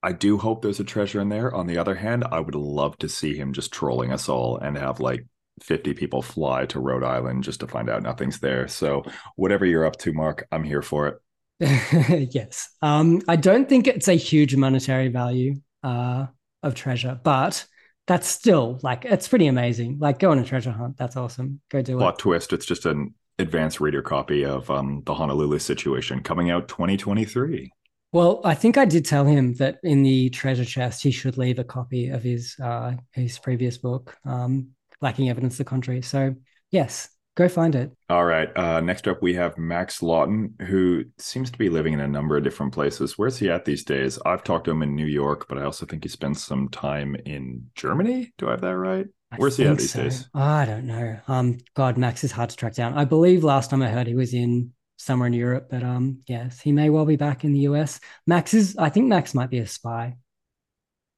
I 0.03 0.11
do 0.11 0.37
hope 0.37 0.61
there's 0.61 0.79
a 0.79 0.83
treasure 0.83 1.19
in 1.19 1.29
there. 1.29 1.53
On 1.53 1.67
the 1.67 1.77
other 1.77 1.95
hand, 1.95 2.23
I 2.31 2.39
would 2.39 2.55
love 2.55 2.97
to 2.99 3.09
see 3.09 3.35
him 3.35 3.53
just 3.53 3.73
trolling 3.73 4.11
us 4.11 4.29
all 4.29 4.57
and 4.57 4.77
have 4.77 4.99
like 4.99 5.25
50 5.61 5.93
people 5.95 6.21
fly 6.21 6.65
to 6.67 6.79
Rhode 6.79 7.03
Island 7.03 7.43
just 7.43 7.61
to 7.61 7.67
find 7.67 7.89
out 7.89 8.03
nothing's 8.03 8.39
there. 8.39 8.67
So, 8.67 9.03
whatever 9.35 9.65
you're 9.65 9.85
up 9.85 9.97
to, 9.97 10.13
Mark, 10.13 10.47
I'm 10.51 10.63
here 10.63 10.83
for 10.83 11.07
it. 11.07 11.19
yes. 12.31 12.69
Um, 12.81 13.21
I 13.27 13.35
don't 13.35 13.67
think 13.67 13.87
it's 13.87 14.07
a 14.07 14.13
huge 14.13 14.55
monetary 14.55 15.07
value 15.07 15.55
uh, 15.83 16.27
of 16.61 16.75
treasure, 16.75 17.19
but 17.23 17.65
that's 18.05 18.27
still 18.27 18.79
like 18.83 19.05
it's 19.05 19.27
pretty 19.27 19.47
amazing. 19.47 19.97
Like 19.99 20.19
go 20.19 20.31
on 20.31 20.39
a 20.39 20.45
treasure 20.45 20.71
hunt. 20.71 20.97
That's 20.97 21.17
awesome. 21.17 21.61
Go 21.69 21.81
do 21.81 21.97
Plot 21.97 22.01
it. 22.01 22.03
Plot 22.03 22.19
twist. 22.19 22.53
It's 22.53 22.65
just 22.65 22.85
an 22.85 23.15
advanced 23.39 23.79
reader 23.79 24.01
copy 24.01 24.45
of 24.45 24.69
um, 24.69 25.01
the 25.05 25.13
Honolulu 25.13 25.59
situation 25.59 26.21
coming 26.21 26.49
out 26.49 26.67
2023. 26.67 27.71
Well, 28.11 28.41
I 28.43 28.55
think 28.55 28.77
I 28.77 28.85
did 28.85 29.05
tell 29.05 29.25
him 29.25 29.53
that 29.55 29.79
in 29.83 30.03
the 30.03 30.29
treasure 30.29 30.65
chest 30.65 31.03
he 31.03 31.11
should 31.11 31.37
leave 31.37 31.59
a 31.59 31.63
copy 31.63 32.09
of 32.09 32.23
his 32.23 32.55
uh, 32.61 32.93
his 33.11 33.37
previous 33.37 33.77
book, 33.77 34.15
um, 34.25 34.69
lacking 35.01 35.29
evidence 35.29 35.55
to 35.55 35.59
the 35.59 35.69
contrary. 35.69 36.01
So 36.01 36.35
yes, 36.71 37.09
Go 37.37 37.47
find 37.47 37.75
it. 37.75 37.91
All 38.09 38.25
right. 38.25 38.49
Uh, 38.57 38.81
next 38.81 39.07
up, 39.07 39.21
we 39.21 39.35
have 39.35 39.59
Max 39.59 40.01
Lawton, 40.01 40.55
who 40.65 41.03
seems 41.19 41.51
to 41.51 41.57
be 41.59 41.69
living 41.69 41.93
in 41.93 41.99
a 41.99 42.07
number 42.07 42.35
of 42.35 42.43
different 42.43 42.73
places. 42.73 43.15
Where's 43.15 43.37
he 43.37 43.47
at 43.47 43.63
these 43.63 43.83
days? 43.83 44.17
I've 44.25 44.43
talked 44.43 44.65
to 44.65 44.71
him 44.71 44.81
in 44.81 44.95
New 44.95 45.05
York, 45.05 45.45
but 45.47 45.59
I 45.59 45.63
also 45.63 45.85
think 45.85 46.01
he 46.01 46.09
spends 46.09 46.43
some 46.43 46.67
time 46.69 47.15
in 47.27 47.67
Germany. 47.75 48.33
Do 48.39 48.47
I 48.47 48.51
have 48.51 48.61
that 48.61 48.75
right? 48.75 49.05
Where's 49.35 49.55
he 49.55 49.65
at 49.65 49.77
these 49.77 49.93
so. 49.93 50.01
days? 50.01 50.27
I 50.33 50.65
don't 50.65 50.87
know. 50.87 51.19
Um, 51.27 51.59
God, 51.75 51.99
Max 51.99 52.23
is 52.23 52.31
hard 52.31 52.49
to 52.49 52.55
track 52.55 52.73
down. 52.73 52.97
I 52.97 53.05
believe 53.05 53.43
last 53.43 53.69
time 53.69 53.83
I 53.83 53.89
heard 53.89 54.07
he 54.07 54.15
was 54.15 54.33
in 54.33 54.73
somewhere 54.97 55.27
in 55.27 55.33
Europe, 55.33 55.67
but 55.69 55.83
um, 55.83 56.19
yes, 56.27 56.59
he 56.59 56.71
may 56.71 56.89
well 56.89 57.05
be 57.05 57.15
back 57.15 57.43
in 57.43 57.53
the 57.53 57.61
US. 57.61 57.99
Max 58.25 58.53
is. 58.53 58.75
I 58.77 58.89
think 58.89 59.07
Max 59.07 59.33
might 59.33 59.49
be 59.49 59.59
a 59.59 59.67
spy. 59.67 60.15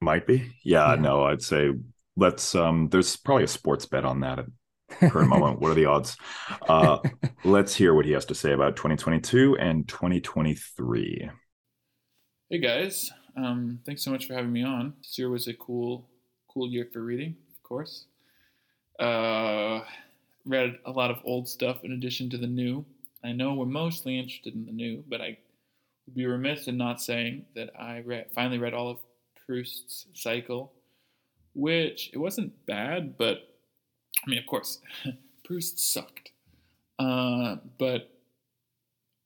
Might 0.02 0.28
be. 0.28 0.52
Yeah. 0.64 0.94
yeah. 0.94 1.02
No, 1.02 1.24
I'd 1.24 1.42
say 1.42 1.72
let's. 2.16 2.54
Um, 2.56 2.90
there's 2.90 3.16
probably 3.16 3.46
a 3.46 3.48
sports 3.48 3.86
bet 3.86 4.06
on 4.06 4.20
that 4.22 4.40
at 4.40 4.46
current 5.10 5.30
moment. 5.30 5.60
What 5.60 5.72
are 5.72 5.76
the 5.76 5.86
odds? 5.86 6.18
Uh, 6.68 7.00
let's 7.44 7.76
hear 7.76 7.94
what 7.94 8.06
he 8.06 8.12
has 8.12 8.26
to 8.26 8.36
say 8.36 8.54
about 8.54 8.76
2022 8.76 9.58
and 9.58 9.88
2023. 9.88 11.30
Hey 12.50 12.58
guys, 12.58 13.12
um, 13.38 13.80
thanks 13.86 14.04
so 14.04 14.12
much 14.12 14.28
for 14.28 14.34
having 14.34 14.52
me 14.52 14.64
on. 14.64 14.94
This 15.02 15.18
year 15.18 15.30
was 15.30 15.48
a 15.48 15.54
cool, 15.54 16.08
cool 16.52 16.68
year 16.68 16.88
for 16.92 17.02
reading, 17.02 17.36
of 17.52 17.64
course. 17.64 18.06
Uh, 19.00 19.82
read 20.46 20.78
a 20.86 20.92
lot 20.92 21.12
of 21.12 21.18
old 21.24 21.48
stuff 21.48 21.84
in 21.84 21.92
addition 21.92 22.30
to 22.32 22.38
the 22.38 22.48
new. 22.48 22.84
I 23.24 23.32
know 23.32 23.54
we're 23.54 23.66
mostly 23.66 24.18
interested 24.18 24.54
in 24.54 24.66
the 24.66 24.72
new, 24.72 25.04
but 25.08 25.22
I 25.22 25.38
would 26.06 26.16
be 26.16 26.26
remiss 26.26 26.68
in 26.68 26.78
not 26.78 27.02
saying 27.02 27.46
that 27.56 27.70
I 27.80 28.02
read, 28.02 28.28
finally 28.34 28.58
read 28.58 28.74
all 28.74 28.90
of 28.90 29.00
Proust's 29.46 30.06
Cycle, 30.14 30.72
which 31.54 32.10
it 32.14 32.18
wasn't 32.18 32.66
bad, 32.66 33.18
but 33.18 33.56
I 34.26 34.30
mean, 34.30 34.40
of 34.40 34.46
course, 34.46 34.80
Proust 35.44 35.80
sucked, 35.80 36.32
uh, 37.00 37.58
but 37.78 38.10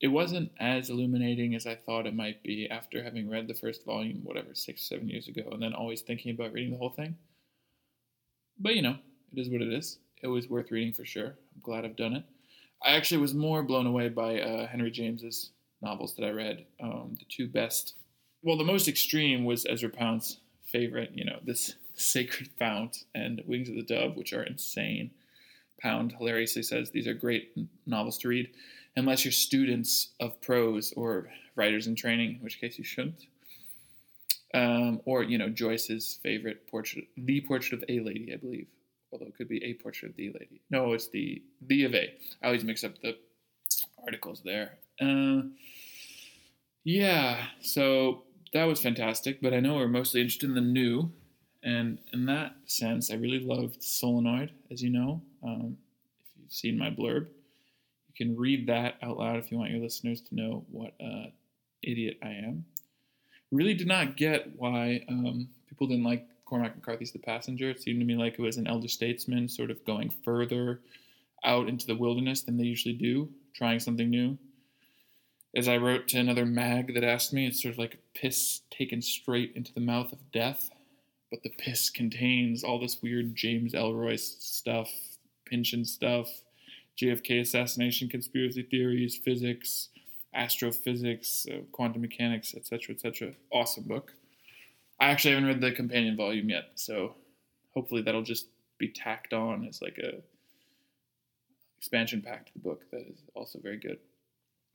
it 0.02 0.08
wasn't 0.08 0.52
as 0.60 0.89
illuminating 0.89 1.56
as 1.56 1.66
I 1.66 1.76
thought 1.76 2.08
it 2.08 2.16
might 2.16 2.44
be 2.44 2.68
after 2.70 3.04
having 3.04 3.30
read 3.30 3.48
the 3.48 3.54
first 3.54 3.86
volume, 3.86 4.20
whatever, 4.24 4.54
six, 4.54 4.88
seven 4.88 5.08
years 5.08 5.28
ago, 5.28 5.44
and 5.52 5.62
then 5.62 5.74
always 5.74 6.02
thinking 6.02 6.34
about 6.34 6.52
reading 6.52 6.72
the 6.72 6.78
whole 6.78 6.89
thing. 6.89 7.16
But 8.60 8.76
you 8.76 8.82
know, 8.82 8.98
it 9.32 9.39
is 9.39 9.50
what 9.50 9.62
it 9.62 9.72
is. 9.72 10.00
It 10.22 10.28
was 10.28 10.50
worth 10.50 10.72
reading 10.72 10.94
for 10.94 11.06
sure. 11.06 11.28
I'm 11.28 11.62
glad 11.62 11.86
I've 11.86 11.96
done 11.96 12.14
it. 12.14 12.24
I 12.84 12.92
actually 12.92 13.22
was 13.22 13.34
more 13.34 13.64
blown 13.64 13.86
away 13.86 14.10
by 14.10 14.42
uh, 14.42 14.68
Henry 14.68 14.92
James's 14.92 15.52
novels 15.82 16.16
that 16.16 16.26
I 16.26 16.32
read. 16.32 16.66
Um, 16.82 17.16
the 17.18 17.26
two 17.30 17.48
best, 17.48 17.95
well, 18.41 18.57
the 18.57 18.64
most 18.64 18.88
extreme 18.88 19.45
was 19.45 19.66
Ezra 19.66 19.90
Pound's 19.90 20.40
favorite. 20.66 21.12
You 21.14 21.26
know, 21.26 21.40
this 21.45 21.76
Sacred 21.95 22.49
Fount 22.60 23.06
and 23.16 23.41
Wings 23.45 23.70
of 23.70 23.76
the 23.76 23.84
Dove, 23.84 24.16
which 24.16 24.34
are 24.34 24.44
insane. 24.44 25.12
Pound 25.80 26.14
hilariously 26.18 26.64
says 26.64 26.90
these 26.90 27.07
are 27.07 27.14
great 27.14 27.57
novels 27.86 28.18
to 28.20 28.28
read, 28.28 28.49
unless 28.95 29.24
you're 29.24 29.32
students 29.32 30.10
of 30.20 30.40
prose 30.41 30.94
or 30.95 31.30
writers 31.56 31.88
in 31.88 31.95
training, 31.95 32.36
in 32.36 32.41
which 32.41 32.60
case 32.60 32.78
you 32.78 32.84
shouldn't. 32.84 33.28
Um, 34.53 35.02
or 35.06 35.24
you 35.24 35.38
know 35.38 35.49
Joyce's 35.49 36.20
favorite 36.22 36.68
portrait, 36.68 37.06
the 37.18 37.41
portrait 37.41 37.82
of 37.82 37.90
a 37.90 37.99
lady, 38.02 38.32
I 38.34 38.38
believe, 38.38 38.68
although 39.14 39.27
it 39.27 39.38
could 39.38 39.48
be 39.48 39.64
a 39.64 39.76
portrait 39.76 40.10
of 40.10 40.18
the 40.18 40.31
lady. 40.31 40.61
No, 40.69 40.94
it's 40.94 41.07
the 41.07 41.41
the 41.61 41.85
of 41.85 41.94
a. 41.94 42.14
I 42.41 42.48
always 42.48 42.64
mix 42.64 42.84
up 42.84 42.99
the 43.02 43.15
articles 44.03 44.41
there. 44.44 44.77
Uh, 44.99 45.44
yeah, 46.84 47.45
so 47.61 48.23
that 48.53 48.65
was 48.65 48.81
fantastic. 48.81 49.41
But 49.41 49.53
I 49.53 49.60
know 49.60 49.76
we're 49.76 49.88
mostly 49.88 50.22
interested 50.22 50.49
in 50.49 50.56
the 50.56 50.61
new, 50.61 51.11
and 51.64 51.99
in 52.11 52.26
that 52.26 52.56
sense, 52.65 53.11
I 53.11 53.15
really 53.15 53.40
loved 53.40 53.84
Solenoid, 53.84 54.52
as 54.72 54.81
you 54.81 54.90
know. 54.90 55.22
Um, 55.44 55.77
if 56.26 56.41
you've 56.41 56.52
seen 56.52 56.77
my 56.77 56.90
blurb, 56.90 57.27
you 58.07 58.26
can 58.26 58.35
read 58.35 58.68
that 58.68 58.95
out 59.02 59.18
loud 59.18 59.38
if 59.38 59.52
you 59.52 59.57
want 59.57 59.72
your 59.72 59.81
listeners 59.81 60.22
to 60.22 60.35
know 60.35 60.65
what 60.72 60.94
uh, 60.99 61.27
idiot 61.84 62.18
I 62.23 62.30
am. 62.30 62.65
Really 63.52 63.76
did 63.76 63.88
not 63.88 64.18
get 64.18 64.56
why 64.57 65.06
um, 65.07 65.49
people 65.69 65.88
didn't 65.88 66.03
like 66.03 66.26
Cormac 66.54 66.76
McCarthy's 66.76 67.12
The 67.12 67.18
Passenger. 67.18 67.72
It 67.72 67.82
seemed 67.82 68.00
to 68.00 68.06
me 68.06 68.16
like 68.16 68.34
it 68.34 68.40
was 68.40 68.58
an 68.58 68.68
elder 68.68 68.88
statesman 68.88 69.50
sort 69.50 69.72
of 69.72 69.84
going 69.86 70.14
further 70.24 70.82
out 71.44 71.68
into 71.68 71.88
the 71.88 71.96
wilderness 71.96 72.44
than 72.44 72.58
they 72.58 72.64
usually 72.64 72.94
do, 72.94 73.28
trying 73.56 73.80
something 73.80 74.08
new. 74.08 74.38
as 75.56 75.68
I 75.68 75.78
wrote 75.78 76.08
to 76.10 76.20
another 76.20 76.46
mag 76.46 76.94
that 76.94 77.04
asked 77.04 77.34
me, 77.34 77.48
it's 77.48 77.64
sort 77.64 77.74
of 77.74 77.80
like 77.80 77.98
piss 78.14 78.62
taken 78.70 79.02
straight 79.02 79.54
into 79.56 79.74
the 79.74 79.82
mouth 79.82 80.14
of 80.14 80.32
death, 80.32 80.70
but 81.32 81.42
the 81.42 81.50
piss 81.50 81.90
contains 81.90 82.64
all 82.64 82.80
this 82.80 83.02
weird 83.02 83.36
James 83.36 83.74
Ellroy 83.74 84.20
stuff, 84.20 84.92
Pynchon 85.46 85.86
stuff, 85.86 86.30
JFK 87.02 87.42
assassination 87.42 88.10
conspiracy 88.10 88.62
theories, 88.62 89.18
physics, 89.18 89.90
astrophysics, 90.36 91.48
uh, 91.52 91.62
quantum 91.72 92.04
mechanics, 92.04 92.54
etc., 92.54 92.94
etc. 92.94 93.34
Awesome 93.52 93.86
book. 93.86 94.14
I 95.04 95.08
actually 95.08 95.34
haven't 95.34 95.50
read 95.50 95.60
the 95.60 95.74
companion 95.74 96.16
volume 96.16 96.50
yet, 96.50 96.72
so 96.76 97.16
hopefully 97.74 98.02
that'll 98.02 98.22
just 98.24 98.48
be 98.78 98.88
tacked 98.88 99.34
on 99.34 99.68
as 99.68 99.82
like 99.82 99.98
a 99.98 100.22
expansion 101.78 102.22
pack 102.22 102.46
to 102.46 102.54
the 102.54 102.60
book 102.60 102.86
that 102.92 103.02
is 103.02 103.18
also 103.36 103.60
very 103.60 103.78
good. 103.78 104.00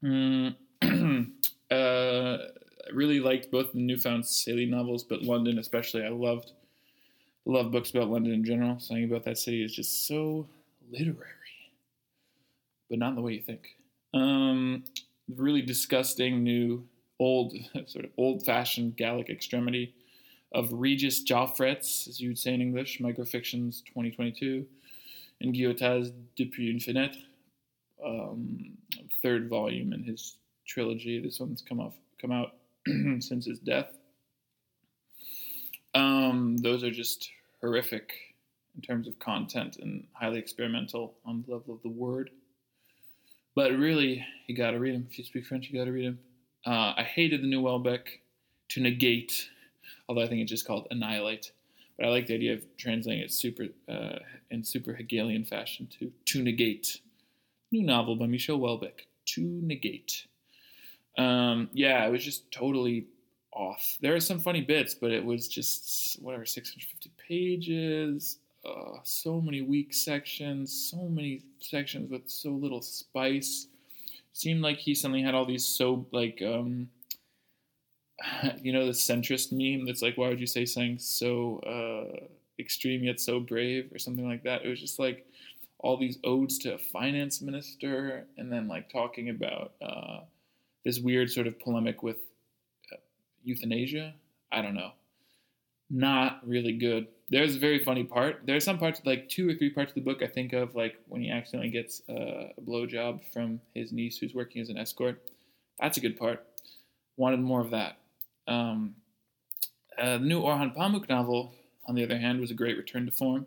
Mm. 0.05 0.55
uh, 1.71 1.75
I 1.75 2.93
really 2.93 3.21
liked 3.21 3.51
both 3.51 3.73
the 3.73 3.79
Newfound 3.79 4.27
City 4.27 4.67
novels, 4.67 5.03
but 5.03 5.23
London 5.23 5.59
especially. 5.59 6.05
I 6.05 6.11
loved 6.11 6.53
love 7.47 7.73
books 7.73 7.89
about 7.89 8.11
London 8.11 8.35
in 8.35 8.45
general. 8.45 8.79
Something 8.81 9.05
about 9.05 9.25
that 9.25 9.39
city 9.39 9.65
is 9.65 9.75
just 9.75 10.07
so 10.07 10.47
literary, 10.93 11.73
but 12.91 12.99
not 12.99 13.11
in 13.11 13.15
the 13.15 13.23
way 13.23 13.33
you 13.33 13.43
think. 13.43 13.79
Um, 14.13 14.85
really 15.35 15.63
disgusting 15.63 16.45
new 16.45 16.87
old 17.19 17.55
sort 17.87 18.05
of 18.05 18.11
old-fashioned 18.19 18.95
Gallic 18.99 19.31
extremity 19.31 19.95
of 20.53 20.69
Regis 20.73 21.23
Jauffrets, 21.23 22.09
as 22.09 22.20
you 22.20 22.29
would 22.29 22.39
say 22.39 22.55
in 22.55 22.61
English, 22.61 22.99
Microfictions 23.01 23.85
2022, 23.85 24.66
and 25.41 25.55
Guyotats 25.55 26.12
Depuis 26.37 26.70
une 26.70 26.81
fenêtre, 26.81 27.19
um, 28.05 28.77
third 29.23 29.49
volume 29.49 29.93
in 29.93 30.03
his 30.03 30.37
trilogy. 30.66 31.20
This 31.20 31.41
one's 31.41 31.62
come 31.62 31.81
off 31.81 31.95
come 32.20 32.33
out 32.33 32.55
since 33.20 33.47
his 33.47 33.59
death. 33.59 33.91
Um, 35.95 36.57
those 36.59 36.85
are 36.85 36.91
just 36.91 37.31
horrific 37.61 38.12
in 38.77 38.83
terms 38.83 39.09
of 39.09 39.19
content 39.19 39.79
and 39.79 40.07
highly 40.12 40.39
experimental 40.39 41.15
on 41.25 41.45
the 41.47 41.55
level 41.55 41.75
of 41.75 41.83
the 41.83 41.89
word. 41.89 42.31
But 43.55 43.73
really, 43.73 44.25
you 44.47 44.57
got 44.57 44.70
to 44.73 44.79
read 44.79 44.95
them. 44.95 45.07
If 45.11 45.19
you 45.19 45.25
speak 45.25 45.47
French, 45.47 45.69
you 45.69 45.79
got 45.79 45.87
to 45.87 45.93
read 45.93 46.07
them. 46.07 46.19
Uh, 46.65 46.95
I 46.97 47.03
hated 47.03 47.43
the 47.43 47.47
new 47.47 47.62
Houellebecq 47.62 48.03
to 48.70 48.81
negate, 48.81 49.49
although 50.09 50.22
I 50.22 50.28
think 50.28 50.43
it's 50.43 50.51
just 50.51 50.66
called 50.66 50.86
annihilate. 50.90 51.52
But 51.97 52.06
I 52.06 52.10
like 52.10 52.26
the 52.26 52.35
idea 52.35 52.55
of 52.55 52.64
translating 52.76 53.22
it 53.22 53.32
super 53.32 53.66
uh, 53.89 54.18
in 54.51 54.64
super 54.64 54.94
Hegelian 54.94 55.44
fashion 55.44 55.89
to 55.98 56.12
to 56.26 56.43
negate. 56.43 57.01
New 57.70 57.82
novel 57.82 58.16
by 58.16 58.26
Michel 58.26 58.59
Houellebecq, 58.59 59.01
To 59.26 59.43
Negate. 59.43 60.26
Um, 61.18 61.68
yeah, 61.74 62.06
it 62.06 62.10
was 62.10 62.24
just 62.24 62.51
totally 62.51 63.09
off. 63.52 63.98
There 64.01 64.14
are 64.14 64.20
some 64.20 64.39
funny 64.39 64.62
bits, 64.62 64.94
but 64.94 65.10
it 65.10 65.22
was 65.22 65.48
just 65.48 66.22
whatever 66.22 66.47
650 66.47 67.10
pages. 67.18 68.39
Uh, 68.64 68.98
so 69.02 69.40
many 69.40 69.62
weak 69.62 69.93
sections, 69.93 70.90
so 70.90 71.09
many 71.09 71.43
sections 71.60 72.10
with 72.10 72.28
so 72.30 72.51
little 72.51 72.80
spice. 72.80 73.66
Seemed 74.32 74.62
like 74.62 74.78
he 74.78 74.94
suddenly 74.94 75.22
had 75.22 75.35
all 75.35 75.44
these 75.44 75.66
so 75.66 76.06
like 76.12 76.40
um, 76.43 76.89
you 78.62 78.73
know 78.73 78.86
the 78.86 78.93
centrist 78.93 79.53
meme 79.53 79.86
that's 79.86 80.03
like 80.03 80.16
why 80.16 80.28
would 80.28 80.40
you 80.40 80.47
say 80.47 80.65
something 80.65 80.99
so 80.99 81.61
uh, 81.61 82.27
extreme 82.59 83.05
yet 83.05 83.20
so 83.20 83.40
brave 83.40 83.90
or 83.93 83.99
something 83.99 84.28
like 84.28 84.43
that. 84.43 84.65
It 84.65 84.69
was 84.69 84.81
just 84.81 84.99
like 84.99 85.27
all 85.78 85.97
these 85.97 86.19
odes 86.24 86.59
to 86.59 86.74
a 86.74 86.78
finance 86.78 87.40
minister 87.40 88.27
and 88.36 88.53
then 88.53 88.66
like 88.66 88.90
talking 88.90 89.28
about 89.28 89.73
uh, 89.81 90.20
this 90.85 90.99
weird 90.99 91.31
sort 91.31 91.47
of 91.47 91.59
polemic 91.61 92.03
with 92.03 92.16
uh, 92.93 92.97
euthanasia. 93.45 94.15
I 94.51 94.62
don't 94.62 94.74
know. 94.74 94.93
Not 95.90 96.47
really 96.47 96.73
good. 96.73 97.07
There's 97.31 97.57
a 97.57 97.59
very 97.59 97.82
funny 97.85 98.05
part. 98.05 98.40
There's 98.45 98.65
some 98.65 98.78
parts, 98.78 99.01
like 99.05 99.28
two 99.28 99.49
or 99.49 99.55
three 99.55 99.70
parts 99.70 99.90
of 99.90 99.95
the 99.95 100.01
book, 100.01 100.23
I 100.23 100.27
think 100.27 100.53
of, 100.53 100.74
like 100.74 100.97
when 101.09 101.20
he 101.20 101.31
accidentally 101.31 101.70
gets 101.70 102.03
uh, 102.09 102.49
a 102.57 102.61
blowjob 102.61 103.20
from 103.32 103.61
his 103.74 103.93
niece 103.93 104.19
who's 104.19 104.35
working 104.35 104.61
as 104.62 104.70
an 104.70 104.78
escort. 104.78 105.23
That's 105.78 105.99
a 105.99 106.01
good 106.01 106.19
part. 106.19 106.45
Wanted 107.16 107.40
more 107.40 107.61
of 107.61 107.70
that. 107.70 107.99
Um, 108.49 108.97
uh, 109.99 110.19
the 110.19 110.25
new 110.25 110.41
Orhan 110.41 110.75
Pamuk 110.75 111.09
novel, 111.09 111.55
on 111.87 111.95
the 111.95 112.03
other 112.03 112.19
hand, 112.19 112.41
was 112.41 112.51
a 112.51 112.55
great 112.55 112.77
return 112.77 113.05
to 113.07 113.12
form, 113.12 113.47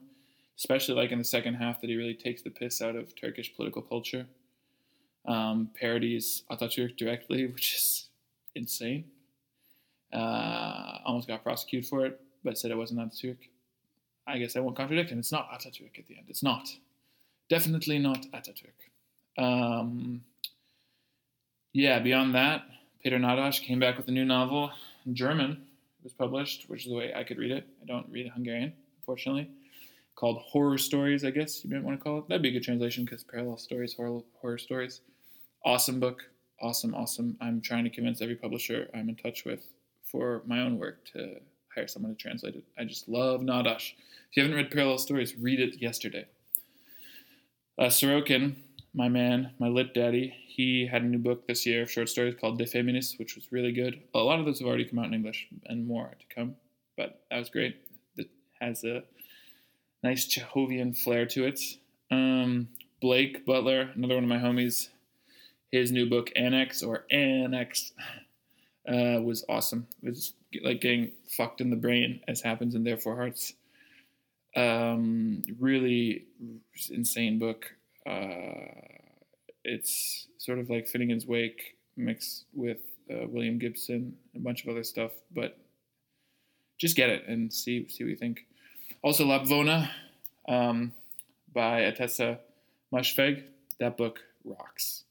especially 0.57 0.95
like 0.95 1.11
in 1.11 1.17
the 1.17 1.23
second 1.23 1.55
half 1.55 1.81
that 1.81 1.89
he 1.89 1.95
really 1.95 2.13
takes 2.13 2.41
the 2.41 2.49
piss 2.49 2.81
out 2.81 2.95
of 2.95 3.15
Turkish 3.15 3.53
political 3.55 3.81
culture. 3.81 4.27
Um, 5.25 5.69
parodies 5.79 6.43
Atatürk 6.51 6.97
directly, 6.97 7.47
which 7.53 7.75
is 7.75 8.09
insane. 8.55 9.05
Uh, 10.13 10.99
almost 11.05 11.27
got 11.27 11.43
prosecuted 11.43 11.89
for 11.89 12.05
it, 12.05 12.19
but 12.43 12.57
said 12.57 12.71
it 12.71 12.77
wasn't 12.77 12.99
Atatürk. 12.99 13.37
I 14.27 14.37
guess 14.37 14.55
I 14.55 14.59
won't 14.59 14.75
contradict 14.75 15.09
him. 15.09 15.19
It's 15.19 15.31
not 15.31 15.49
Atatürk 15.51 15.97
at 15.97 16.07
the 16.07 16.17
end. 16.17 16.25
It's 16.27 16.43
not. 16.43 16.69
Definitely 17.49 17.97
not 17.97 18.25
Atatürk. 18.33 18.77
Um, 19.37 20.21
yeah, 21.73 21.99
beyond 21.99 22.35
that, 22.35 22.63
Peter 23.01 23.17
Nadas 23.17 23.61
came 23.61 23.79
back 23.79 23.97
with 23.97 24.07
a 24.09 24.11
new 24.11 24.25
novel 24.25 24.71
in 25.05 25.15
German. 25.15 25.51
It 25.51 26.03
was 26.03 26.13
published, 26.13 26.69
which 26.69 26.85
is 26.85 26.91
the 26.91 26.97
way 26.97 27.13
I 27.15 27.23
could 27.23 27.37
read 27.37 27.51
it. 27.51 27.67
I 27.81 27.85
don't 27.85 28.09
read 28.09 28.27
Hungarian, 28.29 28.73
unfortunately. 28.99 29.49
Called 30.15 30.37
Horror 30.37 30.77
Stories, 30.77 31.23
I 31.23 31.31
guess 31.31 31.63
you 31.63 31.71
might 31.71 31.83
want 31.83 31.99
to 31.99 32.03
call 32.03 32.19
it. 32.19 32.27
That'd 32.27 32.41
be 32.41 32.49
a 32.49 32.51
good 32.51 32.63
translation 32.63 33.05
because 33.05 33.23
parallel 33.23 33.57
stories, 33.57 33.93
horror, 33.93 34.21
horror 34.39 34.57
stories. 34.57 35.01
Awesome 35.63 35.99
book. 35.99 36.23
Awesome, 36.61 36.93
awesome. 36.93 37.37
I'm 37.41 37.61
trying 37.61 37.83
to 37.85 37.89
convince 37.89 38.21
every 38.21 38.35
publisher 38.35 38.89
I'm 38.93 39.09
in 39.09 39.15
touch 39.15 39.45
with 39.45 39.61
for 40.03 40.43
my 40.45 40.59
own 40.59 40.77
work 40.77 41.05
to 41.13 41.39
hire 41.73 41.87
someone 41.87 42.15
to 42.15 42.17
translate 42.17 42.55
it. 42.55 42.63
I 42.77 42.83
just 42.83 43.07
love 43.07 43.41
Nadas. 43.41 43.93
If 44.29 44.37
you 44.37 44.43
haven't 44.43 44.57
read 44.57 44.71
Parallel 44.71 44.97
Stories, 44.97 45.35
read 45.37 45.59
it 45.59 45.81
yesterday. 45.81 46.25
Uh, 47.79 47.85
Sorokin, 47.85 48.55
my 48.93 49.07
man, 49.07 49.51
my 49.59 49.67
lit 49.67 49.93
daddy, 49.93 50.33
he 50.47 50.85
had 50.85 51.01
a 51.01 51.05
new 51.05 51.17
book 51.17 51.47
this 51.47 51.65
year 51.65 51.83
of 51.83 51.91
short 51.91 52.09
stories 52.09 52.35
called 52.39 52.57
De 52.57 52.65
Feminis, 52.65 53.17
which 53.17 53.35
was 53.35 53.51
really 53.51 53.71
good. 53.71 54.01
A 54.13 54.19
lot 54.19 54.39
of 54.39 54.45
those 54.45 54.59
have 54.59 54.67
already 54.67 54.85
come 54.85 54.99
out 54.99 55.05
in 55.05 55.13
English 55.13 55.47
and 55.65 55.87
more 55.87 56.15
to 56.19 56.35
come, 56.35 56.55
but 56.97 57.21
that 57.29 57.39
was 57.39 57.49
great. 57.49 57.77
It 58.17 58.29
has 58.59 58.83
a 58.83 59.03
nice 60.03 60.27
Chekhovian 60.27 60.97
flair 60.97 61.25
to 61.27 61.45
it. 61.45 61.59
Um, 62.09 62.67
Blake 63.01 63.45
Butler, 63.45 63.91
another 63.95 64.15
one 64.15 64.25
of 64.25 64.29
my 64.29 64.37
homies, 64.37 64.89
his 65.71 65.91
new 65.91 66.09
book 66.09 66.29
Annex 66.35 66.83
or 66.83 67.05
Annex 67.09 67.93
uh, 68.87 69.21
was 69.21 69.45
awesome. 69.47 69.87
It 70.03 70.09
was 70.09 70.33
like 70.63 70.81
getting 70.81 71.13
fucked 71.29 71.61
in 71.61 71.69
the 71.69 71.77
brain, 71.77 72.21
as 72.27 72.41
happens 72.41 72.75
in 72.75 72.83
Their 72.83 72.97
Four 72.97 73.15
Hearts. 73.15 73.53
Um, 74.53 75.43
really 75.59 76.25
insane 76.89 77.39
book. 77.39 77.73
Uh, 78.07 78.71
it's 79.63 80.27
sort 80.37 80.59
of 80.59 80.69
like 80.69 80.91
Finnegans 80.91 81.25
Wake 81.25 81.77
mixed 81.97 82.45
with 82.53 82.79
uh, 83.11 83.27
William 83.27 83.59
Gibson 83.59 84.15
and 84.33 84.41
a 84.41 84.43
bunch 84.43 84.63
of 84.63 84.69
other 84.69 84.83
stuff, 84.83 85.11
but 85.33 85.57
just 86.77 86.95
get 86.95 87.09
it 87.09 87.27
and 87.27 87.53
see 87.53 87.87
see 87.89 88.03
what 88.03 88.09
you 88.09 88.15
think. 88.15 88.45
Also, 89.03 89.25
Lapvona 89.25 89.89
um, 90.47 90.93
by 91.53 91.81
Ottessa 91.81 92.39
Moshfegh. 92.93 93.43
That 93.79 93.97
book 93.97 94.19
rocks. 94.43 95.03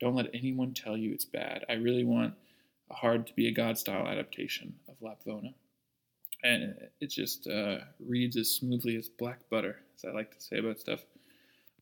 Don't 0.00 0.14
let 0.14 0.30
anyone 0.34 0.74
tell 0.74 0.96
you 0.96 1.12
it's 1.12 1.24
bad. 1.24 1.64
I 1.68 1.74
really 1.74 2.04
want 2.04 2.34
a 2.90 2.94
hard 2.94 3.26
to 3.26 3.32
be 3.34 3.48
a 3.48 3.52
God 3.52 3.78
style 3.78 4.06
adaptation 4.06 4.74
of 4.88 4.94
Lapvona. 5.00 5.54
And 6.44 6.74
it 7.00 7.10
just 7.10 7.48
uh, 7.48 7.78
reads 8.06 8.36
as 8.36 8.50
smoothly 8.50 8.96
as 8.96 9.08
black 9.08 9.40
butter, 9.50 9.80
as 9.96 10.04
I 10.04 10.12
like 10.12 10.36
to 10.36 10.40
say 10.40 10.58
about 10.58 10.78
stuff. 10.78 11.00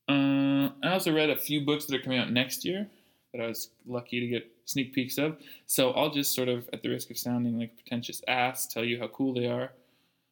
Uh, 0.08 0.70
I 0.82 0.92
also 0.92 1.12
read 1.12 1.30
a 1.30 1.36
few 1.36 1.64
books 1.64 1.86
that 1.86 1.96
are 1.96 2.02
coming 2.02 2.18
out 2.18 2.30
next 2.30 2.64
year 2.64 2.88
that 3.32 3.42
I 3.42 3.48
was 3.48 3.70
lucky 3.86 4.20
to 4.20 4.26
get 4.26 4.50
sneak 4.64 4.94
peeks 4.94 5.18
of. 5.18 5.36
So 5.66 5.90
I'll 5.92 6.10
just 6.10 6.34
sort 6.34 6.48
of, 6.48 6.68
at 6.72 6.82
the 6.82 6.88
risk 6.88 7.10
of 7.10 7.18
sounding 7.18 7.58
like 7.58 7.72
a 7.72 7.82
pretentious 7.82 8.22
ass, 8.28 8.66
tell 8.66 8.84
you 8.84 8.98
how 8.98 9.08
cool 9.08 9.34
they 9.34 9.46
are. 9.46 9.72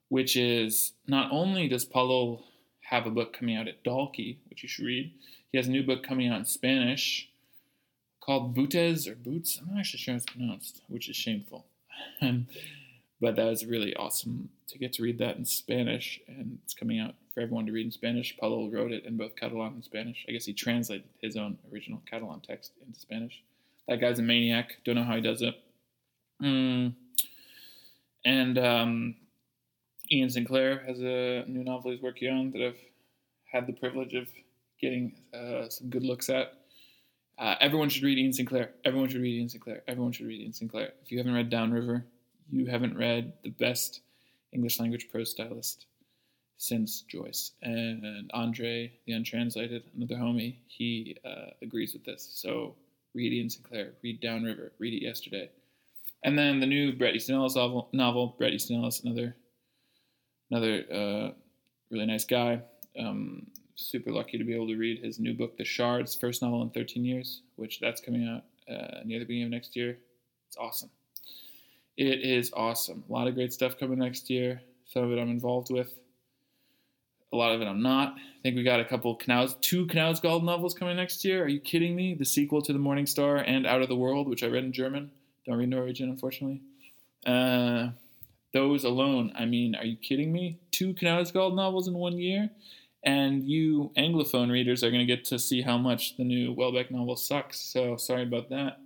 Which 0.09 0.37
is 0.37 0.93
not 1.07 1.33
only 1.33 1.67
does 1.67 1.85
Paulo 1.85 2.45
have 2.83 3.07
a 3.07 3.11
book 3.11 3.37
coming 3.37 3.57
out 3.57 3.69
at 3.69 3.83
Dalkey, 3.83 4.37
which 4.49 4.63
you 4.63 4.69
should 4.69 4.85
read, 4.85 5.13
he 5.51 5.59
has 5.59 5.67
a 5.67 5.71
new 5.71 5.83
book 5.83 6.03
coming 6.03 6.29
out 6.29 6.39
in 6.39 6.45
Spanish 6.45 7.31
called 8.21 8.55
Butes 8.55 9.09
or 9.09 9.15
Boots. 9.15 9.59
I'm 9.61 9.75
not 9.75 9.81
actually 9.81 10.01
sure 10.01 10.13
how 10.13 10.17
it's 10.17 10.27
pronounced, 10.27 10.83
which 10.89 11.09
is 11.09 11.17
shameful. 11.17 11.67
but 12.21 13.37
that 13.37 13.45
was 13.45 13.67
really 13.67 13.95
awesome 13.97 14.51
to 14.69 14.79
get 14.79 14.93
to 14.95 15.03
read 15.03 15.19
that 15.19 15.37
in 15.37 15.45
Spanish, 15.45 16.21
and 16.27 16.59
it's 16.65 16.75
coming 16.75 17.01
out 17.01 17.15
for 17.35 17.41
everyone 17.41 17.67
to 17.67 17.73
read 17.73 17.87
in 17.87 17.93
Spanish. 17.93 18.37
Paulo 18.39 18.71
wrote 18.71 18.93
it 18.93 19.05
in 19.05 19.17
both 19.17 19.35
Catalan 19.35 19.75
and 19.75 19.85
Spanish. 19.85 20.25
I 20.29 20.33
guess 20.33 20.45
he 20.45 20.53
translated 20.53 21.05
his 21.21 21.37
own 21.37 21.59
original 21.73 22.01
Catalan 22.09 22.41
text 22.41 22.73
into 22.87 22.99
Spanish. 22.99 23.43
That 23.89 24.01
guy's 24.01 24.21
a 24.21 24.23
maniac. 24.23 24.77
Don't 24.85 24.95
know 24.95 25.03
how 25.03 25.17
he 25.17 25.21
does 25.21 25.43
it. 25.43 25.55
Mm. 26.43 26.95
And 28.25 28.59
um, 28.59 29.17
Iain 30.13 30.31
Sinclair 30.31 30.83
has 30.87 31.01
a 31.01 31.45
new 31.47 31.65
novel 31.65 31.91
he's 31.91 32.01
working 32.01 32.33
on 32.33 32.51
that 32.53 32.63
I've 32.63 32.81
had 33.53 33.67
the 33.67 33.73
privilege 33.73 34.15
of 34.15 34.29
getting 34.81 35.15
uh, 35.35 35.69
some 35.69 35.91
good 35.91 36.05
looks 36.05 36.31
at. 36.31 36.55
Uh, 37.37 37.57
everyone 37.61 37.89
should 37.89 38.05
read 38.05 38.17
Iain 38.17 38.33
Sinclair. 38.33 38.71
Everyone 38.85 39.09
should 39.09 39.21
read 39.21 39.39
Iain 39.39 39.49
Sinclair. 39.49 39.83
Everyone 39.89 40.13
should 40.13 40.27
read 40.27 40.41
Ian 40.41 40.53
Sinclair. 40.53 40.93
If 41.03 41.11
you 41.11 41.19
haven't 41.19 41.35
read 41.35 41.51
Downriver, 41.51 42.07
you 42.49 42.67
haven't 42.67 42.97
read 42.97 43.33
the 43.43 43.51
best 43.51 44.01
English 44.53 44.79
language 44.79 45.09
prose 45.11 45.33
stylist 45.33 45.87
since 46.65 47.03
Joyce. 47.03 47.53
And 47.63 48.31
Andre, 48.33 48.91
the 49.07 49.13
untranslated, 49.13 49.83
another 49.95 50.17
homie, 50.17 50.57
he 50.67 51.19
uh, 51.25 51.51
agrees 51.61 51.93
with 51.93 52.05
this. 52.05 52.31
So 52.33 52.75
read 53.15 53.33
Iain 53.35 53.51
Sinclair, 53.51 53.93
read 54.03 54.21
Downriver, 54.21 54.73
read 54.79 54.95
it 54.95 55.05
yesterday. 55.05 55.51
And 56.23 56.39
then 56.39 56.61
the 56.61 56.67
new 56.67 56.95
Bret 56.95 57.15
Easton 57.15 57.35
Ellis 57.35 57.55
novel, 57.55 57.91
novel 57.93 58.35
Bret 58.39 58.55
Easton 58.55 58.83
Ellis, 58.83 59.01
another, 59.01 59.37
another 60.51 60.85
uh, 60.91 61.31
really 61.91 62.07
nice 62.07 62.25
guy. 62.25 62.63
Um, 62.99 63.47
super 63.75 64.11
lucky 64.11 64.39
to 64.39 64.45
be 64.45 64.55
able 64.55 64.69
to 64.69 64.77
read 64.77 65.05
his 65.05 65.19
new 65.19 65.35
book, 65.35 65.59
The 65.59 65.65
Shards, 65.65 66.15
first 66.15 66.41
novel 66.41 66.63
in 66.63 66.71
13 66.71 67.05
years, 67.05 67.43
which 67.57 67.79
that's 67.79 68.01
coming 68.01 68.27
out 68.27 68.45
uh, 68.73 69.01
near 69.05 69.19
the 69.19 69.27
beginning 69.27 69.49
of 69.49 69.51
next 69.51 69.77
year. 69.77 69.99
It's 70.49 70.57
awesome. 70.57 70.91
It 71.99 72.25
is 72.25 72.53
awesome. 72.55 73.05
A 73.07 73.13
lot 73.13 73.29
of 73.29 73.35
great 73.35 73.53
stuff 73.53 73.79
coming 73.79 73.99
next 73.99 74.31
year. 74.31 74.63
Some 74.87 75.05
of 75.05 75.13
it 75.13 75.21
I'm 75.21 75.31
involved 75.31 75.71
with. 75.71 75.93
A 77.35 77.37
lot 77.37 77.53
of 77.53 77.61
it 77.61 77.67
I'm 77.67 77.83
not. 77.83 78.15
I 78.15 78.43
think 78.45 78.55
we 78.55 78.63
got 78.63 78.79
a 78.79 78.85
couple 78.85 79.19
Knaus, 79.19 79.61
two 79.61 79.87
Knausgard 79.87 80.45
novels 80.45 80.73
coming 80.73 80.95
next 80.95 81.25
year. 81.25 81.43
Are 81.43 81.49
you 81.49 81.59
kidding 81.59 81.97
me? 81.97 82.15
The 82.15 82.25
sequel 82.25 82.63
to 82.63 82.73
The 82.73 82.79
Morning 82.79 83.07
Star 83.07 83.39
and 83.39 83.67
Out 83.67 83.83
of 83.83 83.89
the 83.89 83.97
World, 83.97 84.29
which 84.29 84.45
I 84.45 84.47
read 84.47 84.63
in 84.63 84.73
German. 84.73 85.11
Don't 85.45 85.57
read 85.57 85.69
Norwegian, 85.69 86.11
unfortunately. 86.11 86.63
Uh, 87.27 87.89
those 88.53 88.85
alone, 88.85 89.33
I 89.35 89.47
mean, 89.47 89.75
are 89.75 89.85
you 89.85 89.97
kidding 89.97 90.33
me? 90.33 90.61
Two 90.71 90.95
Knausgard 90.95 91.57
novels 91.57 91.89
in 91.89 91.95
one 91.95 92.19
year? 92.19 92.51
And 93.03 93.43
you 93.43 93.91
Anglophone 93.99 94.53
readers 94.53 94.85
are 94.85 94.91
going 94.91 95.05
to 95.05 95.17
get 95.17 95.25
to 95.25 95.39
see 95.41 95.61
how 95.61 95.77
much 95.77 96.17
the 96.17 96.23
new 96.23 96.55
Houellebecq 96.55 96.93
novel 96.93 97.17
sucks. 97.17 97.59
So 97.59 97.97
sorry 97.97 98.23
about 98.23 98.49
that. 98.51 98.79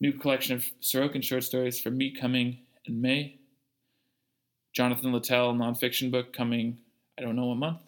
New 0.00 0.12
collection 0.12 0.56
of 0.56 0.64
Sorokin 0.82 1.22
short 1.22 1.44
stories 1.44 1.78
for 1.78 1.90
me 1.90 2.16
coming 2.20 2.58
in 2.84 3.00
May. 3.00 3.38
Jonathan 4.72 5.12
Littell 5.12 5.54
nonfiction 5.54 6.10
book 6.10 6.32
coming, 6.32 6.78
I 7.18 7.22
don't 7.22 7.36
know, 7.36 7.50
a 7.50 7.54
month. 7.54 7.80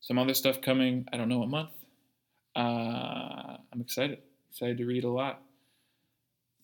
Some 0.00 0.18
other 0.18 0.34
stuff 0.34 0.60
coming, 0.60 1.06
I 1.12 1.16
don't 1.16 1.28
know, 1.28 1.42
a 1.42 1.46
month. 1.46 1.70
Uh, 2.54 3.56
I'm 3.72 3.80
excited. 3.80 4.18
Excited 4.50 4.78
to 4.78 4.86
read 4.86 5.04
a 5.04 5.10
lot. 5.10 5.42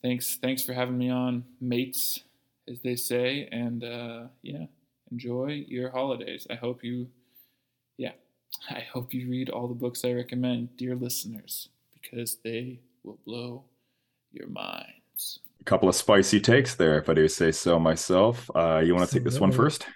Thanks, 0.03 0.37
thanks 0.37 0.63
for 0.63 0.73
having 0.73 0.99
me 0.99 1.11
on, 1.11 1.45
mates, 1.61 2.21
as 2.69 2.81
they 2.81 2.97
say, 2.97 3.49
and 3.51 3.83
uh, 3.83 4.25
yeah, 4.43 4.67
enjoy 5.11 5.65
your 5.67 5.91
holidays. 5.91 6.47
I 6.51 6.55
hope 6.55 6.85
you, 6.85 7.09
yeah, 7.97 8.13
I 8.69 8.81
hope 8.81 9.15
you 9.15 9.31
read 9.31 9.51
all 9.51 9.67
the 9.67 9.75
books 9.75 10.05
I 10.05 10.13
recommend, 10.13 10.77
dear 10.77 10.95
listeners, 10.95 11.69
because 11.95 12.37
they 12.45 12.81
will 13.03 13.19
blow 13.27 13.65
your 14.33 14.49
minds. 14.49 15.41
A 15.61 15.65
couple 15.65 15.89
of 15.89 15.95
spicy 15.95 16.41
takes 16.41 16.75
there, 16.75 16.99
if 16.99 17.09
I 17.09 17.15
do 17.15 17.27
say 17.27 17.51
so 17.51 17.79
myself. 17.79 18.51
Uh, 18.55 18.83
you 18.85 18.95
want 18.95 19.09
to 19.09 19.15
take 19.15 19.25
this 19.25 19.41
one 19.41 19.53
first? 19.53 19.87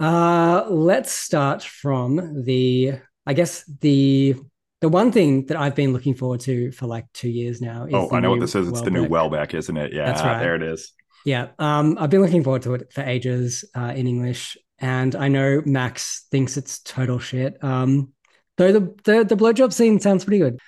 Uh, 0.00 0.64
let's 0.70 1.12
start 1.12 1.62
from 1.62 2.44
the, 2.44 2.94
I 3.26 3.34
guess 3.34 3.64
the 3.80 4.34
the 4.80 4.88
one 4.88 5.12
thing 5.12 5.44
that 5.46 5.58
I've 5.58 5.74
been 5.74 5.92
looking 5.92 6.14
forward 6.14 6.40
to 6.40 6.72
for 6.72 6.86
like 6.86 7.04
two 7.12 7.28
years 7.28 7.60
now. 7.60 7.86
oh, 7.92 8.10
I 8.12 8.20
know 8.20 8.30
what 8.30 8.40
this 8.40 8.54
is. 8.54 8.66
It's 8.66 8.80
the 8.80 8.90
new 8.90 9.06
Houellebecq, 9.06 9.52
isn't 9.52 9.76
it? 9.76 9.92
Yeah, 9.92 10.06
That's 10.06 10.22
right. 10.22 10.38
there 10.38 10.54
it 10.54 10.62
is. 10.62 10.92
Yeah, 11.26 11.48
um, 11.58 11.98
I've 12.00 12.08
been 12.08 12.22
looking 12.22 12.42
forward 12.42 12.62
to 12.62 12.74
it 12.74 12.92
for 12.94 13.02
ages 13.02 13.62
uh, 13.76 13.92
in 13.94 14.06
English, 14.06 14.56
and 14.78 15.14
I 15.14 15.28
know 15.28 15.60
Max 15.66 16.26
thinks 16.30 16.56
it's 16.56 16.78
total 16.78 17.18
shit. 17.18 17.62
Um, 17.62 18.14
though 18.56 18.72
the 18.72 18.80
the, 19.04 19.24
the 19.24 19.36
blowjob 19.36 19.74
scene 19.74 20.00
sounds 20.00 20.24
pretty 20.24 20.38
good. 20.38 20.58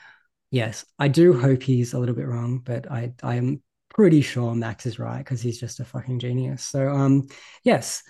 Yes, 0.50 0.84
I 0.98 1.08
do 1.08 1.32
hope 1.32 1.62
he's 1.62 1.94
a 1.94 1.98
little 1.98 2.14
bit 2.14 2.28
wrong, 2.28 2.58
but 2.62 2.90
I 2.90 3.14
I 3.22 3.36
am 3.36 3.62
pretty 3.88 4.20
sure 4.20 4.54
Max 4.54 4.84
is 4.84 4.98
right 4.98 5.18
because 5.18 5.40
he's 5.40 5.58
just 5.58 5.80
a 5.80 5.86
fucking 5.86 6.18
genius. 6.18 6.62
So 6.64 6.86
um, 6.88 7.28
yes, 7.64 8.02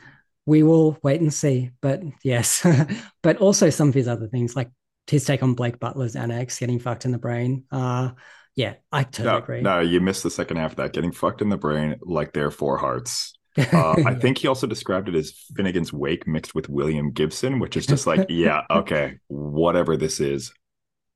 we 0.47 0.62
will 0.62 0.98
wait 1.02 1.20
and 1.20 1.32
see. 1.32 1.70
But 1.81 2.02
yes, 2.23 2.66
but 3.23 3.36
also 3.39 3.70
some 3.70 3.89
of 3.89 3.94
his 3.94 4.09
other 4.09 4.28
things 4.28 4.56
like 4.56 4.70
his 5.06 5.24
take 5.24 5.43
on 5.43 5.55
Blake 5.55 5.78
Butler's 5.78 6.16
annex, 6.16 6.59
getting 6.59 6.78
fucked 6.78 7.05
in 7.05 7.12
the 7.12 7.19
brain. 7.19 7.64
Uh, 7.70 8.10
yeah, 8.55 8.74
I 8.90 9.05
totally 9.05 9.32
no, 9.32 9.39
agree. 9.39 9.60
No, 9.62 9.81
you 9.81 10.01
missed 10.01 10.23
the 10.23 10.31
second 10.31 10.59
half 10.59 10.73
of 10.73 10.77
that. 10.77 10.93
Getting 10.93 11.12
fucked 11.12 11.43
in 11.43 11.48
the 11.48 11.56
brain 11.56 11.97
like 12.02 12.32
Their 12.32 12.51
Four 12.51 12.77
Hearts. 12.77 13.32
Uh, 13.56 13.97
I 14.05 14.14
think 14.20 14.39
he 14.39 14.48
also 14.48 14.66
described 14.66 15.09
it 15.09 15.14
as 15.14 15.32
Finnegans 15.55 15.93
Wake 15.93 16.27
mixed 16.27 16.55
with 16.55 16.69
William 16.69 17.12
Gibson, 17.12 17.59
which 17.59 17.77
is 17.77 17.86
just 17.86 18.06
like, 18.06 18.27
yeah, 18.28 18.62
okay, 18.70 19.19
whatever 19.28 19.97
this 19.97 20.20
is, 20.20 20.52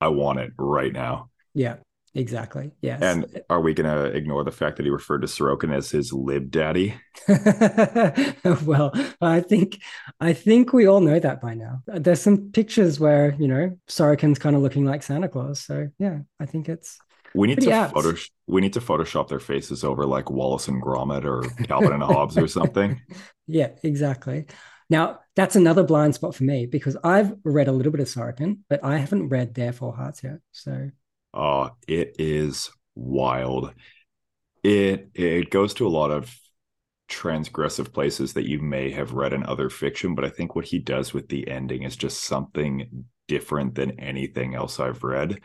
I 0.01 0.09
want 0.09 0.39
it 0.39 0.53
right 0.59 0.93
now. 0.93 1.31
Yeah, 1.55 1.77
exactly. 2.17 2.73
Yes. 2.81 3.03
And 3.03 3.43
are 3.51 3.61
we 3.61 3.75
going 3.75 3.91
to 3.91 4.05
ignore 4.17 4.45
the 4.45 4.51
fact 4.51 4.77
that 4.77 4.85
he 4.85 4.91
referred 4.91 5.23
to 5.23 5.27
Sorokin 5.27 5.75
as 5.75 5.91
his 5.91 6.13
lib 6.13 6.51
daddy? 6.51 6.95
well, 8.65 8.93
I 9.21 9.41
think 9.41 9.81
I 10.21 10.33
think 10.33 10.73
we 10.73 10.87
all 10.87 11.01
know 11.01 11.19
that 11.19 11.41
by 11.41 11.55
now. 11.55 11.83
There's 11.87 12.21
some 12.21 12.51
pictures 12.53 12.99
where 12.99 13.35
you 13.39 13.49
know 13.49 13.79
Sorokin's 13.89 14.39
kind 14.39 14.57
of 14.57 14.63
looking 14.63 14.85
like 14.85 15.03
Santa 15.03 15.29
Claus. 15.29 15.61
So 15.61 15.89
yeah, 15.99 16.21
I 16.41 16.47
think 16.47 16.69
it's. 16.69 16.99
We 17.35 17.49
need 17.49 17.61
to 17.61 17.91
photo. 17.93 18.15
We 18.47 18.61
need 18.63 18.73
to 18.75 18.81
Photoshop 18.81 19.29
their 19.29 19.41
faces 19.41 19.85
over 19.85 20.07
like 20.07 20.31
Wallace 20.31 20.69
and 20.69 20.83
Gromit 20.83 21.25
or 21.25 21.43
Calvin 21.65 21.93
and 21.93 22.03
Hobbes 22.03 22.39
or 22.39 22.49
something. 22.49 23.01
Yeah, 23.49 23.69
exactly. 23.85 24.47
Now 24.91 25.21
that's 25.37 25.55
another 25.55 25.85
blind 25.85 26.17
spot 26.17 26.35
for 26.35 26.43
me 26.43 26.67
because 26.67 26.97
I've 27.05 27.33
read 27.45 27.69
a 27.69 27.73
little 27.73 27.93
bit 27.93 28.01
of 28.01 28.09
Sorokin, 28.09 28.59
but 28.69 28.83
I 28.83 28.99
haven't 28.99 29.29
read 29.29 29.55
Their 29.55 29.73
Four 29.73 29.95
Hearts 29.95 30.25
yet. 30.25 30.39
So 30.51 30.91
Oh, 31.35 31.71
it 31.87 32.17
is 32.19 32.71
wild. 32.95 33.73
It 34.63 35.11
it 35.15 35.51
goes 35.51 35.75
to 35.75 35.87
a 35.87 35.91
lot 35.91 36.11
of 36.11 36.35
transgressive 37.09 37.93
places 37.93 38.33
that 38.33 38.49
you 38.49 38.59
may 38.59 38.91
have 38.91 39.13
read 39.13 39.33
in 39.33 39.45
other 39.45 39.71
fiction, 39.71 40.15
but 40.15 40.25
I 40.25 40.29
think 40.29 40.55
what 40.55 40.65
he 40.65 40.79
does 40.79 41.15
with 41.15 41.29
the 41.29 41.49
ending 41.49 41.83
is 41.83 41.97
just 41.97 42.25
something 42.25 43.05
different 43.29 43.75
than 43.75 44.01
anything 44.01 44.55
else 44.55 44.81
I've 44.81 45.05
read. 45.05 45.41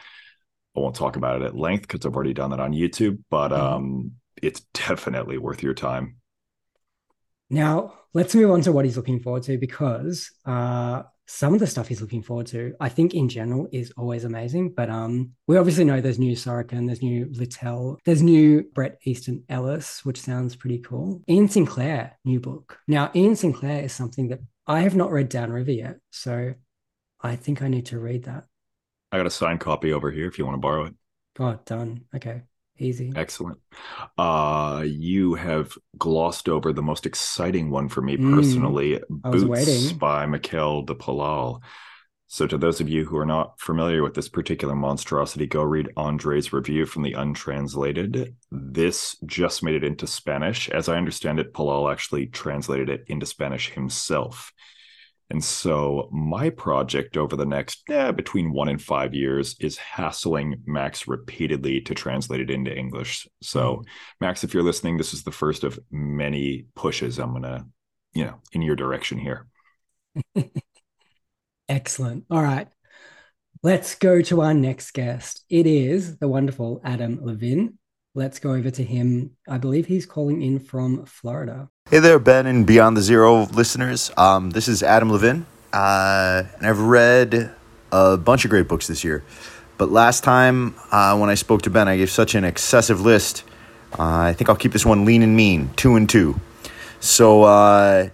I 0.76 0.80
won't 0.80 0.96
talk 0.96 1.18
about 1.18 1.42
it 1.42 1.46
at 1.46 1.56
length 1.56 1.88
because 1.88 2.06
I've 2.06 2.16
already 2.16 2.34
done 2.34 2.52
that 2.52 2.60
on 2.60 2.74
YouTube, 2.74 3.20
but 3.30 3.50
mm-hmm. 3.52 3.62
um, 3.62 4.12
it's 4.42 4.62
definitely 4.74 5.38
worth 5.38 5.62
your 5.62 5.74
time. 5.74 6.16
Now, 7.50 7.96
let's 8.14 8.34
move 8.34 8.52
on 8.52 8.62
to 8.62 8.72
what 8.72 8.86
he's 8.86 8.96
looking 8.96 9.20
forward 9.20 9.44
to 9.44 9.58
because 9.58 10.32
uh, 10.46 11.04
some 11.32 11.54
of 11.54 11.62
the 11.62 11.68
stuff 11.68 11.88
he's 11.88 12.02
looking 12.02 12.22
forward 12.22 12.46
to, 12.48 12.76
I 12.82 12.90
think 12.90 13.14
in 13.14 13.30
general 13.30 13.68
is 13.72 13.94
always 13.96 14.26
amazing. 14.26 14.74
But 14.74 14.90
um, 14.90 15.32
we 15.48 15.58
obviously 15.58 15.86
know 15.86 16.02
there's 16.02 16.20
new 16.20 16.36
Sorokin, 16.36 16.88
there's 16.88 17.02
new 17.02 17.30
Littell, 17.32 17.98
there's 18.04 18.22
new 18.22 18.64
Bret 18.74 19.00
Easton 19.06 19.44
Ellis, 19.48 20.04
which 20.04 20.20
sounds 20.20 20.58
pretty 20.58 20.80
cool. 20.80 21.22
Iain 21.30 21.48
Sinclair, 21.48 22.18
new 22.26 22.42
book. 22.42 22.80
Now, 22.86 23.12
Iain 23.16 23.38
Sinclair 23.38 23.82
is 23.82 23.94
something 23.94 24.28
that 24.28 24.40
I 24.68 24.82
have 24.82 24.96
not 24.96 25.12
read 25.12 25.30
Downriver 25.30 25.72
yet. 25.72 25.98
So 26.12 26.54
I 27.22 27.38
think 27.38 27.62
I 27.62 27.70
need 27.70 27.86
to 27.88 28.00
read 28.00 28.26
that. 28.26 28.44
I 29.14 29.18
got 29.18 29.26
a 29.26 29.32
signed 29.32 29.62
copy 29.62 29.94
over 29.94 30.12
here 30.12 30.28
if 30.28 30.38
you 30.38 30.46
want 30.46 30.56
to 30.56 30.62
borrow 30.62 30.86
it. 30.86 30.94
Oh, 31.40 31.58
done. 31.66 32.06
Okay. 32.14 32.42
Easy. 32.82 33.14
Excellent. 33.16 33.60
Uh, 34.18 34.84
you 34.86 35.36
have 35.36 35.78
glossed 35.98 36.50
over 36.50 36.74
the 36.74 36.82
most 36.82 37.06
exciting 37.06 37.70
one 37.70 37.88
for 37.88 38.02
me 38.02 38.18
mm, 38.18 38.34
personally, 38.34 39.00
mm, 39.10 39.32
Boots 39.32 39.92
by 39.94 40.26
Mikhail 40.26 40.82
de 40.82 40.96
Palol. 40.96 41.62
So, 42.28 42.48
to 42.48 42.58
those 42.58 42.80
of 42.80 42.88
you 42.88 43.04
who 43.04 43.18
are 43.18 43.26
not 43.26 43.60
familiar 43.60 44.04
with 44.04 44.14
this 44.14 44.30
particular 44.30 44.74
monstrosity, 44.74 45.48
go 45.48 45.64
read 45.64 45.90
Andre's 45.98 46.54
review 46.54 46.86
from 46.86 47.04
the 47.04 47.12
Untranslated. 47.12 48.36
This 48.50 49.18
just 49.26 49.64
made 49.64 49.76
it 49.76 49.84
into 49.84 50.08
Spanish. 50.08 50.70
As 50.70 50.88
I 50.88 50.96
understand 50.96 51.40
it, 51.40 51.54
Palol 51.54 51.92
actually 51.92 52.28
translated 52.28 52.90
it 52.90 53.04
into 53.08 53.26
Spanish 53.26 53.72
himself. 53.72 54.54
And 55.32 55.42
so 55.42 56.10
my 56.12 56.50
project 56.50 57.16
over 57.16 57.38
the 57.38 57.46
next 57.46 57.90
eh, 57.90 58.12
between 58.12 58.52
one 58.52 58.68
and 58.68 58.82
five 58.82 59.14
years 59.14 59.56
is 59.62 59.78
hassling 59.78 60.62
Max 60.66 61.08
repeatedly 61.08 61.80
to 61.82 61.96
translate 61.96 62.42
it 62.42 62.50
into 62.50 62.76
English. 62.76 63.30
So 63.42 63.78
mm. 63.78 63.84
Max, 64.20 64.44
if 64.44 64.54
you're 64.54 64.62
listening, 64.62 64.98
this 64.98 65.14
is 65.14 65.24
the 65.24 65.32
first 65.32 65.64
of 65.64 65.80
many 65.90 66.66
pushes 66.76 67.18
I'm 67.18 67.32
gonna, 67.32 67.66
you 68.14 68.26
know, 68.26 68.42
in 68.52 68.62
your 68.62 68.76
direction 68.76 69.18
here. 69.18 69.48
Excellent. 71.70 72.26
All 72.30 72.44
right. 72.44 72.68
Let's 73.64 73.96
go 73.96 74.22
to 74.24 74.42
our 74.42 74.54
next 74.54 74.92
guest. 74.92 75.46
It 75.48 75.66
is 75.66 76.18
the 76.18 76.28
wonderful 76.28 76.82
Adam 76.84 77.24
Levin. 77.24 77.78
Let's 78.16 78.40
go 78.40 78.52
over 78.52 78.70
to 78.70 78.84
him. 78.84 79.38
I 79.48 79.60
believe 79.60 79.86
he's 79.86 80.06
calling 80.06 80.42
in 80.42 80.60
from 80.60 81.06
Florida. 81.06 81.70
Hey 81.90 82.00
there, 82.00 82.20
Ben 82.20 82.46
and 82.46 82.66
Beyond 82.66 82.96
the 82.96 83.02
Zero 83.02 83.48
listeners. 83.48 84.12
Um, 84.16 84.52
this 84.52 84.70
is 84.70 84.82
Adam 84.82 85.10
Levin, 85.10 85.46
uh, 85.74 86.44
and 86.56 86.66
I've 86.66 86.80
read 86.80 87.52
a 87.92 88.16
bunch 88.16 88.46
of 88.46 88.50
great 88.50 88.70
books 88.70 88.88
this 88.88 89.04
year. 89.04 89.26
But 89.78 89.92
last 89.92 90.24
time 90.24 90.74
uh, 90.90 91.18
when 91.18 91.30
I 91.30 91.36
spoke 91.36 91.64
to 91.64 91.70
Ben, 91.70 91.90
I 91.90 91.98
gave 91.98 92.10
such 92.10 92.34
an 92.34 92.46
excessive 92.46 93.02
list. 93.02 93.44
Uh, 94.00 94.04
I 94.04 94.34
think 94.34 94.50
I'll 94.50 94.56
keep 94.56 94.72
this 94.72 94.86
one 94.86 95.04
lean 95.04 95.22
and 95.22 95.36
mean, 95.36 95.72
two 95.76 95.98
and 95.98 96.10
two. 96.10 96.40
So 97.02 97.44
uh, 97.44 98.08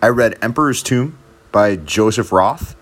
I 0.00 0.06
read 0.06 0.38
Emperor's 0.40 0.84
Tomb 0.84 1.18
by 1.50 1.74
Joseph 1.74 2.30
Roth. 2.30 2.76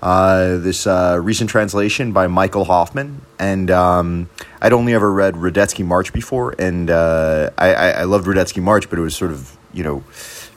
Uh, 0.00 0.58
this 0.58 0.86
uh, 0.86 1.18
recent 1.20 1.50
translation 1.50 2.12
by 2.12 2.28
Michael 2.28 2.64
Hofmann, 2.64 3.22
and 3.38 3.68
um, 3.68 4.30
I'd 4.62 4.72
only 4.72 4.94
ever 4.94 5.12
read 5.12 5.34
Radetzky 5.34 5.84
March 5.84 6.12
before, 6.12 6.54
and 6.56 6.88
uh, 6.88 7.50
I, 7.58 7.74
I, 7.74 7.88
I 7.90 8.02
loved 8.04 8.26
Radetzky 8.26 8.62
March, 8.62 8.88
but 8.88 8.98
it 8.98 9.02
was 9.02 9.16
sort 9.16 9.32
of 9.32 9.56
you 9.72 9.82
know 9.82 10.04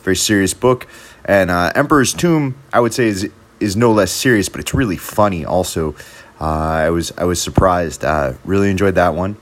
very 0.03 0.15
serious 0.15 0.53
book. 0.53 0.87
And 1.25 1.49
uh, 1.49 1.71
Emperor's 1.73 2.13
Tomb, 2.13 2.55
I 2.71 2.79
would 2.79 2.93
say, 2.93 3.07
is 3.07 3.29
is 3.59 3.75
no 3.75 3.91
less 3.91 4.11
serious, 4.11 4.47
but 4.47 4.61
it's 4.61 4.75
really 4.75 4.97
funny. 4.97 5.43
Also, 5.43 5.95
uh, 6.39 6.45
I 6.45 6.89
was 6.91 7.11
I 7.17 7.23
was 7.23 7.41
surprised. 7.41 8.05
Uh, 8.05 8.33
really 8.45 8.69
enjoyed 8.69 8.95
that 8.95 9.15
one. 9.15 9.37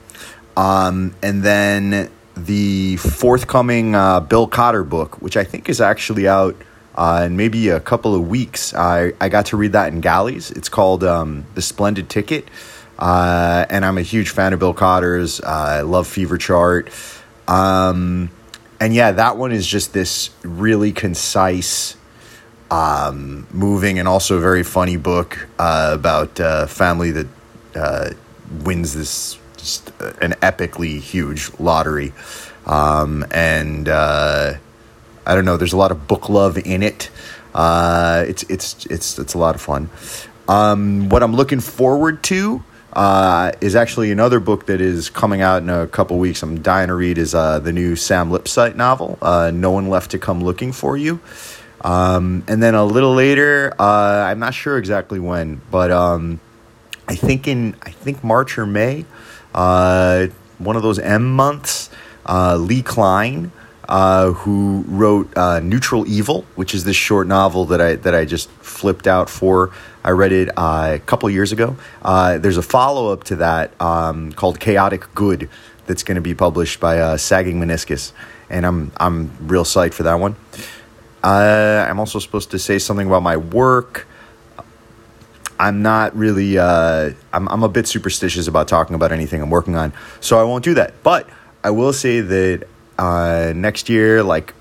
Um, 0.56 1.14
and 1.22 1.42
then 1.42 2.10
the 2.36 2.96
forthcoming 2.96 3.92
Bill 3.92 4.46
Cotter 4.46 4.82
book, 4.82 5.20
which 5.20 5.36
I 5.36 5.44
think 5.44 5.68
is 5.68 5.82
actually 5.82 6.26
out 6.26 6.56
uh, 7.00 7.22
in 7.24 7.34
maybe 7.34 7.70
a 7.70 7.80
couple 7.80 8.14
of 8.14 8.28
weeks. 8.28 8.74
I, 8.74 9.14
I 9.22 9.30
got 9.30 9.46
to 9.46 9.56
read 9.56 9.72
that 9.72 9.90
in 9.90 10.02
Galleys. 10.02 10.50
It's 10.50 10.68
called 10.68 11.02
um, 11.02 11.46
The 11.54 11.62
Splendid 11.62 12.10
Ticket. 12.10 12.46
Uh, 12.98 13.64
and 13.70 13.86
I'm 13.86 13.96
a 13.96 14.02
huge 14.02 14.28
fan 14.28 14.52
of 14.52 14.58
Bill 14.58 14.74
Cotter's. 14.74 15.40
Uh, 15.40 15.46
I 15.46 15.80
love 15.80 16.06
Fever 16.06 16.36
Chart. 16.36 16.90
Um, 17.48 18.30
and 18.78 18.92
yeah, 18.92 19.12
that 19.12 19.38
one 19.38 19.50
is 19.50 19.66
just 19.66 19.94
this 19.94 20.28
really 20.42 20.92
concise, 20.92 21.96
um, 22.70 23.46
moving, 23.50 23.98
and 23.98 24.06
also 24.06 24.38
very 24.38 24.62
funny 24.62 24.98
book 24.98 25.48
uh, 25.58 25.92
about 25.94 26.38
a 26.38 26.66
family 26.66 27.12
that 27.12 27.26
uh, 27.76 28.10
wins 28.62 28.92
this 28.92 29.38
just 29.56 29.88
an 30.20 30.32
epically 30.42 31.00
huge 31.00 31.50
lottery. 31.58 32.12
Um, 32.66 33.24
and 33.30 33.88
uh, 33.88 34.54
I 35.26 35.34
don't 35.34 35.44
know, 35.44 35.56
there's 35.56 35.72
a 35.72 35.76
lot 35.76 35.92
of 35.92 36.06
book 36.06 36.28
love 36.28 36.58
in 36.58 36.82
it. 36.82 37.10
Uh, 37.54 38.24
it's 38.28 38.42
it's 38.44 38.86
it's 38.86 39.18
it's 39.18 39.34
a 39.34 39.38
lot 39.38 39.54
of 39.54 39.60
fun. 39.60 39.90
Um, 40.48 41.08
what 41.08 41.22
I'm 41.22 41.34
looking 41.34 41.60
forward 41.60 42.22
to 42.24 42.62
uh, 42.92 43.52
is 43.60 43.76
actually 43.76 44.10
another 44.10 44.40
book 44.40 44.66
that 44.66 44.80
is 44.80 45.10
coming 45.10 45.40
out 45.40 45.62
in 45.62 45.68
a 45.68 45.86
couple 45.86 46.18
weeks. 46.18 46.42
I'm 46.42 46.60
dying 46.62 46.88
to 46.88 46.94
read 46.94 47.18
is 47.18 47.34
uh, 47.34 47.58
the 47.60 47.72
new 47.72 47.96
Sam 47.96 48.30
Lipsyte 48.30 48.76
novel, 48.76 49.18
uh, 49.22 49.50
"No 49.54 49.72
One 49.72 49.88
Left 49.88 50.10
to 50.12 50.18
Come 50.18 50.42
Looking 50.42 50.72
for 50.72 50.96
You." 50.96 51.20
Um, 51.82 52.44
and 52.46 52.62
then 52.62 52.74
a 52.74 52.84
little 52.84 53.14
later, 53.14 53.72
uh, 53.78 54.24
I'm 54.28 54.38
not 54.38 54.54
sure 54.54 54.76
exactly 54.76 55.18
when, 55.18 55.60
but 55.70 55.90
um, 55.90 56.40
I 57.08 57.14
think 57.14 57.48
in 57.48 57.74
I 57.82 57.90
think 57.90 58.22
March 58.22 58.58
or 58.58 58.66
May, 58.66 59.06
uh, 59.54 60.26
one 60.58 60.76
of 60.76 60.82
those 60.82 60.98
M 60.98 61.32
months, 61.32 61.90
uh, 62.26 62.56
Lee 62.56 62.82
Klein. 62.82 63.52
Uh, 63.90 64.30
who 64.34 64.84
wrote 64.86 65.36
uh, 65.36 65.58
Neutral 65.58 66.06
Evil, 66.06 66.46
which 66.54 66.76
is 66.76 66.84
this 66.84 66.94
short 66.94 67.26
novel 67.26 67.64
that 67.64 67.80
I 67.80 67.96
that 67.96 68.14
I 68.14 68.24
just 68.24 68.48
flipped 68.48 69.08
out 69.08 69.28
for. 69.28 69.72
I 70.04 70.10
read 70.10 70.30
it 70.30 70.48
uh, 70.56 70.92
a 70.94 70.98
couple 71.00 71.28
years 71.28 71.50
ago. 71.50 71.76
Uh, 72.00 72.38
there's 72.38 72.56
a 72.56 72.62
follow 72.62 73.12
up 73.12 73.24
to 73.24 73.36
that 73.36 73.72
um, 73.80 74.30
called 74.30 74.60
Chaotic 74.60 75.12
Good 75.16 75.50
that's 75.86 76.04
going 76.04 76.14
to 76.14 76.20
be 76.20 76.36
published 76.36 76.78
by 76.78 77.00
uh, 77.00 77.16
Sagging 77.16 77.58
Meniscus, 77.58 78.12
and 78.48 78.64
I'm 78.64 78.92
I'm 78.98 79.36
real 79.48 79.64
psyched 79.64 79.94
for 79.94 80.04
that 80.04 80.20
one. 80.20 80.36
Uh, 81.24 81.84
I'm 81.90 81.98
also 81.98 82.20
supposed 82.20 82.52
to 82.52 82.60
say 82.60 82.78
something 82.78 83.08
about 83.08 83.24
my 83.24 83.38
work. 83.38 84.06
I'm 85.58 85.82
not 85.82 86.16
really. 86.16 86.60
I'm 86.60 87.16
I'm 87.32 87.64
a 87.64 87.68
bit 87.68 87.88
superstitious 87.88 88.46
about 88.46 88.68
talking 88.68 88.94
about 88.94 89.10
anything 89.10 89.42
I'm 89.42 89.50
working 89.50 89.74
on, 89.74 89.92
so 90.20 90.38
I 90.38 90.44
won't 90.44 90.62
do 90.62 90.74
that. 90.74 91.02
But 91.02 91.28
I 91.64 91.70
will 91.70 91.92
say 91.92 92.20
that 92.20 92.68
uh, 93.00 93.52
next 93.56 93.88
year, 93.88 94.22
like 94.22 94.52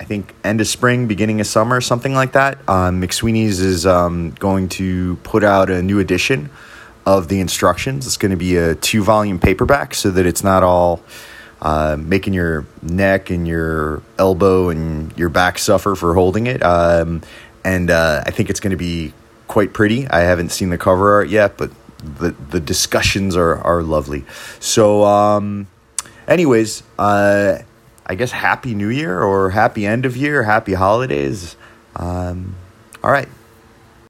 I 0.00 0.04
think 0.04 0.34
end 0.42 0.60
of 0.60 0.66
spring, 0.66 1.06
beginning 1.06 1.40
of 1.40 1.46
summer, 1.46 1.80
something 1.80 2.14
like 2.14 2.32
that. 2.32 2.58
Um, 2.68 3.00
McSweeney's 3.00 3.60
is 3.60 3.86
um, 3.86 4.30
going 4.32 4.68
to 4.70 5.16
put 5.16 5.44
out 5.44 5.70
a 5.70 5.82
new 5.82 5.98
edition 6.00 6.50
of 7.04 7.28
the 7.28 7.38
instructions. 7.38 8.06
It's 8.06 8.16
going 8.16 8.30
to 8.30 8.36
be 8.36 8.56
a 8.56 8.74
two 8.74 9.04
volume 9.04 9.38
paperback 9.38 9.94
so 9.94 10.10
that 10.10 10.24
it's 10.24 10.42
not 10.42 10.62
all 10.62 11.02
uh, 11.60 11.96
making 11.98 12.32
your 12.32 12.66
neck 12.80 13.30
and 13.30 13.46
your 13.46 14.02
elbow 14.18 14.70
and 14.70 15.16
your 15.18 15.28
back 15.28 15.58
suffer 15.58 15.94
for 15.94 16.14
holding 16.14 16.46
it. 16.46 16.62
Um, 16.62 17.22
and 17.64 17.90
uh, 17.90 18.24
I 18.26 18.30
think 18.30 18.50
it's 18.50 18.58
going 18.58 18.72
to 18.72 18.76
be 18.76 19.12
quite 19.48 19.72
pretty. 19.74 20.08
I 20.08 20.20
haven't 20.20 20.48
seen 20.48 20.70
the 20.70 20.78
cover 20.78 21.12
art 21.12 21.28
yet, 21.28 21.58
but 21.58 21.70
the 21.98 22.30
the 22.50 22.58
discussions 22.58 23.36
are 23.36 23.58
are 23.58 23.82
lovely. 23.82 24.24
So, 24.58 25.04
um, 25.04 25.68
anyways, 26.26 26.82
uh, 26.98 27.58
I 28.06 28.14
guess 28.14 28.32
happy 28.32 28.74
new 28.74 28.88
year 28.88 29.22
or 29.22 29.50
happy 29.50 29.86
end 29.86 30.06
of 30.06 30.16
year, 30.16 30.42
happy 30.42 30.74
holidays. 30.74 31.56
Um, 31.96 32.54
all 33.02 33.10
right. 33.10 33.28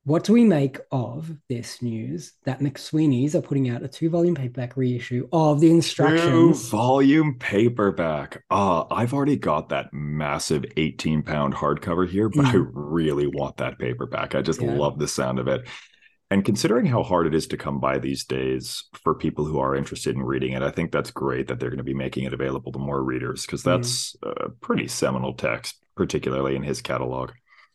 What 0.05 0.25
do 0.25 0.33
we 0.33 0.45
make 0.45 0.81
of 0.91 1.31
this 1.49 1.81
news 1.81 2.33
that 2.45 2.59
McSweeney's 2.59 3.37
are 3.37 3.41
putting 3.41 3.71
out 3.71 3.85
a 3.85 3.89
two 3.89 4.11
volume 4.11 4.35
paperback 4.35 4.77
reissue 4.77 5.29
of 5.33 5.61
the 5.61 5.71
instructions? 5.71 6.25
Two 6.25 6.71
volume 6.71 7.37
paperback. 7.39 8.43
Uh, 8.51 8.85
I've 8.91 9.15
already 9.15 9.37
got 9.37 9.69
that 9.69 9.93
massive 9.93 10.65
18 10.77 11.23
pound 11.23 11.55
hardcover 11.55 12.09
here, 12.09 12.29
but 12.29 12.47
mm. 12.47 12.53
I 12.53 12.67
really 12.73 13.29
want 13.29 13.59
that 13.59 13.79
paperback. 13.79 14.35
I 14.35 14.43
just 14.43 14.61
yeah. 14.61 14.73
love 14.73 14.99
the 14.99 15.07
sound 15.07 15.39
of 15.39 15.47
it. 15.47 15.69
And 16.33 16.47
considering 16.47 16.87
how 16.87 17.03
hard 17.03 17.27
it 17.27 17.35
is 17.35 17.47
to 17.49 17.59
come 17.59 17.79
by 17.79 17.99
these 17.99 18.25
days 18.25 18.85
for 19.03 19.15
people 19.15 19.45
who 19.45 19.59
are 19.59 19.77
interested 19.77 20.17
in 20.17 20.23
reading 20.23 20.55
it, 20.55 20.63
I 20.63 20.71
think 20.71 20.91
that's 20.91 21.11
great 21.11 21.49
that 21.49 21.61
they're 21.61 21.69
going 21.69 21.77
to 21.77 21.85
be 21.85 21.93
making 21.93 22.25
it 22.25 22.33
available 22.33 22.73
to 22.73 22.79
more 22.79 23.03
readers 23.03 23.45
because 23.45 23.63
that's 23.63 24.17
mm. 24.25 24.47
a 24.47 24.49
pretty 24.49 24.89
seminal 24.89 25.35
text, 25.35 25.77
particularly 25.95 26.57
in 26.57 26.63
his 26.63 26.81
catalog. 26.81 27.33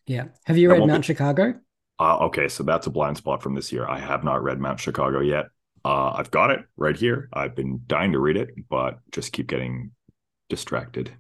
Yeah. 0.08 0.30
Have 0.46 0.58
you 0.58 0.72
read 0.72 0.88
Mount 0.88 1.04
be... 1.04 1.06
Chicago? 1.06 1.54
Uh, 2.00 2.18
okay, 2.26 2.48
so 2.48 2.64
that's 2.64 2.88
a 2.88 2.90
blind 2.90 3.18
spot 3.18 3.44
from 3.44 3.54
this 3.54 3.72
year. 3.72 3.88
I 3.88 4.00
have 4.00 4.24
not 4.24 4.42
read 4.42 4.60
Mount 4.60 4.80
Chicago 4.80 5.20
yet. 5.20 5.46
Uh, 5.86 6.14
I've 6.14 6.32
got 6.32 6.50
it 6.50 6.62
right 6.78 6.98
here. 6.98 7.30
I've 7.32 7.56
been 7.56 7.82
dying 7.86 8.14
to 8.14 8.20
read 8.20 8.38
it, 8.38 8.50
but 8.70 8.98
just 9.12 9.34
keep 9.34 9.46
getting 9.46 9.92
distracted, 10.50 11.12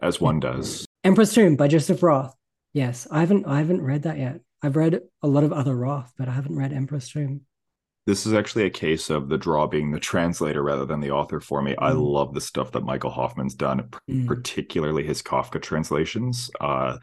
as 0.00 0.18
one 0.18 0.40
does. 0.40 0.86
Empress 1.04 1.34
Tomb 1.34 1.56
by 1.56 1.68
Joseph 1.68 2.02
Roth. 2.02 2.34
Yes, 2.72 3.06
I 3.10 3.20
haven't 3.20 3.46
I 3.46 3.58
haven't 3.58 3.82
read 3.82 4.04
that 4.04 4.16
yet. 4.16 4.40
I've 4.62 4.76
read 4.76 5.00
a 5.22 5.28
lot 5.28 5.44
of 5.44 5.52
other 5.52 5.74
Roth, 5.74 6.12
but 6.18 6.28
I 6.28 6.32
haven't 6.32 6.56
read 6.56 6.72
Emperor's 6.72 7.08
Tomb. 7.08 7.42
This 8.06 8.26
is 8.26 8.32
actually 8.32 8.64
a 8.64 8.70
case 8.70 9.10
of 9.10 9.28
the 9.28 9.38
draw 9.38 9.66
being 9.66 9.90
the 9.90 10.00
translator 10.00 10.62
rather 10.62 10.84
than 10.84 11.00
the 11.00 11.10
author 11.10 11.40
for 11.40 11.62
me. 11.62 11.72
Mm. 11.72 11.82
I 11.82 11.92
love 11.92 12.34
the 12.34 12.40
stuff 12.40 12.72
that 12.72 12.84
Michael 12.84 13.10
Hofmann's 13.10 13.54
done, 13.54 13.90
mm. 14.10 14.26
particularly 14.26 15.04
his 15.04 15.22
Kafka 15.22 15.60
translations. 15.62 16.50
Uh, 16.60 16.98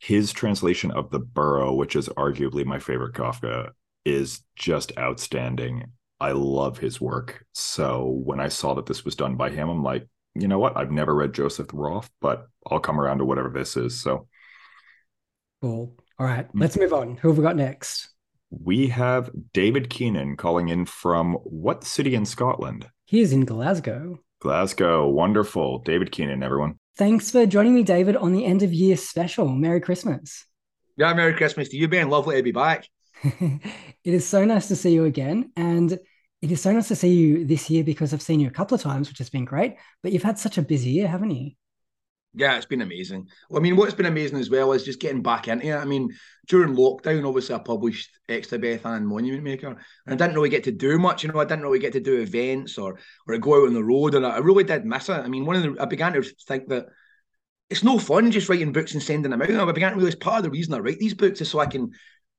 his 0.00 0.32
translation 0.32 0.90
of 0.90 1.10
The 1.10 1.20
Burrow, 1.20 1.74
which 1.74 1.94
is 1.94 2.08
arguably 2.08 2.64
my 2.64 2.78
favorite 2.78 3.14
Kafka, 3.14 3.70
is 4.04 4.40
just 4.56 4.96
outstanding. 4.98 5.84
I 6.18 6.32
love 6.32 6.78
his 6.78 7.00
work. 7.00 7.44
So 7.52 8.20
when 8.24 8.40
I 8.40 8.48
saw 8.48 8.74
that 8.74 8.86
this 8.86 9.04
was 9.04 9.14
done 9.14 9.36
by 9.36 9.50
him, 9.50 9.68
I'm 9.68 9.82
like, 9.82 10.08
you 10.34 10.48
know 10.48 10.58
what? 10.58 10.76
I've 10.76 10.90
never 10.90 11.14
read 11.14 11.34
Joseph 11.34 11.68
Roth, 11.72 12.10
but 12.20 12.48
I'll 12.66 12.80
come 12.80 13.00
around 13.00 13.18
to 13.18 13.24
whatever 13.24 13.50
this 13.50 13.76
is. 13.76 14.00
So 14.00 14.28
cool. 15.60 15.94
All 16.18 16.26
right, 16.26 16.46
mm. 16.48 16.60
let's 16.60 16.76
move 16.76 16.92
on. 16.92 17.16
Who 17.16 17.28
have 17.28 17.38
we 17.38 17.44
got 17.44 17.56
next? 17.56 18.08
We 18.50 18.88
have 18.88 19.30
David 19.54 19.88
Keenan 19.88 20.36
calling 20.36 20.68
in 20.68 20.84
from 20.84 21.34
what 21.44 21.84
city 21.84 22.14
in 22.14 22.26
Scotland? 22.26 22.88
He 23.06 23.20
is 23.20 23.32
in 23.32 23.44
Glasgow. 23.44 24.18
Glasgow, 24.40 25.08
wonderful. 25.08 25.78
David 25.78 26.12
Keenan, 26.12 26.42
everyone. 26.42 26.78
Thanks 26.96 27.30
for 27.30 27.46
joining 27.46 27.74
me, 27.74 27.82
David, 27.82 28.16
on 28.16 28.32
the 28.32 28.44
end 28.44 28.62
of 28.62 28.72
year 28.72 28.96
special. 28.96 29.48
Merry 29.48 29.80
Christmas. 29.80 30.44
Yeah, 30.96 31.14
Merry 31.14 31.34
Christmas 31.34 31.68
to 31.70 31.76
you, 31.76 31.88
Ben. 31.88 32.10
Lovely 32.10 32.36
to 32.36 32.42
be 32.42 32.52
back. 32.52 32.86
it 33.22 33.62
is 34.04 34.28
so 34.28 34.44
nice 34.44 34.68
to 34.68 34.76
see 34.76 34.92
you 34.92 35.04
again. 35.04 35.50
And 35.56 35.98
it 36.42 36.50
is 36.50 36.60
so 36.60 36.72
nice 36.72 36.88
to 36.88 36.96
see 36.96 37.14
you 37.14 37.46
this 37.46 37.70
year 37.70 37.84
because 37.84 38.12
I've 38.12 38.20
seen 38.20 38.40
you 38.40 38.48
a 38.48 38.52
couple 38.52 38.74
of 38.74 38.82
times, 38.82 39.08
which 39.08 39.18
has 39.18 39.30
been 39.30 39.44
great. 39.44 39.76
But 40.02 40.12
you've 40.12 40.22
had 40.22 40.38
such 40.38 40.58
a 40.58 40.62
busy 40.62 40.90
year, 40.90 41.08
haven't 41.08 41.30
you? 41.30 41.52
Yeah, 42.34 42.56
it's 42.56 42.66
been 42.66 42.80
amazing. 42.80 43.28
Well, 43.50 43.60
I 43.60 43.62
mean, 43.62 43.76
what's 43.76 43.92
been 43.92 44.06
amazing 44.06 44.38
as 44.38 44.48
well 44.48 44.72
is 44.72 44.84
just 44.84 45.00
getting 45.00 45.22
back 45.22 45.48
into 45.48 45.66
it. 45.66 45.74
I 45.76 45.84
mean, 45.84 46.10
during 46.48 46.74
lockdown, 46.74 47.28
obviously, 47.28 47.54
I 47.54 47.58
published 47.58 48.10
Xstabeth 48.26 48.86
and 48.86 49.06
Monument 49.06 49.44
Maker, 49.44 49.68
and 49.68 49.78
I 50.06 50.16
didn't 50.16 50.36
really 50.36 50.48
get 50.48 50.64
to 50.64 50.72
do 50.72 50.98
much. 50.98 51.22
You 51.22 51.30
know, 51.30 51.40
I 51.40 51.44
didn't 51.44 51.64
really 51.64 51.78
get 51.78 51.92
to 51.92 52.00
do 52.00 52.20
events 52.20 52.78
or 52.78 52.98
or 53.28 53.36
go 53.36 53.62
out 53.62 53.68
on 53.68 53.74
the 53.74 53.84
road, 53.84 54.14
and 54.14 54.24
I, 54.24 54.38
really 54.38 54.64
did 54.64 54.86
miss 54.86 55.10
it. 55.10 55.12
I 55.12 55.28
mean, 55.28 55.44
one 55.44 55.56
of 55.56 55.62
the 55.62 55.82
I 55.82 55.84
began 55.84 56.14
to 56.14 56.22
think 56.22 56.68
that 56.68 56.86
it's 57.68 57.84
no 57.84 57.98
fun 57.98 58.30
just 58.30 58.48
writing 58.48 58.72
books 58.72 58.94
and 58.94 59.02
sending 59.02 59.30
them 59.30 59.42
out. 59.42 59.50
I 59.50 59.72
began 59.72 59.92
to 59.92 59.96
realize 59.96 60.14
part 60.14 60.38
of 60.38 60.44
the 60.44 60.50
reason 60.50 60.72
I 60.72 60.78
write 60.78 60.98
these 60.98 61.14
books 61.14 61.42
is 61.42 61.50
so 61.50 61.58
I 61.58 61.66
can 61.66 61.90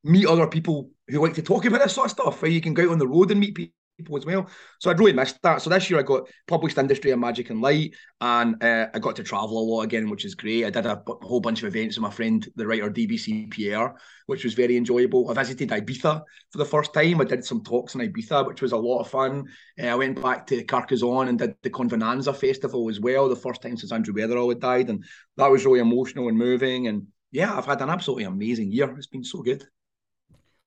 meet 0.04 0.26
other 0.26 0.48
people 0.48 0.90
who 1.08 1.22
like 1.22 1.36
to 1.36 1.44
talk 1.44 1.66
about 1.66 1.82
this 1.82 1.94
sort 1.94 2.06
of 2.06 2.12
stuff. 2.12 2.42
Where 2.42 2.50
you 2.50 2.62
can 2.62 2.74
go 2.74 2.84
out 2.84 2.94
on 2.94 3.00
the 3.00 3.08
road 3.08 3.30
and 3.30 3.40
meet 3.40 3.54
people 3.54 3.76
people 4.04 4.18
as 4.18 4.26
well. 4.26 4.50
So 4.80 4.92
I'd 4.92 5.00
really 5.00 5.14
missed 5.14 5.42
that. 5.44 5.62
So 5.62 5.70
this 5.70 5.90
year 5.90 6.00
I 6.00 6.04
got 6.04 6.28
published 6.48 6.78
Industry 6.78 7.12
of 7.12 7.20
Magic 7.20 7.50
and 7.50 7.62
Light, 7.62 7.96
and 8.22 8.62
uh, 8.64 8.88
I 8.94 9.00
got 9.00 9.16
to 9.16 9.24
travel 9.24 9.58
a 9.58 9.66
lot 9.66 9.82
again, 9.82 10.10
which 10.10 10.26
is 10.26 10.36
great. 10.36 10.66
I 10.66 10.70
did 10.70 10.86
a, 10.86 11.02
a 11.08 11.26
whole 11.26 11.40
bunch 11.40 11.64
of 11.64 11.68
events 11.68 11.96
with 11.96 12.04
my 12.04 12.10
friend, 12.10 12.48
the 12.56 12.68
writer 12.68 12.90
DBC 12.90 13.50
Pierre, 13.50 13.96
which 14.26 14.44
was 14.44 14.54
very 14.54 14.78
enjoyable. 14.78 15.30
I 15.30 15.34
visited 15.34 15.70
Ibiza 15.70 16.22
for 16.52 16.58
the 16.58 16.66
first 16.66 16.94
time. 16.94 17.22
I 17.22 17.26
did 17.26 17.46
some 17.46 17.64
talks 17.64 17.96
in 17.96 18.02
Ibiza, 18.02 18.46
which 18.48 18.62
was 18.62 18.72
a 18.72 18.78
lot 18.78 19.00
of 19.00 19.10
fun. 19.10 19.46
Uh, 19.82 19.88
I 19.88 19.96
went 19.96 20.22
back 20.22 20.46
to 20.48 20.64
Carcassonne 20.64 21.30
and 21.30 21.40
did 21.40 21.56
the 21.64 21.70
Convenanza 21.70 22.36
Festival 22.36 22.90
as 22.90 23.00
well, 23.00 23.30
the 23.30 23.36
first 23.36 23.62
time 23.62 23.78
since 23.78 23.92
Andrew 23.92 24.14
Weatherall 24.14 24.50
had 24.50 24.60
died, 24.60 24.90
and 24.90 25.04
that 25.38 25.52
was 25.52 25.66
really 25.66 25.80
emotional 25.80 26.28
and 26.28 26.38
moving. 26.38 26.88
And 26.88 27.08
yeah, 27.32 27.58
I've 27.58 27.66
had 27.66 27.82
an 27.82 27.90
absolutely 27.90 28.26
amazing 28.26 28.72
year. 28.72 28.94
It's 28.98 29.08
been 29.08 29.24
so 29.24 29.42
good. 29.42 29.64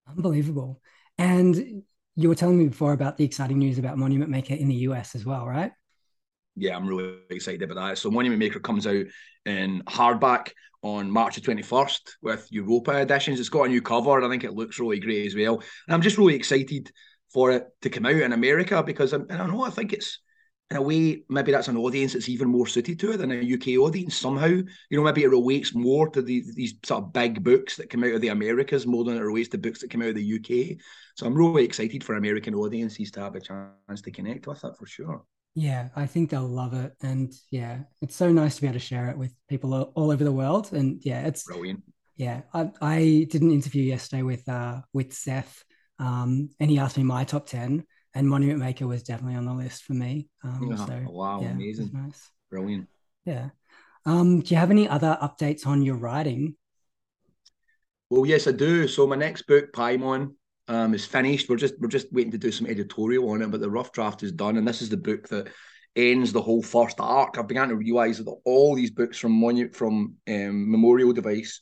Unbelievable. 0.09 0.81
And 1.19 1.83
you 2.17 2.29
were 2.29 2.35
telling 2.35 2.59
me 2.59 2.67
before 2.67 2.93
about 2.93 3.17
the 3.17 3.25
exciting 3.25 3.59
news 3.59 3.79
about 3.79 3.99
Monument 3.99 4.31
Maker 4.31 4.55
in 4.55 4.69
the 4.69 4.75
US 4.75 5.15
as 5.15 5.25
well, 5.25 5.47
right? 5.47 5.73
Yeah, 6.57 6.75
I'm 6.75 6.87
really 6.87 7.19
excited 7.31 7.63
about 7.63 7.89
that. 7.89 7.99
So 7.99 8.11
Monument 8.11 8.41
Maker 8.41 8.59
comes 8.59 8.87
out 8.87 9.05
in 9.45 9.83
hardback 9.87 10.51
on 10.83 11.11
March 11.11 11.35
the 11.35 11.41
21st 11.43 12.17
with 12.23 12.47
Europa 12.51 12.93
editions. 13.03 13.39
It's 13.39 13.51
got 13.51 13.65
a 13.65 13.69
new 13.69 13.83
cover, 13.83 14.17
and 14.17 14.27
I 14.27 14.31
think 14.31 14.45
it 14.45 14.55
looks 14.55 14.81
really 14.81 14.99
great 14.99 15.27
as 15.27 15.37
well. 15.37 15.57
And 15.87 15.95
I'm 15.95 16.03
just 16.03 16.17
really 16.17 16.35
excited 16.35 16.91
for 17.33 17.51
it 17.51 17.67
to 17.83 17.91
come 17.91 18.07
out 18.07 18.15
in 18.15 18.33
America 18.33 18.83
because 18.83 19.13
I'm, 19.13 19.27
I 19.29 19.37
don't 19.37 19.51
know, 19.51 19.65
I 19.65 19.71
think 19.71 19.93
it's 19.93 20.21
in 20.71 20.77
a 20.77 20.83
way, 20.83 21.23
maybe 21.29 21.53
that's 21.53 21.69
an 21.69 21.77
audience 21.77 22.13
that's 22.13 22.29
even 22.29 22.49
more 22.49 22.67
suited 22.67 22.99
to 22.99 23.13
it 23.13 23.19
than 23.19 23.31
a 23.31 23.55
UK 23.55 23.79
audience 23.81 24.17
somehow. 24.17 24.49
You 24.49 24.67
know, 24.91 25.03
maybe 25.05 25.23
it 25.23 25.31
relates 25.31 25.75
more 25.75 26.09
to 26.11 26.21
the, 26.21 26.43
these 26.55 26.75
sort 26.85 27.05
of 27.05 27.13
big 27.13 27.45
books 27.45 27.77
that 27.77 27.89
come 27.89 28.03
out 28.03 28.15
of 28.15 28.21
the 28.21 28.29
Americas 28.29 28.87
more 28.87 29.05
than 29.05 29.17
it 29.17 29.21
relates 29.21 29.49
to 29.51 29.59
books 29.59 29.81
that 29.81 29.91
come 29.91 30.03
out 30.03 30.09
of 30.09 30.17
the 30.17 30.35
UK. 30.35 30.77
So 31.15 31.25
I'm 31.25 31.37
really 31.37 31.65
excited 31.65 32.03
for 32.03 32.17
American 32.17 32.55
audiences 32.55 33.13
to 33.13 33.21
have 33.21 33.37
a 33.37 33.41
chance 33.41 34.03
to 34.03 34.11
connect 34.11 34.49
with 34.49 34.65
it 34.65 34.77
for 34.77 34.87
sure. 34.87 35.25
Yeah, 35.55 35.89
I 35.95 36.07
think 36.07 36.31
they'll 36.31 36.43
love 36.43 36.75
it. 36.75 36.95
And 37.01 37.33
yeah, 37.51 37.81
it's 38.03 38.17
so 38.17 38.33
nice 38.33 38.57
to 38.57 38.63
be 38.63 38.67
able 38.67 38.75
to 38.75 38.81
share 38.81 39.09
it 39.09 39.17
with 39.17 39.33
people 39.49 39.73
all, 39.73 39.93
all 39.95 40.11
over 40.11 40.25
the 40.25 40.33
world. 40.33 40.73
And 40.73 41.01
yeah, 41.05 41.27
it's 41.27 41.45
brilliant. 41.45 41.85
Yeah, 42.17 42.43
I, 42.53 42.71
I 42.81 43.27
did 43.31 43.43
an 43.43 43.53
interview 43.53 43.83
yesterday 43.83 44.23
with 44.23 44.49
uh 44.49 44.81
with 44.93 45.13
Seth, 45.13 45.63
um, 45.99 46.51
and 46.59 46.71
he 46.71 46.79
asked 46.79 46.97
me 46.97 47.05
my 47.05 47.25
top 47.25 47.47
ten 47.47 47.85
and 48.17 48.27
Monument 48.27 48.59
Maker 48.59 48.87
was 48.87 49.03
definitely 49.03 49.37
on 49.37 49.45
the 49.45 49.53
list 49.53 49.85
for 49.85 49.93
me. 49.93 50.29
Um, 50.43 50.71
oh, 50.73 50.87
so, 50.87 51.05
wow, 51.11 51.41
yeah, 51.43 51.51
amazing, 51.51 51.91
nice, 51.93 52.31
brilliant. 52.51 52.89
Yeah. 53.27 53.51
Um, 54.07 54.41
do 54.41 54.55
you 54.55 54.59
have 54.59 54.71
any 54.71 54.89
other 54.89 55.19
updates 55.21 55.67
on 55.67 55.83
your 55.83 55.97
writing? 55.97 56.57
Well, 58.09 58.25
yes, 58.25 58.47
I 58.47 58.53
do. 58.53 58.89
So 58.89 59.07
my 59.07 59.17
next 59.17 59.43
book, 59.43 59.73
Paimon, 59.73 60.35
um, 60.69 60.95
is 60.95 61.05
finished. 61.05 61.51
We're 61.51 61.57
just 61.57 61.75
we're 61.79 61.89
just 61.89 62.11
waiting 62.11 62.33
to 62.33 62.39
do 62.39 62.51
some 62.51 62.67
editorial 62.67 63.29
on 63.31 63.43
it, 63.43 63.51
but 63.51 63.61
the 63.61 63.71
rough 63.71 63.93
draft 63.93 64.23
is 64.23 64.33
done, 64.33 64.57
and 64.57 64.67
this 64.67 64.81
is 64.81 64.89
the 64.89 64.97
book 64.97 65.29
that 65.29 65.49
ends 65.95 66.33
the 66.33 66.43
whole 66.43 66.63
first 66.63 66.97
arc. 66.99 67.37
I've 67.37 67.49
begun 67.49 67.69
to 67.69 67.77
realise 67.77 68.19
that 68.19 68.41
all 68.45 68.75
these 68.75 68.91
books 68.93 69.19
from 69.19 69.39
Monu- 69.39 69.75
from 69.75 70.15
um, 70.27 70.71
Memorial 70.71 71.13
Device 71.13 71.61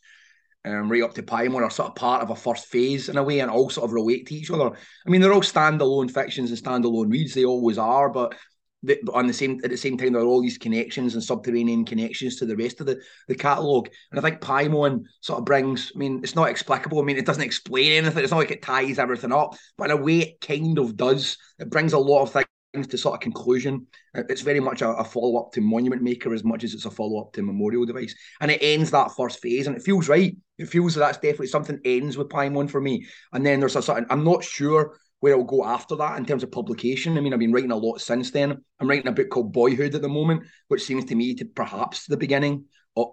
um, 0.64 0.90
right 0.90 1.02
up 1.02 1.14
to 1.14 1.22
Paimon 1.22 1.62
are 1.62 1.70
sort 1.70 1.90
of 1.90 1.94
part 1.94 2.22
of 2.22 2.30
a 2.30 2.36
first 2.36 2.66
phase 2.66 3.08
in 3.08 3.18
a 3.18 3.22
way 3.22 3.40
and 3.40 3.50
all 3.50 3.70
sort 3.70 3.84
of 3.84 3.92
relate 3.92 4.26
to 4.26 4.34
each 4.34 4.50
other. 4.50 4.70
I 4.70 5.10
mean, 5.10 5.20
they're 5.20 5.32
all 5.32 5.40
standalone 5.40 6.10
fictions 6.10 6.50
and 6.50 6.58
standalone 6.58 7.10
reads, 7.10 7.34
they 7.34 7.44
always 7.44 7.78
are, 7.78 8.08
but, 8.08 8.34
they, 8.82 8.98
but 9.02 9.14
on 9.14 9.26
the 9.26 9.32
same 9.32 9.60
at 9.64 9.70
the 9.70 9.76
same 9.76 9.96
time, 9.96 10.12
there 10.12 10.22
are 10.22 10.26
all 10.26 10.42
these 10.42 10.58
connections 10.58 11.14
and 11.14 11.22
subterranean 11.22 11.84
connections 11.84 12.36
to 12.36 12.46
the 12.46 12.56
rest 12.56 12.80
of 12.80 12.86
the, 12.86 13.00
the 13.28 13.34
catalogue. 13.34 13.88
And 14.10 14.18
I 14.18 14.22
think 14.22 14.40
Paimon 14.40 15.04
sort 15.20 15.38
of 15.38 15.44
brings, 15.44 15.92
I 15.94 15.98
mean, 15.98 16.20
it's 16.22 16.34
not 16.34 16.48
explicable. 16.48 17.00
I 17.00 17.04
mean, 17.04 17.18
it 17.18 17.26
doesn't 17.26 17.42
explain 17.42 17.92
anything. 17.92 18.22
It's 18.22 18.30
not 18.30 18.38
like 18.38 18.50
it 18.50 18.62
ties 18.62 18.98
everything 18.98 19.32
up, 19.32 19.54
but 19.76 19.90
in 19.90 19.98
a 19.98 20.02
way, 20.02 20.20
it 20.20 20.40
kind 20.40 20.78
of 20.78 20.96
does. 20.96 21.36
It 21.58 21.70
brings 21.70 21.92
a 21.92 21.98
lot 21.98 22.22
of 22.22 22.32
things 22.32 22.46
to 22.82 22.98
sort 22.98 23.14
of 23.14 23.20
conclusion. 23.20 23.86
It's 24.14 24.42
very 24.42 24.60
much 24.60 24.82
a, 24.82 24.88
a 24.90 25.04
follow 25.04 25.38
up 25.38 25.52
to 25.52 25.60
Monument 25.60 26.02
Maker 26.02 26.34
as 26.34 26.44
much 26.44 26.64
as 26.64 26.74
it's 26.74 26.84
a 26.84 26.90
follow 26.90 27.20
up 27.20 27.32
to 27.34 27.42
Memorial 27.42 27.86
Device, 27.86 28.14
and 28.40 28.50
it 28.50 28.58
ends 28.62 28.90
that 28.90 29.12
first 29.16 29.40
phase, 29.40 29.66
and 29.66 29.76
it 29.76 29.82
feels 29.82 30.08
right. 30.08 30.36
It 30.58 30.68
feels 30.68 30.94
that 30.94 31.00
that's 31.00 31.18
definitely 31.18 31.48
something 31.48 31.80
ends 31.84 32.16
with 32.16 32.28
Paimon 32.28 32.68
for 32.68 32.80
me, 32.80 33.06
and 33.32 33.44
then 33.44 33.60
there's 33.60 33.76
a 33.76 33.82
certain. 33.82 34.06
I'm 34.10 34.24
not 34.24 34.42
sure 34.42 34.98
where 35.20 35.34
I'll 35.34 35.44
go 35.44 35.64
after 35.64 35.96
that 35.96 36.18
in 36.18 36.26
terms 36.26 36.42
of 36.42 36.52
publication. 36.52 37.16
I 37.16 37.20
mean, 37.20 37.32
I've 37.32 37.40
been 37.40 37.52
writing 37.52 37.70
a 37.70 37.76
lot 37.76 38.00
since 38.00 38.30
then. 38.30 38.62
I'm 38.78 38.88
writing 38.88 39.08
a 39.08 39.12
book 39.12 39.30
called 39.30 39.52
Boyhood 39.52 39.94
at 39.94 40.02
the 40.02 40.08
moment, 40.08 40.42
which 40.68 40.82
seems 40.82 41.06
to 41.06 41.14
me 41.14 41.34
to 41.36 41.44
perhaps 41.44 42.06
the 42.06 42.16
beginning 42.16 42.64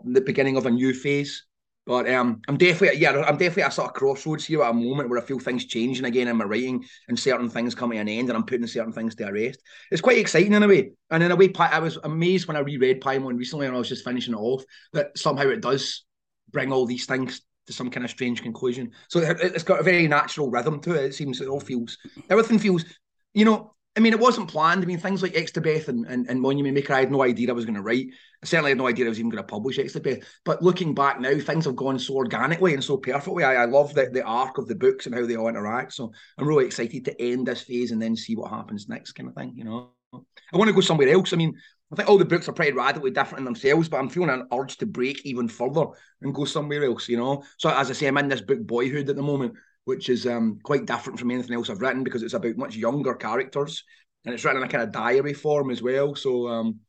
the 0.05 0.21
beginning 0.21 0.57
of 0.57 0.65
a 0.65 0.71
new 0.71 0.93
phase. 0.93 1.45
But 1.85 2.07
um, 2.09 2.41
I'm 2.47 2.57
definitely 2.57 2.99
yeah, 2.99 3.11
I'm 3.11 3.37
definitely 3.37 3.63
at 3.63 3.71
a 3.71 3.75
sort 3.75 3.87
of 3.87 3.95
crossroads 3.95 4.45
here 4.45 4.61
at 4.61 4.69
a 4.69 4.73
moment 4.73 5.09
where 5.09 5.19
I 5.19 5.23
feel 5.23 5.39
things 5.39 5.65
changing 5.65 6.05
again 6.05 6.27
in 6.27 6.37
my 6.37 6.45
writing 6.45 6.85
and 7.07 7.17
certain 7.17 7.49
things 7.49 7.73
coming 7.73 7.97
to 7.97 8.01
an 8.01 8.07
end, 8.07 8.29
and 8.29 8.37
I'm 8.37 8.45
putting 8.45 8.67
certain 8.67 8.93
things 8.93 9.15
to 9.15 9.27
a 9.27 9.33
rest. 9.33 9.61
It's 9.89 10.01
quite 10.01 10.19
exciting 10.19 10.53
in 10.53 10.61
a 10.61 10.67
way, 10.67 10.91
and 11.09 11.23
in 11.23 11.31
a 11.31 11.35
way, 11.35 11.51
I 11.57 11.79
was 11.79 11.97
amazed 12.03 12.47
when 12.47 12.57
I 12.57 12.59
reread 12.59 13.01
Paimon 13.01 13.37
recently, 13.37 13.65
and 13.65 13.75
I 13.75 13.79
was 13.79 13.89
just 13.89 14.05
finishing 14.05 14.35
it 14.35 14.37
off 14.37 14.63
that 14.93 15.17
somehow 15.17 15.47
it 15.49 15.61
does 15.61 16.03
bring 16.51 16.71
all 16.71 16.85
these 16.85 17.07
things 17.07 17.41
to 17.67 17.73
some 17.73 17.89
kind 17.89 18.03
of 18.03 18.11
strange 18.11 18.43
conclusion. 18.43 18.91
So 19.07 19.19
it's 19.19 19.63
got 19.63 19.79
a 19.79 19.83
very 19.83 20.07
natural 20.07 20.51
rhythm 20.51 20.81
to 20.81 20.93
it. 20.93 21.05
It 21.05 21.15
seems 21.15 21.41
it 21.41 21.47
all 21.47 21.59
feels 21.59 21.97
everything 22.29 22.59
feels, 22.59 22.85
you 23.33 23.45
know, 23.45 23.73
I 23.95 23.99
mean, 23.99 24.13
it 24.13 24.19
wasn't 24.19 24.49
planned. 24.49 24.83
I 24.83 24.85
mean, 24.85 24.99
things 24.99 25.21
like 25.21 25.33
Xstabeth 25.33 25.87
and, 25.87 26.05
and, 26.05 26.29
and 26.29 26.41
Monument 26.41 26.75
Maker, 26.75 26.93
I 26.93 27.01
had 27.01 27.11
no 27.11 27.23
idea 27.23 27.49
I 27.49 27.53
was 27.53 27.65
going 27.65 27.75
to 27.75 27.81
write. 27.81 28.07
I 28.43 28.47
certainly 28.47 28.71
had 28.71 28.77
no 28.77 28.87
idea 28.87 29.05
I 29.05 29.09
was 29.09 29.19
even 29.19 29.29
going 29.29 29.43
to 29.43 29.47
publish 29.47 29.77
Xstabeth. 29.77 30.25
But 30.45 30.63
looking 30.63 30.95
back 30.95 31.19
now, 31.19 31.37
things 31.37 31.65
have 31.65 31.75
gone 31.75 31.99
so 31.99 32.15
organically 32.15 32.73
and 32.73 32.83
so 32.83 32.97
perfectly. 32.97 33.43
I, 33.43 33.55
I 33.55 33.65
love 33.65 33.93
the, 33.93 34.09
the 34.11 34.23
arc 34.23 34.57
of 34.57 34.67
the 34.67 34.75
books 34.75 35.05
and 35.05 35.13
how 35.13 35.25
they 35.25 35.35
all 35.35 35.47
interact. 35.47 35.93
So 35.93 36.11
I'm 36.37 36.47
really 36.47 36.65
excited 36.65 37.05
to 37.05 37.21
end 37.21 37.47
this 37.47 37.61
phase 37.61 37.91
and 37.91 38.01
then 38.01 38.15
see 38.15 38.35
what 38.35 38.49
happens 38.49 38.89
next, 38.89 39.11
kind 39.11 39.29
of 39.29 39.35
thing. 39.35 39.53
You 39.55 39.65
know, 39.65 39.91
I 40.13 40.57
want 40.57 40.69
to 40.69 40.73
go 40.73 40.81
somewhere 40.81 41.09
else. 41.09 41.33
I 41.33 41.37
mean, 41.37 41.55
I 41.93 41.95
think 41.95 42.09
all 42.09 42.17
the 42.17 42.25
books 42.25 42.49
are 42.49 42.53
pretty 42.53 42.71
radically 42.71 43.11
different 43.11 43.39
in 43.39 43.45
themselves, 43.45 43.89
but 43.89 43.97
I'm 43.97 44.09
feeling 44.09 44.29
an 44.29 44.47
urge 44.51 44.77
to 44.77 44.85
break 44.85 45.25
even 45.25 45.47
further 45.47 45.85
and 46.21 46.33
go 46.33 46.45
somewhere 46.45 46.83
else. 46.83 47.07
You 47.09 47.17
know, 47.17 47.43
so 47.57 47.69
as 47.69 47.89
I 47.89 47.93
say, 47.93 48.07
I'm 48.07 48.17
in 48.17 48.29
this 48.29 48.41
book 48.41 48.65
Boyhood 48.65 49.09
at 49.09 49.15
the 49.15 49.21
moment 49.21 49.53
which 49.85 50.09
is 50.09 50.27
um, 50.27 50.59
quite 50.63 50.85
different 50.85 51.19
from 51.19 51.31
anything 51.31 51.55
else 51.55 51.69
I've 51.69 51.81
written 51.81 52.03
because 52.03 52.23
it's 52.23 52.33
about 52.33 52.57
much 52.57 52.75
younger 52.75 53.15
characters 53.15 53.83
and 54.25 54.33
it's 54.33 54.45
written 54.45 54.61
in 54.61 54.67
a 54.67 54.71
kind 54.71 54.83
of 54.83 54.91
diary 54.91 55.33
form 55.33 55.71
as 55.71 55.81
well. 55.81 56.15
So 56.15 56.47
um, 56.47 56.79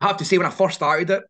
I 0.00 0.06
have 0.08 0.18
to 0.18 0.24
say, 0.24 0.38
when 0.38 0.46
I 0.46 0.50
first 0.50 0.76
started 0.76 1.10
it, 1.10 1.22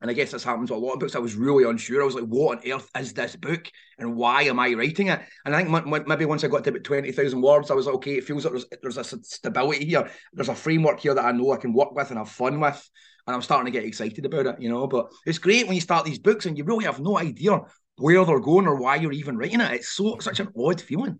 and 0.00 0.10
I 0.10 0.14
guess 0.14 0.30
this 0.30 0.44
happens 0.44 0.70
with 0.70 0.78
a 0.78 0.84
lot 0.84 0.92
of 0.92 1.00
books, 1.00 1.16
I 1.16 1.20
was 1.20 1.34
really 1.34 1.64
unsure. 1.64 2.02
I 2.02 2.04
was 2.04 2.14
like, 2.14 2.24
what 2.24 2.58
on 2.58 2.70
earth 2.70 2.90
is 2.98 3.14
this 3.14 3.34
book 3.34 3.70
and 3.98 4.14
why 4.14 4.42
am 4.42 4.60
I 4.60 4.74
writing 4.74 5.06
it? 5.08 5.20
And 5.44 5.56
I 5.56 5.64
think 5.64 6.06
maybe 6.06 6.26
once 6.26 6.44
I 6.44 6.48
got 6.48 6.64
to 6.64 6.70
about 6.70 6.84
20,000 6.84 7.40
words, 7.40 7.70
I 7.70 7.74
was 7.74 7.86
like, 7.86 7.94
okay, 7.96 8.16
it 8.16 8.24
feels 8.24 8.44
like 8.44 8.52
there's, 8.52 8.66
there's 8.82 8.98
a 8.98 9.04
stability 9.04 9.86
here. 9.86 10.10
There's 10.34 10.50
a 10.50 10.54
framework 10.54 11.00
here 11.00 11.14
that 11.14 11.24
I 11.24 11.32
know 11.32 11.52
I 11.52 11.56
can 11.56 11.72
work 11.72 11.94
with 11.94 12.10
and 12.10 12.18
have 12.18 12.28
fun 12.28 12.60
with. 12.60 12.90
And 13.26 13.34
I'm 13.34 13.42
starting 13.42 13.72
to 13.72 13.76
get 13.76 13.86
excited 13.86 14.24
about 14.26 14.46
it, 14.46 14.60
you 14.60 14.68
know. 14.68 14.86
But 14.86 15.10
it's 15.24 15.38
great 15.38 15.66
when 15.66 15.74
you 15.74 15.80
start 15.80 16.04
these 16.04 16.18
books 16.18 16.44
and 16.44 16.58
you 16.58 16.64
really 16.64 16.84
have 16.84 17.00
no 17.00 17.18
idea 17.18 17.62
where 17.96 18.24
they're 18.24 18.38
going 18.38 18.66
or 18.66 18.76
why 18.76 18.96
you're 18.96 19.12
even 19.12 19.38
writing 19.38 19.60
it. 19.62 19.72
It's 19.72 19.88
so 19.88 20.18
such 20.20 20.40
an 20.40 20.48
odd 20.56 20.80
feeling. 20.80 21.18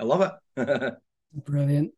I 0.00 0.04
love 0.04 0.32
it. 0.56 0.94
Brilliant. 1.34 1.92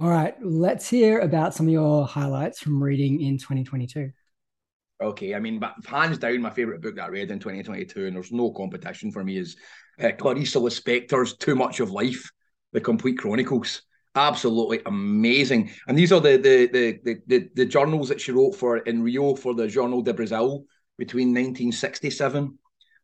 All 0.00 0.08
right, 0.08 0.36
let's 0.40 0.88
hear 0.88 1.18
about 1.18 1.54
some 1.54 1.66
of 1.66 1.72
your 1.72 2.06
highlights 2.06 2.60
from 2.60 2.80
reading 2.80 3.20
in 3.20 3.36
2022. 3.36 4.12
Okay, 5.02 5.34
I 5.34 5.40
mean, 5.40 5.58
but 5.58 5.74
hands 5.84 6.18
down, 6.18 6.40
my 6.40 6.50
favorite 6.50 6.82
book 6.82 6.94
that 6.94 7.06
I 7.06 7.08
read 7.08 7.32
in 7.32 7.40
2022, 7.40 8.06
and 8.06 8.14
there's 8.14 8.30
no 8.30 8.52
competition 8.52 9.10
for 9.10 9.24
me, 9.24 9.38
is 9.38 9.56
uh, 10.00 10.10
Clarice 10.16 10.54
Lispector's 10.54 11.36
Too 11.36 11.56
Much 11.56 11.80
of 11.80 11.90
Life, 11.90 12.30
The 12.72 12.80
Complete 12.80 13.18
Chronicles. 13.18 13.82
Absolutely 14.14 14.82
amazing. 14.86 15.72
And 15.88 15.98
these 15.98 16.12
are 16.12 16.20
the 16.20 16.36
the, 16.36 16.66
the 16.72 16.98
the 17.04 17.20
the 17.26 17.48
the 17.54 17.66
journals 17.66 18.08
that 18.08 18.20
she 18.20 18.30
wrote 18.30 18.54
for 18.54 18.78
in 18.78 19.02
Rio 19.02 19.34
for 19.34 19.52
the 19.52 19.66
Journal 19.66 20.02
de 20.02 20.14
Brazil 20.14 20.64
between 20.96 21.28
1967 21.28 22.56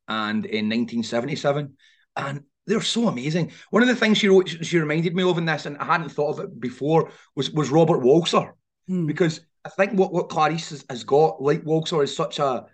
and 0.06 0.46
in 0.46 0.68
1977. 0.68 1.76
And 2.16 2.44
they're 2.66 2.80
so 2.80 3.08
amazing. 3.08 3.52
One 3.70 3.82
of 3.82 3.88
the 3.88 3.96
things 3.96 4.18
she 4.18 4.28
wrote, 4.28 4.48
she 4.48 4.78
reminded 4.78 5.14
me 5.14 5.22
of 5.22 5.38
in 5.38 5.44
this, 5.44 5.66
and 5.66 5.76
I 5.78 5.84
hadn't 5.84 6.10
thought 6.10 6.38
of 6.38 6.44
it 6.44 6.60
before, 6.60 7.10
was 7.36 7.50
was 7.50 7.70
Robert 7.70 8.00
Walser, 8.00 8.52
hmm. 8.88 9.06
because 9.06 9.40
I 9.64 9.68
think 9.70 9.92
what 9.92 10.12
what 10.12 10.28
Clarice 10.28 10.70
has, 10.70 10.84
has 10.88 11.04
got, 11.04 11.42
like 11.42 11.64
Walser, 11.64 12.02
is 12.02 12.16
such 12.16 12.38
a 12.38 12.64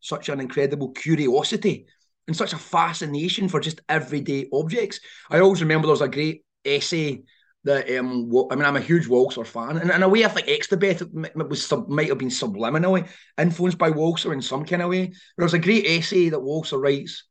such 0.00 0.28
an 0.28 0.40
incredible 0.40 0.90
curiosity 0.90 1.86
and 2.26 2.36
such 2.36 2.52
a 2.52 2.58
fascination 2.58 3.48
for 3.48 3.60
just 3.60 3.80
everyday 3.88 4.48
objects. 4.52 5.00
I 5.30 5.40
always 5.40 5.60
remember 5.60 5.86
there 5.86 5.92
was 5.92 6.00
a 6.00 6.08
great 6.08 6.44
essay 6.64 7.22
that 7.62 7.88
um, 7.98 8.30
I 8.50 8.54
mean, 8.56 8.64
I'm 8.64 8.76
a 8.76 8.80
huge 8.80 9.06
Walser 9.06 9.46
fan, 9.46 9.76
and 9.78 9.90
in 9.90 10.02
a 10.02 10.08
way, 10.08 10.24
I 10.24 10.28
think 10.28 10.48
Xstabeth 10.48 11.48
was 11.48 11.66
sub, 11.66 11.88
might 11.88 12.08
have 12.08 12.18
been 12.18 12.28
subliminally 12.28 13.08
influenced 13.38 13.78
by 13.78 13.90
Walser 13.90 14.32
in 14.32 14.42
some 14.42 14.64
kind 14.64 14.82
of 14.82 14.90
way. 14.90 15.12
There's 15.36 15.54
a 15.54 15.58
great 15.58 15.86
essay 15.86 16.30
that 16.30 16.40
Walser 16.40 16.80
writes 16.80 17.24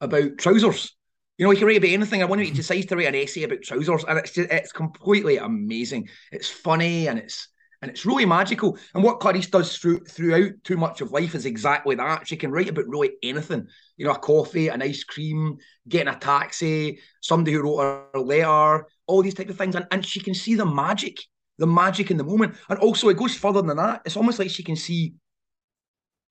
about 0.00 0.38
trousers 0.38 0.94
you 1.36 1.44
know, 1.44 1.50
he 1.50 1.56
can 1.56 1.66
write 1.66 1.78
about 1.78 1.90
anything. 1.90 2.22
I 2.22 2.26
wonder 2.26 2.42
if 2.42 2.50
he 2.50 2.54
decides 2.54 2.86
to 2.86 2.96
write 2.96 3.08
an 3.08 3.14
essay 3.14 3.42
about 3.42 3.62
trousers, 3.62 4.04
and 4.04 4.18
it's 4.18 4.32
just 4.32 4.50
it's 4.50 4.72
completely 4.72 5.36
amazing. 5.36 6.08
It's 6.30 6.48
funny 6.48 7.08
and 7.08 7.18
it's 7.18 7.48
and 7.82 7.90
it's 7.90 8.06
really 8.06 8.24
magical. 8.24 8.78
And 8.94 9.04
what 9.04 9.20
Clarice 9.20 9.48
does 9.48 9.76
through, 9.76 10.00
throughout 10.06 10.52
too 10.62 10.78
much 10.78 11.02
of 11.02 11.12
life 11.12 11.34
is 11.34 11.44
exactly 11.44 11.94
that. 11.96 12.26
She 12.26 12.34
can 12.34 12.50
write 12.50 12.70
about 12.70 12.86
really 12.88 13.10
anything. 13.22 13.66
You 13.98 14.06
know, 14.06 14.12
a 14.12 14.18
coffee, 14.18 14.68
an 14.68 14.80
ice 14.80 15.04
cream, 15.04 15.58
getting 15.86 16.08
a 16.08 16.18
taxi, 16.18 17.00
somebody 17.20 17.52
who 17.52 17.62
wrote 17.62 17.80
her 17.80 18.06
a 18.14 18.20
letter, 18.20 18.86
all 19.06 19.22
these 19.22 19.34
type 19.34 19.50
of 19.50 19.58
things, 19.58 19.74
and, 19.74 19.86
and 19.90 20.06
she 20.06 20.20
can 20.20 20.32
see 20.32 20.54
the 20.54 20.64
magic, 20.64 21.18
the 21.58 21.66
magic 21.66 22.10
in 22.10 22.16
the 22.16 22.24
moment. 22.24 22.54
And 22.70 22.78
also, 22.78 23.10
it 23.10 23.18
goes 23.18 23.36
further 23.36 23.60
than 23.60 23.76
that. 23.76 24.00
It's 24.06 24.16
almost 24.16 24.38
like 24.38 24.48
she 24.48 24.62
can 24.62 24.76
see 24.76 25.12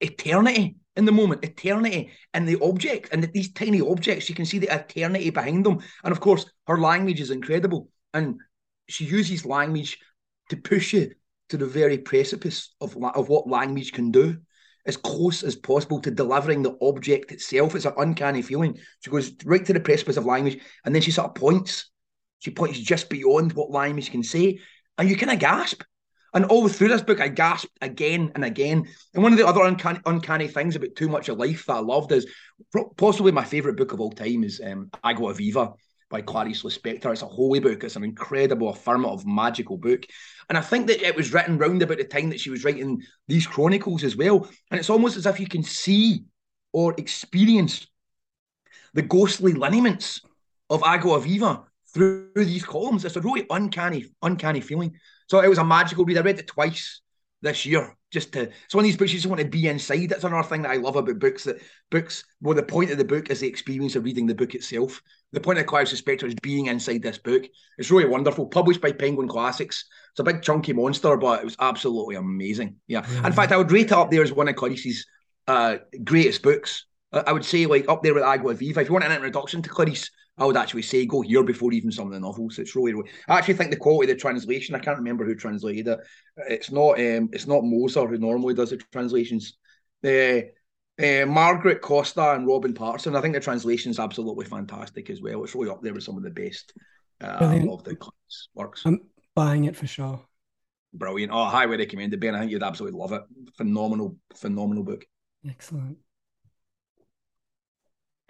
eternity 0.00 0.76
in 0.96 1.04
the 1.04 1.12
moment, 1.12 1.44
eternity 1.44 2.10
in 2.32 2.44
the 2.44 2.60
object 2.62 3.08
and 3.12 3.24
these 3.32 3.52
tiny 3.52 3.80
objects. 3.80 4.28
You 4.28 4.34
can 4.34 4.46
see 4.46 4.58
the 4.58 4.74
eternity 4.74 5.30
behind 5.30 5.66
them. 5.66 5.80
And 6.04 6.12
of 6.12 6.20
course, 6.20 6.46
her 6.66 6.78
language 6.78 7.20
is 7.20 7.30
incredible. 7.30 7.88
And 8.12 8.40
she 8.88 9.04
uses 9.04 9.44
language 9.44 9.98
to 10.50 10.56
push 10.56 10.92
you 10.92 11.12
to 11.48 11.56
the 11.56 11.66
very 11.66 11.98
precipice 11.98 12.74
of, 12.80 12.96
of 12.96 13.28
what 13.28 13.48
language 13.48 13.92
can 13.92 14.10
do. 14.10 14.38
as 14.86 14.96
close 14.96 15.42
as 15.42 15.56
possible 15.56 16.00
to 16.00 16.10
delivering 16.10 16.62
the 16.62 16.76
object 16.82 17.32
itself. 17.32 17.74
It's 17.74 17.86
an 17.86 17.94
uncanny 17.96 18.42
feeling. 18.42 18.78
She 19.00 19.10
goes 19.10 19.32
right 19.44 19.64
to 19.64 19.72
the 19.72 19.80
precipice 19.80 20.16
of 20.16 20.26
language, 20.26 20.58
and 20.84 20.94
then 20.94 21.02
she 21.02 21.10
sort 21.10 21.28
of 21.28 21.34
points. 21.34 21.90
She 22.40 22.50
points 22.50 22.78
just 22.78 23.08
beyond 23.08 23.52
what 23.52 23.70
language 23.70 24.10
can 24.10 24.22
say, 24.22 24.58
and 24.98 25.08
you 25.08 25.16
kind 25.16 25.32
of 25.32 25.38
gasp. 25.38 25.82
And 26.34 26.44
all 26.46 26.68
through 26.68 26.88
this 26.88 27.02
book, 27.02 27.20
I 27.20 27.28
gasped 27.28 27.70
again 27.80 28.32
and 28.34 28.44
again. 28.44 28.88
And 29.14 29.22
one 29.22 29.32
of 29.32 29.38
the 29.38 29.46
other 29.46 29.62
uncanny, 29.62 30.00
uncanny 30.04 30.48
things 30.48 30.74
about 30.74 30.96
Too 30.96 31.08
Much 31.08 31.28
of 31.28 31.38
Life 31.38 31.66
that 31.66 31.74
I 31.74 31.78
loved 31.78 32.10
is 32.10 32.26
possibly 32.96 33.30
my 33.30 33.44
favourite 33.44 33.76
book 33.76 33.92
of 33.92 34.00
all 34.00 34.10
time 34.10 34.42
is 34.42 34.60
um, 34.64 34.90
Agua 35.04 35.32
Viva 35.34 35.72
by 36.10 36.22
Clarice 36.22 36.64
Lispector. 36.64 37.12
It's 37.12 37.22
a 37.22 37.26
holy 37.26 37.60
book. 37.60 37.84
It's 37.84 37.96
an 37.96 38.04
incredible, 38.04 38.68
affirmative, 38.68 39.24
magical 39.24 39.76
book. 39.76 40.04
And 40.48 40.58
I 40.58 40.60
think 40.60 40.88
that 40.88 41.06
it 41.06 41.14
was 41.14 41.32
written 41.32 41.56
round 41.56 41.82
about 41.82 41.98
the 41.98 42.04
time 42.04 42.30
that 42.30 42.40
she 42.40 42.50
was 42.50 42.64
writing 42.64 43.00
these 43.28 43.46
chronicles 43.46 44.02
as 44.02 44.16
well. 44.16 44.48
And 44.70 44.80
it's 44.80 44.90
almost 44.90 45.16
as 45.16 45.26
if 45.26 45.38
you 45.38 45.46
can 45.46 45.62
see 45.62 46.24
or 46.72 46.94
experience 46.98 47.86
the 48.92 49.02
ghostly 49.02 49.52
lineaments 49.52 50.20
of 50.68 50.82
Agua 50.82 51.20
Viva 51.20 51.62
through 51.92 52.30
these 52.34 52.64
columns. 52.64 53.04
It's 53.04 53.16
a 53.16 53.20
really 53.20 53.46
uncanny, 53.50 54.06
uncanny 54.20 54.60
feeling. 54.60 54.98
So 55.26 55.40
it 55.40 55.48
was 55.48 55.58
a 55.58 55.64
magical 55.64 56.04
read. 56.04 56.18
I 56.18 56.22
read 56.22 56.38
it 56.38 56.46
twice 56.46 57.00
this 57.42 57.66
year. 57.66 57.96
Just 58.10 58.32
to 58.34 58.42
it's 58.42 58.74
one 58.74 58.84
of 58.84 58.86
these 58.86 58.96
books 58.96 59.12
you 59.12 59.18
just 59.18 59.26
want 59.26 59.40
to 59.40 59.48
be 59.48 59.66
inside. 59.66 60.10
That's 60.10 60.22
another 60.22 60.46
thing 60.46 60.62
that 60.62 60.70
I 60.70 60.76
love 60.76 60.94
about 60.94 61.18
books. 61.18 61.44
That 61.44 61.60
books, 61.90 62.24
well, 62.40 62.54
the 62.54 62.62
point 62.62 62.90
of 62.90 62.98
the 62.98 63.04
book 63.04 63.28
is 63.28 63.40
the 63.40 63.48
experience 63.48 63.96
of 63.96 64.04
reading 64.04 64.26
the 64.26 64.34
book 64.36 64.54
itself. 64.54 65.02
The 65.32 65.40
point 65.40 65.58
of 65.58 65.66
Clarice 65.66 65.92
Lispector 65.92 66.22
is 66.24 66.36
being 66.36 66.66
inside 66.66 67.02
this 67.02 67.18
book. 67.18 67.44
It's 67.76 67.90
really 67.90 68.08
wonderful. 68.08 68.46
Published 68.46 68.80
by 68.80 68.92
Penguin 68.92 69.26
Classics. 69.26 69.86
It's 70.12 70.20
a 70.20 70.24
big 70.24 70.42
chunky 70.42 70.72
monster, 70.72 71.16
but 71.16 71.40
it 71.40 71.44
was 71.44 71.56
absolutely 71.58 72.14
amazing. 72.14 72.76
Yeah. 72.86 73.02
Mm-hmm. 73.02 73.26
In 73.26 73.32
fact, 73.32 73.50
I 73.50 73.56
would 73.56 73.72
rate 73.72 73.86
it 73.86 73.92
up 73.92 74.12
there 74.12 74.22
as 74.22 74.32
one 74.32 74.46
of 74.46 74.54
Clarice's 74.54 75.04
uh, 75.48 75.78
greatest 76.04 76.42
books. 76.42 76.86
I 77.12 77.32
would 77.32 77.44
say 77.44 77.66
like 77.66 77.88
up 77.88 78.02
there 78.02 78.14
with 78.14 78.22
Agua 78.22 78.54
Viva. 78.54 78.80
If 78.80 78.88
you 78.88 78.92
want 78.92 79.04
an 79.04 79.12
introduction 79.12 79.62
to 79.62 79.70
Clarice, 79.70 80.10
I 80.36 80.44
would 80.44 80.56
actually 80.56 80.82
say 80.82 81.06
go 81.06 81.20
here 81.20 81.44
before 81.44 81.72
even 81.72 81.92
some 81.92 82.08
of 82.08 82.12
the 82.12 82.20
novels. 82.20 82.58
It's 82.58 82.74
really, 82.74 82.92
really 82.92 83.10
I 83.28 83.38
actually 83.38 83.54
think 83.54 83.70
the 83.70 83.76
quality 83.76 84.10
of 84.10 84.16
the 84.16 84.20
translation. 84.20 84.74
I 84.74 84.80
can't 84.80 84.98
remember 84.98 85.24
who 85.24 85.34
translated 85.34 85.86
it. 85.86 86.00
It's 86.48 86.70
not. 86.70 86.98
Um, 86.98 87.30
it's 87.32 87.46
not 87.46 87.64
Moser 87.64 88.06
who 88.06 88.18
normally 88.18 88.54
does 88.54 88.70
the 88.70 88.78
translations. 88.92 89.56
Uh, 90.04 90.40
uh, 91.02 91.26
Margaret 91.26 91.80
Costa 91.80 92.32
and 92.32 92.46
Robin 92.46 92.74
Patterson. 92.74 93.16
I 93.16 93.20
think 93.20 93.34
the 93.34 93.40
translation 93.40 93.90
is 93.90 93.98
absolutely 93.98 94.46
fantastic 94.46 95.10
as 95.10 95.20
well. 95.20 95.42
It's 95.42 95.54
really 95.54 95.70
up 95.70 95.82
there 95.82 95.94
with 95.94 96.04
some 96.04 96.16
of 96.16 96.22
the 96.22 96.30
best 96.30 96.72
uh, 97.20 97.64
of 97.70 97.84
the 97.84 97.96
works. 98.54 98.82
I'm 98.84 99.00
buying 99.34 99.64
it 99.64 99.76
for 99.76 99.86
sure. 99.86 100.20
Brilliant. 100.92 101.32
Oh, 101.32 101.46
highly 101.46 101.76
recommended, 101.76 102.20
Ben. 102.20 102.36
I 102.36 102.40
think 102.40 102.52
you'd 102.52 102.62
absolutely 102.62 102.98
love 102.98 103.12
it. 103.12 103.22
Phenomenal, 103.56 104.16
phenomenal 104.36 104.84
book. 104.84 105.04
Excellent. 105.48 105.98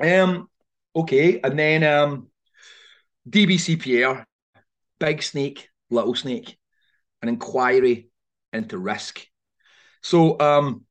Um, 0.01 0.49
Okay, 0.97 1.41
and 1.43 1.59
then 1.59 1.83
um, 1.83 2.29
DBC 3.29 3.81
Pierre, 3.81 4.27
Big 5.01 5.23
Snake, 5.23 5.69
Little 5.91 6.15
Snake, 6.15 6.57
an 7.23 7.29
inquiry 7.29 8.09
into 8.53 8.79
risk. 8.79 9.27
So 10.03 10.39
um, 10.39 10.85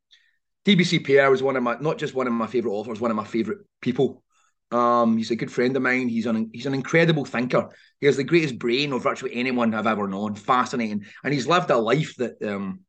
DBC 0.66 1.00
Pierre 1.06 1.32
was 1.32 1.44
one 1.44 1.56
of 1.56 1.64
my 1.64 1.78
not 1.80 1.98
just 1.98 2.14
one 2.14 2.28
of 2.28 2.34
my 2.34 2.48
favorite 2.48 2.74
authors, 2.74 3.00
one 3.00 3.12
of 3.12 3.18
my 3.18 3.24
favorite 3.24 3.60
people. 3.82 4.24
Um, 4.72 5.18
he's 5.18 5.32
a 5.32 5.36
good 5.36 5.52
friend 5.52 5.76
of 5.78 5.84
mine. 5.84 6.10
He's 6.10 6.26
an 6.26 6.50
he's 6.52 6.66
an 6.66 6.74
incredible 6.74 7.26
thinker. 7.26 7.70
He 8.00 8.08
has 8.08 8.18
the 8.18 8.24
greatest 8.24 8.58
brain 8.58 8.92
of 8.92 9.04
virtually 9.04 9.36
anyone 9.36 9.74
I've 9.74 9.88
ever 9.88 10.08
known. 10.08 10.36
Fascinating, 10.36 11.06
and 11.24 11.34
he's 11.34 11.48
lived 11.48 11.70
a 11.70 11.78
life 11.78 12.16
that 12.18 12.42
um, 12.44 12.82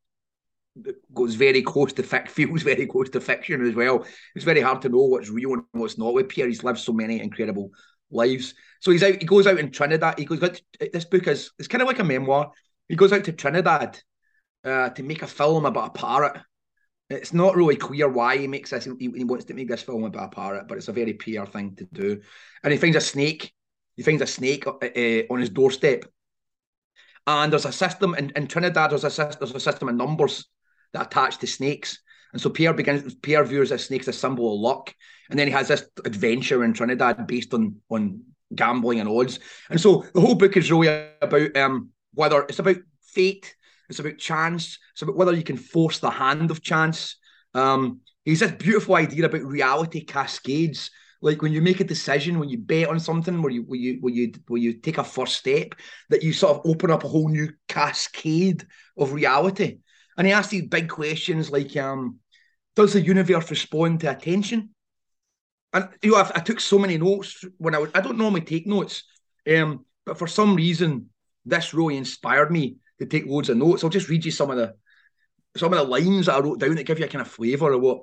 goes 1.13 1.35
very 1.35 1.63
close 1.63 1.93
to 1.93 2.03
fic, 2.03 2.29
feels 2.29 2.63
very 2.63 2.87
close 2.87 3.09
to 3.11 3.21
fiction 3.21 3.67
as 3.67 3.75
well. 3.75 4.05
It's 4.35 4.45
very 4.45 4.61
hard 4.61 4.83
to 4.83 4.89
know 4.89 5.05
what's 5.05 5.31
real 5.31 5.55
and 5.55 5.65
what's 5.73 5.99
not 5.99 6.15
with 6.15 6.29
Pierre. 6.29 6.49
He's 6.49 6.65
lived 6.65 6.79
so 6.79 6.93
many 6.93 7.21
incredible 7.21 7.71
lives. 8.11 8.55
So 8.81 8.91
he's 8.91 9.03
out. 9.03 9.21
He 9.21 9.27
goes 9.27 9.47
out 9.47 9.59
in 9.59 9.71
Trinidad. 9.71 10.19
He 10.19 10.25
goes. 10.25 10.41
This 10.93 11.05
book 11.05 11.27
is 11.29 11.51
it's 11.59 11.69
kind 11.69 11.83
of 11.83 11.89
like 11.89 12.01
a 12.01 12.05
memoir. 12.05 12.51
He 12.89 12.97
goes 12.97 13.13
out 13.13 13.25
to 13.25 13.33
Trinidad 13.33 14.01
uh, 14.65 14.91
to 14.91 15.03
make 15.03 15.23
a 15.23 15.27
film 15.27 15.65
about 15.65 15.89
a 15.89 15.99
parrot. 15.99 16.41
It's 17.11 17.33
not 17.33 17.55
really 17.55 17.77
clear 17.77 18.09
why 18.09 18.39
he 18.39 18.49
makes 18.49 18.71
this. 18.71 18.87
He, 18.99 19.11
he 19.15 19.25
wants 19.25 19.45
to 19.47 19.55
make 19.55 19.69
this 19.69 19.83
film 19.83 20.05
about 20.05 20.33
a 20.33 20.35
parrot, 20.35 20.69
but 20.69 20.79
it's 20.79 20.89
a 20.89 20.93
very 20.93 21.13
Pierre 21.13 21.47
thing 21.47 21.77
to 21.77 21.87
do. 21.93 22.21
And 22.63 22.73
he 22.73 22.79
finds 22.79 22.97
a 22.97 23.01
snake. 23.01 23.53
He 23.95 24.03
finds 24.03 24.23
a 24.23 24.27
snake 24.27 24.67
uh, 24.67 24.73
uh, 24.81 25.23
on 25.31 25.39
his 25.39 25.51
doorstep. 25.51 26.05
And 27.27 27.53
there's 27.53 27.65
a 27.65 27.73
system 27.73 28.15
in, 28.17 28.33
in 28.37 28.49
Trinidad. 28.49 28.91
There's 28.91 29.05
a 29.05 29.37
there's 29.39 29.55
a 29.55 29.61
system 29.61 29.89
of 29.89 29.95
numbers 29.95 30.47
that 30.95 31.07
attach 31.07 31.39
to 31.39 31.47
snakes. 31.47 31.99
And 32.33 32.41
so 32.41 32.51
Pierre 32.51 32.73
begins 32.73 33.15
Pierre 33.17 33.45
views 33.45 33.71
a 33.71 33.79
snake 33.79 34.01
as 34.03 34.09
a 34.09 34.13
symbol 34.13 34.55
of 34.55 34.61
luck. 34.61 34.95
And 35.31 35.39
then 35.39 35.47
he 35.47 35.53
has 35.53 35.69
this 35.69 35.85
adventure 36.05 36.65
in 36.65 36.73
Trinidad 36.73 37.27
based 37.27 37.53
on 37.53 37.77
on 37.91 38.23
gambling 38.55 39.01
and 39.01 39.09
odds. 39.09 39.39
And 39.71 39.81
so 39.81 40.05
the 40.15 40.21
whole 40.21 40.35
book 40.35 40.57
is 40.57 40.71
really 40.73 41.07
about 41.21 41.57
um 41.57 41.91
whether 42.15 42.43
it's 42.43 42.59
about 42.59 42.77
fate, 43.03 43.55
it's 43.89 43.99
about 43.99 44.19
chance, 44.19 44.79
it's 44.93 45.03
about 45.03 45.17
whether 45.17 45.35
you 45.35 45.43
can 45.43 45.57
force 45.57 45.99
the 45.99 46.11
hand 46.11 46.51
of 46.51 46.63
chance. 46.63 47.17
Um, 47.55 48.01
he's 48.25 48.41
this 48.41 48.53
beautiful 48.53 48.97
idea 48.97 49.27
about 49.27 49.43
reality 49.43 50.05
cascades. 50.05 50.91
Like 51.23 51.41
when 51.41 51.53
you 51.53 51.63
make 51.63 51.81
a 51.81 51.85
decision, 51.85 52.39
when 52.39 52.51
you 52.51 52.59
bet 52.59 52.89
on 52.89 53.01
something, 53.01 53.41
where 53.43 53.53
you 53.53 53.63
where 53.63 53.79
you 53.79 53.99
where 54.01 54.13
you 54.13 54.33
where 54.49 54.61
you 54.61 54.75
take 54.75 54.99
a 54.99 55.05
first 55.05 55.37
step, 55.37 55.75
that 56.11 56.23
you 56.23 56.33
sort 56.33 56.57
of 56.57 56.67
open 56.67 56.91
up 56.91 57.05
a 57.05 57.09
whole 57.09 57.29
new 57.29 57.51
cascade 57.69 58.67
of 58.97 59.13
reality. 59.13 59.79
And 60.17 60.27
he 60.27 60.33
asked 60.33 60.51
these 60.51 60.67
big 60.69 60.89
questions 60.89 61.51
like, 61.51 61.77
um, 61.77 62.19
does 62.77 62.93
the 62.93 63.01
universe 63.01 63.51
respond 63.51 64.01
to 64.01 64.11
attention? 64.11 64.71
And 65.73 65.89
you 66.03 66.13
know, 66.13 66.19
I, 66.19 66.31
I 66.37 66.41
took 66.41 66.61
so 66.61 66.79
many 66.79 66.99
notes 66.99 67.45
when 67.59 67.75
I 67.75 67.79
was, 67.79 67.91
I 67.95 68.01
don't 68.01 68.19
normally 68.19 68.43
take 68.43 68.67
notes, 68.67 69.05
um, 69.53 69.85
but 70.07 70.19
for 70.19 70.27
some 70.27 70.55
reason, 70.55 71.11
this 71.45 71.75
really 71.75 71.97
inspired 71.97 72.51
me 72.51 72.77
to 72.99 73.07
take 73.07 73.27
loads 73.27 73.49
of 73.49 73.57
notes. 73.57 73.83
I'll 73.83 73.91
just 73.91 74.09
read 74.09 74.25
you 74.25 74.31
some 74.31 74.51
of 74.51 74.57
the 74.57 74.75
some 75.57 75.73
of 75.73 75.79
the 75.79 75.85
lines 75.85 76.27
that 76.27 76.35
I 76.35 76.41
wrote 76.41 76.59
down 76.59 76.75
that 76.75 76.85
give 76.85 76.99
you 76.99 77.05
a 77.05 77.09
kind 77.09 77.23
of 77.23 77.31
flavour 77.31 77.73
of 77.73 77.81
what 77.81 78.03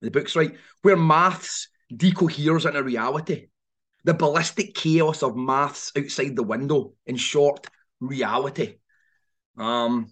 the 0.00 0.10
book's 0.10 0.36
right. 0.36 0.56
Where 0.82 0.96
maths 0.96 1.68
decoheres 1.94 2.64
into 2.64 2.82
reality, 2.82 3.48
the 4.04 4.14
ballistic 4.14 4.74
chaos 4.74 5.22
of 5.22 5.36
maths 5.36 5.92
outside 5.96 6.34
the 6.34 6.42
window. 6.42 6.94
In 7.06 7.16
short, 7.16 7.66
reality. 8.00 8.76
Um, 9.58 10.08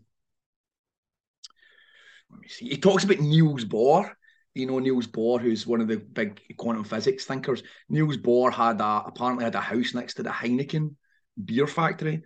let 2.30 2.40
me 2.40 2.48
see. 2.48 2.68
He 2.68 2.76
talks 2.76 3.04
about 3.04 3.20
Niels 3.20 3.64
Bohr. 3.64 4.12
You 4.54 4.66
know 4.66 4.80
Niels 4.80 5.06
Bohr, 5.06 5.40
who's 5.40 5.66
one 5.66 5.80
of 5.80 5.88
the 5.88 5.98
big 5.98 6.40
quantum 6.56 6.84
physics 6.84 7.24
thinkers. 7.24 7.62
Niels 7.88 8.16
Bohr 8.16 8.52
had 8.52 8.80
a, 8.80 9.04
apparently 9.06 9.44
had 9.44 9.54
a 9.54 9.60
house 9.60 9.94
next 9.94 10.14
to 10.14 10.24
the 10.24 10.30
Heineken 10.30 10.94
beer 11.42 11.68
factory, 11.68 12.22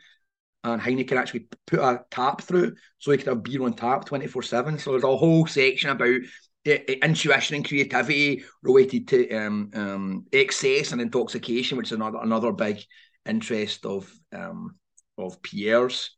and 0.65 0.81
Heineken 0.81 1.19
actually 1.19 1.49
put 1.67 1.81
a 1.81 2.05
tap 2.11 2.41
through 2.41 2.77
so 2.99 3.11
he 3.11 3.19
could 3.19 3.27
have 3.27 3.43
beer 3.43 3.63
on 3.63 3.75
tap 3.75 4.07
twenty 4.07 4.27
four 4.27 4.43
seven. 4.43 4.79
So 4.79 4.93
there's 4.93 5.05
a 5.05 5.17
whole 5.17 5.47
section 5.47 5.91
about 5.91 6.21
intuition 6.65 7.57
and 7.57 7.69
creativity 7.69 8.45
related 8.63 9.07
to 9.09 9.31
um, 9.37 9.71
um, 9.75 10.27
excess 10.33 10.93
and 10.93 11.01
intoxication, 11.03 11.77
which 11.77 11.89
is 11.89 11.93
another 11.93 12.19
another 12.23 12.53
big 12.53 12.83
interest 13.27 13.85
of 13.85 14.11
um, 14.33 14.77
of 15.19 15.43
Pierre's. 15.43 16.17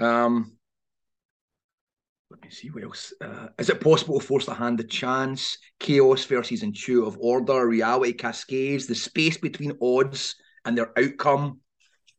Um, 0.00 0.55
let 2.30 2.42
me 2.42 2.50
see 2.50 2.68
what 2.68 2.84
else. 2.84 3.12
Uh, 3.20 3.48
is 3.58 3.70
it 3.70 3.80
possible 3.80 4.18
to 4.18 4.26
force 4.26 4.46
the 4.46 4.54
hand 4.54 4.80
of 4.80 4.88
chance? 4.88 5.58
Chaos 5.78 6.24
versus 6.24 6.62
intuitive 6.62 7.16
order, 7.20 7.66
reality 7.66 8.12
cascades, 8.12 8.86
the 8.86 8.94
space 8.94 9.38
between 9.38 9.78
odds 9.80 10.34
and 10.64 10.76
their 10.76 10.96
outcome. 10.98 11.60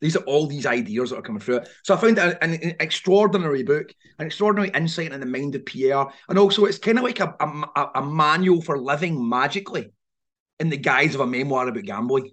These 0.00 0.16
are 0.16 0.24
all 0.24 0.46
these 0.46 0.64
ideas 0.64 1.10
that 1.10 1.18
are 1.18 1.22
coming 1.22 1.40
through. 1.40 1.60
So 1.82 1.94
I 1.94 1.98
found 1.98 2.18
an, 2.18 2.36
an 2.40 2.76
extraordinary 2.80 3.64
book, 3.64 3.92
an 4.18 4.26
extraordinary 4.26 4.70
insight 4.74 5.12
in 5.12 5.20
the 5.20 5.26
mind 5.26 5.56
of 5.56 5.66
Pierre. 5.66 6.06
And 6.28 6.38
also, 6.38 6.64
it's 6.64 6.78
kind 6.78 6.98
of 6.98 7.04
like 7.04 7.20
a, 7.20 7.34
a, 7.40 7.90
a 7.96 8.06
manual 8.06 8.62
for 8.62 8.78
living 8.78 9.28
magically 9.28 9.90
in 10.60 10.70
the 10.70 10.76
guise 10.76 11.14
of 11.14 11.20
a 11.20 11.26
memoir 11.26 11.68
about 11.68 11.82
gambling. 11.82 12.30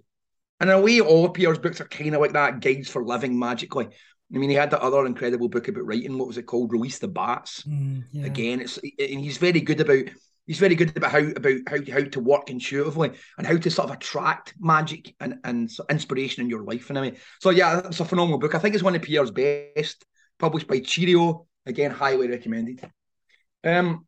And 0.60 0.70
in 0.70 0.76
a 0.76 0.80
way, 0.80 1.00
all 1.00 1.26
of 1.26 1.34
Pierre's 1.34 1.58
books 1.58 1.80
are 1.80 1.88
kind 1.88 2.14
of 2.14 2.20
like 2.20 2.32
that 2.32 2.60
guides 2.60 2.88
for 2.88 3.04
living 3.04 3.38
magically. 3.38 3.88
I 4.34 4.38
mean, 4.38 4.50
he 4.50 4.56
had 4.56 4.70
that 4.70 4.80
other 4.80 5.06
incredible 5.06 5.48
book 5.48 5.68
about 5.68 5.86
writing. 5.86 6.18
What 6.18 6.26
was 6.26 6.38
it 6.38 6.46
called? 6.46 6.72
Release 6.72 6.98
the 6.98 7.08
Bats. 7.08 7.62
Mm, 7.62 8.04
yeah. 8.10 8.26
Again, 8.26 8.60
it's 8.60 8.78
and 8.78 9.20
he's 9.20 9.38
very 9.38 9.60
good 9.60 9.80
about 9.80 10.04
he's 10.46 10.58
very 10.58 10.74
good 10.74 10.96
about 10.96 11.12
how 11.12 11.18
about 11.18 11.58
how 11.68 11.76
how 11.92 12.02
to 12.02 12.20
work 12.20 12.50
intuitively 12.50 13.12
and 13.38 13.46
how 13.46 13.56
to 13.56 13.70
sort 13.70 13.88
of 13.88 13.96
attract 13.96 14.54
magic 14.58 15.14
and 15.20 15.38
and 15.44 15.70
inspiration 15.90 16.42
in 16.42 16.50
your 16.50 16.64
life. 16.64 16.88
And 16.88 16.98
I 16.98 17.02
mean, 17.02 17.16
so 17.40 17.50
yeah, 17.50 17.82
it's 17.84 18.00
a 18.00 18.04
phenomenal 18.04 18.38
book. 18.38 18.54
I 18.54 18.58
think 18.58 18.74
it's 18.74 18.84
one 18.84 18.96
of 18.96 19.02
Pierre's 19.02 19.30
best, 19.30 20.04
published 20.38 20.66
by 20.66 20.80
Cheerio. 20.80 21.46
Again, 21.64 21.90
highly 21.90 22.28
recommended. 22.28 22.88
Um, 23.64 24.06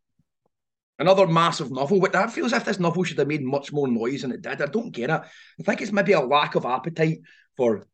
another 0.99 1.27
massive 1.27 1.71
novel, 1.71 2.01
but 2.01 2.13
that 2.13 2.33
feels 2.33 2.53
as 2.53 2.61
if 2.61 2.65
this 2.65 2.79
novel 2.81 3.05
should 3.05 3.19
have 3.19 3.29
made 3.29 3.45
much 3.45 3.73
more 3.73 3.89
noise 3.89 4.23
than 4.23 4.33
it 4.33 4.43
did. 4.43 4.63
I 4.63 4.67
don't 4.67 4.91
get 4.91 5.11
it. 5.11 5.21
I 5.21 5.63
think 5.63 5.81
it's 5.81 5.93
maybe 5.93 6.13
a 6.13 6.21
lack 6.21 6.55
of 6.55 6.65
appetite 6.65 7.19
for 7.57 7.87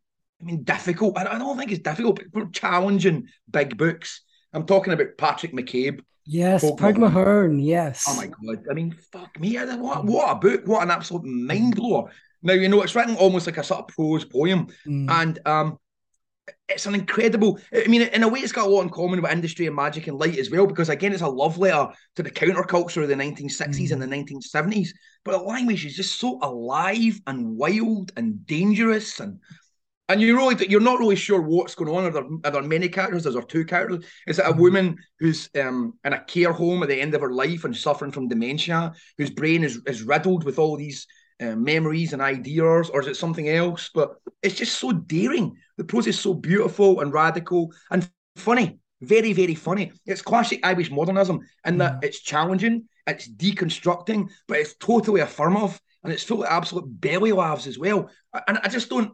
I 0.45 0.47
mean, 0.47 0.62
difficult. 0.62 1.16
I 1.16 1.39
don't 1.39 1.57
think 1.57 1.73
it's 1.73 1.83
difficult, 1.83 2.21
but 2.33 2.53
challenging 2.53 3.29
big 3.51 3.79
books. 3.79 4.23
I'm 4.53 4.66
talking 4.66 4.93
about 4.93 5.16
Patrick 5.16 5.53
McCabe. 5.53 6.01
Yes, 6.27 6.62
Pogue 6.62 6.99
Mahone. 6.99 7.59
Yes. 7.59 8.05
Oh 8.09 8.16
my 8.16 8.27
god! 8.27 8.65
I 8.71 8.75
mean, 8.75 8.95
fuck 9.12 9.39
me! 9.41 9.57
What 9.57 10.05
what 10.05 10.31
a 10.31 10.35
book! 10.37 10.66
What 10.66 10.83
an 10.83 10.91
absolute 10.91 11.25
mind 11.25 11.77
blower! 11.77 12.11
Now 12.43 12.53
you 12.55 12.69
know 12.69 12.83
it's 12.83 12.95
written 12.95 13.16
almost 13.16 13.47
like 13.47 13.59
a 13.59 13.65
sort 13.65 13.81
of 13.81 13.89
prose 13.89 14.25
poem, 14.25 14.69
Mm. 14.87 15.11
and 15.11 15.39
um, 15.47 15.79
it's 16.69 16.87
an 16.87 16.95
incredible. 16.95 17.59
I 17.75 17.87
mean, 17.89 18.03
in 18.03 18.23
a 18.23 18.29
way, 18.29 18.41
it's 18.41 18.53
got 18.53 18.66
a 18.66 18.71
lot 18.71 18.83
in 18.83 18.91
common 18.91 19.21
with 19.21 19.31
industry 19.33 19.66
and 19.66 19.77
magic 19.77 20.07
and 20.07 20.19
light 20.19 20.39
as 20.39 20.51
well, 20.51 20.66
because 20.66 20.89
again, 20.89 21.12
it's 21.12 21.23
a 21.23 21.29
love 21.29 21.59
letter 21.59 21.89
to 22.16 22.23
the 22.23 22.31
counterculture 22.31 23.03
of 23.03 23.09
the 23.09 23.15
1960s 23.15 23.93
and 23.93 24.01
the 24.01 24.07
1970s. 24.07 24.91
But 25.25 25.33
the 25.33 25.45
language 25.45 25.85
is 25.87 25.97
just 25.97 26.19
so 26.19 26.39
alive 26.43 27.21
and 27.27 27.57
wild 27.57 28.12
and 28.16 28.47
dangerous, 28.47 29.21
and 29.21 29.41
and 30.09 30.20
you're 30.20 30.36
really 30.36 30.68
you're 30.68 30.81
not 30.81 30.98
really 30.98 31.16
sure 31.16 31.40
what's 31.40 31.74
going 31.74 31.94
on. 31.94 32.05
Are 32.05 32.10
there, 32.10 32.24
are 32.44 32.51
there 32.51 32.62
many 32.62 32.89
characters? 32.89 33.26
Is 33.26 33.35
there 33.35 33.43
two 33.43 33.64
characters? 33.64 34.05
Is 34.26 34.39
it 34.39 34.47
a 34.47 34.52
woman 34.52 34.97
who's 35.18 35.48
um, 35.59 35.94
in 36.05 36.12
a 36.12 36.24
care 36.24 36.52
home 36.52 36.82
at 36.82 36.89
the 36.89 37.01
end 37.01 37.14
of 37.14 37.22
her 37.22 37.32
life 37.32 37.64
and 37.64 37.76
suffering 37.76 38.12
from 38.12 38.28
dementia, 38.28 38.93
whose 39.18 39.31
brain 39.31 39.64
is 39.64 39.81
is 39.86 40.02
riddled 40.02 40.44
with 40.44 40.59
all 40.59 40.76
these 40.76 41.06
uh, 41.40 41.56
memories 41.56 42.12
and 42.12 42.22
ideas, 42.22 42.90
or 42.90 43.01
is 43.01 43.06
it 43.06 43.16
something 43.16 43.48
else? 43.48 43.90
But 43.94 44.16
it's 44.43 44.56
just 44.56 44.78
so 44.78 44.93
daring. 44.93 45.56
The 45.78 45.85
prose 45.85 46.06
is 46.06 46.20
so 46.20 46.35
beautiful 46.35 47.01
and 47.01 47.12
radical 47.12 47.72
and 47.90 48.09
funny, 48.36 48.78
very, 49.01 49.32
very 49.32 49.55
funny. 49.55 49.93
It's 50.06 50.22
classic 50.22 50.60
Irish 50.64 50.90
modernism 50.90 51.40
in 51.64 51.78
that 51.78 51.98
it's 52.02 52.20
challenging, 52.20 52.89
it's 53.06 53.28
deconstructing, 53.28 54.28
but 54.48 54.59
it's 54.59 54.76
totally 54.76 55.22
affirmative 55.22 55.81
and 56.02 56.12
it's 56.12 56.22
full 56.22 56.43
of 56.43 56.51
absolute 56.51 56.85
belly 57.01 57.32
laughs 57.32 57.66
as 57.66 57.78
well. 57.78 58.10
And 58.47 58.59
I 58.62 58.68
just 58.68 58.90
don't. 58.90 59.12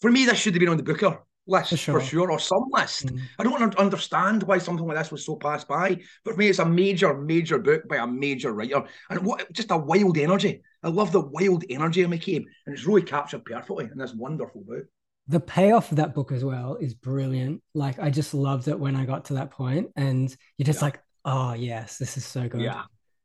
For 0.00 0.10
me, 0.10 0.24
this 0.24 0.38
should 0.38 0.54
have 0.54 0.60
been 0.60 0.68
on 0.68 0.76
the 0.76 0.82
Booker 0.82 1.18
list 1.46 1.70
for 1.84 2.00
sure, 2.00 2.30
or 2.30 2.38
some 2.38 2.66
list. 2.72 3.10
I 3.38 3.42
don't 3.42 3.74
understand 3.76 4.42
why 4.42 4.58
something 4.58 4.86
like 4.86 4.98
this 4.98 5.10
was 5.10 5.24
so 5.24 5.36
passed 5.36 5.66
by. 5.66 5.96
But 6.24 6.32
for 6.34 6.36
me, 6.36 6.48
it's 6.48 6.58
a 6.58 6.66
major, 6.66 7.14
major 7.16 7.58
book 7.58 7.88
by 7.88 7.96
a 7.96 8.06
major 8.06 8.52
writer, 8.52 8.84
and 9.10 9.24
what 9.24 9.50
just 9.52 9.70
a 9.70 9.76
wild 9.76 10.18
energy. 10.18 10.62
I 10.82 10.88
love 10.88 11.10
the 11.10 11.20
wild 11.22 11.64
energy 11.70 12.02
of 12.02 12.10
McCabe, 12.10 12.44
and 12.66 12.74
it's 12.74 12.84
really 12.86 13.02
captured 13.02 13.44
perfectly 13.44 13.86
in 13.90 13.98
this 13.98 14.12
wonderful 14.14 14.62
book. 14.66 14.84
the 15.26 15.40
payoff 15.40 15.90
of 15.90 15.96
that 15.98 16.14
book 16.14 16.32
as 16.32 16.42
well 16.44 16.76
is 16.80 16.94
brilliant. 16.94 17.62
Like 17.74 17.98
I 17.98 18.08
just 18.10 18.32
loved 18.34 18.68
it 18.68 18.78
when 18.78 18.94
I 18.96 19.04
got 19.06 19.26
to 19.26 19.34
that 19.34 19.50
point, 19.50 19.88
and 19.96 20.34
you're 20.58 20.66
just 20.66 20.82
like, 20.82 21.00
oh 21.24 21.54
yes, 21.54 21.98
this 21.98 22.16
is 22.16 22.24
so 22.26 22.48
good. 22.48 22.60
Yeah. 22.62 22.82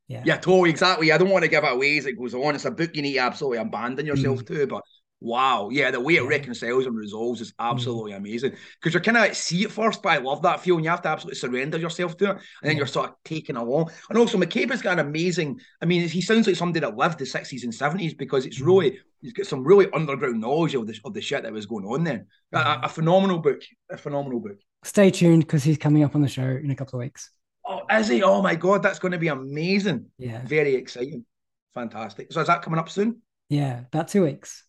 Yeah. 0.09 0.23
Yeah, 0.25 0.37
totally, 0.37 0.69
exactly. 0.69 1.11
I 1.13 1.17
don't 1.17 1.29
want 1.29 1.43
to 1.43 1.49
give 1.49 1.63
it 1.63 1.71
away 1.71 1.97
as 1.97 2.05
it 2.05 2.17
goes 2.17 2.33
on. 2.33 2.55
It's 2.55 2.65
a 2.65 2.71
book 2.71 2.91
you 2.95 3.01
need 3.01 3.13
to 3.13 3.19
absolutely 3.19 3.59
abandon 3.59 4.05
yourself 4.05 4.39
Mm. 4.43 4.47
to, 4.47 4.67
but 4.67 4.81
wow, 5.23 5.69
yeah, 5.71 5.89
the 5.89 5.99
way 5.99 6.15
it 6.17 6.23
reconciles 6.23 6.85
and 6.85 6.95
resolves 6.95 7.41
is 7.41 7.51
Mm. 7.53 7.71
absolutely 7.71 8.11
amazing. 8.11 8.51
Because 8.79 8.93
you're 8.93 9.01
kind 9.01 9.17
of 9.17 9.23
at 9.23 9.35
sea 9.35 9.63
at 9.63 9.71
first, 9.71 10.03
but 10.03 10.09
I 10.09 10.17
love 10.17 10.41
that 10.43 10.59
feeling. 10.61 10.83
You 10.83 10.89
have 10.89 11.01
to 11.03 11.09
absolutely 11.09 11.39
surrender 11.39 11.77
yourself 11.77 12.17
to 12.17 12.25
it, 12.25 12.31
and 12.31 12.41
then 12.69 12.77
you're 12.77 12.85
sort 12.85 13.09
of 13.09 13.15
taken 13.23 13.55
along. 13.55 13.89
And 14.09 14.17
also, 14.17 14.37
McCabe 14.37 14.69
has 14.71 14.81
got 14.81 14.99
an 14.99 15.07
amazing. 15.07 15.59
I 15.81 15.85
mean, 15.85 16.07
he 16.07 16.21
sounds 16.21 16.45
like 16.45 16.57
somebody 16.57 16.81
that 16.81 16.97
lived 16.97 17.19
the 17.19 17.25
sixties 17.25 17.63
and 17.63 17.73
seventies 17.73 18.13
because 18.13 18.43
Mm. 18.43 18.47
it's 18.47 18.59
really 18.61 18.99
he's 19.21 19.33
got 19.33 19.45
some 19.47 19.63
really 19.63 19.89
underground 19.93 20.41
knowledge 20.41 20.75
of 20.75 20.85
the 20.85 20.99
of 21.05 21.13
the 21.13 21.21
shit 21.21 21.43
that 21.43 21.53
was 21.53 21.65
going 21.65 21.85
on 21.85 22.03
then. 22.03 22.27
A- 22.53 22.57
A, 22.57 22.79
a 22.83 22.89
phenomenal 22.89 23.39
book, 23.39 23.61
a 23.89 23.97
phenomenal 23.97 24.41
book. 24.41 24.57
Stay 24.83 25.09
tuned 25.09 25.43
because 25.43 25.63
he's 25.63 25.77
coming 25.77 26.03
up 26.03 26.13
on 26.15 26.21
the 26.21 26.27
show 26.27 26.43
in 26.63 26.69
a 26.69 26.75
couple 26.75 26.99
of 26.99 27.03
weeks. 27.05 27.31
Oh, 27.65 27.83
is 27.89 28.09
he? 28.09 28.21
Oh 28.23 28.41
my 28.41 28.55
god, 28.55 28.83
that's 28.83 28.99
going 28.99 29.13
to 29.13 29.17
be 29.17 29.29
amazing. 29.29 30.07
Yeah. 30.17 30.41
Very 30.45 30.75
exciting. 30.75 31.25
Fantastic. 31.73 32.33
So 32.33 32.41
is 32.41 32.47
that 32.47 32.61
coming 32.61 32.79
up 32.79 32.89
soon? 32.89 33.21
Yeah, 33.49 33.79
about 33.91 34.09
two 34.09 34.23
weeks. 34.23 34.63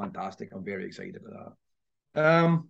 Fantastic. 0.00 0.50
I'm 0.52 0.64
very 0.64 0.86
excited 0.86 1.16
about 1.16 1.54
that. 2.14 2.22
Um, 2.24 2.68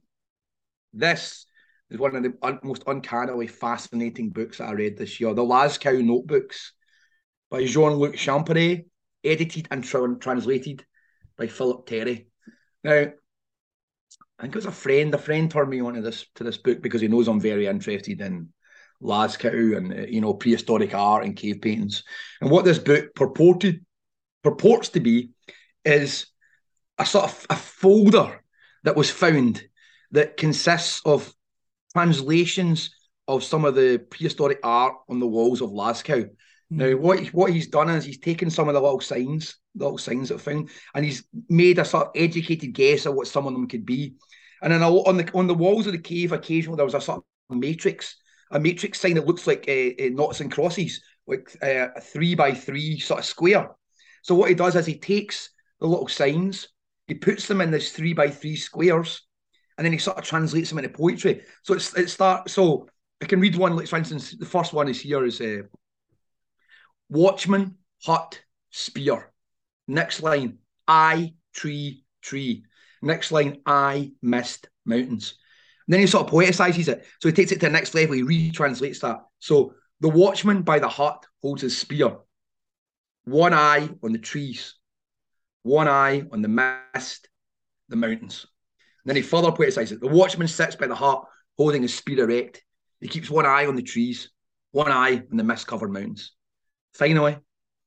this 0.92 1.46
is 1.88 1.98
one 1.98 2.16
of 2.16 2.22
the 2.24 2.34
un- 2.42 2.58
most 2.64 2.82
uncannily 2.86 3.46
fascinating 3.46 4.30
books 4.30 4.60
I 4.60 4.72
read 4.72 4.98
this 4.98 5.20
year. 5.20 5.32
The 5.32 5.42
Lascaux 5.42 6.04
Notebooks 6.04 6.72
by 7.50 7.64
Jean-Luc 7.64 8.16
Champerret, 8.16 8.86
edited 9.22 9.68
and 9.70 9.84
tra- 9.84 10.16
translated 10.18 10.84
by 11.38 11.46
Philip 11.46 11.86
Terry. 11.86 12.28
Now, 12.82 13.12
I 14.38 14.42
think 14.42 14.54
it 14.54 14.58
was 14.58 14.66
a 14.66 14.72
friend. 14.72 15.14
A 15.14 15.18
friend 15.18 15.50
turned 15.50 15.70
me 15.70 15.80
on 15.80 15.94
to 15.94 16.00
this 16.00 16.26
to 16.36 16.44
this 16.44 16.56
book 16.56 16.82
because 16.82 17.00
he 17.00 17.08
knows 17.08 17.28
I'm 17.28 17.40
very 17.40 17.66
interested 17.66 18.20
in 18.20 18.48
Lascaux 19.02 19.76
and 19.76 19.92
uh, 19.92 20.06
you 20.08 20.20
know 20.20 20.34
prehistoric 20.34 20.94
art 20.94 21.24
and 21.24 21.36
cave 21.36 21.60
paintings. 21.60 22.02
And 22.40 22.50
what 22.50 22.64
this 22.64 22.78
book 22.78 23.14
purported 23.14 23.84
purports 24.42 24.88
to 24.90 25.00
be 25.00 25.30
is 25.84 26.26
a 27.00 27.06
sort 27.06 27.24
of 27.24 27.46
a 27.50 27.56
folder 27.56 28.44
that 28.84 28.96
was 28.96 29.10
found 29.10 29.62
that 30.12 30.36
consists 30.36 31.00
of 31.04 31.32
translations 31.94 32.90
of 33.26 33.42
some 33.42 33.64
of 33.64 33.74
the 33.74 34.04
prehistoric 34.10 34.58
art 34.62 34.94
on 35.08 35.18
the 35.18 35.26
walls 35.26 35.60
of 35.60 35.70
Lascaux. 35.70 36.28
Now, 36.68 36.92
what 36.92 37.26
what 37.28 37.52
he's 37.52 37.66
done 37.66 37.90
is 37.90 38.04
he's 38.04 38.18
taken 38.18 38.50
some 38.50 38.68
of 38.68 38.74
the 38.74 38.80
little 38.80 39.00
signs, 39.00 39.56
the 39.74 39.84
little 39.84 39.98
signs 39.98 40.28
that 40.28 40.36
are 40.36 40.38
found, 40.38 40.70
and 40.94 41.04
he's 41.04 41.24
made 41.48 41.78
a 41.78 41.84
sort 41.84 42.08
of 42.08 42.12
educated 42.14 42.72
guess 42.74 43.06
at 43.06 43.14
what 43.14 43.26
some 43.26 43.46
of 43.46 43.54
them 43.54 43.66
could 43.66 43.84
be. 43.84 44.14
And 44.62 44.72
then 44.72 44.82
a- 44.82 44.90
on 44.90 45.16
the 45.16 45.28
on 45.34 45.46
the 45.46 45.54
walls 45.54 45.86
of 45.86 45.92
the 45.92 45.98
cave, 45.98 46.32
occasionally 46.32 46.76
there 46.76 46.84
was 46.84 46.94
a 46.94 47.00
sort 47.00 47.24
of 47.50 47.56
matrix, 47.56 48.16
a 48.52 48.60
matrix 48.60 49.00
sign 49.00 49.14
that 49.14 49.26
looks 49.26 49.46
like 49.46 49.68
uh, 49.68 50.10
knots 50.10 50.40
and 50.40 50.52
crosses, 50.52 51.02
like 51.26 51.50
uh, 51.62 51.88
a 51.96 52.00
three 52.00 52.34
by 52.36 52.52
three 52.52 53.00
sort 53.00 53.20
of 53.20 53.26
square. 53.26 53.70
So 54.22 54.34
what 54.34 54.48
he 54.48 54.54
does 54.54 54.76
is 54.76 54.86
he 54.86 54.98
takes 54.98 55.50
the 55.80 55.86
little 55.86 56.08
signs, 56.08 56.68
he 57.10 57.14
puts 57.14 57.46
them 57.46 57.60
in 57.60 57.70
this 57.70 57.92
three 57.92 58.12
by 58.12 58.30
three 58.30 58.56
squares, 58.56 59.22
and 59.76 59.84
then 59.84 59.92
he 59.92 59.98
sort 59.98 60.18
of 60.18 60.24
translates 60.24 60.68
them 60.68 60.78
into 60.78 60.90
poetry. 60.90 61.42
So 61.62 61.74
it's 61.74 61.96
it 61.96 62.08
starts. 62.08 62.52
So 62.52 62.88
I 63.22 63.26
can 63.26 63.40
read 63.40 63.56
one. 63.56 63.76
Like 63.76 63.88
for 63.88 63.96
instance, 63.96 64.36
the 64.36 64.46
first 64.46 64.72
one 64.72 64.88
is 64.88 65.00
here 65.00 65.24
is 65.24 65.40
uh, 65.40 65.62
Watchman, 67.08 67.76
hut, 68.04 68.40
spear. 68.70 69.32
Next 69.88 70.22
line, 70.22 70.58
I 70.86 71.34
tree, 71.52 72.04
tree. 72.22 72.64
Next 73.02 73.32
line, 73.32 73.58
I 73.66 74.12
mist, 74.22 74.68
mountains. 74.84 75.34
And 75.86 75.94
then 75.94 76.00
he 76.00 76.06
sort 76.06 76.26
of 76.26 76.32
poeticizes 76.32 76.86
it. 76.86 77.04
So 77.20 77.28
he 77.28 77.34
takes 77.34 77.50
it 77.50 77.56
to 77.56 77.66
the 77.66 77.72
next 77.72 77.94
level, 77.94 78.14
he 78.14 78.22
retranslates 78.22 79.00
that. 79.00 79.18
So 79.40 79.74
the 79.98 80.08
watchman 80.08 80.62
by 80.62 80.78
the 80.78 80.88
hut 80.88 81.26
holds 81.42 81.62
his 81.62 81.76
spear. 81.76 82.18
One 83.24 83.54
eye 83.54 83.88
on 84.02 84.12
the 84.12 84.18
trees, 84.18 84.76
one 85.62 85.88
eye 85.88 86.24
on 86.32 86.42
the 86.42 86.48
mist, 86.48 87.28
the 87.88 87.96
mountains. 87.96 88.46
And 89.04 89.10
then 89.10 89.16
he 89.16 89.22
further 89.22 89.50
poeticizes 89.50 89.92
it. 89.92 90.00
The 90.00 90.08
watchman 90.08 90.48
sits 90.48 90.76
by 90.76 90.86
the 90.86 90.94
hut 90.94 91.24
holding 91.56 91.82
his 91.82 91.94
spear 91.94 92.24
erect. 92.24 92.62
He 93.00 93.08
keeps 93.08 93.30
one 93.30 93.46
eye 93.46 93.66
on 93.66 93.76
the 93.76 93.82
trees, 93.82 94.30
one 94.72 94.92
eye 94.92 95.22
on 95.30 95.36
the 95.36 95.44
mist 95.44 95.66
covered 95.66 95.92
mountains. 95.92 96.32
Finally, 96.94 97.38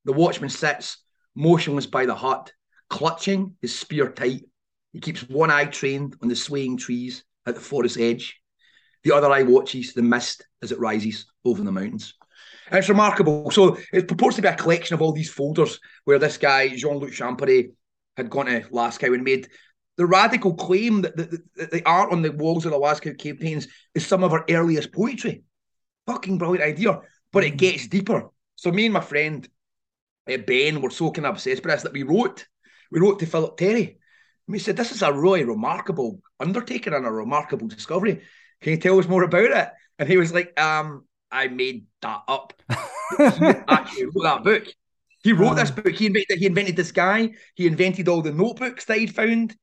the 0.06 0.14
watchman 0.14 0.50
sits 0.50 0.98
motionless 1.36 1.86
by 1.86 2.06
the 2.06 2.16
hut, 2.16 2.52
clutching 2.90 3.56
his 3.62 3.78
spear 3.78 4.10
tight. 4.10 4.44
He 4.91 5.00
keeps 5.00 5.28
one 5.28 5.52
eye 5.52 5.66
trained 5.66 6.16
on 6.22 6.30
the 6.30 6.36
swaying 6.36 6.78
trees 6.78 7.24
at 7.45 7.56
the 7.56 7.62
forest 7.62 7.98
edge. 7.98 8.40
The 9.04 9.14
other 9.14 9.32
eye 9.32 9.44
watches 9.44 9.94
the 9.94 10.02
mist 10.02 10.45
as 10.62 10.72
it 10.72 10.80
rises 10.80 11.26
over 11.44 11.64
the 11.64 11.72
mountains. 11.72 12.14
It's 12.74 12.90
remarkable. 12.90 13.52
So 13.52 13.78
it 13.94 14.08
purports 14.08 14.36
to 14.38 14.41
be 14.41 14.48
a 14.48 14.56
collection 14.56 14.95
of 14.95 15.02
all 15.02 15.12
these 15.12 15.30
folders 15.30 15.80
where 16.06 16.18
this 16.18 16.38
guy, 16.38 16.70
Jean 16.70 16.98
Luc 16.98 17.12
Champerret, 17.12 17.72
had 18.18 18.30
gone 18.30 18.48
to 18.48 18.62
Lascaux 18.72 19.14
and 19.14 19.24
made 19.24 19.48
the 19.95 20.06
radical 20.08 20.56
claim 20.56 21.02
that 21.02 21.16
the, 21.16 21.40
the, 21.56 21.66
the 21.68 21.86
art 21.86 22.12
on 22.12 22.24
the 22.24 22.32
walls 22.32 22.66
of 22.66 22.72
the 22.72 22.80
Lascaux 22.80 23.18
cave 23.18 23.38
paintings 23.40 23.68
is 23.94 24.06
some 24.06 24.24
of 24.24 24.34
our 24.34 24.44
earliest 24.50 24.91
poetry. 24.91 25.44
Fucking 26.08 26.40
brilliant 26.40 26.66
idea. 26.66 27.00
But 27.32 27.44
it 27.44 27.58
gets 27.58 27.88
deeper. 27.88 28.30
So 28.56 28.72
me 28.72 28.86
and 28.86 28.94
my 28.94 29.02
friend 29.02 29.48
uh, 30.32 30.38
Ben 30.38 30.82
were 30.82 30.90
so 30.90 31.12
kind 31.12 31.28
of 31.28 31.36
obsessed 31.36 31.64
with 31.64 31.74
this 31.74 31.84
that 31.84 31.94
we 31.94 32.04
wrote. 32.04 32.48
We 32.91 33.00
wrote 33.00 33.20
to 33.20 33.28
Philip 33.28 33.58
Terry. 33.58 34.00
And 34.48 34.54
we 34.54 34.60
said, 34.60 34.78
This 34.78 34.91
is 34.91 35.04
a 35.04 35.14
really 35.14 35.44
remarkable 35.44 36.22
undertaking 36.40 36.94
and 36.94 37.06
a 37.06 37.12
remarkable 37.12 37.68
discovery. 37.68 38.22
Can 38.62 38.72
you 38.72 38.78
tell 38.78 38.98
us 38.98 39.08
more 39.08 39.24
about 39.24 39.52
it? 39.52 39.70
And 40.00 40.10
he 40.10 40.18
was 40.18 40.34
like, 40.34 40.60
um, 40.60 41.06
I 41.34 41.47
made 41.47 41.85
that 42.01 42.23
up. 42.27 42.53
he 42.69 42.76
actually 43.68 44.05
wrote 44.05 44.23
that 44.23 44.43
book. 44.43 44.68
He 45.23 45.34
wrote 45.34 45.55
this 45.55 45.72
ah. 45.72 45.81
book. 45.81 45.95
He 45.95 46.05
invented, 46.05 46.38
he 46.38 46.45
invented 46.45 46.76
this 46.76 46.91
guy. 46.91 47.31
He 47.55 47.65
invented 47.65 48.07
all 48.07 48.22
the 48.22 48.31
notebooks 48.31 48.85
that 48.85 48.97
he'd 48.97 49.15
found. 49.15 49.55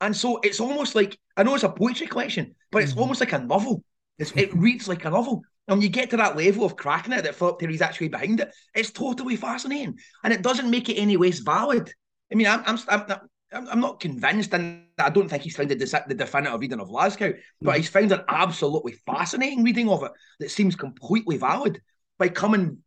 And 0.00 0.14
so 0.16 0.40
it's 0.42 0.60
almost 0.60 0.94
like 0.94 1.18
I 1.36 1.42
know 1.42 1.54
it's 1.54 1.64
a 1.64 1.68
poetry 1.68 2.06
collection, 2.06 2.54
but 2.70 2.82
it's 2.82 2.92
mm-hmm. 2.92 3.00
almost 3.00 3.20
like 3.20 3.32
a 3.32 3.38
novel. 3.38 3.82
It's, 4.18 4.32
it 4.32 4.52
reads 4.54 4.88
like 4.88 5.04
a 5.04 5.10
novel. 5.10 5.42
And 5.68 5.78
when 5.78 5.82
you 5.82 5.88
get 5.88 6.10
to 6.10 6.16
that 6.18 6.36
level 6.36 6.64
of 6.64 6.76
cracking 6.76 7.12
it, 7.12 7.24
that 7.24 7.34
Philip 7.34 7.58
Terry's 7.58 7.82
actually 7.82 8.08
behind 8.08 8.40
it, 8.40 8.54
it's 8.74 8.90
totally 8.90 9.36
fascinating, 9.36 9.98
and 10.22 10.32
it 10.32 10.42
doesn't 10.42 10.70
make 10.70 10.88
it 10.88 10.94
any 10.94 11.16
less 11.16 11.40
valid. 11.40 11.92
I 12.30 12.36
mean, 12.36 12.46
I'm 12.46 12.62
I'm 12.66 12.78
I'm, 12.88 13.18
I'm, 13.56 13.68
I'm 13.68 13.80
not 13.80 14.00
convinced, 14.00 14.52
and 14.54 14.84
I 14.98 15.10
don't 15.10 15.28
think 15.28 15.42
he's 15.42 15.56
found 15.56 15.70
the, 15.70 16.04
the 16.08 16.14
definitive 16.14 16.60
reading 16.60 16.80
of 16.80 16.88
Lascaux, 16.88 17.38
but 17.60 17.76
he's 17.76 17.88
found 17.88 18.12
an 18.12 18.22
absolutely 18.28 18.92
fascinating 18.92 19.64
reading 19.64 19.88
of 19.88 20.02
it 20.02 20.12
that 20.40 20.50
seems 20.50 20.76
completely 20.76 21.36
valid 21.36 21.80
by 22.18 22.28
coming 22.28 22.78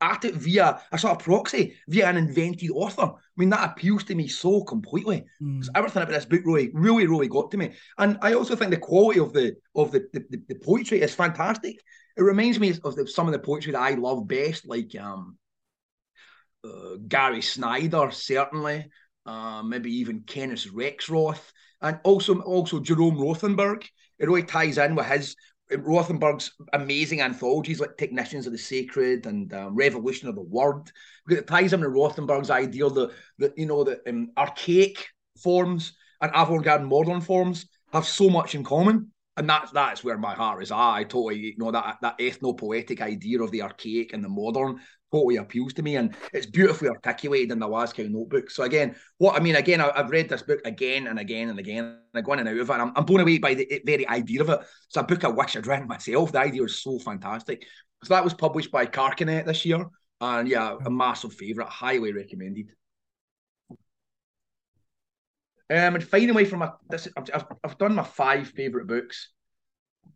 at 0.00 0.24
it 0.24 0.34
via 0.34 0.80
a 0.90 0.98
sort 0.98 1.12
of 1.12 1.22
proxy, 1.22 1.76
via 1.88 2.08
an 2.08 2.16
invented 2.16 2.70
author. 2.70 3.02
I 3.02 3.36
mean, 3.36 3.50
that 3.50 3.70
appeals 3.70 4.04
to 4.04 4.14
me 4.14 4.26
so 4.28 4.62
completely. 4.64 5.24
Mm. 5.40 5.66
Everything 5.74 6.02
about 6.02 6.12
this 6.12 6.24
book 6.24 6.42
really, 6.44 6.70
really, 6.74 7.06
really 7.06 7.28
got 7.28 7.50
to 7.52 7.56
me. 7.56 7.72
And 7.98 8.18
I 8.20 8.34
also 8.34 8.56
think 8.56 8.72
the 8.72 8.78
quality 8.78 9.20
of 9.20 9.32
the 9.32 9.56
of 9.74 9.92
the 9.92 10.08
the, 10.12 10.42
the 10.48 10.54
poetry 10.56 11.00
is 11.00 11.14
fantastic. 11.14 11.76
It 12.16 12.22
reminds 12.22 12.58
me 12.58 12.74
of 12.84 12.96
the, 12.96 13.06
some 13.06 13.26
of 13.26 13.32
the 13.32 13.38
poetry 13.38 13.72
that 13.72 13.80
I 13.80 13.94
love 13.94 14.26
best, 14.26 14.66
like 14.66 14.94
um, 15.00 15.38
uh, 16.64 16.96
Gary 17.08 17.40
Snyder, 17.40 18.10
certainly, 18.10 18.90
uh, 19.26 19.62
maybe 19.62 19.90
even 19.94 20.22
Kenneth 20.26 20.66
Rexroth, 20.72 21.52
and 21.80 21.98
also 22.04 22.40
also 22.40 22.80
Jerome 22.80 23.16
Rothenberg. 23.16 23.84
It 24.18 24.26
really 24.26 24.42
ties 24.42 24.78
in 24.78 24.94
with 24.94 25.06
his 25.06 25.36
Rothenberg's 25.70 26.52
amazing 26.72 27.20
anthologies 27.20 27.80
like 27.80 27.96
Technicians 27.96 28.46
of 28.46 28.52
the 28.52 28.58
Sacred 28.58 29.26
and 29.26 29.52
uh, 29.52 29.70
Revolution 29.70 30.28
of 30.28 30.34
the 30.34 30.42
Word. 30.42 30.90
Because 31.26 31.42
it 31.42 31.46
ties 31.46 31.72
in 31.72 31.80
with 31.80 31.90
Rothenberg's 31.90 32.50
idea 32.50 32.88
that, 32.90 33.10
that 33.38 33.56
you 33.56 33.66
know, 33.66 33.84
the 33.84 34.00
um, 34.08 34.30
archaic 34.36 35.06
forms 35.42 35.94
and 36.20 36.30
avant-garde 36.34 36.84
modern 36.84 37.20
forms 37.20 37.66
have 37.92 38.06
so 38.06 38.28
much 38.28 38.54
in 38.54 38.64
common. 38.64 39.11
And 39.36 39.48
that's 39.48 39.70
that's 39.70 40.04
where 40.04 40.18
my 40.18 40.34
heart 40.34 40.62
is 40.62 40.70
at. 40.70 40.76
I 40.76 41.04
totally, 41.04 41.38
you 41.38 41.54
know, 41.56 41.70
that 41.70 41.98
that 42.02 42.18
ethno-poetic 42.18 43.00
idea 43.00 43.42
of 43.42 43.50
the 43.50 43.62
archaic 43.62 44.12
and 44.12 44.22
the 44.22 44.28
modern 44.28 44.80
totally 45.10 45.36
appeals 45.36 45.72
to 45.74 45.82
me, 45.82 45.96
and 45.96 46.14
it's 46.32 46.46
beautifully 46.46 46.88
articulated 46.88 47.52
in 47.52 47.58
the 47.58 47.68
Lascaux 47.68 48.10
notebook. 48.10 48.50
So 48.50 48.64
again, 48.64 48.94
what 49.18 49.36
I 49.36 49.40
mean, 49.40 49.56
again, 49.56 49.80
I, 49.80 49.90
have 49.96 50.10
read 50.10 50.28
this 50.28 50.42
book 50.42 50.60
again 50.64 51.06
and 51.06 51.18
again 51.18 51.48
and 51.48 51.58
again, 51.58 51.84
and 51.84 51.98
I 52.14 52.20
go 52.20 52.32
in 52.34 52.40
and 52.40 52.48
out 52.48 52.58
of 52.58 52.68
it. 52.68 52.72
And 52.72 52.82
I'm, 52.82 52.92
I'm 52.94 53.04
blown 53.04 53.20
away 53.20 53.38
by 53.38 53.54
the 53.54 53.82
very 53.86 54.06
idea 54.08 54.42
of 54.42 54.50
it. 54.50 54.60
It's 54.60 54.96
a 54.96 55.02
book 55.02 55.24
I 55.24 55.28
wish 55.28 55.56
I'd 55.56 55.66
read 55.66 55.86
myself. 55.86 56.32
The 56.32 56.40
idea 56.40 56.64
is 56.64 56.82
so 56.82 56.98
fantastic. 56.98 57.66
So 58.04 58.14
that 58.14 58.24
was 58.24 58.34
published 58.34 58.70
by 58.70 58.86
Carcanet 58.86 59.46
this 59.46 59.64
year, 59.64 59.86
and 60.20 60.48
yeah, 60.48 60.76
a 60.84 60.90
massive 60.90 61.32
favourite, 61.32 61.70
highly 61.70 62.12
recommended. 62.12 62.72
Um, 65.70 65.94
and 65.94 66.04
finally, 66.04 66.44
from 66.44 66.60
my 66.60 66.70
this, 66.88 67.08
I've, 67.16 67.44
I've 67.64 67.78
done 67.78 67.94
my 67.94 68.04
five 68.04 68.48
favourite 68.48 68.86
books. 68.86 69.30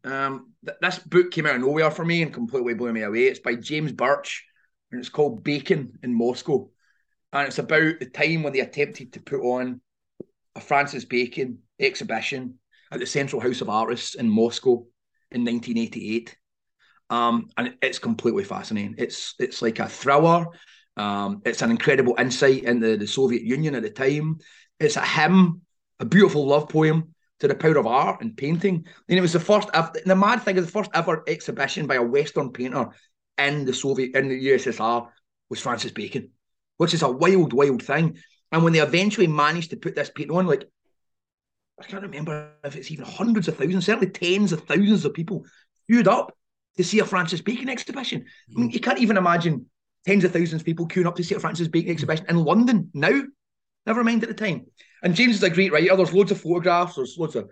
Um, 0.05 0.53
th- 0.65 0.79
this 0.81 0.99
book 0.99 1.31
came 1.31 1.47
out 1.47 1.57
of 1.57 1.63
nowhere 1.63 1.91
for 1.91 2.05
me 2.05 2.23
and 2.23 2.33
completely 2.33 2.75
blew 2.75 2.93
me 2.93 3.03
away. 3.03 3.25
It's 3.25 3.41
by 3.41 3.55
James 3.55 3.93
Birch 3.93 4.45
and 4.91 5.01
it's 5.01 5.09
called 5.09 5.43
Bacon 5.43 5.99
in 6.03 6.15
Moscow. 6.15 6.69
And 7.33 7.49
it's 7.49 7.59
about 7.59 7.99
the 7.99 8.07
time 8.07 8.43
when 8.43 8.53
they 8.53 8.61
attempted 8.61 9.13
to 9.13 9.21
put 9.21 9.41
on 9.41 9.81
a 10.55 10.61
Francis 10.61 11.05
Bacon 11.05 11.59
exhibition 11.79 12.59
at 12.91 13.01
the 13.01 13.07
Central 13.07 13.41
House 13.41 13.61
of 13.61 13.69
Artists 13.69 14.15
in 14.15 14.29
Moscow 14.29 14.87
in 15.31 15.45
1988. 15.45 16.37
Um, 17.11 17.49
and 17.57 17.75
it's 17.83 17.99
completely 17.99 18.45
fascinating. 18.45 18.97
It's 18.99 19.35
it's 19.39 19.63
like 19.63 19.79
a 19.79 19.89
thriller. 19.89 20.47
Um, 20.97 21.43
it's 21.45 21.63
an 21.63 21.71
incredible 21.71 22.17
insight 22.19 22.65
into 22.65 22.97
the 22.97 23.07
Soviet 23.07 23.43
Union 23.43 23.75
at 23.75 23.83
the 23.83 23.91
time. 23.91 24.39
It's 24.79 24.97
a 24.97 25.05
hymn, 25.05 25.63
a 26.01 26.05
beautiful 26.05 26.47
love 26.47 26.69
poem 26.69 27.15
to 27.41 27.49
the 27.49 27.55
power 27.55 27.77
of 27.77 27.87
art 27.87 28.21
and 28.21 28.37
painting. 28.37 28.87
And 29.09 29.19
it 29.19 29.23
was 29.23 29.33
the 29.33 29.41
first. 29.41 29.69
The 30.05 30.17
mad 30.17 30.43
thing 30.43 30.57
is 30.57 30.67
the 30.67 30.73
first 30.73 30.91
ever 30.95 31.23
exhibition 31.27 31.87
by 31.87 31.97
a 31.97 32.03
Western 32.03 32.53
painter 32.53 32.89
in 33.39 33.65
the 33.65 33.75
Soviet 33.75 34.15
in 34.15 34.29
the 34.29 34.49
USSR 34.49 35.09
was 35.51 35.61
Francis 35.61 35.93
Bacon, 35.93 36.31
which 36.79 36.95
is 36.95 37.03
a 37.03 37.11
wild, 37.11 37.53
wild 37.53 37.83
thing. 37.83 38.19
And 38.53 38.63
when 38.65 38.73
they 38.73 38.81
eventually 38.81 39.27
managed 39.27 39.71
to 39.71 39.77
put 39.77 39.95
this 39.95 40.11
painting 40.15 40.37
on, 40.37 40.47
like 40.47 40.69
I 41.81 41.85
can't 41.85 42.03
remember 42.03 42.53
if 42.65 42.77
it's 42.77 42.91
even 42.91 43.05
hundreds 43.05 43.49
of 43.49 43.57
thousands, 43.57 43.85
certainly 43.85 44.11
tens 44.11 44.53
of 44.53 44.63
thousands 44.63 45.05
of 45.05 45.13
people 45.13 45.45
queued 45.89 46.09
up 46.09 46.35
to 46.77 46.85
see 46.85 47.01
a 47.01 47.05
Francis 47.05 47.41
Bacon 47.41 47.69
exhibition. 47.69 48.21
Mm. 48.21 48.57
I 48.57 48.61
mean, 48.61 48.71
you 48.71 48.81
can't 48.81 48.99
even 48.99 49.17
imagine 49.17 49.67
tens 50.07 50.25
of 50.25 50.33
thousands 50.33 50.63
of 50.63 50.67
people 50.67 50.89
queuing 50.89 51.07
up 51.07 51.17
to 51.17 51.25
see 51.25 51.35
a 51.35 51.41
Francis 51.41 51.69
Bacon 51.69 51.91
exhibition 51.91 52.27
in 52.29 52.37
London 52.37 52.91
now. 52.95 53.23
Never 53.87 54.05
mind 54.05 54.23
at 54.23 54.29
the 54.29 54.35
time. 54.35 54.67
And 55.03 55.15
James 55.15 55.37
is 55.37 55.43
a 55.43 55.51
great 55.51 55.73
writer. 55.73 55.97
There's 55.97 56.13
loads 56.13 56.33
of 56.33 56.41
photographs. 56.41 56.97
There's 56.97 57.17
loads 57.19 57.37
of 57.37 57.51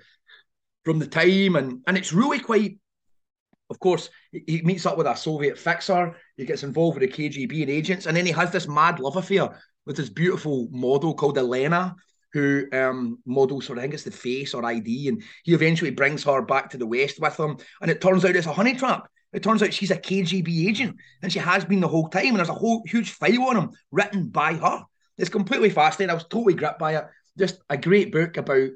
from 0.85 0.99
the 0.99 1.07
time, 1.07 1.57
and 1.57 1.81
and 1.87 1.97
it's 1.97 2.13
really 2.13 2.41
quite 2.41 2.79
of 3.71 3.81
course, 3.81 4.11
he 4.31 4.61
meets 4.63 4.87
up 4.87 4.99
with 4.99 5.07
a 5.07 5.17
Soviet 5.17 5.59
fixer. 5.59 6.15
He 6.37 6.45
gets 6.45 6.63
involved 6.63 6.99
with 6.99 7.11
the 7.11 7.17
KGB 7.17 7.63
and 7.63 7.71
agents, 7.71 8.07
and 8.07 8.17
then 8.17 8.27
he 8.27 8.33
has 8.33 8.51
this 8.51 8.69
mad 8.69 9.01
love 9.01 9.17
affair 9.17 9.61
with 9.87 9.97
this 9.97 10.11
beautiful 10.11 10.69
model 10.71 11.15
called 11.15 11.39
Elena, 11.39 11.97
who 12.33 12.67
um, 12.73 13.19
models 13.27 13.67
for 13.67 13.77
I 13.77 13.83
think 13.83 13.95
it's 13.95 14.03
the 14.03 14.11
face 14.11 14.55
or 14.55 14.65
ID, 14.65 15.09
and 15.09 15.23
he 15.45 15.55
eventually 15.55 15.91
brings 15.91 16.25
her 16.25 16.43
back 16.43 16.71
to 16.71 16.77
the 16.77 16.87
West 16.87 17.21
with 17.21 17.39
him. 17.39 17.57
And 17.81 17.91
it 17.91 18.01
turns 18.01 18.25
out 18.25 18.37
it's 18.37 18.47
a 18.47 18.53
honey 18.53 18.75
trap. 18.75 19.09
It 19.33 19.43
turns 19.43 19.63
out 19.63 19.75
she's 19.75 19.91
a 19.91 19.97
KGB 19.97 20.69
agent, 20.69 20.97
and 21.23 21.33
she 21.33 21.39
has 21.39 21.65
been 21.65 21.81
the 21.81 21.89
whole 21.89 22.09
time. 22.09 22.29
And 22.29 22.37
there's 22.37 22.49
a 22.49 22.55
whole 22.55 22.83
huge 22.87 23.11
file 23.11 23.45
on 23.45 23.57
him 23.57 23.71
written 23.91 24.29
by 24.29 24.55
her. 24.55 24.85
It's 25.19 25.31
completely 25.31 25.71
fascinating. 25.71 26.11
I 26.11 26.15
was 26.15 26.25
totally 26.25 26.55
gripped 26.55 26.79
by 26.79 26.97
it. 26.97 27.07
Just 27.39 27.61
a 27.69 27.77
great 27.77 28.13
book 28.13 28.37
about 28.37 28.71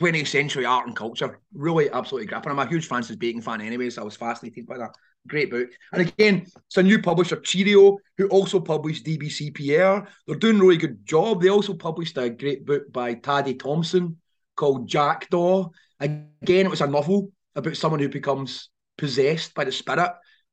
20th 0.00 0.28
century 0.28 0.64
art 0.64 0.86
and 0.86 0.96
culture. 0.96 1.40
Really, 1.52 1.90
absolutely 1.90 2.26
gripping. 2.26 2.50
I'm 2.50 2.58
a 2.58 2.66
huge 2.66 2.86
Francis 2.86 3.16
Bacon 3.16 3.42
fan 3.42 3.60
anyway, 3.60 3.90
so 3.90 4.02
I 4.02 4.04
was 4.04 4.16
fascinated 4.16 4.66
by 4.66 4.78
that. 4.78 4.94
Great 5.28 5.50
book. 5.50 5.68
And 5.92 6.08
again, 6.08 6.46
it's 6.66 6.76
a 6.76 6.82
new 6.82 7.02
publisher, 7.02 7.36
Cheerio, 7.36 7.98
who 8.16 8.26
also 8.28 8.58
published 8.58 9.04
DBC 9.04 9.52
Pierre. 9.54 10.06
They're 10.26 10.36
doing 10.36 10.56
a 10.56 10.60
really 10.60 10.78
good 10.78 11.04
job. 11.04 11.42
They 11.42 11.50
also 11.50 11.74
published 11.74 12.16
a 12.16 12.30
great 12.30 12.64
book 12.64 12.90
by 12.90 13.14
Tade 13.14 13.58
Thompson 13.58 14.16
called 14.56 14.88
Jackdaw. 14.88 15.68
Again, 16.00 16.66
it 16.66 16.70
was 16.70 16.80
a 16.80 16.86
novel 16.86 17.32
about 17.54 17.76
someone 17.76 18.00
who 18.00 18.08
becomes 18.08 18.70
possessed 18.96 19.52
by 19.54 19.64
the 19.64 19.72
spirit 19.72 20.10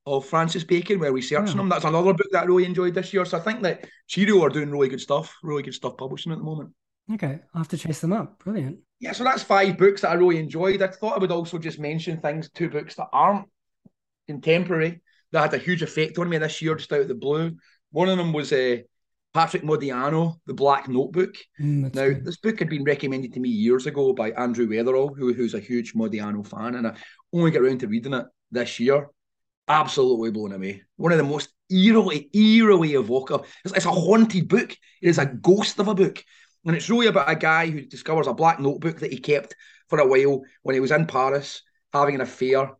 of 0.07 0.25
Francis 0.25 0.63
Bacon, 0.63 0.99
where 0.99 1.11
researching 1.11 1.57
yeah. 1.57 1.63
him. 1.63 1.69
That's 1.69 1.84
another 1.84 2.13
book 2.13 2.27
that 2.31 2.43
I 2.43 2.45
really 2.45 2.65
enjoyed 2.65 2.93
this 2.93 3.13
year. 3.13 3.25
So 3.25 3.38
I 3.38 3.41
think 3.41 3.61
that 3.63 3.85
Cheerio 4.07 4.41
are 4.43 4.49
doing 4.49 4.71
really 4.71 4.88
good 4.88 5.01
stuff, 5.01 5.35
really 5.43 5.63
good 5.63 5.73
stuff 5.73 5.97
publishing 5.97 6.31
at 6.31 6.38
the 6.38 6.43
moment. 6.43 6.71
Okay, 7.13 7.39
I'll 7.53 7.61
have 7.61 7.67
to 7.69 7.77
chase 7.77 7.99
them 7.99 8.13
up. 8.13 8.39
Brilliant. 8.39 8.79
Yeah, 8.99 9.11
so 9.11 9.23
that's 9.23 9.43
five 9.43 9.77
books 9.77 10.01
that 10.01 10.11
I 10.11 10.13
really 10.15 10.39
enjoyed. 10.39 10.81
I 10.81 10.88
thought 10.88 11.15
I 11.15 11.19
would 11.19 11.31
also 11.31 11.57
just 11.57 11.77
mention 11.77 12.19
things, 12.19 12.49
two 12.49 12.69
books 12.69 12.95
that 12.95 13.07
aren't 13.11 13.47
contemporary 14.27 15.01
that 15.31 15.41
had 15.41 15.53
a 15.53 15.63
huge 15.63 15.84
effect 15.84 16.17
on 16.17 16.29
me 16.29 16.38
this 16.38 16.61
year, 16.61 16.75
just 16.75 16.91
out 16.91 17.01
of 17.01 17.07
the 17.07 17.15
blue. 17.15 17.55
One 17.91 18.09
of 18.09 18.17
them 18.17 18.31
was 18.31 18.53
uh, 18.53 18.77
Patrick 19.34 19.63
Modiano, 19.63 20.39
The 20.45 20.53
Black 20.53 20.88
Notebook. 20.88 21.35
Mm, 21.61 21.93
now, 21.93 22.07
good. 22.07 22.25
this 22.25 22.38
book 22.38 22.59
had 22.59 22.69
been 22.69 22.84
recommended 22.85 23.34
to 23.34 23.39
me 23.39 23.49
years 23.49 23.85
ago 23.88 24.13
by 24.13 24.31
Andrew 24.31 24.67
Weatherall, 24.67 25.15
who, 25.17 25.34
who's 25.34 25.53
a 25.53 25.59
huge 25.59 25.93
Modiano 25.93 26.47
fan, 26.47 26.75
and 26.75 26.88
I 26.88 26.95
only 27.34 27.51
got 27.51 27.61
around 27.61 27.79
to 27.81 27.88
reading 27.88 28.13
it 28.13 28.25
this 28.51 28.79
year. 28.79 29.09
Absolutely 29.68 30.31
blown 30.31 30.53
away. 30.53 30.84
One 30.95 31.11
of 31.11 31.18
the 31.18 31.23
most 31.23 31.49
eerily, 31.69 32.30
eerily 32.34 32.94
evocative. 32.94 33.48
It's, 33.65 33.73
it's 33.76 33.85
a 33.85 33.91
haunted 33.91 34.48
book. 34.48 34.72
It 34.72 35.10
is 35.10 35.18
a 35.18 35.26
ghost 35.26 35.80
of 35.80 35.88
a 35.88 35.95
book. 35.95 36.23
And 36.65 36.76
it's 36.76 36.89
really 36.89 37.07
about 37.07 37.30
a 37.30 37.35
guy 37.35 37.69
who 37.69 37.81
discovers 37.81 38.27
a 38.27 38.34
black 38.34 38.60
notebook 38.60 38.99
that 38.99 39.11
he 39.11 39.19
kept 39.19 39.56
for 39.89 39.99
a 39.99 40.07
while 40.07 40.41
when 40.64 40.73
he 40.73 40.80
was 40.80 40.91
in 40.91 41.06
Paris 41.06 41.64
having 41.94 42.15
an 42.15 42.22
affair 42.22 42.72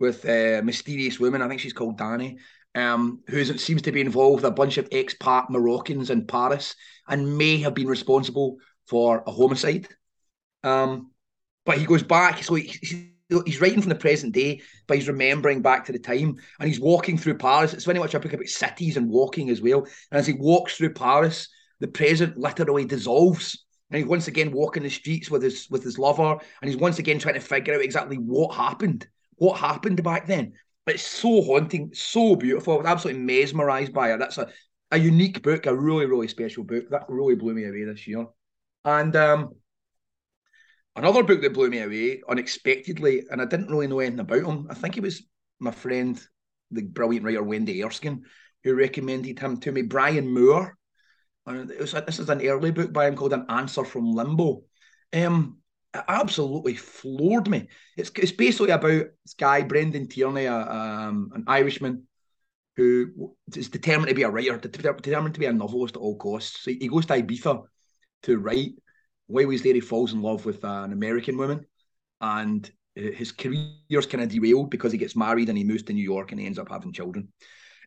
with 0.00 0.24
a 0.24 0.62
mysterious 0.62 1.20
woman. 1.20 1.42
I 1.42 1.48
think 1.48 1.60
she's 1.60 1.72
called 1.72 1.98
Danny, 1.98 2.38
um, 2.74 3.20
who 3.28 3.44
seems 3.44 3.82
to 3.82 3.92
be 3.92 4.00
involved 4.00 4.42
with 4.42 4.50
a 4.50 4.54
bunch 4.54 4.78
of 4.78 4.88
expat 4.90 5.50
Moroccans 5.50 6.10
in 6.10 6.26
Paris 6.26 6.74
and 7.08 7.38
may 7.38 7.58
have 7.58 7.74
been 7.74 7.86
responsible 7.86 8.58
for 8.86 9.22
a 9.26 9.30
homicide. 9.30 9.88
Um, 10.62 11.10
but 11.64 11.78
he 11.78 11.86
goes 11.86 12.02
back, 12.02 12.42
so 12.42 12.54
he, 12.54 13.13
he's 13.28 13.60
writing 13.60 13.80
from 13.80 13.88
the 13.88 13.94
present 13.94 14.34
day, 14.34 14.60
but 14.86 14.96
he's 14.96 15.08
remembering 15.08 15.62
back 15.62 15.84
to 15.86 15.92
the 15.92 15.98
time, 15.98 16.36
and 16.60 16.68
he's 16.68 16.80
walking 16.80 17.16
through 17.18 17.38
Paris. 17.38 17.72
It's 17.72 17.84
very 17.84 17.98
much 17.98 18.14
a 18.14 18.20
book 18.20 18.32
about 18.32 18.46
cities 18.46 18.96
and 18.96 19.08
walking 19.08 19.50
as 19.50 19.60
well. 19.60 19.80
And 20.10 20.18
as 20.18 20.26
he 20.26 20.34
walks 20.34 20.76
through 20.76 20.94
Paris, 20.94 21.48
the 21.80 21.88
present 21.88 22.38
literally 22.38 22.84
dissolves. 22.84 23.64
And 23.90 23.98
he's 23.98 24.08
once 24.08 24.28
again 24.28 24.50
walking 24.50 24.82
the 24.82 24.90
streets 24.90 25.30
with 25.30 25.42
his 25.42 25.68
with 25.70 25.84
his 25.84 25.98
lover, 25.98 26.32
and 26.32 26.70
he's 26.70 26.76
once 26.76 26.98
again 26.98 27.18
trying 27.18 27.34
to 27.34 27.40
figure 27.40 27.74
out 27.74 27.82
exactly 27.82 28.16
what 28.16 28.54
happened. 28.54 29.06
What 29.36 29.58
happened 29.58 30.02
back 30.02 30.26
then? 30.26 30.54
But 30.86 30.96
it's 30.96 31.04
so 31.04 31.42
haunting, 31.42 31.90
so 31.94 32.36
beautiful. 32.36 32.74
I 32.74 32.76
was 32.78 32.86
absolutely 32.86 33.22
mesmerized 33.22 33.92
by 33.92 34.12
it. 34.12 34.18
That's 34.18 34.38
a, 34.38 34.48
a 34.90 34.98
unique 34.98 35.42
book, 35.42 35.66
a 35.66 35.74
really, 35.74 36.06
really 36.06 36.28
special 36.28 36.64
book. 36.64 36.90
That 36.90 37.04
really 37.08 37.34
blew 37.34 37.54
me 37.54 37.64
away 37.64 37.84
this 37.84 38.06
year. 38.06 38.26
And 38.84 39.14
um, 39.16 39.54
another 40.96 41.22
book 41.22 41.42
that 41.42 41.54
blew 41.54 41.70
me 41.70 41.80
away 41.80 42.22
unexpectedly, 42.28 43.24
and 43.30 43.40
I 43.40 43.46
didn't 43.46 43.68
really 43.68 43.86
know 43.86 44.00
anything 44.00 44.20
about 44.20 44.44
him. 44.44 44.66
I 44.70 44.74
think 44.74 44.96
it 44.96 45.02
was 45.02 45.22
my 45.60 45.70
friend, 45.70 46.20
the 46.70 46.82
brilliant 46.82 47.24
writer 47.24 47.42
Wendy 47.42 47.84
Erskine, 47.84 48.24
who 48.62 48.74
recommended 48.74 49.38
him 49.38 49.58
to 49.60 49.72
me. 49.72 49.82
Brian 49.82 50.32
Moore 50.32 50.76
and 51.46 51.70
it 51.70 51.80
was, 51.80 51.92
this 51.92 52.18
is 52.18 52.30
an 52.30 52.46
early 52.46 52.70
book 52.70 52.92
by 52.92 53.06
him 53.06 53.16
called 53.16 53.32
An 53.32 53.46
Answer 53.48 53.84
from 53.84 54.12
Limbo. 54.12 54.62
Um, 55.12 55.58
absolutely 55.94 56.74
floored 56.74 57.48
me. 57.48 57.68
It's 57.96 58.10
it's 58.16 58.32
basically 58.32 58.70
about 58.70 59.06
this 59.24 59.34
guy 59.38 59.62
Brendan 59.62 60.08
Tierney, 60.08 60.46
a, 60.46 60.56
um, 60.56 61.30
an 61.34 61.44
Irishman 61.46 62.06
who 62.76 63.36
is 63.54 63.68
determined 63.68 64.08
to 64.08 64.14
be 64.14 64.24
a 64.24 64.30
writer, 64.30 64.56
determined 64.56 65.34
to 65.34 65.40
be 65.40 65.46
a 65.46 65.52
novelist 65.52 65.96
at 65.96 66.02
all 66.02 66.16
costs. 66.16 66.64
So 66.64 66.72
he 66.72 66.88
goes 66.88 67.06
to 67.06 67.22
Ibiza 67.22 67.62
to 68.24 68.38
write. 68.38 68.72
While 69.26 69.48
he's 69.50 69.62
there, 69.62 69.74
he 69.74 69.80
falls 69.80 70.12
in 70.12 70.22
love 70.22 70.44
with 70.44 70.64
an 70.64 70.92
American 70.92 71.36
woman, 71.36 71.66
and 72.20 72.70
his 72.94 73.32
career's 73.32 74.06
kind 74.08 74.22
of 74.22 74.28
derailed 74.28 74.70
because 74.70 74.92
he 74.92 74.98
gets 74.98 75.16
married 75.16 75.48
and 75.48 75.58
he 75.58 75.64
moves 75.64 75.82
to 75.84 75.92
New 75.92 76.02
York 76.02 76.30
and 76.30 76.40
he 76.40 76.46
ends 76.46 76.58
up 76.58 76.70
having 76.70 76.92
children. 76.92 77.28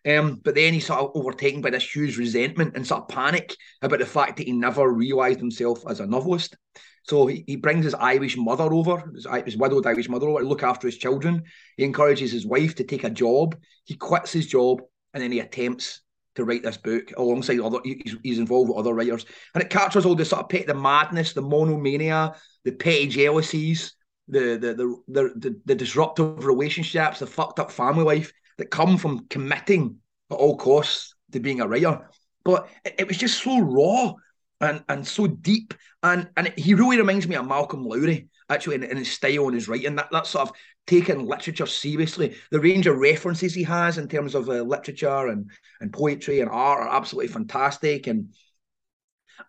Um, 0.05 0.39
but 0.43 0.55
then 0.55 0.73
he's 0.73 0.85
sort 0.85 0.99
of 0.99 1.11
overtaken 1.15 1.61
by 1.61 1.69
this 1.69 1.95
huge 1.95 2.17
resentment 2.17 2.75
and 2.75 2.85
sort 2.85 3.03
of 3.03 3.07
panic 3.09 3.55
about 3.81 3.99
the 3.99 4.05
fact 4.05 4.37
that 4.37 4.47
he 4.47 4.53
never 4.53 4.91
realised 4.91 5.39
himself 5.39 5.83
as 5.89 5.99
a 5.99 6.05
novelist. 6.05 6.55
So 7.03 7.25
he, 7.25 7.43
he 7.47 7.55
brings 7.55 7.85
his 7.85 7.93
Irish 7.93 8.37
mother 8.37 8.71
over, 8.71 9.11
his, 9.13 9.27
his 9.45 9.57
widowed 9.57 9.87
Irish 9.87 10.09
mother 10.09 10.27
over 10.27 10.41
to 10.41 10.47
look 10.47 10.63
after 10.63 10.87
his 10.87 10.97
children. 10.97 11.43
He 11.77 11.83
encourages 11.83 12.31
his 12.31 12.45
wife 12.45 12.75
to 12.75 12.83
take 12.83 13.03
a 13.03 13.09
job. 13.09 13.55
He 13.85 13.95
quits 13.95 14.31
his 14.31 14.47
job 14.47 14.81
and 15.13 15.23
then 15.23 15.31
he 15.31 15.39
attempts 15.39 16.01
to 16.37 16.45
write 16.45 16.63
this 16.63 16.77
book 16.77 17.11
alongside 17.17 17.59
other. 17.59 17.79
He's, 17.83 18.15
he's 18.23 18.39
involved 18.39 18.69
with 18.69 18.77
other 18.77 18.93
writers, 18.93 19.25
and 19.53 19.63
it 19.63 19.69
captures 19.69 20.05
all 20.05 20.15
the 20.15 20.23
sort 20.23 20.43
of 20.43 20.49
pet, 20.49 20.67
the 20.67 20.73
madness, 20.73 21.33
the 21.33 21.41
monomania, 21.41 22.35
the 22.63 22.71
petty 22.71 23.07
jealousies, 23.07 23.93
the 24.27 24.57
the 24.57 24.73
the 24.73 24.95
the, 25.07 25.33
the, 25.35 25.61
the 25.65 25.75
disruptive 25.75 26.45
relationships, 26.45 27.19
the 27.19 27.27
fucked 27.27 27.59
up 27.59 27.71
family 27.71 28.03
life 28.03 28.31
that 28.57 28.71
come 28.71 28.97
from 28.97 29.27
committing 29.27 29.97
at 30.31 30.37
all 30.37 30.57
costs 30.57 31.13
to 31.31 31.39
being 31.39 31.61
a 31.61 31.67
writer. 31.67 32.07
But 32.45 32.69
it, 32.85 32.95
it 32.99 33.07
was 33.07 33.17
just 33.17 33.43
so 33.43 33.59
raw 33.59 34.13
and 34.61 34.83
and 34.87 35.05
so 35.05 35.27
deep. 35.27 35.73
And 36.03 36.29
and 36.37 36.53
he 36.55 36.75
really 36.75 36.97
reminds 36.97 37.27
me 37.27 37.35
of 37.35 37.47
Malcolm 37.47 37.83
Lowry, 37.83 38.29
actually, 38.49 38.75
in, 38.75 38.83
in 38.83 38.97
his 38.97 39.11
style 39.11 39.45
and 39.45 39.55
his 39.55 39.67
writing. 39.67 39.95
That 39.95 40.09
that 40.11 40.27
sort 40.27 40.49
of 40.49 40.55
taking 40.87 41.27
literature 41.27 41.65
seriously. 41.65 42.35
The 42.49 42.59
range 42.59 42.87
of 42.87 42.97
references 42.97 43.53
he 43.53 43.63
has 43.63 43.97
in 43.97 44.07
terms 44.07 44.33
of 44.33 44.49
uh, 44.49 44.63
literature 44.63 45.27
and 45.27 45.51
and 45.81 45.93
poetry 45.93 46.39
and 46.39 46.49
art 46.49 46.81
are 46.81 46.95
absolutely 46.95 47.31
fantastic. 47.31 48.07
And 48.07 48.33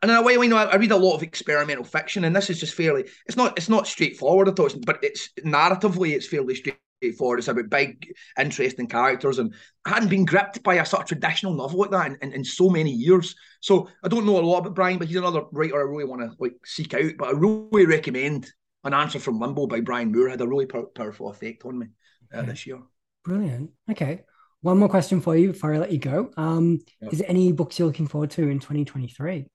and 0.02 0.10
in 0.10 0.16
a 0.16 0.22
way, 0.22 0.34
you 0.34 0.48
know, 0.48 0.56
I, 0.56 0.64
I, 0.64 0.76
read 0.76 0.92
a 0.92 0.96
lot 0.96 1.16
of 1.16 1.22
experimental 1.22 1.84
fiction, 1.84 2.24
and 2.24 2.36
this 2.36 2.50
is 2.50 2.60
just 2.60 2.74
fairly. 2.74 3.08
It's 3.26 3.36
not. 3.36 3.56
It's 3.56 3.68
not 3.68 3.86
straightforward 3.86 4.48
at 4.48 4.58
all, 4.58 4.68
but 4.84 4.98
it's 5.02 5.30
narratively, 5.44 6.12
it's 6.12 6.26
fairly 6.26 6.54
straightforward. 6.54 7.38
It's 7.38 7.48
about 7.48 7.70
big, 7.70 8.12
interesting 8.38 8.86
characters, 8.86 9.38
and 9.38 9.54
I 9.86 9.90
hadn't 9.90 10.10
been 10.10 10.26
gripped 10.26 10.62
by 10.62 10.74
a 10.74 10.84
sort 10.84 11.02
of 11.02 11.08
traditional 11.08 11.54
novel 11.54 11.80
like 11.80 11.90
that 11.90 12.06
in, 12.06 12.18
in, 12.20 12.32
in 12.32 12.44
so 12.44 12.68
many 12.68 12.90
years. 12.90 13.34
So 13.60 13.88
I 14.04 14.08
don't 14.08 14.26
know 14.26 14.38
a 14.38 14.40
lot 14.40 14.58
about 14.58 14.74
Brian, 14.74 14.98
but 14.98 15.08
he's 15.08 15.16
another 15.16 15.42
writer 15.52 15.76
I 15.76 15.90
really 15.90 16.04
want 16.04 16.22
to 16.22 16.36
like 16.38 16.54
seek 16.64 16.92
out. 16.94 17.12
But 17.18 17.28
I 17.28 17.32
really 17.32 17.86
recommend 17.86 18.52
an 18.88 18.94
answer 18.94 19.18
from 19.18 19.38
Limbo 19.38 19.66
by 19.66 19.80
Brian 19.80 20.10
Moore. 20.10 20.28
Had 20.28 20.40
a 20.40 20.48
really 20.48 20.66
powerful 20.66 21.30
effect 21.30 21.64
on 21.64 21.78
me 21.78 21.86
uh, 22.34 22.38
okay. 22.38 22.46
this 22.48 22.66
year. 22.66 22.80
Brilliant. 23.24 23.70
Okay. 23.90 24.22
One 24.60 24.78
more 24.78 24.88
question 24.88 25.20
for 25.20 25.36
you 25.36 25.52
before 25.52 25.74
I 25.74 25.78
let 25.78 25.92
you 25.92 25.98
go. 25.98 26.30
Um, 26.36 26.80
yeah. 27.00 27.10
Is 27.10 27.18
there 27.20 27.30
any 27.30 27.52
books 27.52 27.78
you're 27.78 27.86
looking 27.86 28.08
forward 28.08 28.30
to 28.32 28.48
in 28.48 28.58
2023? 28.58 29.46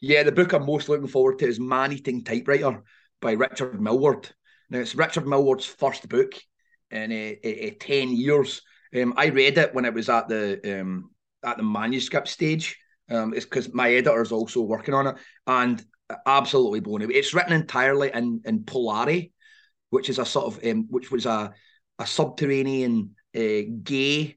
Yeah, 0.00 0.22
the 0.22 0.32
book 0.32 0.52
I'm 0.52 0.66
most 0.66 0.88
looking 0.88 1.08
forward 1.08 1.38
to 1.38 1.46
is 1.46 1.58
Man 1.58 1.92
Eating 1.92 2.22
Typewriter 2.24 2.82
by 3.20 3.32
Richard 3.32 3.80
Milward. 3.80 4.30
Now, 4.70 4.80
it's 4.80 4.94
Richard 4.94 5.24
Milward's 5.24 5.64
first 5.64 6.08
book 6.08 6.34
in 6.90 7.10
a, 7.10 7.38
a, 7.42 7.66
a 7.66 7.70
10 7.70 8.10
years. 8.10 8.62
Um, 8.94 9.14
I 9.16 9.26
read 9.26 9.58
it 9.58 9.74
when 9.74 9.84
it 9.84 9.94
was 9.94 10.08
at 10.08 10.28
the 10.28 10.80
um, 10.80 11.10
at 11.42 11.56
the 11.56 11.62
manuscript 11.62 12.28
stage. 12.28 12.78
Um, 13.10 13.32
it's 13.34 13.46
because 13.46 13.72
my 13.72 13.90
editor 13.92 14.20
is 14.20 14.32
also 14.32 14.60
working 14.60 14.94
on 14.94 15.06
it, 15.06 15.16
and 15.46 15.82
absolutely 16.26 16.80
blown 16.80 17.02
away. 17.02 17.14
It's 17.14 17.34
written 17.34 17.52
entirely 17.52 18.10
in 18.12 18.42
in 18.44 18.60
Polari, 18.60 19.32
which 19.90 20.08
is 20.08 20.18
a 20.18 20.24
sort 20.24 20.46
of 20.46 20.64
um, 20.64 20.86
which 20.90 21.10
was 21.10 21.26
a 21.26 21.52
a 21.98 22.06
subterranean 22.06 23.14
uh, 23.36 23.62
gay 23.82 24.36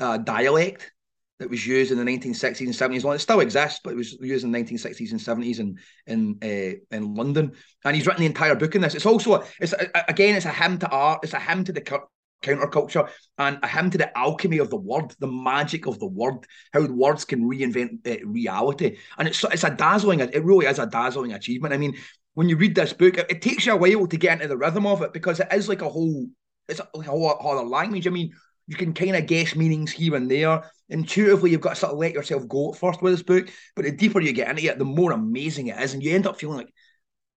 uh, 0.00 0.18
dialect 0.18 0.92
that 1.38 1.50
was 1.50 1.66
used 1.66 1.92
in 1.92 1.98
the 1.98 2.04
1960s 2.04 2.60
and 2.60 2.68
70s. 2.70 3.04
Well, 3.04 3.12
it 3.12 3.18
still 3.18 3.40
exists, 3.40 3.80
but 3.84 3.92
it 3.92 3.96
was 3.96 4.12
used 4.20 4.44
in 4.44 4.52
the 4.52 4.58
1960s 4.58 5.10
and 5.10 5.20
70s 5.20 5.60
in 5.60 5.78
in 6.06 6.38
uh, 6.42 6.96
in 6.96 7.14
London. 7.14 7.52
And 7.84 7.94
he's 7.94 8.06
written 8.06 8.20
the 8.20 8.26
entire 8.26 8.54
book 8.54 8.74
in 8.74 8.80
this. 8.80 8.94
It's 8.94 9.06
also 9.06 9.34
a, 9.34 9.44
it's 9.60 9.72
a, 9.72 9.88
again, 10.08 10.34
it's 10.34 10.46
a 10.46 10.52
hymn 10.52 10.78
to 10.78 10.88
art. 10.88 11.20
It's 11.22 11.34
a 11.34 11.40
hymn 11.40 11.64
to 11.64 11.72
the 11.72 12.08
counterculture 12.42 13.08
and 13.38 13.58
a 13.62 13.68
hymn 13.68 13.90
to 13.90 13.98
the 13.98 14.16
alchemy 14.16 14.58
of 14.58 14.70
the 14.70 14.76
word, 14.76 15.14
the 15.18 15.26
magic 15.26 15.86
of 15.86 15.98
the 15.98 16.06
word, 16.06 16.46
how 16.72 16.86
words 16.86 17.24
can 17.24 17.48
reinvent 17.48 18.06
uh, 18.06 18.24
reality. 18.26 18.98
And 19.18 19.28
it's 19.28 19.42
it's 19.44 19.64
a 19.64 19.70
dazzling. 19.70 20.20
It 20.20 20.44
really 20.44 20.66
is 20.66 20.78
a 20.78 20.86
dazzling 20.86 21.32
achievement. 21.32 21.74
I 21.74 21.78
mean, 21.78 21.96
when 22.34 22.48
you 22.48 22.56
read 22.56 22.74
this 22.74 22.92
book, 22.92 23.18
it, 23.18 23.26
it 23.30 23.42
takes 23.42 23.66
you 23.66 23.72
a 23.72 23.76
while 23.76 24.06
to 24.06 24.16
get 24.16 24.34
into 24.34 24.48
the 24.48 24.56
rhythm 24.56 24.86
of 24.86 25.02
it 25.02 25.12
because 25.12 25.40
it 25.40 25.48
is 25.52 25.68
like 25.68 25.82
a 25.82 25.88
whole. 25.88 26.26
It's 26.68 26.80
like 26.94 27.06
a 27.06 27.10
whole 27.10 27.38
other 27.40 27.66
language. 27.66 28.06
I 28.06 28.10
mean, 28.10 28.32
you 28.66 28.76
can 28.76 28.92
kind 28.92 29.14
of 29.14 29.26
guess 29.26 29.54
meanings 29.54 29.92
here 29.92 30.16
and 30.16 30.30
there 30.30 30.62
intuitively 30.88 31.50
you've 31.50 31.60
got 31.60 31.70
to 31.70 31.76
sort 31.76 31.92
of 31.92 31.98
let 31.98 32.12
yourself 32.12 32.46
go 32.48 32.72
at 32.72 32.78
first 32.78 33.02
with 33.02 33.12
this 33.12 33.22
book. 33.22 33.48
But 33.74 33.84
the 33.84 33.92
deeper 33.92 34.20
you 34.20 34.32
get 34.32 34.48
into 34.48 34.64
it, 34.64 34.78
the 34.78 34.84
more 34.84 35.12
amazing 35.12 35.68
it 35.68 35.80
is, 35.80 35.94
and 35.94 36.02
you 36.02 36.14
end 36.14 36.26
up 36.26 36.38
feeling 36.38 36.58
like 36.58 36.72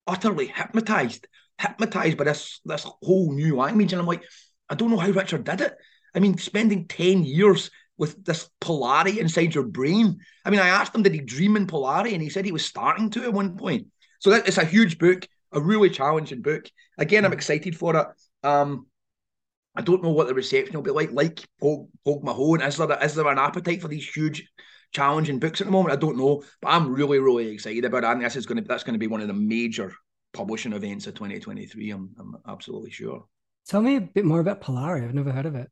utterly 0.07 0.47
hypnotized, 0.47 1.27
hypnotized 1.59 2.17
by 2.17 2.25
this 2.25 2.61
this 2.65 2.87
whole 3.03 3.33
new 3.33 3.57
language. 3.57 3.93
And 3.93 4.01
I'm 4.01 4.07
like, 4.07 4.23
I 4.69 4.75
don't 4.75 4.91
know 4.91 4.99
how 4.99 5.11
Richard 5.11 5.45
did 5.45 5.61
it. 5.61 5.77
I 6.15 6.19
mean, 6.19 6.39
spending 6.39 6.87
ten 6.87 7.25
years 7.25 7.71
with 7.99 8.25
this 8.25 8.49
Polari 8.61 9.19
inside 9.19 9.55
your 9.55 9.65
brain. 9.65 10.19
I 10.45 10.51
mean, 10.51 10.61
I 10.61 10.69
asked 10.69 10.95
him, 10.95 11.03
did 11.03 11.15
he 11.15 11.21
dream 11.21 11.57
in 11.57 11.67
Polari? 11.67 12.13
And 12.13 12.23
he 12.23 12.29
said 12.29 12.45
he 12.45 12.53
was 12.53 12.65
starting 12.65 13.11
to 13.11 13.25
at 13.25 13.33
one 13.33 13.57
point. 13.57 13.87
So 14.19 14.31
that 14.31 14.47
it's 14.47 14.59
a 14.59 14.65
huge 14.65 14.99
book, 14.99 15.27
a 15.53 15.61
really 15.61 15.91
challenging 15.91 16.43
book. 16.43 16.71
Again, 16.99 17.25
I'm 17.25 17.33
excited 17.33 17.77
for 17.77 17.97
it. 17.97 18.07
Um, 18.47 18.87
I 19.75 19.83
don't 19.83 20.03
know 20.03 20.11
what 20.11 20.27
the 20.27 20.35
reception 20.35 20.75
will 20.75 20.83
be 20.83 20.91
like. 20.91 21.13
Like 21.13 21.47
Pogue, 21.61 21.89
Pogue 22.05 22.25
Mahone, 22.25 22.63
is 22.63 22.77
there 22.77 23.05
is 23.05 23.15
there 23.15 23.29
an 23.29 23.39
appetite 23.39 23.83
for 23.83 23.89
these 23.89 24.09
huge, 24.09 24.49
challenging 24.93 25.39
books 25.39 25.61
at 25.61 25.67
the 25.67 25.71
moment? 25.71 25.93
I 25.93 26.01
don't 26.01 26.17
know, 26.17 26.43
but 26.63 26.69
I'm 26.69 26.95
really 26.95 27.19
really 27.19 27.49
excited 27.49 27.85
about 27.85 28.05
it. 28.05 28.07
And 28.07 28.25
this 28.25 28.37
is 28.37 28.47
going 28.47 28.63
to 28.63 28.65
that's 28.67 28.85
going 28.85 28.95
to 28.95 28.99
be 28.99 29.07
one 29.07 29.21
of 29.21 29.29
the 29.29 29.35
major 29.35 29.93
publishing 30.33 30.73
events 30.73 31.07
of 31.07 31.15
2023. 31.15 31.91
I'm 31.91 32.11
I'm 32.19 32.37
absolutely 32.49 32.91
sure. 32.91 33.27
Tell 33.69 33.83
me 33.83 33.97
a 33.97 34.01
bit 34.01 34.25
more 34.25 34.41
about 34.41 34.61
Polari. 34.61 35.05
I've 35.05 35.15
never 35.15 35.33
heard 35.33 35.47
of 35.47 35.55
it. 35.55 35.71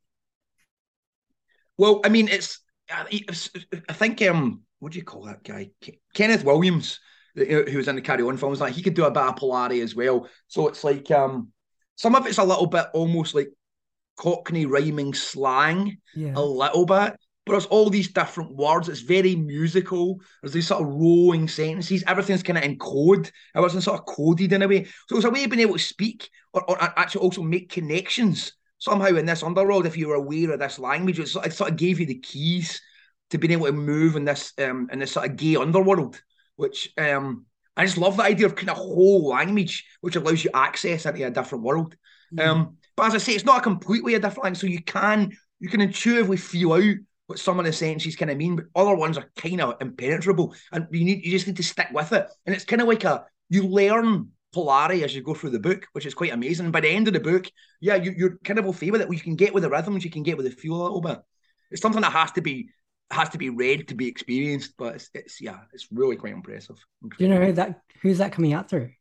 Well, 1.77 2.01
I 2.03 2.09
mean, 2.09 2.27
it's 2.27 2.59
I 2.89 3.93
think 3.93 4.21
um, 4.21 4.61
what 4.79 4.91
do 4.91 4.99
you 4.99 5.05
call 5.05 5.23
that 5.23 5.43
guy? 5.43 5.71
Kenneth 6.13 6.43
Williams, 6.43 6.99
who 7.35 7.65
was 7.75 7.87
in 7.87 7.95
the 7.95 8.01
Carry 8.01 8.23
On 8.23 8.37
films, 8.37 8.61
like 8.61 8.73
he 8.73 8.81
could 8.81 8.93
do 8.93 9.05
a 9.05 9.11
bit 9.11 9.23
of 9.23 9.35
Polari 9.35 9.81
as 9.81 9.95
well. 9.95 10.29
So 10.47 10.67
it's 10.67 10.83
like 10.83 11.09
um, 11.11 11.51
some 11.95 12.15
of 12.15 12.27
it's 12.27 12.37
a 12.37 12.43
little 12.43 12.67
bit 12.67 12.85
almost 12.93 13.33
like 13.33 13.49
Cockney 14.17 14.65
rhyming 14.65 15.13
slang 15.13 15.97
yeah. 16.15 16.33
a 16.35 16.41
little 16.41 16.85
bit. 16.85 17.17
But 17.45 17.53
there's 17.53 17.65
all 17.67 17.89
these 17.89 18.11
different 18.11 18.55
words. 18.55 18.89
It's 18.89 19.01
very 19.01 19.35
musical. 19.35 20.19
There's 20.41 20.53
these 20.53 20.67
sort 20.67 20.81
of 20.81 20.87
rolling 20.87 21.47
sentences. 21.47 22.03
Everything's 22.07 22.41
kind 22.41 22.57
of 22.57 22.63
in 22.63 22.77
code. 22.77 23.29
Everything's 23.55 23.85
sort 23.85 23.99
of 23.99 24.05
coded 24.07 24.51
in 24.51 24.63
a 24.63 24.67
way. 24.67 24.87
So 25.07 25.17
it's 25.17 25.25
a 25.25 25.29
way 25.29 25.43
of 25.43 25.51
being 25.51 25.61
able 25.61 25.73
to 25.73 25.79
speak 25.79 26.29
or, 26.53 26.67
or 26.69 26.81
actually 26.81 27.21
also 27.21 27.43
make 27.43 27.71
connections 27.71 28.53
somehow 28.79 29.15
in 29.15 29.27
this 29.27 29.43
underworld. 29.43 29.85
If 29.85 29.95
you 29.95 30.07
were 30.07 30.15
aware 30.15 30.53
of 30.53 30.59
this 30.59 30.79
language, 30.79 31.19
it 31.19 31.27
sort, 31.27 31.45
of, 31.45 31.51
it 31.51 31.55
sort 31.55 31.71
of 31.71 31.77
gave 31.77 31.99
you 31.99 32.07
the 32.07 32.19
keys 32.19 32.81
to 33.29 33.37
being 33.37 33.53
able 33.53 33.67
to 33.67 33.73
move 33.73 34.15
in 34.15 34.25
this 34.25 34.53
um, 34.59 34.89
in 34.91 34.99
this 34.99 35.11
sort 35.11 35.29
of 35.29 35.35
gay 35.35 35.55
underworld, 35.55 36.19
which 36.55 36.91
um, 36.97 37.45
I 37.77 37.85
just 37.85 37.97
love 37.97 38.17
the 38.17 38.23
idea 38.23 38.45
of 38.45 38.55
kind 38.55 38.69
of 38.69 38.77
whole 38.77 39.27
language, 39.27 39.85
which 40.01 40.15
allows 40.15 40.43
you 40.43 40.49
access 40.53 41.05
into 41.05 41.25
a 41.25 41.31
different 41.31 41.63
world. 41.63 41.95
Mm. 42.33 42.47
Um, 42.47 42.77
but 42.95 43.07
as 43.07 43.15
I 43.15 43.17
say, 43.19 43.33
it's 43.33 43.45
not 43.45 43.59
a 43.59 43.63
completely 43.63 44.15
a 44.15 44.19
different 44.19 44.45
language, 44.45 44.61
so 44.61 44.67
you 44.67 44.83
can 44.83 45.31
you 45.59 45.69
can 45.69 45.81
intuitively 45.81 46.37
feel 46.37 46.73
out 46.73 46.95
what 47.27 47.39
some 47.39 47.59
of 47.59 47.65
the 47.65 47.73
sentences 47.73 48.15
kind 48.15 48.31
of 48.31 48.37
mean, 48.37 48.55
but 48.55 48.65
other 48.75 48.95
ones 48.95 49.17
are 49.17 49.29
kind 49.35 49.61
of 49.61 49.75
impenetrable, 49.81 50.53
and 50.71 50.87
you 50.91 51.05
need 51.05 51.25
you 51.25 51.31
just 51.31 51.47
need 51.47 51.57
to 51.57 51.63
stick 51.63 51.87
with 51.91 52.11
it. 52.13 52.27
And 52.45 52.55
it's 52.55 52.65
kind 52.65 52.81
of 52.81 52.87
like 52.87 53.03
a 53.03 53.25
you 53.49 53.67
learn 53.67 54.29
Polari 54.55 55.03
as 55.03 55.13
you 55.13 55.21
go 55.21 55.33
through 55.33 55.49
the 55.51 55.59
book, 55.59 55.87
which 55.93 56.05
is 56.05 56.13
quite 56.13 56.33
amazing. 56.33 56.71
By 56.71 56.81
the 56.81 56.89
end 56.89 57.07
of 57.07 57.13
the 57.13 57.19
book, 57.19 57.49
yeah, 57.81 57.95
you, 57.95 58.13
you're 58.15 58.37
kind 58.43 58.59
of 58.59 58.65
okay 58.67 58.91
with 58.91 59.01
it. 59.01 59.11
You 59.11 59.19
can 59.19 59.35
get 59.35 59.53
with 59.53 59.63
the 59.63 59.69
rhythms, 59.69 60.05
you 60.05 60.11
can 60.11 60.23
get 60.23 60.37
with 60.37 60.45
the 60.45 60.51
feel 60.51 60.75
a 60.75 60.83
little 60.83 61.01
bit. 61.01 61.19
It's 61.71 61.81
something 61.81 62.01
that 62.01 62.13
has 62.13 62.31
to 62.33 62.41
be 62.41 62.69
has 63.11 63.29
to 63.29 63.37
be 63.37 63.49
read 63.49 63.87
to 63.89 63.95
be 63.95 64.07
experienced, 64.07 64.73
but 64.77 64.95
it's, 64.95 65.09
it's 65.13 65.41
yeah, 65.41 65.59
it's 65.73 65.87
really 65.91 66.15
quite 66.15 66.33
impressive. 66.33 66.77
Do 67.01 67.23
you 67.23 67.27
know 67.27 67.41
who 67.41 67.53
that 67.53 67.81
who's 68.01 68.19
that 68.19 68.31
coming 68.31 68.53
out 68.53 68.69
through? 68.69 68.91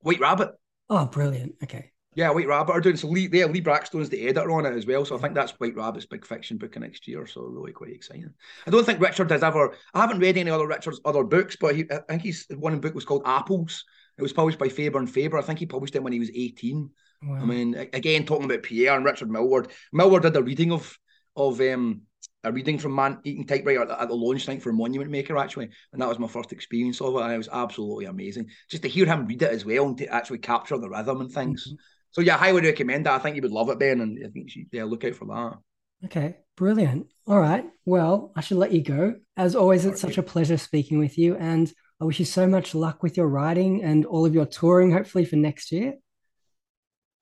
White 0.00 0.20
Rabbit. 0.20 0.52
Oh, 0.88 1.06
brilliant. 1.06 1.56
Okay. 1.62 1.90
Yeah, 2.18 2.30
White 2.30 2.48
Rabbit 2.48 2.72
are 2.72 2.80
doing 2.80 2.96
so. 2.96 3.06
Lee, 3.06 3.28
there, 3.28 3.46
Lee 3.46 3.60
Brackstone's 3.60 4.08
the 4.08 4.26
editor 4.26 4.50
on 4.50 4.66
it 4.66 4.74
as 4.74 4.86
well, 4.86 5.04
so 5.04 5.16
I 5.16 5.20
think 5.20 5.34
that's 5.34 5.52
White 5.52 5.76
Rabbit's 5.76 6.04
big 6.04 6.26
fiction 6.26 6.58
book 6.58 6.76
next 6.76 7.06
year. 7.06 7.28
So 7.28 7.42
really 7.42 7.70
quite 7.70 7.92
exciting. 7.92 8.34
I 8.66 8.70
don't 8.70 8.84
think 8.84 8.98
Richard 8.98 9.30
has 9.30 9.44
ever. 9.44 9.72
I 9.94 10.00
haven't 10.00 10.18
read 10.18 10.36
any 10.36 10.50
other 10.50 10.66
Richard's 10.66 11.00
other 11.04 11.22
books, 11.22 11.54
but 11.54 11.76
he, 11.76 11.84
I 11.92 11.98
think 12.08 12.22
his 12.22 12.44
one 12.56 12.80
book 12.80 12.96
was 12.96 13.04
called 13.04 13.22
Apples. 13.24 13.84
It 14.18 14.22
was 14.22 14.32
published 14.32 14.58
by 14.58 14.68
Faber 14.68 14.98
and 14.98 15.08
Faber. 15.08 15.38
I 15.38 15.42
think 15.42 15.60
he 15.60 15.66
published 15.66 15.94
it 15.94 16.02
when 16.02 16.12
he 16.12 16.18
was 16.18 16.32
eighteen. 16.34 16.90
Wow. 17.22 17.36
I 17.36 17.44
mean, 17.44 17.74
again, 17.92 18.26
talking 18.26 18.46
about 18.46 18.64
Pierre 18.64 18.96
and 18.96 19.04
Richard 19.04 19.28
Milward. 19.28 19.70
Milward 19.94 20.22
did 20.22 20.34
a 20.34 20.42
reading 20.42 20.72
of 20.72 20.98
of 21.36 21.60
um 21.60 22.00
a 22.42 22.50
reading 22.50 22.80
from 22.80 22.96
Man 22.96 23.20
Eating 23.22 23.46
Typewriter 23.46 23.82
at, 23.82 23.90
at 23.90 24.08
the 24.08 24.14
launch 24.16 24.48
night 24.48 24.60
for 24.60 24.72
Monument 24.72 25.12
Maker, 25.12 25.38
actually. 25.38 25.68
And 25.92 26.02
that 26.02 26.08
was 26.08 26.18
my 26.18 26.26
first 26.26 26.50
experience 26.50 27.00
of 27.00 27.14
it. 27.14 27.20
And 27.22 27.32
it 27.32 27.38
was 27.38 27.48
absolutely 27.52 28.06
amazing. 28.06 28.48
Just 28.68 28.82
to 28.82 28.88
hear 28.88 29.06
him 29.06 29.26
read 29.26 29.42
it 29.42 29.52
as 29.52 29.64
well 29.64 29.86
and 29.86 29.98
to 29.98 30.06
actually 30.06 30.38
capture 30.38 30.78
the 30.78 30.90
rhythm 30.90 31.20
and 31.20 31.30
things. 31.30 31.68
Mm-hmm. 31.68 31.76
So, 32.12 32.20
yeah, 32.20 32.34
I 32.34 32.38
highly 32.38 32.62
recommend 32.62 33.06
that. 33.06 33.14
I 33.14 33.18
think 33.18 33.36
you 33.36 33.42
would 33.42 33.52
love 33.52 33.68
it, 33.70 33.78
Ben. 33.78 34.00
And 34.00 34.18
I 34.24 34.30
think 34.30 34.46
you 34.46 34.48
should 34.48 34.66
yeah, 34.72 34.84
look 34.84 35.04
out 35.04 35.14
for 35.14 35.26
that. 35.26 35.58
Okay, 36.06 36.36
brilliant. 36.56 37.06
All 37.26 37.40
right. 37.40 37.64
Well, 37.84 38.32
I 38.36 38.40
should 38.40 38.58
let 38.58 38.72
you 38.72 38.82
go. 38.82 39.16
As 39.36 39.56
always, 39.56 39.84
it's 39.84 40.00
such 40.00 40.18
a 40.18 40.22
pleasure 40.22 40.56
speaking 40.56 40.98
with 40.98 41.18
you. 41.18 41.36
And 41.36 41.72
I 42.00 42.04
wish 42.04 42.20
you 42.20 42.24
so 42.24 42.46
much 42.46 42.74
luck 42.74 43.02
with 43.02 43.16
your 43.16 43.28
writing 43.28 43.82
and 43.82 44.06
all 44.06 44.24
of 44.24 44.34
your 44.34 44.46
touring, 44.46 44.92
hopefully, 44.92 45.24
for 45.24 45.36
next 45.36 45.72
year. 45.72 45.94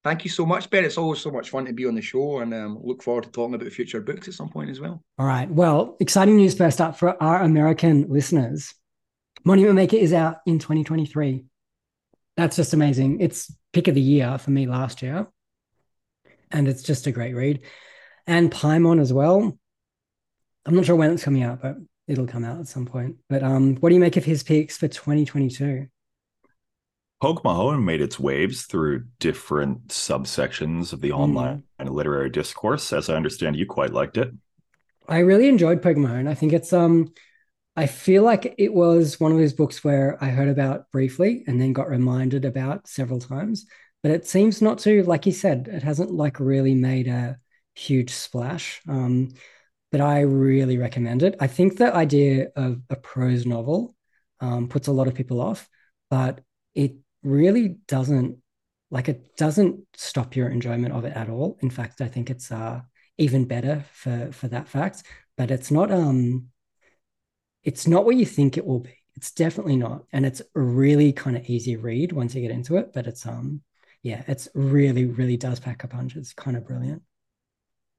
thank 0.04 0.24
you 0.24 0.30
so 0.30 0.44
much, 0.44 0.68
Ben. 0.68 0.84
It's 0.84 0.98
always 0.98 1.20
so 1.20 1.30
much 1.30 1.50
fun 1.50 1.64
to 1.64 1.72
be 1.72 1.86
on 1.86 1.94
the 1.94 2.02
show, 2.02 2.40
and 2.40 2.52
um, 2.52 2.78
look 2.82 3.02
forward 3.02 3.24
to 3.24 3.30
talking 3.30 3.54
about 3.54 3.72
future 3.72 4.00
books 4.00 4.28
at 4.28 4.34
some 4.34 4.50
point 4.50 4.70
as 4.70 4.78
well. 4.78 5.02
All 5.18 5.26
right. 5.26 5.50
Well, 5.50 5.96
exciting 5.98 6.36
news 6.36 6.54
first 6.54 6.80
up 6.80 6.98
for 6.98 7.20
our 7.22 7.42
American 7.42 8.06
listeners. 8.08 8.74
Monument 9.44 9.76
Maker 9.76 9.96
is 9.96 10.12
out 10.12 10.38
in 10.46 10.58
2023. 10.58 11.44
That's 12.36 12.56
just 12.56 12.74
amazing. 12.74 13.20
It's 13.20 13.50
pick 13.76 13.88
of 13.88 13.94
the 13.94 14.00
year 14.00 14.38
for 14.38 14.50
me 14.50 14.66
last 14.66 15.02
year, 15.02 15.26
and 16.50 16.66
it's 16.66 16.82
just 16.82 17.06
a 17.06 17.12
great 17.12 17.34
read. 17.34 17.60
And 18.26 18.50
Paimon 18.50 18.98
as 19.00 19.12
well. 19.12 19.58
I'm 20.64 20.74
not 20.74 20.86
sure 20.86 20.96
when 20.96 21.10
it's 21.10 21.22
coming 21.22 21.42
out, 21.42 21.60
but 21.60 21.76
it'll 22.08 22.26
come 22.26 22.42
out 22.42 22.58
at 22.58 22.68
some 22.68 22.86
point. 22.86 23.16
But 23.28 23.42
um, 23.42 23.76
what 23.76 23.90
do 23.90 23.94
you 23.94 24.00
make 24.00 24.16
of 24.16 24.24
his 24.24 24.42
picks 24.42 24.78
for 24.78 24.88
2022? 24.88 25.88
Pogue 27.20 27.44
Mahone 27.44 27.84
made 27.84 28.00
its 28.00 28.18
waves 28.18 28.62
through 28.64 29.04
different 29.20 29.88
subsections 29.88 30.94
of 30.94 31.02
the 31.02 31.10
Mm. 31.10 31.18
online 31.18 31.62
and 31.78 31.90
literary 31.90 32.30
discourse. 32.30 32.94
As 32.94 33.10
I 33.10 33.14
understand, 33.14 33.56
you 33.56 33.66
quite 33.66 33.92
liked 33.92 34.16
it. 34.16 34.30
I 35.06 35.18
really 35.18 35.48
enjoyed 35.48 35.82
Pogue 35.82 35.98
Mahone. 35.98 36.28
I 36.28 36.34
think 36.34 36.54
it's 36.54 36.72
um 36.72 37.12
I 37.76 37.86
feel 37.86 38.22
like 38.22 38.54
it 38.58 38.72
was 38.72 39.20
one 39.20 39.32
of 39.32 39.38
those 39.38 39.52
books 39.52 39.84
where 39.84 40.16
I 40.22 40.28
heard 40.28 40.48
about 40.48 40.90
briefly 40.90 41.44
and 41.46 41.60
then 41.60 41.72
got 41.72 41.90
reminded 41.90 42.44
about 42.44 42.88
several 42.88 43.20
times. 43.20 43.66
But 44.02 44.12
it 44.12 44.26
seems 44.26 44.62
not 44.62 44.78
to, 44.80 45.02
like 45.04 45.26
you 45.26 45.32
said, 45.32 45.68
it 45.70 45.82
hasn't 45.82 46.10
like 46.10 46.40
really 46.40 46.74
made 46.74 47.06
a 47.08 47.38
huge 47.74 48.10
splash. 48.10 48.80
Um, 48.88 49.30
but 49.92 50.00
I 50.00 50.20
really 50.20 50.78
recommend 50.78 51.22
it. 51.22 51.36
I 51.40 51.46
think 51.46 51.76
the 51.76 51.94
idea 51.94 52.48
of 52.56 52.80
a 52.88 52.96
prose 52.96 53.46
novel 53.46 53.94
um, 54.40 54.68
puts 54.68 54.88
a 54.88 54.92
lot 54.92 55.08
of 55.08 55.14
people 55.14 55.40
off, 55.40 55.68
but 56.10 56.40
it 56.74 56.96
really 57.22 57.76
doesn't 57.88 58.38
like 58.90 59.08
it 59.08 59.36
doesn't 59.36 59.80
stop 59.96 60.36
your 60.36 60.48
enjoyment 60.48 60.94
of 60.94 61.04
it 61.04 61.16
at 61.16 61.28
all. 61.28 61.58
In 61.60 61.70
fact, 61.70 62.00
I 62.00 62.08
think 62.08 62.30
it's 62.30 62.52
uh 62.52 62.80
even 63.18 63.44
better 63.46 63.84
for 63.92 64.30
for 64.32 64.48
that 64.48 64.68
fact. 64.68 65.02
But 65.36 65.50
it's 65.50 65.70
not 65.70 65.90
um 65.90 66.48
it's 67.66 67.86
not 67.86 68.04
what 68.04 68.16
you 68.16 68.24
think 68.24 68.56
it 68.56 68.64
will 68.64 68.80
be. 68.80 68.94
It's 69.16 69.32
definitely 69.32 69.76
not. 69.76 70.04
And 70.12 70.24
it's 70.24 70.40
a 70.40 70.60
really 70.60 71.12
kind 71.12 71.36
of 71.36 71.44
easy 71.50 71.76
read 71.76 72.12
once 72.12 72.34
you 72.34 72.40
get 72.40 72.50
into 72.52 72.76
it. 72.76 72.92
But 72.94 73.06
it's 73.06 73.26
um 73.26 73.60
yeah, 74.02 74.22
it's 74.28 74.48
really, 74.54 75.04
really 75.04 75.36
does 75.36 75.58
pack 75.58 75.82
a 75.82 75.88
punch. 75.88 76.14
It's 76.14 76.32
kind 76.32 76.56
of 76.56 76.64
brilliant. 76.64 77.02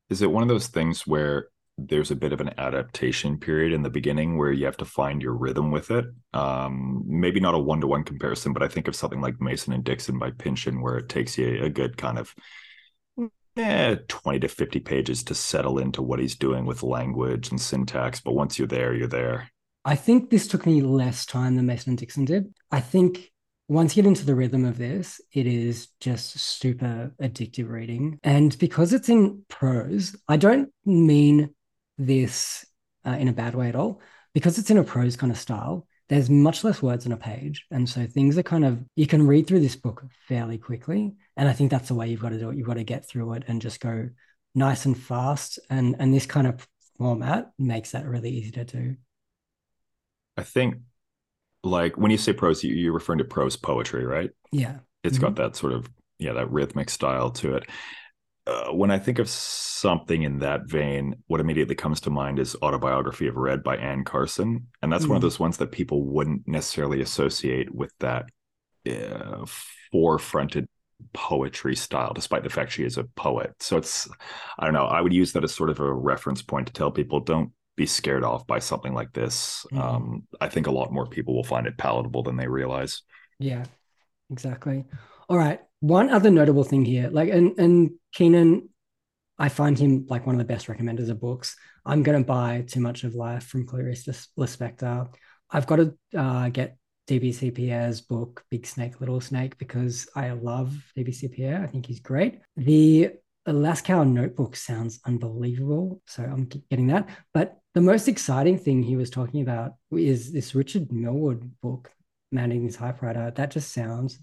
Is 0.10 0.22
it 0.22 0.32
one 0.32 0.42
of 0.42 0.48
those 0.48 0.68
things 0.68 1.06
where 1.06 1.50
there's 1.78 2.12
a 2.12 2.16
bit 2.16 2.32
of 2.32 2.40
an 2.40 2.52
adaptation 2.58 3.38
period 3.38 3.74
in 3.74 3.84
the 3.84 3.90
beginning 3.90 4.38
where 4.38 4.54
you 4.54 4.66
have 4.66 4.78
to 4.78 4.86
find 4.86 5.22
your 5.22 5.34
rhythm 5.34 5.70
with 5.70 5.92
it? 5.92 6.06
Um, 6.34 7.04
maybe 7.06 7.42
not 7.42 7.56
a 7.56 7.60
one 7.60 7.82
to 7.82 7.88
one 7.88 8.06
comparison, 8.06 8.54
but 8.54 8.64
I 8.64 8.70
think 8.70 8.88
of 8.88 8.96
something 8.96 9.20
like 9.20 9.42
Mason 9.42 9.74
and 9.74 9.84
Dixon 9.84 10.18
by 10.18 10.32
Pynchon, 10.32 10.82
where 10.82 10.98
it 10.98 11.10
takes 11.10 11.38
you 11.38 11.62
a 11.62 11.70
good 11.70 11.98
kind 11.98 12.18
of 12.18 12.34
eh, 13.58 13.98
20 14.08 14.40
to 14.40 14.48
50 14.48 14.80
pages 14.80 15.24
to 15.24 15.36
settle 15.36 15.78
into 15.78 16.02
what 16.02 16.20
he's 16.20 16.36
doing 16.36 16.66
with 16.66 16.84
language 16.84 17.50
and 17.50 17.60
syntax. 17.60 18.22
But 18.22 18.34
once 18.34 18.58
you're 18.58 18.68
there, 18.68 18.94
you're 18.94 19.08
there. 19.08 19.52
I 19.88 19.96
think 19.96 20.30
this 20.30 20.50
took 20.50 20.66
me 20.66 20.82
less 20.82 21.26
time 21.26 21.56
than 21.56 21.66
Mason 21.66 21.92
and 21.92 21.98
Dixon 21.98 22.26
did. 22.26 22.54
I 22.70 22.82
think 22.82 23.32
once 23.70 23.96
you 23.96 24.04
get 24.04 24.10
into 24.10 24.26
the 24.26 24.36
rhythm 24.36 24.66
of 24.66 24.78
this, 24.78 25.22
it 25.32 25.48
is 25.48 25.88
just 26.02 26.38
super 26.38 27.14
addictive 27.22 27.70
reading. 27.70 28.20
And 28.22 28.58
because 28.60 28.92
it's 28.92 29.08
in 29.08 29.46
prose, 29.48 30.14
I 30.28 30.36
don't 30.36 30.74
mean 30.86 31.56
this 31.98 32.66
uh, 33.06 33.12
in 33.12 33.30
a 33.30 33.34
bad 33.34 33.56
way 33.56 33.70
at 33.70 33.78
all. 33.78 34.02
Because 34.34 34.58
it's 34.58 34.70
in 34.70 34.78
a 34.78 34.84
prose 34.84 35.16
kind 35.16 35.32
of 35.32 35.38
style, 35.38 35.88
there's 36.10 36.30
much 36.30 36.66
less 36.66 36.82
words 36.82 37.06
on 37.06 37.14
a 37.14 37.18
page. 37.18 37.66
And 37.72 37.88
so 37.88 38.06
things 38.06 38.38
are 38.38 38.44
kind 38.44 38.66
of, 38.66 38.84
you 38.98 39.08
can 39.08 39.26
read 39.26 39.48
through 39.48 39.62
this 39.62 39.78
book 39.78 40.04
fairly 40.28 40.58
quickly. 40.58 41.16
And 41.38 41.48
I 41.48 41.54
think 41.54 41.72
that's 41.72 41.88
the 41.88 41.96
way 41.96 42.10
you've 42.10 42.20
got 42.20 42.32
to 42.32 42.40
do 42.40 42.50
it. 42.50 42.58
You've 42.58 42.68
got 42.68 42.74
to 42.74 42.84
get 42.84 43.08
through 43.08 43.36
it 43.36 43.46
and 43.48 43.62
just 43.62 43.80
go 43.80 44.10
nice 44.54 44.84
and 44.84 44.98
fast. 44.98 45.60
And, 45.70 45.96
and 45.98 46.14
this 46.14 46.26
kind 46.26 46.46
of 46.46 46.68
format 46.98 47.52
makes 47.58 47.92
that 47.92 48.06
really 48.06 48.32
easy 48.32 48.52
to 48.52 48.66
do. 48.66 48.98
I 50.38 50.44
think, 50.44 50.76
like, 51.64 51.98
when 51.98 52.12
you 52.12 52.18
say 52.18 52.34
prose, 52.34 52.64
you- 52.64 52.76
you're 52.76 52.94
referring 52.94 53.20
to 53.20 53.26
prose 53.26 53.58
poetry, 53.58 54.06
right? 54.06 54.30
Yeah. 54.52 54.80
It's 55.04 55.18
got 55.18 55.36
that 55.36 55.56
sort 55.56 55.74
of, 55.74 55.90
yeah, 56.20 56.34
that 56.34 56.52
rhythmic 56.52 56.90
style 56.90 57.32
to 57.32 57.56
it. 57.56 57.70
Uh, 58.46 58.72
when 58.72 58.92
I 58.92 59.00
think 59.00 59.20
of 59.20 59.28
something 59.28 60.24
in 60.24 60.40
that 60.40 60.70
vein, 60.70 61.16
what 61.28 61.42
immediately 61.42 61.76
comes 61.76 62.00
to 62.02 62.10
mind 62.10 62.40
is 62.40 62.56
Autobiography 62.62 63.28
of 63.28 63.36
Red 63.36 63.62
by 63.64 63.76
Anne 63.78 64.06
Carson. 64.06 64.68
And 64.82 64.92
that's 64.92 65.06
one 65.06 65.18
of 65.18 65.22
Mm. 65.22 65.26
those 65.26 65.40
ones 65.40 65.58
that 65.58 65.72
people 65.72 66.04
wouldn't 66.04 66.48
necessarily 66.48 67.02
associate 67.02 67.74
with 67.74 67.94
that 68.00 68.26
uh, 68.90 69.46
four-fronted 69.92 70.66
poetry 71.12 71.76
style, 71.76 72.14
despite 72.14 72.44
the 72.44 72.50
fact 72.50 72.72
she 72.72 72.86
is 72.86 72.98
a 72.98 73.04
poet. 73.04 73.54
So 73.60 73.76
it's, 73.76 74.08
I 74.58 74.64
don't 74.64 74.74
know, 74.74 74.86
I 74.86 75.02
would 75.02 75.14
use 75.14 75.34
that 75.34 75.44
as 75.44 75.54
sort 75.54 75.70
of 75.70 75.82
a 75.82 75.94
reference 75.94 76.42
point 76.42 76.68
to 76.68 76.74
tell 76.74 76.90
people 76.90 77.20
don't 77.20 77.52
be 77.78 77.86
scared 77.86 78.24
off 78.26 78.46
by 78.46 78.60
something 78.60 78.94
like 78.94 79.14
this. 79.14 79.66
Mhm. 79.72 79.80
Um, 79.80 80.28
I 80.42 80.50
think 80.50 80.68
a 80.68 80.72
lot 80.72 80.92
more 80.92 81.06
people 81.08 81.34
will 81.34 81.44
find 81.46 81.66
it 81.68 81.78
palatable 81.78 82.24
than 82.24 82.36
they 82.36 82.48
realize. 82.48 83.04
Yeah, 83.40 83.64
exactly. 84.30 84.84
All 85.30 85.38
right. 85.38 85.62
One 85.80 86.10
other 86.10 86.32
notable 86.32 86.64
thing 86.64 86.84
here, 86.84 87.10
like, 87.10 87.30
and 87.30 87.58
and 87.60 87.92
Keenan, 88.14 88.70
I 89.38 89.50
find 89.50 89.78
him 89.78 90.08
like 90.10 90.26
one 90.26 90.36
of 90.36 90.40
the 90.40 90.54
best 90.54 90.68
recommenders 90.68 91.10
of 91.10 91.22
books. 91.22 91.56
I'm 91.86 92.02
gonna 92.04 92.24
buy 92.24 92.64
Too 92.68 92.82
Much 92.82 93.04
of 93.04 93.14
Life 93.16 93.46
from 93.46 93.66
Clarice 93.68 94.08
Lis- 94.08 94.30
Lispector. 94.38 95.14
I've 95.50 95.68
got 95.68 95.78
to 95.78 95.98
uh, 96.18 96.50
get 96.50 96.78
DBC 97.08 97.56
Pierre's 97.56 98.02
book, 98.02 98.44
Big 98.50 98.66
Snake, 98.66 99.00
Little 99.00 99.22
Snake, 99.22 99.58
because 99.58 100.10
I 100.14 100.32
love 100.32 100.76
DBC 100.98 101.32
Pierre. 101.32 101.64
I 101.64 101.68
think 101.68 101.86
he's 101.86 102.02
great. 102.02 102.42
The 102.58 103.12
Lascaux 103.48 104.06
notebook 104.06 104.58
sounds 104.58 105.00
unbelievable. 105.06 106.02
So 106.06 106.24
I'm 106.24 106.50
getting 106.70 106.88
that. 106.88 107.08
But 107.34 107.58
the 107.78 107.82
most 107.82 108.08
exciting 108.08 108.58
thing 108.58 108.82
he 108.82 108.96
was 108.96 109.12
talking 109.12 109.44
about 109.44 109.76
is 109.92 110.34
this 110.34 110.56
Richard 110.56 110.88
Milward 110.88 111.48
book, 111.62 111.92
Man 112.32 112.52
Eating 112.52 112.72
Typewriter. 112.72 113.32
That 113.36 113.52
just 113.52 113.72
sounds 113.72 114.18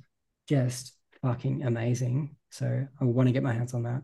just 0.48 0.94
fucking 1.22 1.62
amazing. 1.62 2.34
So 2.50 2.88
I 3.00 3.04
want 3.04 3.28
to 3.28 3.32
get 3.32 3.44
my 3.44 3.52
hands 3.52 3.72
on 3.72 3.84
that. 3.84 4.02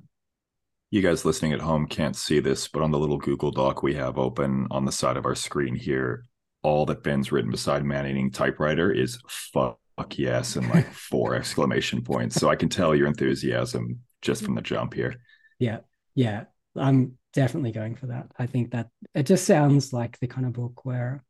You 0.93 1.03
guys 1.03 1.25
listening 1.25 1.53
at 1.53 1.61
home 1.61 1.89
can't 1.89 2.15
see 2.15 2.39
this, 2.39 2.69
but 2.69 2.81
on 2.81 2.93
the 2.93 2.99
little 3.01 3.19
Google 3.19 3.51
Doc 3.51 3.83
we 3.83 3.93
have 3.95 4.19
open 4.19 4.69
on 4.71 4.85
the 4.85 4.93
side 4.93 5.17
of 5.17 5.27
our 5.27 5.35
screen 5.35 5.75
here, 5.75 6.27
all 6.63 6.87
that 6.87 7.03
Ben's 7.03 7.33
written 7.33 7.51
beside 7.51 7.85
man 7.85 8.07
eating 8.07 8.31
typewriter 8.31 8.93
is 8.93 9.19
fuck 9.27 9.81
yes 10.13 10.55
and 10.55 10.71
like 10.71 10.87
four 10.93 11.35
exclamation 11.35 12.03
points. 12.03 12.37
So 12.37 12.49
I 12.49 12.55
can 12.55 12.69
tell 12.69 12.95
your 12.95 13.09
enthusiasm 13.09 13.99
just 14.23 14.45
from 14.45 14.55
the 14.55 14.63
jump 14.63 14.95
here. 14.95 15.17
Yeah. 15.59 15.79
Yeah. 16.15 16.45
I'm 16.77 17.19
definitely 17.33 17.73
going 17.73 17.97
for 17.97 18.07
that. 18.07 18.27
I 18.39 18.47
think 18.47 18.73
that 18.73 18.89
it 19.15 19.25
just 19.25 19.47
sounds 19.47 19.93
like 19.93 20.19
the 20.19 20.27
kind 20.27 20.47
of 20.47 20.53
book 20.53 20.85
where 20.85 21.25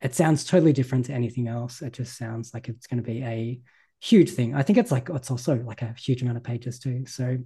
it 0.00 0.14
sounds 0.14 0.44
totally 0.44 0.72
different 0.72 1.06
to 1.06 1.12
anything 1.12 1.48
else. 1.48 1.82
It 1.82 1.92
just 1.92 2.16
sounds 2.16 2.52
like 2.52 2.68
it's 2.68 2.86
going 2.86 3.02
to 3.02 3.08
be 3.08 3.22
a 3.22 3.60
huge 4.00 4.30
thing. 4.30 4.54
I 4.54 4.62
think 4.62 4.78
it's 4.78 4.90
like 4.90 5.08
it's 5.10 5.30
also 5.30 5.54
like 5.56 5.82
a 5.82 5.94
huge 5.96 6.22
amount 6.22 6.36
of 6.36 6.42
pages 6.42 6.78
too. 6.80 7.06
So 7.06 7.38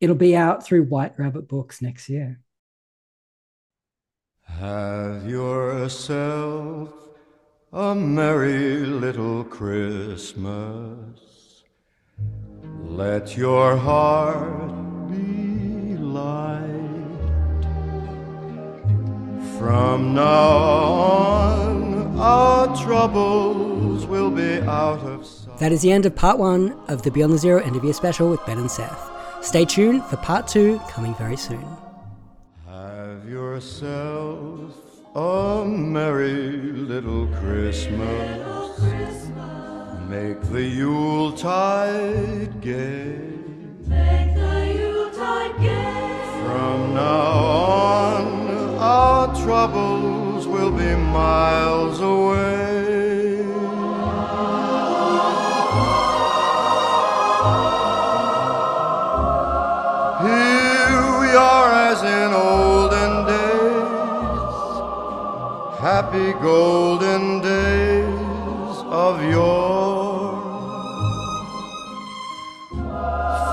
it'll 0.00 0.14
be 0.14 0.36
out 0.36 0.64
through 0.64 0.84
White 0.84 1.18
Rabbit 1.18 1.48
Books 1.48 1.80
next 1.80 2.08
year. 2.08 2.40
Have 4.42 5.28
yourself 5.28 6.92
a 7.72 7.94
merry 7.94 8.84
little 8.84 9.42
Christmas. 9.44 11.18
Let 12.82 13.36
your 13.36 13.76
heart 13.76 15.08
be 15.08 15.96
light. 15.96 16.53
From 19.58 20.14
now 20.14 20.48
on, 20.48 22.18
our 22.18 22.76
troubles 22.82 24.06
will 24.06 24.30
be 24.30 24.60
out 24.62 25.00
of 25.00 25.24
sight. 25.24 25.58
That 25.58 25.72
is 25.72 25.82
the 25.82 25.92
end 25.92 26.06
of 26.06 26.14
part 26.16 26.38
one 26.38 26.72
of 26.88 27.02
the 27.02 27.10
Beyond 27.10 27.32
the 27.32 27.38
Zero 27.38 27.62
end 27.62 27.76
of 27.76 27.84
year 27.84 27.92
special 27.92 28.30
with 28.30 28.44
Ben 28.46 28.58
and 28.58 28.70
Seth. 28.70 29.10
Stay 29.42 29.64
tuned 29.64 30.04
for 30.04 30.16
part 30.16 30.48
two 30.48 30.80
coming 30.88 31.14
very 31.14 31.36
soon. 31.36 31.64
Have 32.66 33.28
yourself 33.28 34.74
a 35.14 35.64
merry 35.64 36.72
little 36.72 37.26
Christmas. 37.28 38.80
Make 40.08 40.40
the 40.50 40.62
Yuletide 40.62 42.60
gay. 42.60 43.18
Make 43.86 44.34
the 44.34 44.74
Yuletide 44.78 45.56
gay. 45.60 46.20
From 46.44 46.94
now 46.94 47.30
on, 47.30 48.43
our 48.84 49.26
troubles 49.44 50.46
will 50.46 50.70
be 50.70 50.94
miles 50.94 52.00
away. 52.00 53.38
Here 60.28 61.02
we 61.22 61.30
are 61.52 61.70
as 61.90 62.00
in 62.18 62.30
olden 62.52 63.12
days, 63.34 64.64
happy 65.88 66.30
golden 66.50 67.22
days 67.40 68.76
of 69.04 69.14
yore. 69.32 69.74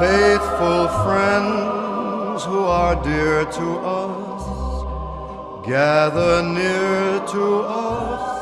faithful 0.02 0.88
friends 1.04 2.44
who 2.44 2.62
are 2.66 2.96
dear 3.04 3.46
to 3.46 3.68
us 4.00 4.21
gather 5.64 6.42
near 6.42 7.20
to 7.28 7.62
us 7.64 8.41